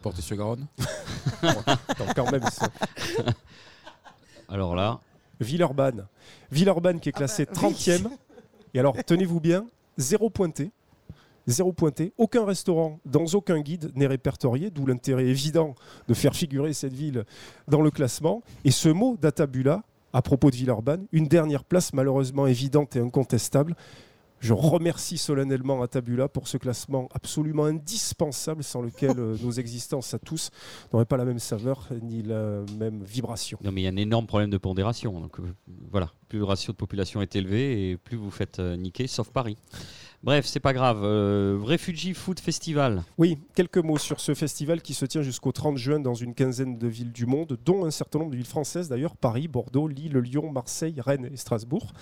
Porte-sur-Garonne. 0.00 0.68
Non, 1.42 2.06
quand 2.14 2.30
même, 2.30 2.44
ça. 2.52 2.68
Alors 4.48 4.74
là, 4.74 5.00
Villeurbanne. 5.40 6.06
Villeurbanne 6.50 7.00
qui 7.00 7.08
est 7.08 7.12
classée 7.12 7.46
Ah 7.48 7.52
bah, 7.54 7.68
oui. 7.68 7.74
30e. 7.74 8.08
Et 8.74 8.80
alors, 8.80 8.96
tenez-vous 9.04 9.40
bien, 9.40 9.66
zéro 9.98 10.30
pointé. 10.30 10.70
Zéro 11.46 11.72
pointé. 11.72 12.12
Aucun 12.16 12.44
restaurant 12.44 13.00
dans 13.04 13.26
aucun 13.34 13.60
guide 13.60 13.92
n'est 13.94 14.06
répertorié, 14.06 14.70
d'où 14.70 14.86
l'intérêt 14.86 15.26
évident 15.26 15.74
de 16.08 16.14
faire 16.14 16.34
figurer 16.34 16.72
cette 16.72 16.94
ville 16.94 17.24
dans 17.68 17.82
le 17.82 17.90
classement. 17.90 18.42
Et 18.64 18.70
ce 18.70 18.88
mot 18.88 19.16
d'Atabula, 19.20 19.82
à 20.12 20.22
propos 20.22 20.50
de 20.50 20.56
Villeurbanne, 20.56 21.06
une 21.12 21.26
dernière 21.26 21.64
place 21.64 21.92
malheureusement 21.92 22.46
évidente 22.46 22.96
et 22.96 23.00
incontestable. 23.00 23.76
Je 24.44 24.52
remercie 24.52 25.16
solennellement 25.16 25.80
Atabula 25.80 26.28
pour 26.28 26.48
ce 26.48 26.58
classement 26.58 27.08
absolument 27.14 27.64
indispensable 27.64 28.62
sans 28.62 28.82
lequel 28.82 29.18
euh, 29.18 29.36
nos 29.42 29.52
existences 29.52 30.12
à 30.12 30.18
tous 30.18 30.50
n'auraient 30.92 31.06
pas 31.06 31.16
la 31.16 31.24
même 31.24 31.38
saveur 31.38 31.88
ni 32.02 32.22
la 32.22 32.62
même 32.78 33.02
vibration. 33.02 33.58
il 33.62 33.78
y 33.80 33.86
a 33.86 33.90
un 33.90 33.96
énorme 33.96 34.26
problème 34.26 34.50
de 34.50 34.58
pondération. 34.58 35.18
Donc 35.18 35.40
euh, 35.40 35.44
voilà, 35.90 36.10
plus 36.28 36.40
le 36.40 36.44
ratio 36.44 36.74
de 36.74 36.76
population 36.76 37.22
est 37.22 37.34
élevé 37.36 37.88
et 37.88 37.96
plus 37.96 38.18
vous 38.18 38.30
faites 38.30 38.58
euh, 38.58 38.76
niquer, 38.76 39.06
sauf 39.06 39.30
Paris. 39.30 39.56
Bref, 40.24 40.46
c'est 40.46 40.58
pas 40.58 40.72
grave. 40.72 41.00
Euh, 41.02 41.58
Refugee 41.62 42.14
Food 42.14 42.40
Festival. 42.40 43.02
Oui, 43.18 43.36
quelques 43.54 43.76
mots 43.76 43.98
sur 43.98 44.20
ce 44.20 44.32
festival 44.32 44.80
qui 44.80 44.94
se 44.94 45.04
tient 45.04 45.20
jusqu'au 45.20 45.52
30 45.52 45.76
juin 45.76 46.00
dans 46.00 46.14
une 46.14 46.32
quinzaine 46.32 46.78
de 46.78 46.88
villes 46.88 47.12
du 47.12 47.26
monde, 47.26 47.58
dont 47.62 47.84
un 47.84 47.90
certain 47.90 48.20
nombre 48.20 48.30
de 48.30 48.36
villes 48.36 48.46
françaises 48.46 48.88
d'ailleurs, 48.88 49.16
Paris, 49.16 49.48
Bordeaux, 49.48 49.86
Lille, 49.86 50.16
Lyon, 50.16 50.50
Marseille, 50.50 50.98
Rennes 50.98 51.28
et 51.30 51.36
Strasbourg. 51.36 51.92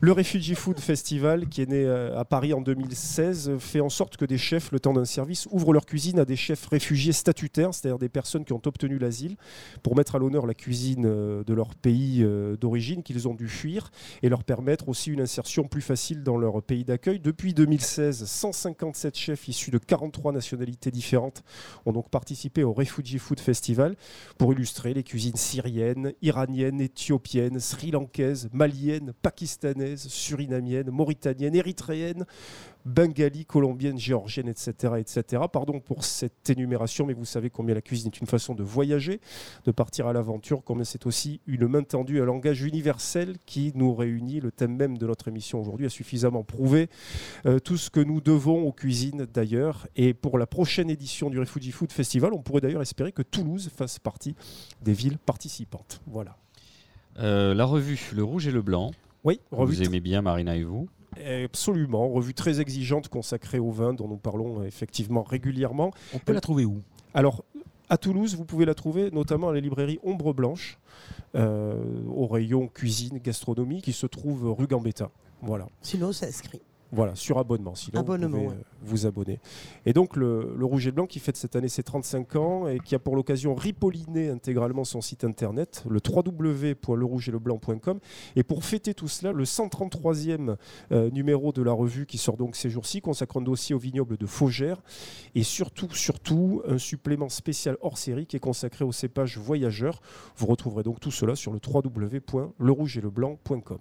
Le 0.00 0.12
Refugee 0.12 0.54
Food 0.54 0.78
Festival, 0.78 1.48
qui 1.48 1.60
est 1.60 1.68
né 1.68 1.84
euh, 1.84 2.16
à 2.16 2.24
Paris 2.24 2.54
en 2.54 2.60
2016, 2.60 3.48
euh, 3.48 3.58
fait 3.58 3.80
en 3.80 3.88
sorte 3.88 4.16
que 4.16 4.24
des 4.24 4.38
chefs, 4.38 4.70
le 4.70 4.78
temps 4.78 4.92
d'un 4.92 5.04
service, 5.04 5.48
ouvrent 5.50 5.72
leur 5.72 5.86
cuisine 5.86 6.20
à 6.20 6.24
des 6.24 6.36
chefs 6.36 6.66
réfugiés 6.66 7.12
statutaires, 7.12 7.74
c'est-à-dire 7.74 7.98
des 7.98 8.08
personnes 8.08 8.44
qui 8.44 8.52
ont 8.52 8.62
obtenu 8.64 8.98
l'asile, 8.98 9.36
pour 9.82 9.96
mettre 9.96 10.14
à 10.14 10.20
l'honneur 10.20 10.46
la 10.46 10.54
cuisine 10.54 11.04
euh, 11.04 11.42
de 11.42 11.52
leur 11.52 11.74
pays 11.74 12.22
euh, 12.22 12.56
d'origine 12.56 13.02
qu'ils 13.02 13.26
ont 13.26 13.34
dû 13.34 13.48
fuir 13.48 13.90
et 14.22 14.28
leur 14.28 14.44
permettre 14.44 14.88
aussi 14.88 15.10
une 15.10 15.20
insertion 15.20 15.64
plus 15.64 15.82
facile 15.82 16.22
dans 16.22 16.38
leur 16.38 16.62
pays 16.62 16.84
d'accueil. 16.84 16.97
Depuis 17.06 17.54
2016, 17.54 18.24
157 18.24 19.16
chefs 19.16 19.48
issus 19.48 19.70
de 19.70 19.78
43 19.78 20.32
nationalités 20.32 20.90
différentes 20.90 21.44
ont 21.86 21.92
donc 21.92 22.10
participé 22.10 22.64
au 22.64 22.72
Refugee 22.72 23.18
Food 23.18 23.40
Festival 23.40 23.94
pour 24.36 24.52
illustrer 24.52 24.94
les 24.94 25.04
cuisines 25.04 25.36
syriennes, 25.36 26.12
iraniennes, 26.22 26.80
éthiopiennes, 26.80 27.60
sri-lankaises, 27.60 28.48
maliennes, 28.52 29.12
pakistanaises, 29.22 30.08
surinamiennes, 30.08 30.90
mauritaniennes, 30.90 31.54
érythréennes, 31.54 32.26
bengali, 32.88 33.44
colombienne, 33.44 33.98
géorgienne, 33.98 34.48
etc., 34.48 34.94
etc. 34.98 35.42
Pardon 35.52 35.78
pour 35.80 36.04
cette 36.04 36.48
énumération, 36.50 37.06
mais 37.06 37.12
vous 37.12 37.24
savez 37.24 37.50
combien 37.50 37.74
la 37.74 37.82
cuisine 37.82 38.10
est 38.12 38.20
une 38.20 38.26
façon 38.26 38.54
de 38.54 38.62
voyager, 38.62 39.20
de 39.64 39.70
partir 39.70 40.06
à 40.06 40.12
l'aventure, 40.12 40.62
combien 40.64 40.84
c'est 40.84 41.06
aussi 41.06 41.40
une 41.46 41.68
main 41.68 41.82
tendue, 41.82 42.20
un 42.20 42.24
langage 42.24 42.62
universel 42.62 43.36
qui 43.46 43.72
nous 43.74 43.94
réunit. 43.94 44.40
Le 44.40 44.50
thème 44.50 44.74
même 44.76 44.98
de 44.98 45.06
notre 45.06 45.28
émission 45.28 45.60
aujourd'hui 45.60 45.86
a 45.86 45.90
suffisamment 45.90 46.42
prouvé 46.42 46.88
euh, 47.46 47.58
tout 47.58 47.76
ce 47.76 47.90
que 47.90 48.00
nous 48.00 48.20
devons 48.20 48.66
aux 48.66 48.72
cuisines 48.72 49.26
d'ailleurs. 49.32 49.86
Et 49.96 50.14
pour 50.14 50.38
la 50.38 50.46
prochaine 50.46 50.90
édition 50.90 51.30
du 51.30 51.38
Refugee 51.38 51.72
Food 51.72 51.92
Festival, 51.92 52.32
on 52.32 52.42
pourrait 52.42 52.62
d'ailleurs 52.62 52.82
espérer 52.82 53.12
que 53.12 53.22
Toulouse 53.22 53.70
fasse 53.74 53.98
partie 53.98 54.34
des 54.82 54.92
villes 54.92 55.18
participantes. 55.18 56.00
Voilà. 56.06 56.36
Euh, 57.18 57.54
la 57.54 57.64
revue 57.64 58.00
Le 58.14 58.22
Rouge 58.22 58.46
et 58.46 58.52
le 58.52 58.62
Blanc. 58.62 58.92
Oui, 59.24 59.40
revue 59.50 59.74
Vous 59.74 59.82
aimez 59.82 60.00
bien 60.00 60.22
Marina 60.22 60.56
et 60.56 60.62
vous? 60.62 60.88
Absolument, 61.16 62.08
revue 62.08 62.34
très 62.34 62.60
exigeante 62.60 63.08
consacrée 63.08 63.58
au 63.58 63.70
vin 63.70 63.92
dont 63.92 64.08
nous 64.08 64.16
parlons 64.16 64.62
effectivement 64.64 65.22
régulièrement. 65.22 65.90
On 66.14 66.18
peut 66.18 66.32
la 66.32 66.40
trouver 66.40 66.64
où? 66.64 66.82
Alors, 67.14 67.44
à 67.90 67.96
Toulouse, 67.96 68.36
vous 68.36 68.44
pouvez 68.44 68.66
la 68.66 68.74
trouver 68.74 69.10
notamment 69.10 69.48
à 69.48 69.52
la 69.52 69.60
librairie 69.60 69.98
Ombre 70.02 70.34
Blanche, 70.34 70.78
euh, 71.34 71.74
au 72.06 72.26
rayon 72.26 72.68
cuisine, 72.68 73.18
gastronomie, 73.18 73.80
qui 73.82 73.92
se 73.92 74.06
trouve 74.06 74.52
rue 74.52 74.66
Gambetta. 74.66 75.10
Voilà. 75.42 75.68
Sinon, 75.82 76.12
c'est 76.12 76.26
inscrit. 76.26 76.60
Voilà, 76.90 77.14
sur 77.14 77.38
abonnement. 77.38 77.74
Sinon, 77.74 78.00
Abonnement, 78.00 78.28
vous 78.28 78.44
pouvez 78.44 78.48
ouais. 78.48 78.54
euh, 78.54 78.82
vous 78.82 79.04
abonner. 79.06 79.40
Et 79.84 79.92
donc, 79.92 80.16
le, 80.16 80.54
le 80.56 80.64
Rouge 80.64 80.86
et 80.86 80.92
Blanc 80.92 81.06
qui 81.06 81.18
fête 81.18 81.36
cette 81.36 81.54
année 81.54 81.68
ses 81.68 81.82
35 81.82 82.36
ans 82.36 82.66
et 82.66 82.78
qui 82.78 82.94
a 82.94 82.98
pour 82.98 83.14
l'occasion 83.14 83.54
ripolliné 83.54 84.30
intégralement 84.30 84.84
son 84.84 85.02
site 85.02 85.22
internet, 85.24 85.84
le 85.88 86.00
www.lerougeetleblanc.com. 86.06 87.98
Et 88.36 88.42
pour 88.42 88.64
fêter 88.64 88.94
tout 88.94 89.08
cela, 89.08 89.32
le 89.32 89.44
133e 89.44 90.56
euh, 90.92 91.10
numéro 91.10 91.52
de 91.52 91.60
la 91.62 91.72
revue 91.72 92.06
qui 92.06 92.16
sort 92.16 92.38
donc 92.38 92.56
ces 92.56 92.70
jours-ci 92.70 93.02
consacre 93.02 93.36
un 93.36 93.42
dossier 93.42 93.74
au 93.74 93.78
vignoble 93.78 94.16
de 94.16 94.24
Faugère 94.26 94.80
et 95.34 95.42
surtout, 95.42 95.90
surtout, 95.94 96.62
un 96.66 96.78
supplément 96.78 97.28
spécial 97.28 97.76
hors 97.82 97.98
série 97.98 98.24
qui 98.26 98.36
est 98.36 98.40
consacré 98.40 98.84
aux 98.84 98.92
cépages 98.92 99.36
voyageurs. 99.36 100.00
Vous 100.36 100.46
retrouverez 100.46 100.84
donc 100.84 101.00
tout 101.00 101.10
cela 101.10 101.36
sur 101.36 101.52
le 101.52 101.58
www.lerougeetleblanc.com. 101.66 103.78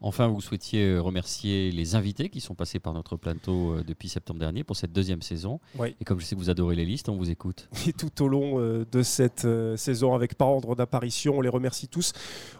Enfin, 0.00 0.28
vous 0.28 0.40
souhaitiez 0.40 0.84
euh, 0.84 1.00
remercier 1.00 1.72
les 1.72 1.94
invités 1.96 2.28
qui 2.28 2.40
sont 2.40 2.54
passés 2.54 2.78
par 2.78 2.92
notre 2.92 3.16
plateau 3.16 3.72
euh, 3.72 3.84
depuis 3.84 4.08
septembre 4.08 4.38
dernier 4.38 4.62
pour 4.62 4.76
cette 4.76 4.92
deuxième 4.92 5.22
saison. 5.22 5.60
Oui. 5.76 5.96
Et 6.00 6.04
comme 6.04 6.20
je 6.20 6.24
sais 6.24 6.36
que 6.36 6.40
vous 6.40 6.50
adorez 6.50 6.76
les 6.76 6.84
listes, 6.84 7.08
on 7.08 7.16
vous 7.16 7.30
écoute. 7.30 7.68
Et 7.86 7.92
tout 7.92 8.22
au 8.22 8.28
long 8.28 8.60
euh, 8.60 8.86
de 8.92 9.02
cette 9.02 9.46
saison, 9.76 10.14
avec 10.14 10.36
par 10.36 10.48
ordre 10.48 10.76
d'apparition, 10.76 11.38
on 11.38 11.40
les 11.40 11.48
remercie 11.48 11.88
tous. 11.88 12.12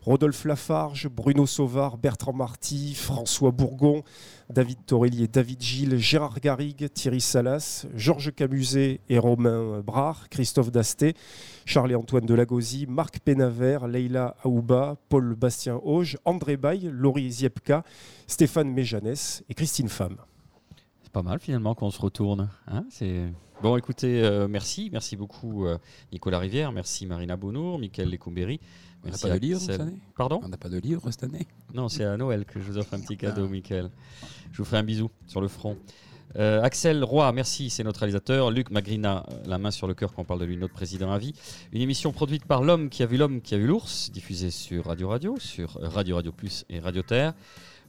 Rodolphe 0.03 0.45
Lafarge, 0.45 1.09
Bruno 1.09 1.47
Sauvard, 1.47 1.97
Bertrand 1.97 2.33
Marty, 2.33 2.95
François 2.95 3.53
Bourgon, 3.53 4.03
David 4.51 4.79
Torelli 4.87 5.29
David 5.29 5.63
Gilles, 5.63 5.99
Gérard 5.99 6.41
Garrigue, 6.41 6.89
Thierry 6.93 7.21
Salas, 7.21 7.87
Georges 7.95 8.33
Camuset 8.35 9.01
et 9.09 9.19
Romain 9.19 9.81
Brard, 9.81 10.29
Christophe 10.31 10.71
Dasté, 10.71 11.15
Charles-Antoine 11.67 12.25
Delagosi, 12.25 12.87
Marc 12.87 13.19
Pénavert, 13.21 13.87
Leïla 13.87 14.37
Aouba, 14.43 14.97
Paul 15.09 15.35
Bastien 15.35 15.77
Auge, 15.85 16.17
André 16.25 16.57
Baye, 16.57 16.89
Laurie 16.91 17.31
Ziepka, 17.31 17.85
Stéphane 18.27 18.73
Méjanès 18.73 19.43
et 19.49 19.55
Christine 19.55 19.89
Femme. 19.89 20.17
C'est 21.03 21.13
pas 21.13 21.23
mal 21.23 21.39
finalement 21.41 21.75
qu'on 21.75 21.91
se 21.91 22.01
retourne. 22.01 22.49
hein, 22.67 22.85
c'est... 22.91 23.33
Bon, 23.61 23.77
écoutez, 23.77 24.23
euh, 24.23 24.47
merci. 24.47 24.89
Merci 24.93 25.17
beaucoup 25.17 25.67
euh, 25.67 25.79
Nicolas 26.13 26.39
Rivière, 26.39 26.71
merci 26.71 27.07
Marina 27.07 27.37
Bonour, 27.37 27.79
Michael 27.81 28.09
Lecumberi. 28.09 28.61
On 29.05 29.11
n'a 29.11 29.19
pas 29.19 29.31
de 29.31 29.39
livre 29.39 29.61
cette 29.61 29.81
année? 29.81 29.99
Pardon? 30.17 30.41
On 30.45 30.49
n'a 30.49 30.57
pas 30.57 30.69
de 30.69 30.79
livre 30.79 31.03
cette 31.11 31.25
année? 31.25 31.47
Non, 31.75 31.89
c'est 31.89 32.05
à 32.05 32.17
Noël 32.17 32.45
que 32.45 32.61
je 32.61 32.65
vous 32.65 32.79
offre 32.79 32.95
un 32.95 33.01
petit 33.01 33.17
cadeau, 33.17 33.47
Ah. 33.47 33.51
Michael. 33.51 33.91
Je 34.53 34.59
vous 34.59 34.65
ferai 34.65 34.79
un 34.79 34.83
bisou 34.85 35.11
sur 35.27 35.41
le 35.41 35.49
front. 35.49 35.77
Euh, 36.37 36.63
Axel 36.63 37.03
Roy, 37.03 37.33
merci, 37.33 37.69
c'est 37.71 37.83
notre 37.83 38.01
réalisateur. 38.01 38.51
Luc 38.53 38.71
Magrina, 38.71 39.25
la 39.45 39.59
main 39.59 39.71
sur 39.73 39.89
le 39.89 39.95
cœur 39.95 40.13
quand 40.15 40.23
on 40.23 40.25
parle 40.25 40.41
de 40.41 40.45
lui, 40.45 40.57
notre 40.57 40.75
président 40.75 41.11
à 41.11 41.19
vie. 41.19 41.33
Une 41.73 41.81
émission 41.83 42.13
produite 42.13 42.45
par 42.45 42.63
l'homme 42.63 42.91
qui 42.91 43.03
a 43.03 43.07
vu 43.07 43.17
l'homme 43.17 43.41
qui 43.41 43.55
a 43.55 43.59
vu 43.59 43.67
l'ours, 43.67 44.11
diffusée 44.13 44.51
sur 44.53 44.85
Radio 44.87 45.09
Radio, 45.09 45.37
sur 45.39 45.73
Radio 45.81 46.17
Radio 46.17 46.31
Plus 46.31 46.65
et 46.71 46.79
Radio 46.79 47.03
Terre. 47.03 47.35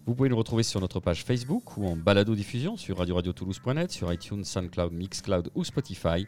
Vous 0.05 0.15
pouvez 0.15 0.29
nous 0.29 0.37
retrouver 0.37 0.63
sur 0.63 0.81
notre 0.81 0.99
page 0.99 1.23
Facebook 1.23 1.77
ou 1.77 1.85
en 1.85 1.95
balado-diffusion 1.95 2.77
sur 2.77 2.97
radio-radio-toulouse.net, 2.97 3.91
sur 3.91 4.11
iTunes, 4.11 4.43
SoundCloud, 4.43 4.91
Mixcloud 4.91 5.51
ou 5.53 5.63
Spotify. 5.63 6.25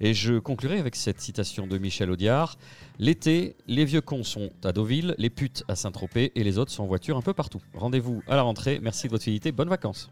Et 0.00 0.12
je 0.12 0.38
conclurai 0.38 0.78
avec 0.78 0.96
cette 0.96 1.20
citation 1.20 1.66
de 1.66 1.78
Michel 1.78 2.10
Audiard. 2.10 2.56
L'été, 2.98 3.56
les 3.66 3.84
vieux 3.84 4.02
cons 4.02 4.24
sont 4.24 4.50
à 4.64 4.72
Deauville, 4.72 5.14
les 5.18 5.30
putes 5.30 5.64
à 5.68 5.76
Saint-Tropez 5.76 6.32
et 6.34 6.44
les 6.44 6.58
autres 6.58 6.72
sont 6.72 6.82
en 6.82 6.86
voiture 6.86 7.16
un 7.16 7.22
peu 7.22 7.32
partout. 7.32 7.60
Rendez-vous 7.74 8.22
à 8.28 8.36
la 8.36 8.42
rentrée. 8.42 8.80
Merci 8.82 9.06
de 9.06 9.12
votre 9.12 9.24
fidélité. 9.24 9.50
Bonnes 9.50 9.70
vacances. 9.70 10.10